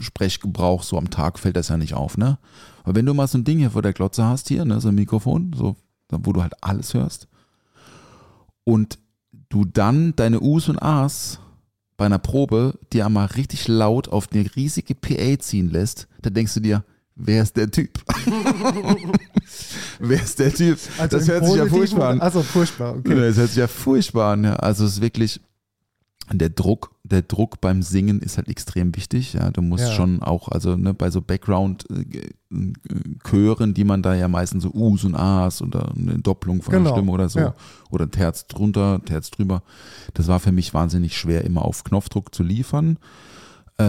Sprechgebrauch 0.00 0.82
so 0.82 0.98
am 0.98 1.10
Tag 1.10 1.38
fällt 1.38 1.56
das 1.56 1.68
ja 1.68 1.76
nicht 1.76 1.94
auf, 1.94 2.16
ne? 2.16 2.38
Aber 2.84 2.94
wenn 2.94 3.06
du 3.06 3.14
mal 3.14 3.26
so 3.26 3.38
ein 3.38 3.44
Ding 3.44 3.58
hier 3.58 3.70
vor 3.70 3.82
der 3.82 3.92
Glotze 3.92 4.24
hast, 4.24 4.48
hier, 4.48 4.64
ne, 4.64 4.80
so 4.80 4.88
ein 4.88 4.94
Mikrofon, 4.94 5.52
so, 5.56 5.76
wo 6.10 6.32
du 6.32 6.42
halt 6.42 6.54
alles 6.62 6.94
hörst 6.94 7.28
und 8.64 8.98
du 9.48 9.64
dann 9.64 10.14
deine 10.16 10.40
U's 10.40 10.68
und 10.68 10.80
A's 10.80 11.38
bei 11.96 12.06
einer 12.06 12.18
Probe 12.18 12.78
dir 12.92 13.06
einmal 13.06 13.26
richtig 13.26 13.68
laut 13.68 14.08
auf 14.08 14.28
eine 14.32 14.44
riesige 14.56 14.94
PA 14.94 15.38
ziehen 15.38 15.70
lässt, 15.70 16.08
dann 16.22 16.34
denkst 16.34 16.54
du 16.54 16.60
dir, 16.60 16.84
wer 17.14 17.42
ist 17.42 17.56
der 17.56 17.70
Typ? 17.70 18.02
wer 20.02 20.22
ist 20.22 20.38
der 20.38 20.52
Typ? 20.52 20.78
Also 20.98 21.18
das 21.18 21.28
hört 21.28 21.46
sich 21.46 21.56
ja 21.56 21.66
furchtbar 21.66 22.10
an. 22.10 22.20
Also 22.20 22.42
furchtbar, 22.42 22.96
okay. 22.96 23.14
Das 23.14 23.36
hört 23.36 23.48
sich 23.48 23.58
ja 23.58 23.68
furchtbar 23.68 24.32
an. 24.34 24.44
Ja. 24.44 24.56
Also 24.56 24.84
es 24.84 24.94
ist 24.94 25.00
wirklich 25.00 25.40
der 26.30 26.50
Druck, 26.50 26.92
der 27.04 27.22
Druck 27.22 27.60
beim 27.60 27.82
Singen 27.82 28.20
ist 28.20 28.36
halt 28.36 28.48
extrem 28.48 28.94
wichtig. 28.96 29.34
Ja, 29.34 29.50
du 29.50 29.60
musst 29.60 29.84
Ja. 29.84 29.92
schon 29.92 30.22
auch, 30.22 30.48
also 30.48 30.76
ne, 30.76 30.94
bei 30.94 31.10
so 31.10 31.20
Background-Chören, 31.20 33.74
die 33.74 33.84
man 33.84 34.02
da 34.02 34.14
ja 34.14 34.28
meistens 34.28 34.62
so 34.62 34.70
U's 34.72 35.04
und 35.04 35.14
A's 35.14 35.62
oder 35.62 35.92
eine 35.96 36.18
Doppelung 36.18 36.62
von 36.62 36.72
Genau, 36.72 36.90
der 36.90 36.96
Stimme 36.96 37.12
oder 37.12 37.28
so 37.28 37.40
ja. 37.40 37.54
oder 37.90 38.06
ein 38.06 38.10
Terz 38.10 38.46
drunter, 38.46 39.00
Terz 39.04 39.30
drüber. 39.30 39.62
Das 40.14 40.28
war 40.28 40.40
für 40.40 40.52
mich 40.52 40.72
wahnsinnig 40.74 41.16
schwer, 41.16 41.44
immer 41.44 41.64
auf 41.64 41.84
Knopfdruck 41.84 42.34
zu 42.34 42.42
liefern. 42.42 42.98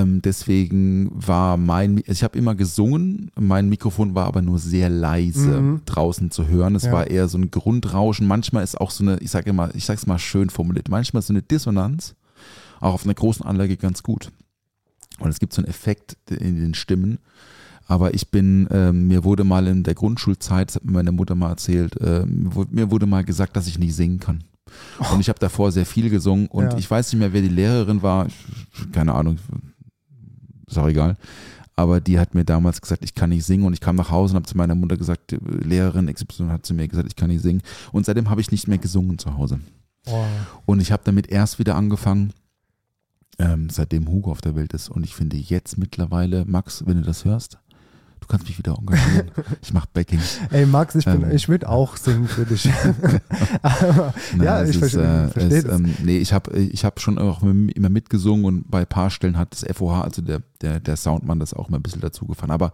Ähm, 0.02 0.22
deswegen 0.22 1.10
war 1.14 1.58
mein, 1.58 1.96
Mi- 2.00 2.04
ich 2.08 2.24
habe 2.24 2.38
immer 2.38 2.56
gesungen, 2.56 3.32
mein 3.40 3.70
Mikrofon 3.70 4.16
war 4.16 4.26
aber 4.28 4.42
nur 4.42 4.60
sehr 4.60 4.90
leise 4.90 5.62
Mhm. 5.62 5.82
draußen 5.86 6.32
zu 6.32 6.48
hören. 6.48 6.76
Es 6.76 6.84
Ja. 6.84 6.92
war 6.94 7.08
eher 7.08 7.28
so 7.28 7.38
ein 7.38 7.52
Grundrauschen. 7.52 8.26
Manchmal 8.28 8.64
ist 8.64 8.80
auch 8.80 8.92
so 8.92 9.04
eine, 9.04 9.18
ich 9.20 9.32
sage 9.32 9.50
immer, 9.50 9.74
ich 9.76 9.86
sage 9.86 9.98
es 9.98 10.08
mal 10.08 10.20
schön 10.20 10.50
formuliert, 10.50 10.90
manchmal 10.90 11.22
so 11.22 11.34
eine 11.34 11.42
Dissonanz 11.42 12.16
auch 12.80 12.94
auf 12.94 13.04
einer 13.06 13.14
großen 13.14 13.46
Anlage 13.46 13.78
ganz 13.78 14.04
gut. 14.04 14.30
Und 15.20 15.30
es 15.30 15.40
gibt 15.40 15.54
so 15.54 15.62
einen 15.62 15.70
Effekt 15.70 16.18
in 16.30 16.60
den 16.60 16.74
Stimmen. 16.74 17.20
Aber 17.86 18.14
ich 18.14 18.30
bin, 18.32 18.68
ähm, 18.72 19.08
mir 19.08 19.24
wurde 19.24 19.44
mal 19.44 19.68
in 19.68 19.84
der 19.84 19.94
Grundschulzeit, 19.94 20.70
das 20.70 20.76
hat 20.76 20.86
mir 20.86 20.94
meine 20.94 21.12
Mutter 21.12 21.36
mal 21.36 21.50
erzählt, 21.50 21.96
wo- 22.00 22.66
mir 22.72 22.90
wurde 22.92 23.06
mal 23.06 23.24
gesagt, 23.24 23.56
dass 23.56 23.68
ich 23.68 23.78
nicht 23.78 23.94
singen 23.96 24.20
kann. 24.20 24.44
Und 25.12 25.20
ich 25.20 25.30
habe 25.30 25.38
davor 25.40 25.72
sehr 25.72 25.86
viel 25.86 26.10
gesungen 26.10 26.48
und 26.48 26.64
Ja. 26.72 26.78
ich 26.78 26.90
weiß 26.90 27.12
nicht 27.12 27.20
mehr, 27.20 27.34
wer 27.34 27.42
die 27.42 27.50
Lehrerin 27.50 28.02
war, 28.02 28.28
keine 28.94 29.14
Ahnung, 29.14 29.38
ist 30.68 30.78
auch 30.78 30.88
egal. 30.88 31.18
Aber 31.76 32.00
die 32.00 32.20
hat 32.20 32.36
mir 32.36 32.46
damals 32.46 32.82
gesagt, 32.82 33.04
ich 33.04 33.16
kann 33.16 33.32
nicht 33.32 33.46
singen 33.46 33.66
und 33.66 33.74
ich 33.74 33.82
kam 33.82 33.96
nach 33.96 34.12
Hause 34.12 34.34
und 34.34 34.36
habe 34.36 34.46
zu 34.46 34.58
meiner 34.58 34.76
Mutter 34.76 34.96
gesagt, 34.96 35.32
die 35.32 35.38
Lehrerin 35.38 36.14
XY 36.14 36.50
hat 36.50 36.66
zu 36.66 36.74
mir 36.74 36.88
gesagt, 36.88 37.08
ich 37.08 37.16
kann 37.16 37.30
nicht 37.30 37.42
singen. 37.42 37.64
Und 37.92 38.06
seitdem 38.06 38.30
habe 38.30 38.42
ich 38.42 38.52
nicht 38.52 38.68
mehr 38.68 38.78
gesungen 38.78 39.18
zu 39.18 39.38
Hause. 39.38 39.60
Oh. 40.06 40.26
Und 40.66 40.82
ich 40.82 40.92
habe 40.92 41.04
damit 41.06 41.28
erst 41.28 41.58
wieder 41.58 41.76
angefangen, 41.76 42.34
ähm, 43.40 43.70
seitdem 43.70 44.08
Hugo 44.08 44.32
auf 44.32 44.42
der 44.42 44.56
Welt 44.56 44.74
ist. 44.74 44.90
Und 44.90 45.04
ich 45.04 45.16
finde 45.16 45.38
jetzt 45.38 45.78
mittlerweile, 45.78 46.46
Max, 46.46 46.86
wenn 46.86 46.98
du 46.98 47.04
das 47.04 47.26
hörst, 47.26 47.58
du 48.24 48.28
kannst 48.28 48.48
mich 48.48 48.58
wieder 48.58 48.76
engagieren. 48.78 49.32
ich 49.62 49.74
mache 49.74 49.88
Backing. 49.94 50.20
Ey 50.52 50.66
Max, 50.66 50.96
ich, 50.96 51.06
bin, 51.06 51.24
Ähm. 51.24 51.32
ich 51.32 51.50
würde 51.50 51.70
auch 51.70 51.98
singen 51.98 52.28
für 52.28 52.46
dich. 52.46 52.70
Aber, 53.62 54.14
ja, 54.42 54.62
es 54.62 54.70
ich 54.72 54.78
verstehe. 54.78 55.32
äh, 55.36 55.40
es, 55.40 55.64
das. 55.66 55.76
ähm, 55.80 55.94
nee, 56.04 56.18
ich 56.18 56.34
habe 56.34 56.58
ich 56.58 56.86
hab 56.86 57.00
schon 57.00 57.18
auch 57.20 57.42
immer 57.44 57.90
mitgesungen 57.90 58.46
und 58.46 58.72
bei 58.72 58.82
ein 58.82 58.88
paar 58.88 59.10
Stellen 59.10 59.38
hat 59.38 59.52
das 59.52 59.66
FOH, 59.78 60.02
also 60.02 60.22
der, 60.22 60.42
der, 60.62 60.80
der 60.80 60.96
Soundmann, 60.98 61.40
das 61.40 61.54
auch 61.54 61.70
mal 61.70 61.78
ein 61.78 61.84
bisschen 61.84 62.02
dazu 62.02 62.26
gefahren. 62.26 62.52
Aber 62.52 62.72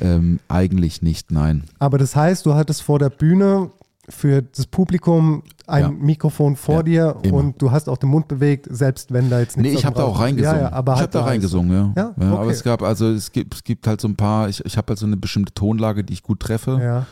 ähm, 0.00 0.40
eigentlich 0.48 1.02
nicht, 1.02 1.30
nein. 1.30 1.64
Aber 1.78 1.98
das 1.98 2.14
heißt, 2.16 2.46
du 2.46 2.54
hattest 2.54 2.82
vor 2.82 2.98
der 2.98 3.10
Bühne 3.10 3.70
für 4.08 4.42
das 4.42 4.66
Publikum 4.66 5.42
ein 5.66 5.82
Ja. 5.82 5.90
Mikrofon 5.90 6.56
vor 6.56 6.76
Ja, 6.76 6.82
dir 6.82 7.16
immer. 7.22 7.36
und 7.38 7.60
du 7.60 7.70
hast 7.70 7.88
auch 7.88 7.98
den 7.98 8.08
Mund 8.10 8.26
bewegt, 8.28 8.66
selbst 8.70 9.12
wenn 9.12 9.28
da 9.30 9.40
jetzt 9.40 9.56
nichts 9.56 9.72
Nee, 9.72 9.78
ich 9.78 9.84
habe 9.84 9.96
da 9.96 10.04
auch 10.04 10.18
reingesungen. 10.20 10.60
Ja, 10.60 10.72
aber 10.72 10.94
ich 10.94 10.98
halt 11.00 11.14
habe 11.14 11.18
da 11.24 11.24
reingesungen, 11.30 11.92
ja. 11.96 12.10
Okay. 12.16 12.24
Aber 12.24 12.46
es 12.50 12.62
gab, 12.62 12.82
also 12.82 13.08
es 13.10 13.32
gibt, 13.32 13.54
es 13.54 13.64
gibt 13.64 13.86
halt 13.86 14.00
so 14.00 14.08
ein 14.08 14.16
paar, 14.16 14.48
ich, 14.48 14.64
ich 14.64 14.76
habe 14.76 14.88
halt 14.88 14.98
so 14.98 15.06
eine 15.06 15.16
bestimmte 15.16 15.52
Tonlage, 15.52 16.04
die 16.04 16.12
ich 16.14 16.22
gut 16.22 16.40
treffe. 16.40 16.78
Ja. 16.82 17.06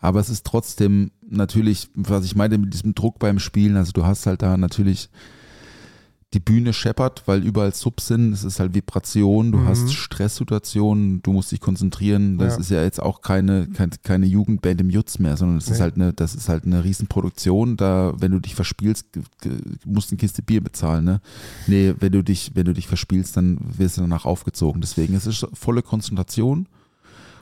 Aber 0.00 0.20
es 0.20 0.28
ist 0.28 0.44
trotzdem 0.44 1.12
natürlich, 1.26 1.88
was 1.94 2.24
ich 2.26 2.36
meine 2.36 2.58
mit 2.58 2.74
diesem 2.74 2.94
Druck 2.94 3.18
beim 3.18 3.38
Spielen, 3.38 3.76
also 3.76 3.92
du 3.92 4.04
hast 4.04 4.26
halt 4.26 4.42
da 4.42 4.56
natürlich 4.58 5.08
die 6.34 6.40
Bühne 6.40 6.72
scheppert, 6.72 7.22
weil 7.26 7.42
überall 7.44 7.72
Subs 7.72 8.08
sind, 8.08 8.32
es 8.32 8.44
ist 8.44 8.60
halt 8.60 8.74
Vibration, 8.74 9.52
du 9.52 9.58
Mhm. 9.58 9.66
hast 9.68 9.92
Stresssituationen, 9.94 11.22
du 11.22 11.32
musst 11.32 11.52
dich 11.52 11.60
konzentrieren. 11.60 12.38
Das 12.38 12.54
Ja. 12.54 12.60
ist 12.60 12.70
ja 12.70 12.82
jetzt 12.82 13.00
auch 13.00 13.22
keine, 13.22 13.66
keine, 13.68 13.92
keine 14.02 14.26
Jugendband 14.26 14.80
im 14.80 14.90
Jutz 14.90 15.18
mehr, 15.18 15.36
sondern 15.36 15.58
es 15.58 15.64
ist 15.68 15.74
Nee. 15.78 15.82
halt 15.82 15.94
eine, 15.94 16.12
das 16.12 16.34
ist 16.34 16.48
halt 16.48 16.64
eine 16.64 16.84
Riesenproduktion. 16.84 17.76
Da, 17.76 18.14
wenn 18.18 18.32
du 18.32 18.40
dich 18.40 18.54
verspielst, 18.54 19.06
musst 19.86 20.10
du 20.10 20.14
eine 20.14 20.18
Kiste 20.20 20.42
Bier 20.42 20.62
bezahlen. 20.62 21.04
Ne? 21.04 21.20
Nee, 21.66 21.94
wenn 22.00 22.12
du 22.12 22.22
dich, 22.22 22.50
wenn 22.54 22.64
du 22.66 22.74
dich 22.74 22.86
verspielst, 22.88 23.36
dann 23.36 23.58
wirst 23.78 23.96
du 23.96 24.02
danach 24.02 24.24
aufgezogen. 24.24 24.80
Deswegen 24.80 25.14
es 25.14 25.26
ist 25.26 25.46
volle 25.54 25.82
Konzentration 25.82 26.66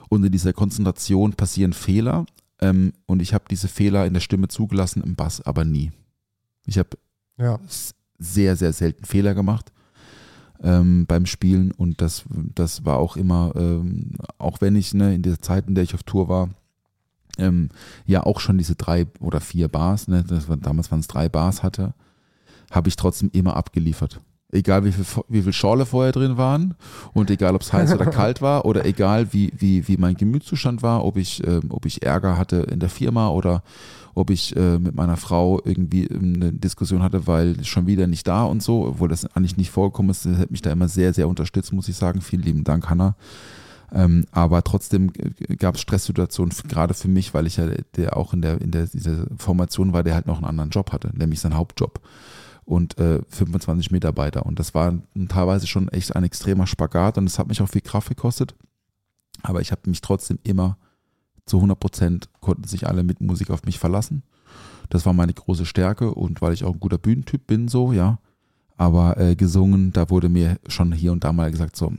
und 0.09 0.23
in 0.23 0.31
dieser 0.31 0.53
Konzentration 0.53 1.33
passieren 1.33 1.73
Fehler. 1.73 2.25
Ähm, 2.61 2.93
und 3.07 3.21
ich 3.21 3.33
habe 3.33 3.45
diese 3.49 3.67
Fehler 3.67 4.05
in 4.05 4.13
der 4.13 4.21
Stimme 4.21 4.47
zugelassen, 4.47 5.01
im 5.03 5.15
Bass 5.15 5.41
aber 5.41 5.65
nie. 5.65 5.91
Ich 6.65 6.77
habe 6.77 6.89
Ja. 7.37 7.59
Sehr, 8.23 8.55
sehr 8.55 8.73
selten 8.73 9.05
Fehler 9.05 9.33
gemacht 9.33 9.71
ähm, 10.63 11.05
beim 11.05 11.25
Spielen 11.25 11.71
und 11.71 12.01
das, 12.01 12.23
das 12.55 12.85
war 12.85 12.97
auch 12.97 13.17
immer, 13.17 13.53
ähm, 13.55 14.13
auch 14.37 14.61
wenn 14.61 14.75
ich 14.75 14.93
ne, 14.93 15.13
in 15.13 15.21
der 15.21 15.41
Zeit, 15.41 15.67
in 15.67 15.75
der 15.75 15.83
ich 15.83 15.93
auf 15.93 16.03
Tour 16.03 16.29
war, 16.29 16.49
ähm, 17.37 17.69
ja 18.05 18.23
auch 18.23 18.39
schon 18.39 18.57
diese 18.57 18.75
drei 18.75 19.07
oder 19.19 19.41
vier 19.41 19.67
Bars, 19.67 20.07
ne, 20.07 20.23
das 20.27 20.47
war, 20.47 20.57
damals 20.57 20.89
waren 20.89 21.01
es 21.01 21.07
drei 21.07 21.29
Bars 21.29 21.63
hatte, 21.63 21.93
habe 22.71 22.87
ich 22.87 22.95
trotzdem 22.95 23.29
immer 23.33 23.55
abgeliefert. 23.55 24.21
Egal 24.51 24.85
wie 24.85 24.91
viel, 24.91 25.05
wie 25.29 25.41
viel 25.41 25.53
Schorle 25.53 25.85
vorher 25.85 26.11
drin 26.11 26.37
waren 26.37 26.75
und 27.13 27.31
egal 27.31 27.55
ob 27.55 27.63
es 27.63 27.73
heiß 27.73 27.93
oder 27.93 28.05
kalt 28.05 28.39
war 28.41 28.65
oder 28.65 28.85
egal 28.85 29.33
wie, 29.33 29.51
wie, 29.57 29.87
wie 29.87 29.97
mein 29.97 30.15
Gemütszustand 30.15 30.83
war, 30.83 31.03
ob 31.03 31.17
ich, 31.17 31.45
ähm, 31.45 31.63
ob 31.69 31.87
ich 31.87 32.03
Ärger 32.03 32.37
hatte 32.37 32.57
in 32.57 32.79
der 32.79 32.89
Firma 32.89 33.29
oder 33.29 33.63
ob 34.15 34.29
ich 34.29 34.55
äh, 34.55 34.79
mit 34.79 34.95
meiner 34.95 35.17
Frau 35.17 35.61
irgendwie 35.63 36.09
eine 36.09 36.53
Diskussion 36.53 37.01
hatte, 37.01 37.27
weil 37.27 37.63
schon 37.63 37.87
wieder 37.87 38.07
nicht 38.07 38.27
da 38.27 38.43
und 38.43 38.61
so, 38.61 38.87
obwohl 38.87 39.09
das 39.09 39.25
eigentlich 39.35 39.57
nicht 39.57 39.71
vorgekommen 39.71 40.11
ist. 40.11 40.23
Sie 40.23 40.37
hat 40.37 40.51
mich 40.51 40.61
da 40.61 40.71
immer 40.71 40.87
sehr, 40.87 41.13
sehr 41.13 41.27
unterstützt, 41.27 41.73
muss 41.73 41.89
ich 41.89 41.95
sagen. 41.95 42.21
Vielen 42.21 42.43
lieben 42.43 42.63
Dank, 42.63 42.89
Hannah. 42.89 43.15
Ähm, 43.91 44.25
aber 44.31 44.63
trotzdem 44.63 45.11
gab 45.59 45.75
es 45.75 45.81
Stresssituationen, 45.81 46.53
gerade 46.67 46.93
für 46.93 47.07
mich, 47.07 47.33
weil 47.33 47.45
ich 47.45 47.57
ja 47.57 47.67
der 47.95 48.17
auch 48.17 48.33
in 48.33 48.41
der, 48.41 48.59
in 48.59 48.71
der 48.71 48.87
dieser 48.87 49.27
Formation 49.37 49.93
war, 49.93 50.03
der 50.03 50.15
halt 50.15 50.25
noch 50.25 50.37
einen 50.37 50.47
anderen 50.47 50.71
Job 50.71 50.91
hatte, 50.91 51.11
nämlich 51.13 51.39
seinen 51.39 51.55
Hauptjob 51.55 52.01
und 52.65 52.97
äh, 52.97 53.21
25 53.29 53.91
Mitarbeiter. 53.91 54.45
Und 54.45 54.59
das 54.59 54.73
war 54.73 54.97
teilweise 55.27 55.67
schon 55.67 55.89
echt 55.89 56.15
ein 56.15 56.23
extremer 56.23 56.65
Spagat 56.65 57.17
und 57.17 57.25
es 57.25 57.37
hat 57.37 57.47
mich 57.47 57.61
auch 57.61 57.69
viel 57.69 57.81
Kraft 57.81 58.09
gekostet. 58.09 58.55
Aber 59.43 59.61
ich 59.61 59.71
habe 59.71 59.81
mich 59.89 60.01
trotzdem 60.01 60.39
immer 60.43 60.77
zu 61.45 61.57
100 61.57 61.79
Prozent 61.79 62.29
konnten 62.39 62.67
sich 62.67 62.87
alle 62.87 63.03
mit 63.03 63.21
Musik 63.21 63.49
auf 63.49 63.63
mich 63.65 63.79
verlassen. 63.79 64.23
Das 64.89 65.05
war 65.05 65.13
meine 65.13 65.33
große 65.33 65.65
Stärke 65.65 66.13
und 66.13 66.41
weil 66.41 66.53
ich 66.53 66.63
auch 66.63 66.73
ein 66.73 66.79
guter 66.79 66.97
Bühnentyp 66.97 67.47
bin, 67.47 67.67
so, 67.67 67.91
ja. 67.91 68.19
Aber 68.77 69.17
äh, 69.17 69.35
gesungen, 69.35 69.93
da 69.93 70.09
wurde 70.09 70.29
mir 70.29 70.57
schon 70.67 70.91
hier 70.91 71.11
und 71.11 71.23
da 71.23 71.31
mal 71.31 71.51
gesagt, 71.51 71.75
so, 71.75 71.93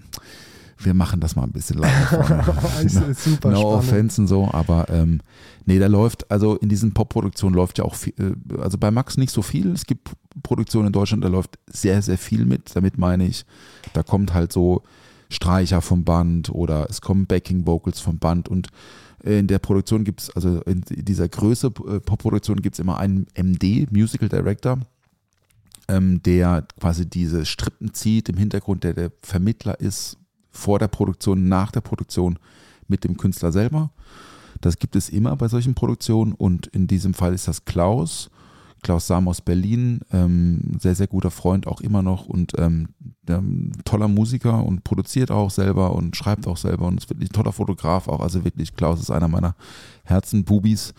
wir 0.78 0.94
machen 0.94 1.20
das 1.20 1.36
mal 1.36 1.44
ein 1.44 1.52
bisschen 1.52 1.78
leiser. 1.78 2.42
Super 3.14 3.50
no 3.50 3.58
spannend. 3.58 3.64
offense 3.64 4.20
und 4.20 4.26
so, 4.26 4.48
aber 4.52 4.88
ähm, 4.90 5.20
nee, 5.66 5.78
da 5.78 5.86
läuft, 5.86 6.30
also 6.30 6.56
in 6.56 6.68
diesen 6.68 6.92
Pop-Produktionen 6.92 7.54
läuft 7.54 7.78
ja 7.78 7.84
auch 7.84 7.94
viel, 7.94 8.14
äh, 8.18 8.60
also 8.60 8.78
bei 8.78 8.90
Max 8.90 9.16
nicht 9.16 9.30
so 9.30 9.42
viel. 9.42 9.72
Es 9.72 9.86
gibt 9.86 10.10
Produktionen 10.42 10.88
in 10.88 10.92
Deutschland, 10.92 11.24
da 11.24 11.28
läuft 11.28 11.58
sehr, 11.66 12.02
sehr 12.02 12.18
viel 12.18 12.44
mit. 12.44 12.74
Damit 12.74 12.98
meine 12.98 13.26
ich, 13.26 13.44
da 13.92 14.02
kommt 14.02 14.34
halt 14.34 14.52
so 14.52 14.82
Streicher 15.30 15.80
vom 15.80 16.04
Band 16.04 16.50
oder 16.50 16.88
es 16.90 17.00
kommen 17.00 17.26
Backing 17.26 17.66
Vocals 17.66 18.00
vom 18.00 18.18
Band 18.18 18.48
und 18.48 18.68
in 19.24 19.46
der 19.46 19.58
Produktion 19.58 20.04
gibt 20.04 20.20
es, 20.20 20.30
also 20.30 20.60
in 20.62 20.82
dieser 20.86 21.28
Größe 21.28 21.68
äh, 21.68 22.00
Pop-Produktion 22.00 22.60
gibt 22.60 22.74
es 22.74 22.78
immer 22.78 22.98
einen 22.98 23.26
MD, 23.34 23.90
Musical 23.90 24.28
Director, 24.28 24.78
ähm, 25.88 26.22
der 26.22 26.66
quasi 26.78 27.08
diese 27.08 27.46
Strippen 27.46 27.94
zieht 27.94 28.28
im 28.28 28.36
Hintergrund, 28.36 28.84
der 28.84 28.92
der 28.92 29.12
Vermittler 29.22 29.80
ist 29.80 30.18
vor 30.50 30.78
der 30.78 30.88
Produktion, 30.88 31.48
nach 31.48 31.72
der 31.72 31.80
Produktion 31.80 32.38
mit 32.86 33.04
dem 33.04 33.16
Künstler 33.16 33.50
selber. 33.50 33.90
Das 34.60 34.78
gibt 34.78 34.94
es 34.94 35.08
immer 35.08 35.34
bei 35.36 35.48
solchen 35.48 35.74
Produktionen 35.74 36.32
und 36.32 36.66
in 36.68 36.86
diesem 36.86 37.14
Fall 37.14 37.32
ist 37.32 37.48
das 37.48 37.64
Klaus. 37.64 38.30
Klaus 38.84 39.06
Sam 39.06 39.26
aus 39.28 39.40
Berlin, 39.40 40.00
ähm, 40.12 40.60
sehr, 40.78 40.94
sehr 40.94 41.06
guter 41.06 41.30
Freund 41.30 41.66
auch 41.66 41.80
immer 41.80 42.02
noch 42.02 42.26
und 42.26 42.52
ähm, 42.58 42.88
toller 43.84 44.08
Musiker 44.08 44.62
und 44.62 44.84
produziert 44.84 45.30
auch 45.30 45.50
selber 45.50 45.94
und 45.96 46.14
schreibt 46.14 46.46
auch 46.46 46.58
selber 46.58 46.86
und 46.86 46.98
ist 46.98 47.08
wirklich 47.08 47.30
ein 47.30 47.32
toller 47.32 47.52
Fotograf 47.52 48.06
auch. 48.08 48.20
Also 48.20 48.44
wirklich, 48.44 48.76
Klaus 48.76 49.00
ist 49.00 49.10
einer 49.10 49.26
meiner 49.26 49.56
Herzenbubis 50.04 50.92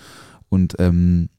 und 0.49 0.75
ähm, 0.79 1.29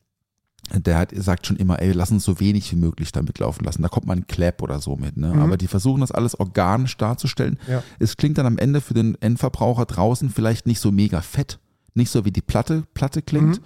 der 0.73 0.99
hat, 0.99 1.11
sagt 1.15 1.47
schon 1.47 1.57
immer, 1.57 1.83
ey, 1.83 1.91
lass 1.93 2.13
uns 2.13 2.25
so 2.25 2.39
wenig 2.39 2.71
wie 2.73 2.77
möglich 2.77 3.11
da 3.11 3.23
mitlaufen 3.23 3.65
lassen. 3.65 3.83
Da 3.83 3.89
kommt 3.89 4.07
mal 4.07 4.17
ein 4.17 4.29
Clap 4.29 4.63
oder 4.63 4.81
so 4.81 4.95
mit. 4.95 5.17
Ne? 5.17 5.35
Mhm. 5.35 5.43
Aber 5.43 5.57
die 5.57 5.67
versuchen 5.67 6.01
das 6.01 6.13
alles 6.13 6.39
organisch 6.39 6.97
darzustellen. 6.97 7.59
Ja. 7.69 7.83
Es 7.99 8.17
klingt 8.17 8.39
dann 8.39 8.47
am 8.47 8.59
Ende 8.59 8.81
für 8.81 8.95
den 8.95 9.21
Endverbraucher 9.21 9.85
draußen 9.85 10.31
vielleicht 10.31 10.67
nicht 10.67 10.81
so 10.81 10.93
mega 10.93 11.21
fett, 11.23 11.59
nicht 11.95 12.11
so 12.11 12.25
wie 12.25 12.33
die 12.33 12.41
Platte, 12.41 12.85
Platte 12.95 13.21
klingt. 13.23 13.61
Mhm. 13.61 13.65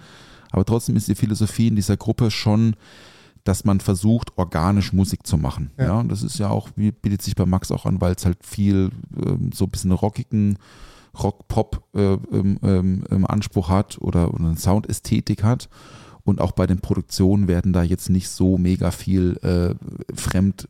Aber 0.51 0.65
trotzdem 0.65 0.95
ist 0.95 1.07
die 1.07 1.15
Philosophie 1.15 1.67
in 1.67 1.75
dieser 1.75 1.97
Gruppe 1.97 2.31
schon, 2.31 2.75
dass 3.43 3.65
man 3.65 3.79
versucht, 3.79 4.37
organisch 4.37 4.93
Musik 4.93 5.25
zu 5.25 5.37
machen. 5.37 5.71
Ja. 5.77 5.85
Ja, 5.85 5.99
und 5.99 6.09
das 6.09 6.23
ist 6.23 6.37
ja 6.37 6.49
auch, 6.49 6.69
wie 6.75 6.91
bietet 6.91 7.21
sich 7.21 7.35
bei 7.35 7.45
Max 7.45 7.71
auch 7.71 7.85
an, 7.85 7.99
weil 8.01 8.13
es 8.13 8.25
halt 8.25 8.45
viel 8.45 8.91
ähm, 9.15 9.51
so 9.53 9.65
ein 9.65 9.71
bisschen 9.71 9.91
rockigen 9.91 10.57
Rock-Pop 11.17 11.83
äh, 11.95 12.13
ähm, 12.31 12.59
ähm, 12.63 13.25
Anspruch 13.25 13.69
hat 13.69 13.97
oder, 13.99 14.33
oder 14.33 14.45
eine 14.45 14.57
Soundästhetik 14.57 15.43
hat. 15.43 15.69
Und 16.23 16.39
auch 16.39 16.51
bei 16.51 16.67
den 16.67 16.79
Produktionen 16.79 17.47
werden 17.47 17.73
da 17.73 17.81
jetzt 17.81 18.09
nicht 18.09 18.29
so 18.29 18.57
mega 18.57 18.91
viel 18.91 19.37
äh, 19.41 19.73
Fremd 20.15 20.69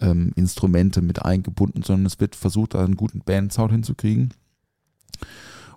ähm, 0.00 0.32
Instrumente 0.34 1.02
mit 1.02 1.22
eingebunden, 1.22 1.82
sondern 1.82 2.06
es 2.06 2.20
wird 2.20 2.34
versucht, 2.34 2.74
da 2.74 2.84
einen 2.84 2.96
guten 2.96 3.20
Bandsound 3.20 3.72
hinzukriegen. 3.72 4.34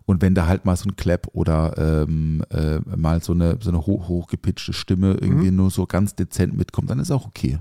Und 0.09 0.23
wenn 0.23 0.33
da 0.33 0.47
halt 0.47 0.65
mal 0.65 0.75
so 0.75 0.89
ein 0.89 0.95
Clap 0.95 1.27
oder 1.33 1.77
ähm, 1.77 2.43
äh, 2.49 2.79
mal 2.97 3.21
so 3.21 3.31
eine, 3.33 3.59
so 3.61 3.69
eine 3.69 3.85
hoch, 3.85 4.07
hochgepitchte 4.07 4.73
Stimme 4.73 5.11
irgendwie 5.21 5.51
nur 5.51 5.69
so 5.69 5.85
ganz 5.85 6.15
dezent 6.15 6.57
mitkommt, 6.57 6.89
dann 6.89 6.97
ist 6.97 7.11
auch 7.11 7.27
okay. 7.27 7.59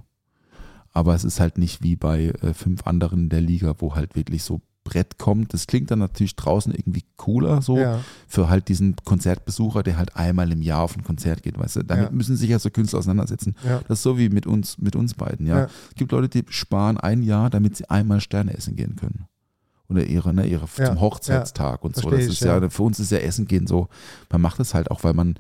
Aber 0.93 1.15
es 1.15 1.25
ist 1.25 1.41
halt 1.41 1.59
nicht 1.59 1.83
wie 1.83 1.95
bei 1.95 2.29
äh, 2.41 2.55
fünf 2.55 2.87
anderen 2.87 3.29
der 3.29 3.43
Liga, 3.43 3.75
wo 3.81 3.95
halt 3.95 4.17
wirklich 4.17 4.45
so 4.45 4.63
Brett 4.83 5.19
kommt. 5.19 5.53
Das 5.53 5.67
klingt 5.67 5.91
dann 5.91 5.99
natürlich 5.99 6.37
draußen 6.37 6.73
irgendwie 6.73 7.05
cooler, 7.19 7.61
so 7.61 7.77
Ja. 7.77 8.01
für 8.27 8.49
halt 8.49 8.69
diesen 8.69 8.97
Konzertbesucher, 8.97 9.83
der 9.83 9.99
halt 9.99 10.17
einmal 10.17 10.51
im 10.51 10.63
Jahr 10.63 10.81
auf 10.81 10.97
ein 10.97 11.05
Konzert 11.05 11.43
geht, 11.43 11.59
weißt 11.59 11.77
du. 11.77 11.83
Damit 11.83 12.07
Ja. 12.07 12.11
müssen 12.13 12.35
sich 12.37 12.49
ja 12.49 12.59
so 12.59 12.71
Künstler 12.71 13.01
auseinandersetzen. 13.01 13.57
Ja. 13.63 13.83
Das 13.89 13.99
ist 13.99 14.03
so 14.05 14.17
wie 14.17 14.31
mit 14.31 14.47
uns, 14.47 14.79
mit 14.79 14.97
uns 14.97 15.13
beiden, 15.13 15.47
ja. 15.47 15.59
Ja. 15.59 15.65
Es 15.91 15.97
gibt 15.97 16.13
Leute, 16.13 16.31
die 16.31 16.51
sparen 16.51 16.97
ein 16.97 17.23
Jahr, 17.23 17.51
damit 17.51 17.77
sie 17.77 17.91
einmal 17.91 18.23
Sterne 18.23 18.55
essen 18.57 18.75
gehen 18.75 18.97
können. 18.97 19.27
Oder 19.91 20.05
ihre, 20.05 20.35
ne, 20.35 20.47
ihre 20.47 20.67
Ja, 20.77 20.87
zum 20.87 21.01
Hochzeitstag 21.01 21.83
und 21.83 21.97
so. 21.97 22.11
Das 22.11 22.21
ich, 22.21 22.29
ist 22.29 22.41
ja, 22.41 22.59
ja. 22.61 22.69
für 22.69 22.83
uns 22.83 23.01
ist 23.01 23.11
ja 23.11 23.19
Essen 23.19 23.47
gehen 23.47 23.67
so, 23.67 23.89
man 24.31 24.41
macht 24.41 24.61
es 24.61 24.75
halt 24.75 24.91
auch, 24.91 25.03
weil 25.03 25.15
man 25.15 25.37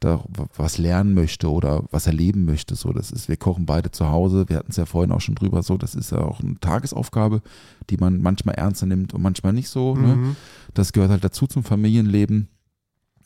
da 0.00 0.22
was 0.56 0.78
lernen 0.78 1.14
möchte 1.14 1.50
oder 1.50 1.84
was 1.90 2.06
erleben 2.06 2.44
möchte. 2.44 2.76
So, 2.76 2.92
das 2.92 3.10
ist, 3.10 3.28
wir 3.28 3.36
kochen 3.36 3.66
beide 3.66 3.90
zu 3.90 4.08
Hause, 4.08 4.48
wir 4.48 4.56
hatten 4.56 4.70
es 4.70 4.76
ja 4.76 4.86
vorhin 4.86 5.10
auch 5.10 5.20
schon 5.20 5.34
drüber, 5.34 5.62
so, 5.62 5.76
das 5.76 5.94
ist 5.94 6.12
ja 6.12 6.18
auch 6.18 6.40
eine 6.40 6.58
Tagesaufgabe, 6.60 7.42
die 7.90 7.96
man 7.96 8.20
manchmal 8.22 8.54
ernster 8.54 8.86
nimmt 8.86 9.14
und 9.14 9.22
manchmal 9.22 9.52
nicht 9.52 9.68
so. 9.68 9.96
Ne? 9.96 10.14
Mhm. 10.14 10.36
Das 10.74 10.92
gehört 10.92 11.10
halt 11.10 11.24
dazu 11.24 11.46
zum 11.46 11.64
Familienleben. 11.64 12.48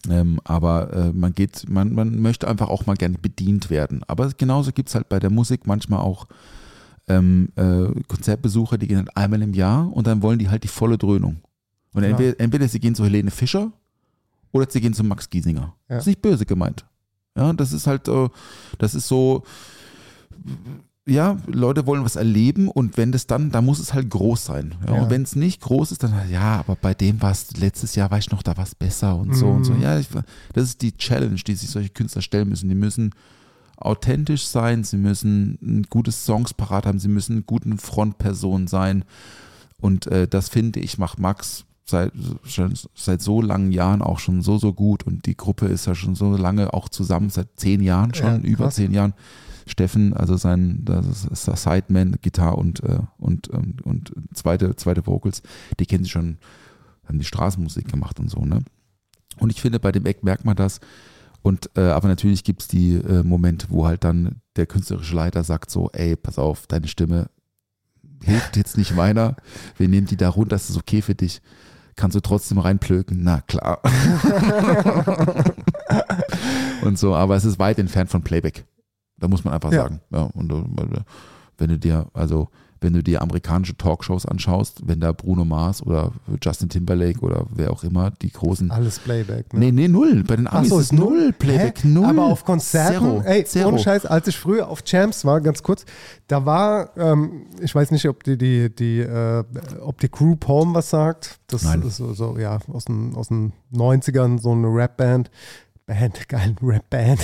Ähm, 0.09 0.41
aber 0.43 0.93
äh, 0.93 1.13
man 1.13 1.33
geht, 1.33 1.69
man, 1.69 1.95
man 1.95 2.21
möchte 2.21 2.49
einfach 2.49 2.69
auch 2.69 2.87
mal 2.87 2.97
gerne 2.97 3.19
bedient 3.19 3.71
werden. 3.71 4.03
Aber 4.09 4.31
genauso 4.37 4.73
gibt 4.73 4.89
es 4.89 4.97
halt 4.97 5.09
bei 5.09 5.21
der 5.21 5.31
Musik 5.31 5.67
manchmal 5.67 6.01
auch 6.01 6.27
ähm, 7.09 7.49
äh, 7.57 7.87
Konzertbesucher, 8.09 8.79
die 8.79 8.87
gehen 8.87 8.99
halt 8.99 9.17
einmal 9.17 9.43
im 9.43 9.55
Jahr 9.55 9.93
und 9.93 10.07
dann 10.07 10.23
wollen 10.23 10.39
die 10.39 10.49
halt 10.49 10.63
die 10.65 10.69
volle 10.69 10.99
Dröhnung. 10.99 11.39
Und 11.95 12.03
Ja. 12.05 12.11
entweder, 12.11 12.39
entweder 12.41 12.69
sie 12.69 12.81
gehen 12.81 12.95
zu 12.95 13.05
Helene 13.05 13.31
Fischer 13.31 13.73
oder 14.53 14.67
sie 14.71 14.81
gehen 14.81 14.95
zu 14.95 15.05
Max 15.05 15.29
Giesinger. 15.29 15.75
Ja. 15.89 15.97
Das 15.97 16.05
ist 16.05 16.07
nicht 16.07 16.23
böse 16.23 16.47
gemeint. 16.47 16.85
Ja, 17.37 17.53
das 17.53 17.73
ist 17.73 17.87
halt, 17.87 18.09
äh, 18.09 18.29
das 18.79 18.95
ist 18.95 19.09
so, 19.09 19.43
ja, 21.05 21.37
Leute 21.47 21.87
wollen 21.87 22.05
was 22.05 22.15
erleben 22.17 22.69
und 22.69 22.97
wenn 22.97 23.11
das 23.11 23.27
dann, 23.27 23.51
da 23.51 23.61
muss 23.61 23.81
es 23.81 23.93
halt 23.93 24.09
groß 24.09 24.45
sein. 24.45 24.75
Ja, 24.87 24.95
Ja. 24.95 25.03
Und 25.03 25.11
wenn 25.11 25.23
es 25.23 25.35
nicht 25.35 25.61
groß 25.61 25.91
ist, 25.91 26.03
dann 26.05 26.15
ja, 26.31 26.59
aber 26.61 26.77
bei 26.77 26.95
dem 26.95 27.21
war 27.21 27.33
es 27.33 27.57
letztes 27.57 27.97
Jahr, 27.97 28.11
war 28.13 28.19
ich 28.19 28.31
noch, 28.31 28.43
da 28.43 28.57
war 28.57 28.65
es 28.65 28.75
besser 28.77 29.17
und 29.17 29.35
so 29.35 29.49
und 29.49 29.65
so. 29.65 29.73
Mhm. 29.73 29.83
Ja, 29.83 29.99
ich, 29.99 30.09
das 30.53 30.65
ist 30.69 30.83
die 30.83 30.97
Challenge, 30.97 31.35
die 31.35 31.55
sich 31.57 31.69
solche 31.71 31.89
Künstler 31.91 32.23
stellen 32.23 32.49
müssen. 32.49 32.69
Die 32.69 32.75
müssen 32.77 33.13
authentisch 33.85 34.47
sein, 34.47 34.85
sie 34.85 34.97
müssen 34.97 35.59
ein 35.63 35.83
gutes 35.89 36.25
Songs 36.25 36.55
parat 36.55 36.87
haben, 36.87 36.99
sie 36.99 37.09
müssen 37.09 37.33
eine 37.33 37.43
gute 37.43 37.77
Frontperson 37.77 38.67
sein. 38.67 39.05
Und 39.81 40.07
äh, 40.07 40.29
das 40.29 40.49
finde 40.49 40.81
ich, 40.81 40.99
macht 40.99 41.19
Max 41.19 41.65
seit, 41.85 42.13
schon, 42.45 42.75
seit 42.95 43.23
so 43.23 43.43
langen 43.43 43.73
Jahren 43.73 44.03
auch 44.03 44.19
schon 44.19 44.43
so, 44.43 44.59
so 44.59 44.73
gut. 44.73 45.05
Und 45.05 45.27
die 45.27 45.37
Gruppe 45.37 45.67
ist 45.67 45.87
ja 45.87 45.95
schon 45.95 46.15
so 46.15 46.37
lange 46.37 46.73
auch 46.73 46.89
zusammen, 46.89 47.31
seit 47.31 47.49
zehn 47.57 47.83
Jahren 47.83 48.15
schon, 48.15 48.45
Ja, 48.45 48.51
über 48.51 48.71
zehn 48.71 48.93
Jahren. 48.93 49.15
Steffen, 49.65 50.13
also 50.13 50.37
sein 50.37 50.81
das 50.85 51.25
ist 51.25 51.47
der 51.47 51.57
Sideman, 51.57 52.17
Gitarre 52.21 52.57
und, 52.57 52.83
äh, 52.83 52.99
und, 53.19 53.49
ähm, 53.53 53.77
und 53.85 54.13
zweite, 54.35 54.75
zweite 54.75 55.07
Vocals, 55.07 55.43
die 55.79 55.87
kennen 55.87 56.03
sie 56.03 56.11
schon, 56.11 56.39
haben 57.05 57.21
die 57.21 57.25
Straßenmusik 57.25 57.89
gemacht 57.89 58.19
und 58.19 58.29
so, 58.29 58.45
ne? 58.45 58.65
Und 59.39 59.51
ich 59.51 59.61
finde, 59.61 59.79
bei 59.79 59.93
dem 59.93 60.05
Eck 60.05 60.25
merkt 60.25 60.45
man 60.45 60.57
das. 60.57 60.81
Und 61.43 61.71
äh, 61.77 61.81
aber 61.83 62.09
natürlich 62.09 62.45
gibt 62.45 62.63
es 62.63 62.69
die 62.69 62.95
äh, 62.95 63.23
Momente, 63.25 63.67
wo 63.71 63.87
halt 63.87 64.05
dann 64.05 64.41
der 64.57 64.67
künstlerische 64.67 65.17
Leiter 65.17 65.43
sagt 65.45 65.71
so, 65.71 65.91
ey, 65.93 66.15
pass 66.17 66.39
auf, 66.39 66.67
deine 66.67 66.87
Stimme 66.89 67.29
hilft 68.23 68.57
jetzt 68.57 68.79
nicht 68.79 68.95
meiner. 68.95 69.37
Wir 69.77 69.89
nehmen 69.89 70.07
die 70.07 70.17
da 70.17 70.29
runter, 70.29 70.51
das 70.51 70.71
ist 70.71 70.77
okay 70.77 71.03
für 71.03 71.15
dich. 71.17 71.43
Kannst 71.97 72.15
du 72.17 72.21
trotzdem 72.21 72.59
reinplöken? 72.59 73.23
Na 73.23 73.41
klar. 73.43 73.81
und 76.83 76.99
so, 76.99 77.15
aber 77.15 77.37
es 77.37 77.45
ist 77.45 77.59
weit 77.59 77.79
entfernt 77.79 78.11
von 78.11 78.23
Playback. 78.23 78.65
Da 79.19 79.29
muss 79.29 79.45
man 79.45 79.55
einfach 79.55 79.73
Ja. 79.73 79.83
sagen. 79.83 80.01
Ja, 80.11 80.23
und 80.23 80.53
äh, 80.53 81.01
wenn 81.59 81.69
du 81.69 81.79
dir, 81.79 82.09
also 82.15 82.49
wenn 82.83 82.93
du 82.93 83.03
dir 83.03 83.23
amerikanische 83.23 83.77
Talkshows 83.77 84.27
anschaust, 84.27 84.83
wenn 84.87 85.01
da 85.01 85.13
Bruno 85.13 85.45
Mars 85.45 85.83
oder 85.83 86.13
Justin 86.43 86.69
Timberlake 86.69 87.21
oder 87.21 87.47
wer 87.55 87.71
auch 87.71 87.85
immer, 87.85 88.11
die 88.11 88.31
großen 88.31 88.71
Alles 88.71 88.99
Playback. 88.99 89.53
Ne? 89.53 89.61
Nee, 89.61 89.73
nee, 89.73 89.89
null. 89.89 90.25
Bei 90.25 90.37
den 90.37 90.47
Amis 90.47 90.71
so, 90.71 90.81
ist 90.81 90.93
null 90.93 91.33
Playback, 91.33 91.83
Hä? 91.83 91.89
null. 91.89 92.07
Aber 92.07 92.25
auf 92.25 92.45
Konzerten, 92.45 92.99
Zero, 92.99 93.23
ey, 93.25 93.45
zero. 93.45 93.69
ohne 93.69 93.79
Scheiß, 93.79 94.07
als 94.07 94.29
ich 94.29 94.39
früher 94.39 94.69
auf 94.69 94.83
Champs 94.85 95.25
war, 95.25 95.41
ganz 95.41 95.63
kurz, 95.63 95.85
da 96.27 96.45
war, 96.45 96.97
ähm, 96.97 97.47
ich 97.61 97.75
weiß 97.75 97.91
nicht, 97.91 98.09
ob 98.09 98.25
die, 98.25 98.37
die, 98.37 98.75
die, 98.75 99.01
äh, 99.01 99.45
ob 99.81 100.01
die 100.01 100.11
Group 100.11 100.47
Home 100.49 100.75
was 100.75 100.91
sagt. 100.91 101.39
Das 101.47 101.65
Nein. 101.65 101.83
ist 101.83 101.97
so, 101.97 102.13
so 102.15 102.39
ja, 102.39 102.59
aus 102.73 102.87
den, 102.87 103.15
aus 103.15 103.29
den 103.29 103.53
90ern, 103.73 104.41
so 104.41 104.53
eine 104.53 104.69
Rap-Band. 104.69 105.31
Band, 105.93 106.29
geil, 106.29 106.55
Rap-Band. 106.63 107.21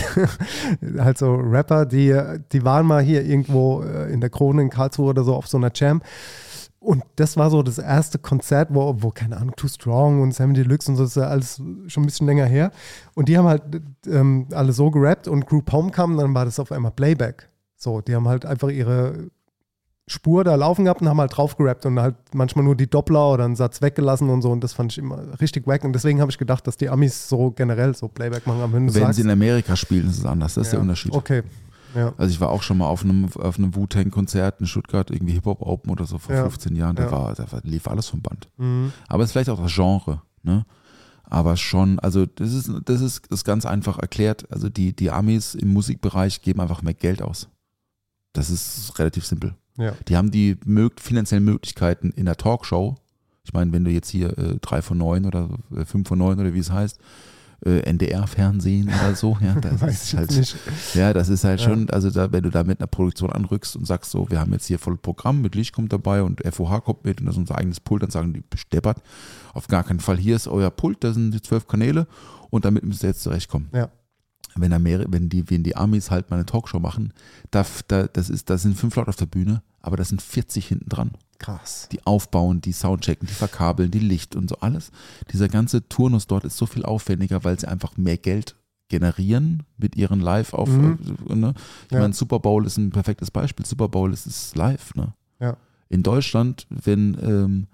halt 0.99 1.19
so 1.19 1.35
Rapper, 1.35 1.87
die, 1.87 2.15
die 2.53 2.65
waren 2.65 2.87
mal 2.87 3.03
hier 3.03 3.25
irgendwo 3.25 3.83
äh, 3.83 4.13
in 4.13 4.21
der 4.21 4.29
Krone 4.29 4.61
in 4.63 4.71
Karlsruhe 4.71 5.09
oder 5.09 5.25
so 5.25 5.35
auf 5.35 5.49
so 5.49 5.57
einer 5.57 5.71
Jam. 5.75 6.03
Und 6.79 7.03
das 7.17 7.37
war 7.37 7.51
so 7.51 7.63
das 7.63 7.79
erste 7.79 8.19
Konzert, 8.19 8.69
wo, 8.73 8.95
wo 8.99 9.11
keine 9.11 9.39
Ahnung, 9.39 9.57
Too 9.57 9.69
Strong 9.69 10.21
und 10.21 10.33
Sammy 10.33 10.53
Deluxe 10.53 10.91
und 10.91 10.97
so, 10.97 11.05
das 11.05 11.17
ist 11.17 11.23
ja 11.23 11.29
alles 11.29 11.63
schon 11.87 12.03
ein 12.03 12.07
bisschen 12.07 12.27
länger 12.27 12.45
her. 12.45 12.71
Und 13.15 13.29
die 13.29 13.39
haben 13.39 13.49
halt 13.49 13.63
ähm, 14.07 14.47
alle 14.53 14.73
so 14.73 14.91
gerappt 14.91 15.29
und 15.29 15.47
Group 15.47 15.73
Home 15.73 15.91
kam, 15.91 16.19
dann 16.19 16.35
war 16.35 16.45
das 16.45 16.61
auf 16.61 16.71
einmal 16.71 16.93
Playback. 16.93 17.49
So, 17.75 18.01
die 18.03 18.15
haben 18.15 18.29
halt 18.29 18.45
einfach 18.45 18.69
ihre 18.69 19.31
Spur 20.09 20.43
da 20.43 20.55
laufen 20.55 20.85
gehabt 20.85 21.03
und 21.03 21.09
haben 21.09 21.21
halt 21.21 21.37
drauf 21.37 21.57
gerappt 21.57 21.87
und 21.87 22.01
halt 22.01 22.17
manchmal 22.33 22.65
nur 22.65 22.75
die 22.75 22.89
Doppler 22.89 23.33
oder 23.33 23.45
einen 23.45 23.57
Satz 23.57 23.83
weggelassen 23.83 24.31
und 24.31 24.43
so. 24.43 24.51
Und 24.51 24.65
das 24.65 24.73
fand 24.73 24.93
ich 24.93 24.99
immer 24.99 25.41
richtig 25.41 25.67
wack. 25.67 25.85
Und 25.85 25.93
deswegen 25.93 26.21
habe 26.21 26.31
ich 26.31 26.39
gedacht, 26.39 26.67
dass 26.67 26.77
die 26.77 26.89
Amis 26.89 27.29
so 27.29 27.51
generell 27.51 27.95
so 27.95 28.09
Playback 28.09 28.47
machen. 28.47 28.61
Aber 28.61 28.73
wenn 28.73 28.89
sagst, 28.89 29.17
sie 29.17 29.23
in 29.23 29.31
Amerika 29.31 29.77
spielen, 29.77 30.09
ist 30.09 30.19
es 30.19 30.25
anders. 30.25 30.55
Das 30.55 30.65
ist 30.67 30.73
der 30.73 30.79
ja, 30.79 30.83
Unterschied. 30.83 31.13
Okay. 31.13 31.43
Ja. 31.95 32.13
Also 32.17 32.33
ich 32.33 32.41
war 32.41 32.51
auch 32.51 32.63
schon 32.63 32.79
mal 32.79 32.87
auf 32.87 33.03
einem, 33.03 33.29
auf 33.35 33.59
einem 33.59 33.75
Wu-Tang-Konzert 33.75 34.61
in 34.61 34.67
Stuttgart, 34.67 35.11
irgendwie 35.11 35.35
Hip-Hop 35.35 35.63
Open 35.63 35.91
oder 35.91 36.05
so 36.05 36.19
vor 36.19 36.35
Ja. 36.35 36.43
15 36.43 36.77
Jahren. 36.77 36.97
Da, 36.97 37.11
war, 37.11 37.35
da 37.35 37.45
lief 37.63 37.87
alles 37.89 38.09
vom 38.09 38.21
Band. 38.21 38.49
Mhm. 38.57 38.93
Aber 39.09 39.23
es 39.23 39.29
ist 39.29 39.33
vielleicht 39.33 39.51
auch 39.51 39.63
das 39.63 39.75
Genre, 39.75 40.23
ne? 40.43 40.65
Aber 41.31 41.59
schon, 41.59 41.99
also 41.99 42.25
das 42.25 42.55
ist, 42.55 42.71
das 42.87 43.03
ist, 43.03 43.27
ist 43.27 43.45
ganz 43.45 43.67
einfach 43.67 43.99
erklärt. 43.99 44.51
Also 44.51 44.71
die, 44.71 44.97
die 44.97 45.11
Amis 45.11 45.55
im 45.55 45.75
Musikbereich 45.75 46.41
geben 46.41 46.61
einfach 46.61 46.81
mehr 46.81 46.95
Geld 46.95 47.21
aus. 47.21 47.49
Das 48.33 48.49
ist 48.49 48.99
relativ 48.99 49.27
simpel. 49.27 49.55
Ja. 49.79 49.93
Die 50.09 50.17
haben 50.17 50.31
die 50.31 50.57
mög 50.65 51.01
finanziellen 51.01 51.45
Möglichkeiten 51.45 52.11
in 52.11 52.27
der 52.27 52.37
Talkshow. 52.37 52.97
Ich 53.45 53.53
meine, 53.55 53.73
wenn 53.73 53.85
du 53.85 53.91
jetzt 53.91 54.11
hier 54.11 54.37
äh, 54.39 54.59
3 54.61 54.83
von 54.83 54.99
9 54.99 55.25
oder 55.25 55.49
äh, 55.75 55.85
5 55.85 56.07
von 56.07 56.19
9 56.19 56.39
oder 56.41 56.53
wie 56.53 56.59
es 56.59 56.71
heißt, 56.71 56.99
äh, 57.65 57.81
NDR-Fernsehen 57.81 58.89
oder 58.89 59.15
so, 59.17 59.37
ja, 59.41 59.55
das 59.55 59.83
ist 59.83 60.15
halt, 60.15 60.31
nicht. 60.31 60.57
ja, 60.95 61.13
das 61.13 61.29
ist 61.29 61.43
halt 61.45 61.61
Ja. 61.61 61.69
schon, 61.69 61.91
also 61.91 62.11
da, 62.11 62.31
wenn 62.31 62.43
du 62.45 62.51
da 62.51 62.63
mit 62.63 62.79
einer 62.81 62.87
Produktion 62.87 63.31
anrückst 63.33 63.75
und 63.77 63.85
sagst 63.87 64.11
so, 64.13 64.31
wir 64.31 64.39
haben 64.39 64.53
jetzt 64.53 64.67
hier 64.67 64.79
voll 64.79 64.97
Programm, 64.97 65.41
mit 65.43 65.55
Licht 65.55 65.73
kommt 65.75 65.93
dabei 65.93 66.23
und 66.23 66.41
FOH 66.47 66.81
kommt 66.83 67.05
mit 67.05 67.21
und 67.21 67.27
das 67.27 67.35
ist 67.35 67.39
unser 67.41 67.59
eigenes 67.59 67.81
Pult, 67.81 68.03
dann 68.03 68.11
sagen 68.11 68.33
die, 68.33 68.43
besteppert, 68.49 68.99
auf 69.55 69.67
gar 69.67 69.83
keinen 69.83 69.99
Fall, 70.01 70.19
hier 70.19 70.37
ist 70.37 70.47
euer 70.47 70.71
Pult, 70.71 71.03
da 71.03 71.13
sind 71.13 71.33
die 71.33 71.43
zwölf 71.43 71.67
Kanäle 71.67 72.07
und 72.51 72.65
damit 72.65 72.85
müsst 72.85 73.03
ihr 73.03 73.09
jetzt 73.09 73.23
zurechtkommen. 73.23 73.69
Ja. 73.73 73.89
Wenn, 74.55 74.73
Ameri 74.73 75.07
wenn, 75.09 75.29
die, 75.29 75.49
wenn 75.51 75.63
die 75.63 75.77
Amis 75.77 76.11
halt 76.11 76.31
mal 76.31 76.37
eine 76.37 76.47
Talkshow 76.47 76.79
machen, 76.81 77.13
da, 77.51 77.65
da, 77.89 78.07
das, 78.07 78.31
ist, 78.31 78.51
das 78.51 78.63
sind 78.63 78.77
fünf 78.79 78.95
Leute 78.97 79.09
auf 79.09 79.17
der 79.17 79.27
Bühne, 79.27 79.63
aber 79.83 79.97
das 79.97 80.09
sind 80.09 80.21
40 80.23 80.67
hinten 80.67 80.89
dran 80.89 81.11
Krass. 81.39 81.89
die 81.93 82.05
aufbauen, 82.07 82.61
die 82.61 82.73
Soundchecken, 82.73 83.27
die 83.29 83.35
verkabeln, 83.35 83.91
die 83.91 83.99
Licht 84.01 84.35
und 84.37 84.49
so 84.49 84.57
alles. 84.61 84.91
Dieser 85.33 85.49
ganze 85.49 85.89
Turnus 85.89 86.27
dort 86.27 86.45
ist 86.45 86.57
so 86.57 86.67
viel 86.67 86.85
aufwendiger, 86.85 87.45
weil 87.45 87.59
sie 87.59 87.69
einfach 87.69 87.97
mehr 87.97 88.17
Geld 88.19 88.57
generieren 88.89 89.63
mit 89.77 89.97
ihren 89.97 90.21
Live 90.21 90.55
auf. 90.55 90.69
Mhm. 90.69 90.99
äh, 91.29 91.35
Ne? 91.35 91.55
Ich 91.87 91.93
Ja. 91.93 92.01
meine, 92.01 92.15
Super 92.15 92.39
Bowl 92.41 92.67
ist 92.67 92.77
ein 92.79 92.91
perfektes 92.91 93.31
Beispiel. 93.31 93.67
Super 93.67 93.89
Bowl 93.89 94.13
ist, 94.13 94.27
ist 94.27 94.57
live. 94.57 94.95
Ne? 94.95 95.13
Ja. 95.41 95.57
In 95.91 96.03
Deutschland, 96.03 96.67
wenn 96.71 97.17
ähm, 97.23 97.67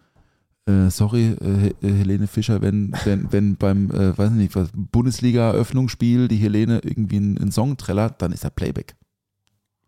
äh, 0.67 0.91
sorry, 0.91 1.29
äh, 1.41 1.75
He- 1.81 1.89
Helene 1.99 2.27
Fischer, 2.27 2.61
wenn, 2.63 2.93
wenn, 3.05 3.31
wenn 3.33 3.57
beim, 3.57 3.91
äh, 3.91 4.17
weiß 4.17 4.31
nicht, 4.33 4.55
was, 4.57 4.71
Bundesliga-Eröffnungsspiel 4.75 6.29
die 6.29 6.37
Helene 6.37 6.81
irgendwie 6.83 7.17
einen, 7.17 7.39
einen 7.39 7.53
Song 7.53 7.77
trällert, 7.77 8.21
dann 8.23 8.33
ist 8.33 8.45
er 8.45 8.51
Playback. 8.51 8.95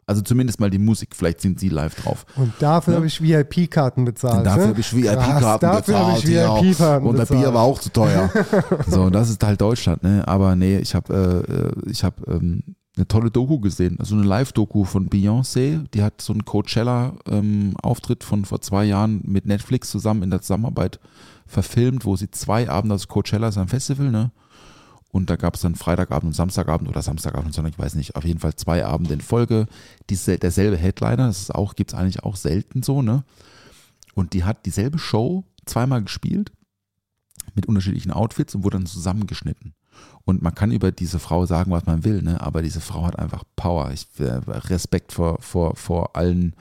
Also 0.09 0.23
zumindest 0.23 0.61
mal 0.61 0.71
die 0.71 0.79
Musik, 0.79 1.17
vielleicht 1.17 1.41
sind 1.41 1.59
sie 1.59 1.69
live 1.69 1.97
drauf. 1.97 2.27
Und 2.37 2.53
dafür 2.61 2.93
Ja. 2.93 2.99
habe 2.99 3.07
ich 3.09 3.21
VIP-Karten 3.21 4.05
bezahlt. 4.05 4.39
Und 4.39 4.45
dafür 4.45 4.63
ne? 4.63 4.69
habe 4.69 4.81
ich 4.81 4.95
VIP-Karten 4.95 5.67
habe 5.67 5.77
bezahlt. 5.79 6.25
ich 6.25 6.31
ja. 6.31 6.63
VIP-Karten 6.63 7.07
Und 7.07 7.19
das 7.19 7.29
bezahlt. 7.29 7.45
Bier 7.45 7.55
war 7.55 7.63
auch 7.63 7.81
zu 7.81 7.91
teuer. 7.91 8.31
so, 8.87 9.03
und 9.03 9.13
das 9.15 9.31
ist 9.31 9.43
halt 9.45 9.61
Deutschland, 9.61 10.05
ne? 10.05 10.23
Aber 10.29 10.55
nee, 10.55 10.79
ich 10.79 10.95
habe 10.95 11.75
äh, 11.85 11.91
ich 11.91 12.05
hab, 12.05 12.27
ähm, 12.29 12.63
eine 12.97 13.09
tolle 13.09 13.31
Doku 13.31 13.59
gesehen. 13.59 13.97
Also 13.99 14.15
eine 14.15 14.25
Live-Doku 14.25 14.85
von 14.85 15.09
Beyoncé. 15.11 15.85
Die 15.93 16.03
hat 16.03 16.23
so 16.23 16.33
einen 16.33 16.45
Coachella-Auftritt 16.45 18.25
von 18.25 18.45
vor 18.45 18.61
zwei 18.61 18.85
Jahren 18.85 19.21
mit 19.25 19.45
Netflix 19.47 19.91
zusammen 19.91 20.23
in 20.23 20.31
der 20.31 20.41
Zusammenarbeit 20.41 20.99
verfilmt, 21.47 22.05
wo 22.05 22.17
sie 22.17 22.31
zwei 22.31 22.69
Abende, 22.71 22.95
also 22.95 23.07
Coachella 23.09 23.49
ist 23.49 23.59
ein 23.59 23.69
Festival, 23.69 24.11
ne? 24.11 24.31
Und 25.17 25.31
da 25.31 25.37
gab 25.37 25.55
es 25.55 25.63
dann 25.63 25.77
Freitagabend 25.77 26.27
und 26.27 26.35
Samstagabend 26.35 26.91
oder 26.91 27.01
Samstagabend 27.01 27.47
und 27.47 27.53
Sonntag, 27.55 27.73
ich 27.73 27.79
weiß 27.79 27.95
nicht, 27.95 28.17
auf 28.17 28.25
jeden 28.25 28.39
Fall 28.39 28.55
zwei 28.55 28.85
Abende 28.85 29.15
in 29.15 29.23
Folge. 29.23 29.67
Diese, 30.11 30.39
derselbe 30.39 30.77
Headliner, 30.77 31.29
das 31.29 31.51
auch, 31.51 31.75
gibt 31.75 31.95
es 31.95 31.99
eigentlich 31.99 32.23
auch 32.23 32.37
selten 32.37 32.83
so, 32.83 33.01
ne? 33.01 33.25
Und 34.13 34.35
die 34.35 34.45
hat 34.45 34.67
dieselbe 34.67 34.99
Show 34.99 35.45
zweimal 35.65 36.03
gespielt 36.03 36.53
mit 37.55 37.65
unterschiedlichen 37.65 38.11
Outfits 38.11 38.55
und 38.55 38.63
wurde 38.63 38.77
dann 38.77 38.85
zusammengeschnitten. 38.85 39.73
Und 40.27 40.43
man 40.43 40.55
kann 40.55 40.71
über 40.71 40.93
diese 40.93 41.19
Frau 41.19 41.47
sagen, 41.47 41.71
was 41.71 41.87
man 41.87 42.05
will, 42.05 42.21
ne? 42.21 42.39
aber 42.43 42.61
diese 42.61 42.83
Frau 42.83 43.07
hat 43.07 43.19
einfach 43.19 43.45
Power. 43.57 43.93
Ich 43.93 44.07
äh, 44.19 44.41
Respekt 44.47 45.13
vor, 45.13 45.41
vor, 45.41 45.77
vor 45.77 46.15
allen 46.15 46.55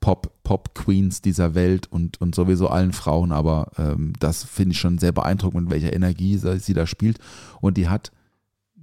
Pop, 0.00 0.32
Pop 0.42 0.74
Queens 0.74 1.22
dieser 1.22 1.54
Welt 1.54 1.90
und, 1.90 2.20
und 2.20 2.34
sowieso 2.34 2.68
allen 2.68 2.92
Frauen, 2.92 3.32
aber 3.32 3.70
ähm, 3.78 4.12
das 4.20 4.44
finde 4.44 4.72
ich 4.72 4.80
schon 4.80 4.98
sehr 4.98 5.12
beeindruckend, 5.12 5.64
mit 5.64 5.72
welcher 5.72 5.94
Energie 5.94 6.36
sie, 6.36 6.58
sie 6.58 6.74
da 6.74 6.86
spielt. 6.86 7.18
Und 7.60 7.78
die 7.78 7.88
hat 7.88 8.12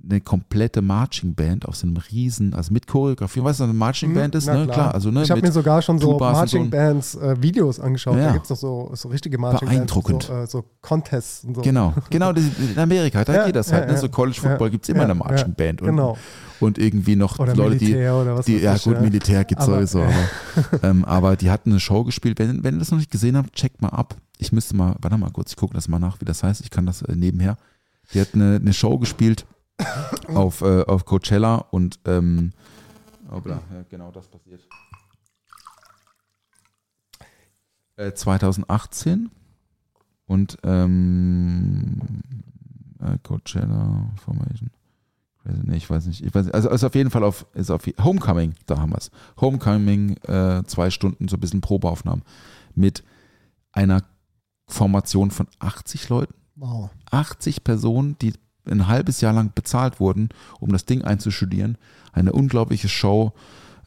eine 0.09 0.19
komplette 0.21 0.81
Marching 0.81 1.35
Band 1.35 1.67
aus 1.67 1.83
einem 1.83 1.97
riesen, 1.97 2.53
also 2.53 2.73
mit 2.73 2.87
Choreografie, 2.87 3.43
weißt 3.43 3.59
du, 3.59 3.63
was 3.63 3.69
eine 3.69 3.77
Marching 3.77 4.13
Band 4.13 4.35
ist, 4.35 4.47
Mhm. 4.47 4.53
Na 4.53 4.59
ne? 4.59 4.65
klar. 4.65 4.75
Klar, 4.75 4.93
also 4.95 5.11
ne, 5.11 5.23
ich 5.23 5.31
habe 5.31 5.41
mir 5.41 5.51
sogar 5.51 5.81
schon 5.81 5.99
so 5.99 6.13
Tubas 6.13 6.33
Marching 6.37 6.63
so. 6.65 6.69
Bands 6.69 7.15
äh, 7.15 7.41
Videos 7.41 7.79
angeschaut. 7.79 8.17
Ja. 8.17 8.27
Da 8.27 8.31
gibt 8.33 8.43
es 8.45 8.49
doch 8.49 8.55
so, 8.57 8.91
so 8.93 9.09
richtige 9.09 9.37
Marching 9.37 9.67
Beeindruckend. 9.67 10.27
Bands, 10.27 10.51
so, 10.51 10.59
äh, 10.59 10.61
so 10.63 10.69
Contests 10.81 11.43
und 11.43 11.55
so. 11.55 11.61
Genau, 11.61 11.93
genau, 12.09 12.33
das- 12.33 12.43
in 12.59 12.77
Amerika, 12.79 13.23
da 13.23 13.33
Ja, 13.35 13.45
geht 13.45 13.55
das 13.55 13.71
halt. 13.71 13.85
ja, 13.87 13.91
ne? 13.93 13.97
So 13.99 14.09
College 14.09 14.39
Football 14.41 14.67
Ja, 14.67 14.71
gibt 14.71 14.85
es 14.85 14.89
immer 14.89 15.03
eine 15.03 15.15
Marching 15.15 15.53
Band 15.53 15.81
und, 15.81 15.87
genau. 15.89 16.17
und 16.59 16.77
irgendwie 16.77 17.15
noch 17.15 17.37
Oder 17.39 17.55
Leute, 17.55 17.77
die, 17.77 17.85
Militär 17.85 18.15
oder 18.15 18.35
was 18.37 18.45
die 18.45 18.57
ja 18.57 18.77
gut, 18.77 18.93
ja. 18.95 19.01
Militär 19.01 19.43
gibt 19.45 19.61
es 19.61 19.67
sowieso, 19.67 20.01
aber, 20.01 20.13
ähm, 20.83 21.05
aber 21.05 21.35
die 21.35 21.49
hatten 21.51 21.69
eine 21.71 21.79
Show 21.79 22.03
gespielt. 22.03 22.39
Wenn, 22.39 22.63
wenn 22.63 22.75
ihr 22.75 22.79
das 22.79 22.91
noch 22.91 22.97
nicht 22.97 23.11
gesehen 23.11 23.37
habt, 23.37 23.53
checkt 23.53 23.81
mal 23.81 23.89
ab. 23.89 24.15
Ich 24.39 24.51
müsste 24.51 24.75
mal, 24.75 24.95
warte 24.99 25.17
mal 25.17 25.29
kurz, 25.31 25.51
ich 25.51 25.57
gucke 25.57 25.73
das 25.75 25.87
mal 25.87 25.99
nach, 25.99 26.19
wie 26.19 26.25
das 26.25 26.41
heißt. 26.43 26.61
Ich 26.61 26.71
kann 26.71 26.85
das 26.87 27.03
äh, 27.03 27.15
nebenher. 27.15 27.57
Die 28.13 28.19
hat 28.19 28.29
eine, 28.33 28.55
eine 28.55 28.73
Show 28.73 28.97
gespielt 28.97 29.45
auf, 30.33 30.61
äh, 30.61 30.83
auf 30.83 31.05
Coachella 31.05 31.55
und 31.71 31.99
ähm, 32.05 32.51
hoppla, 33.29 33.61
ja, 33.73 33.83
genau 33.89 34.11
das 34.11 34.27
passiert. 34.27 34.61
Äh, 37.95 38.13
2018 38.13 39.29
und 40.25 40.57
ähm, 40.63 42.01
äh, 42.99 43.17
Coachella 43.23 44.11
Formation. 44.23 44.69
Nee, 45.43 45.77
ich 45.77 45.89
weiß 45.89 46.05
nicht. 46.05 46.23
Ich 46.23 46.33
weiß 46.33 46.45
nicht. 46.45 46.55
Also, 46.55 46.69
also 46.69 46.87
auf 46.87 46.95
jeden 46.95 47.09
Fall 47.09 47.23
auf, 47.23 47.47
ist 47.53 47.71
auf 47.71 47.83
Homecoming, 48.03 48.53
da 48.67 48.77
haben 48.77 48.91
wir 48.91 48.97
es. 48.97 49.09
Homecoming, 49.39 50.17
äh, 50.27 50.63
zwei 50.65 50.91
Stunden, 50.91 51.27
so 51.27 51.37
ein 51.37 51.39
bisschen 51.39 51.61
Probeaufnahmen 51.61 52.23
mit 52.75 53.03
einer 53.71 54.03
Formation 54.67 55.31
von 55.31 55.47
80 55.59 56.09
Leuten. 56.09 56.35
Wow. 56.55 56.91
80 57.09 57.63
Personen, 57.63 58.17
die 58.19 58.33
ein 58.69 58.87
halbes 58.87 59.21
Jahr 59.21 59.33
lang 59.33 59.51
bezahlt 59.53 59.99
wurden, 59.99 60.29
um 60.59 60.71
das 60.71 60.85
Ding 60.85 61.03
einzustudieren. 61.03 61.77
Eine 62.13 62.33
unglaubliche 62.33 62.89
Show, 62.89 63.33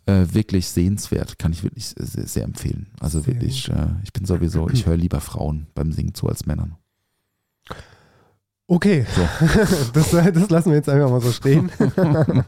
äh, 0.06 0.26
wirklich 0.32 0.68
sehenswert, 0.68 1.38
kann 1.38 1.52
ich 1.52 1.62
wirklich 1.62 1.86
sehr, 1.86 2.26
sehr 2.26 2.44
empfehlen. 2.44 2.88
Also 3.00 3.20
Sehr 3.20 3.34
wirklich, 3.34 3.68
äh, 3.68 3.86
ich 4.02 4.12
bin 4.12 4.24
sowieso, 4.24 4.68
ich 4.68 4.86
höre 4.86 4.96
lieber 4.96 5.20
Frauen 5.20 5.66
beim 5.74 5.92
Singen 5.92 6.14
zu 6.14 6.28
als 6.28 6.46
Männern. 6.46 6.76
Okay, 8.66 9.06
das, 9.92 10.10
das 10.10 10.50
lassen 10.50 10.70
wir 10.70 10.76
jetzt 10.76 10.88
einfach 10.88 11.10
mal 11.10 11.20
so 11.20 11.32
stehen. 11.32 11.70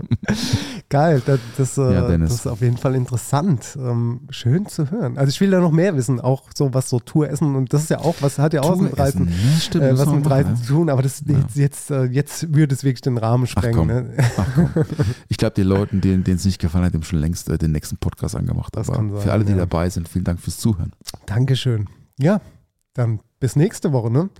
Geil, 0.88 1.20
das, 1.26 1.40
das, 1.56 1.78
äh, 1.78 1.94
Ja, 1.94 2.16
das 2.16 2.32
ist 2.32 2.46
auf 2.46 2.60
jeden 2.60 2.76
Fall 2.76 2.94
interessant. 2.94 3.76
Ähm, 3.76 4.20
schön 4.30 4.66
zu 4.66 4.90
hören. 4.92 5.18
Also 5.18 5.30
ich 5.30 5.40
will 5.40 5.50
da 5.50 5.58
noch 5.60 5.72
mehr 5.72 5.96
wissen, 5.96 6.20
auch 6.20 6.44
so 6.54 6.72
was 6.74 6.88
so 6.88 7.00
Touressen 7.00 7.56
und 7.56 7.72
das 7.72 7.82
ist 7.82 7.90
ja 7.90 7.98
auch, 7.98 8.14
was 8.20 8.38
hat 8.38 8.52
ja 8.54 8.62
auch 8.62 8.72
was 8.72 8.80
mit 8.80 8.96
Reisen? 8.98 9.32
Stimmt, 9.60 9.84
äh, 9.84 9.98
was 9.98 10.08
mit 10.08 10.30
Reisen 10.30 10.54
ja. 10.54 10.62
zu 10.62 10.66
tun, 10.74 10.88
aber 10.90 11.02
das 11.02 11.22
Ja. 11.26 11.38
jetzt, 11.38 11.56
jetzt, 11.56 11.90
äh, 11.90 12.04
jetzt 12.04 12.54
würde 12.54 12.72
es 12.74 12.84
wirklich 12.84 13.00
den 13.00 13.18
Rahmen 13.18 13.46
sprengen. 13.48 13.86
ne? 13.88 14.14
Ich 15.28 15.36
glaube, 15.38 15.54
die 15.54 15.62
Leuten, 15.62 16.00
denen 16.00 16.22
denen 16.22 16.36
es 16.36 16.44
nicht 16.44 16.60
gefallen 16.60 16.84
hat, 16.84 16.94
haben 16.94 17.02
schon 17.02 17.18
längst 17.18 17.48
äh, 17.48 17.58
den 17.58 17.72
nächsten 17.72 17.96
Podcast 17.96 18.36
angemacht. 18.36 18.76
Das 18.76 18.88
Aber 18.88 18.98
kann 18.98 19.10
sein, 19.10 19.20
für 19.22 19.32
alle, 19.32 19.44
die 19.44 19.52
ja. 19.52 19.58
dabei 19.58 19.90
sind, 19.90 20.08
vielen 20.08 20.24
Dank 20.24 20.40
fürs 20.40 20.58
Zuhören. 20.58 20.92
Dankeschön. 21.26 21.88
Ja, 22.18 22.40
dann 22.94 23.20
bis 23.38 23.54
nächste 23.56 23.92
Woche. 23.92 24.10
Ne? 24.10 24.30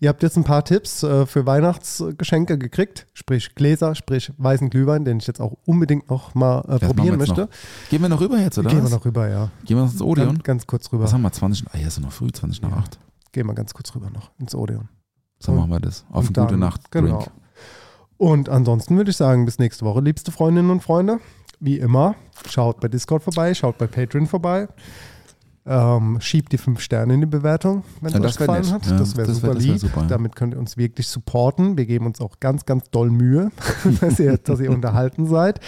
Ihr 0.00 0.08
habt 0.08 0.22
jetzt 0.22 0.36
ein 0.36 0.44
paar 0.44 0.64
Tipps 0.64 1.02
äh, 1.02 1.26
für 1.26 1.46
Weihnachtsgeschenke 1.46 2.58
gekriegt, 2.58 3.06
sprich 3.14 3.54
Gläser, 3.54 3.94
sprich 3.94 4.32
weißen 4.36 4.68
Glühwein, 4.70 5.04
den 5.04 5.18
ich 5.18 5.26
jetzt 5.26 5.40
auch 5.40 5.56
unbedingt 5.64 6.10
noch 6.10 6.34
mal 6.34 6.60
äh, 6.68 6.80
wir 6.80 6.88
probieren 6.88 7.18
möchte. 7.18 7.42
noch. 7.42 7.48
Gehen 7.90 8.02
wir 8.02 8.08
noch 8.08 8.20
rüber 8.20 8.38
jetzt, 8.38 8.58
oder? 8.58 8.68
Gehen 8.68 8.78
wir 8.80 8.84
was? 8.84 8.90
noch 8.90 9.04
rüber, 9.04 9.28
ja. 9.28 9.50
Gehen 9.64 9.76
wir 9.78 9.84
noch 9.84 9.92
ins 9.92 10.02
Odeon? 10.02 10.28
Ganz, 10.34 10.42
ganz 10.44 10.66
kurz 10.66 10.92
rüber. 10.92 11.04
Was 11.04 11.12
haben 11.12 11.22
wir? 11.22 11.32
20 11.32 11.64
nach, 11.64 11.74
ah, 11.74 11.78
ja, 11.78 11.86
ist 11.86 11.96
ja 11.96 12.02
noch 12.02 12.12
früh, 12.12 12.30
20 12.30 12.62
nach 12.62 12.70
Ja. 12.70 12.76
8. 12.76 12.98
Gehen 13.32 13.46
wir 13.46 13.54
ganz 13.54 13.72
kurz 13.72 13.94
rüber 13.94 14.10
noch 14.10 14.30
ins 14.38 14.54
Odeon. 14.54 14.88
So 15.38 15.52
Und- 15.52 15.58
machen 15.58 15.70
wir 15.70 15.80
das. 15.80 16.04
Auf 16.10 16.26
eine 16.26 16.28
gute 16.28 16.46
dann- 16.48 16.58
Nacht. 16.60 16.90
Genau. 16.90 17.18
Drink. 17.18 17.30
Und 18.18 18.48
ansonsten 18.48 18.96
würde 18.96 19.10
ich 19.10 19.16
sagen, 19.16 19.44
bis 19.46 19.58
nächste 19.58 19.84
Woche, 19.84 20.00
liebste 20.00 20.30
Freundinnen 20.30 20.70
und 20.70 20.82
Freunde. 20.82 21.18
Wie 21.58 21.78
immer, 21.78 22.14
schaut 22.48 22.80
bei 22.80 22.88
Discord 22.88 23.22
vorbei, 23.22 23.54
schaut 23.54 23.78
bei 23.78 23.86
Patreon 23.86 24.26
vorbei. 24.26 24.68
Ähm, 25.64 26.20
schiebt 26.20 26.50
die 26.50 26.58
fünf 26.58 26.80
Sterne 26.80 27.14
in 27.14 27.20
die 27.20 27.26
Bewertung, 27.26 27.84
wenn 28.00 28.08
es 28.08 28.14
Ja, 28.14 28.18
euch 28.20 28.26
das 28.26 28.40
wär 28.40 28.46
gefallen 28.48 28.64
nett. 28.64 28.72
hat. 28.72 28.86
Ja, 28.90 28.98
das 28.98 29.16
wäre 29.16 29.28
wär- 29.28 29.34
super 29.34 29.54
das 29.54 29.62
wär 29.64 29.70
lieb. 29.72 29.78
super, 29.80 30.00
ja. 30.02 30.06
Damit 30.08 30.34
könnt 30.34 30.54
ihr 30.54 30.58
uns 30.58 30.76
wirklich 30.76 31.06
supporten. 31.06 31.76
Wir 31.78 31.86
geben 31.86 32.06
uns 32.06 32.20
auch 32.20 32.40
ganz, 32.40 32.66
ganz 32.66 32.90
doll 32.90 33.10
Mühe, 33.10 33.52
dass, 34.00 34.18
ihr, 34.18 34.38
dass 34.38 34.58
ihr 34.58 34.72
unterhalten 34.72 35.26
seid. 35.26 35.60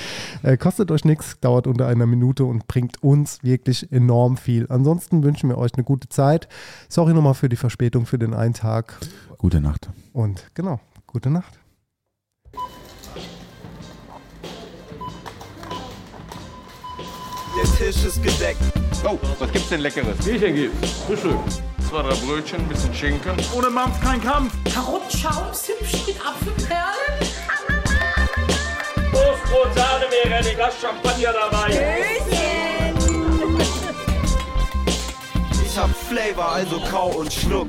Äh, 0.43 0.57
kostet 0.57 0.91
euch 0.91 1.05
nichts, 1.05 1.39
dauert 1.41 1.69
unter 1.69 1.87
einer 1.87 2.07
Minute 2.07 2.45
und 2.45 2.67
bringt 2.67 3.05
uns 3.05 3.45
wirklich 3.45 3.93
enorm 3.93 4.37
viel. 4.37 4.67
Ansonsten 4.69 5.23
wünschen 5.23 5.49
wir 5.49 5.59
euch 5.59 5.75
eine 5.75 5.85
gute 5.85 6.09
Zeit. 6.09 6.49
Sorry 6.89 7.15
nochmal 7.15 7.35
für 7.35 7.49
die 7.49 7.55
Verspätung 7.57 8.05
für 8.05 8.19
den 8.19 8.35
einen 8.35 8.55
Tag. 8.55 8.99
Gute 9.39 9.61
Nacht. 9.61 9.91
Und 10.13 10.51
genau, 10.55 10.81
gute 11.07 11.31
Nacht. 11.31 11.61
Der 17.57 17.65
Tisch 17.77 18.05
ist 18.05 18.23
gedeckt. 18.23 18.61
Oh, 19.05 19.19
was 19.39 19.53
gibt's 19.53 19.69
denn 19.69 19.81
Leckeres? 19.81 20.17
Bierchen 20.25 20.55
gibt's. 20.55 20.91
Frühstück. 21.07 21.39
Zwei, 21.89 22.03
drei 22.03 22.15
Brötchen, 22.15 22.61
ein 22.61 22.69
bisschen 22.69 22.93
Schinken. 22.93 23.37
Ohne 23.55 23.71
Mampf 23.71 24.01
kein 24.03 24.21
Kampf. 24.21 24.53
Karottenschaum, 24.73 25.53
Zimtchen 25.53 26.01
mit 26.07 26.17
Apfelperlen. 26.27 27.35
Toastbrot, 29.13 29.75
Sahne 29.75 30.07
wäre 30.11 30.35
ein 30.37 30.57
Glas 30.57 30.75
Champagner 30.81 31.33
dabei. 31.33 32.17
Ich 35.65 35.79
hab 35.79 35.91
Flavor, 35.91 36.53
also 36.53 36.81
kau 36.91 37.09
und 37.11 37.33
schluck. 37.33 37.69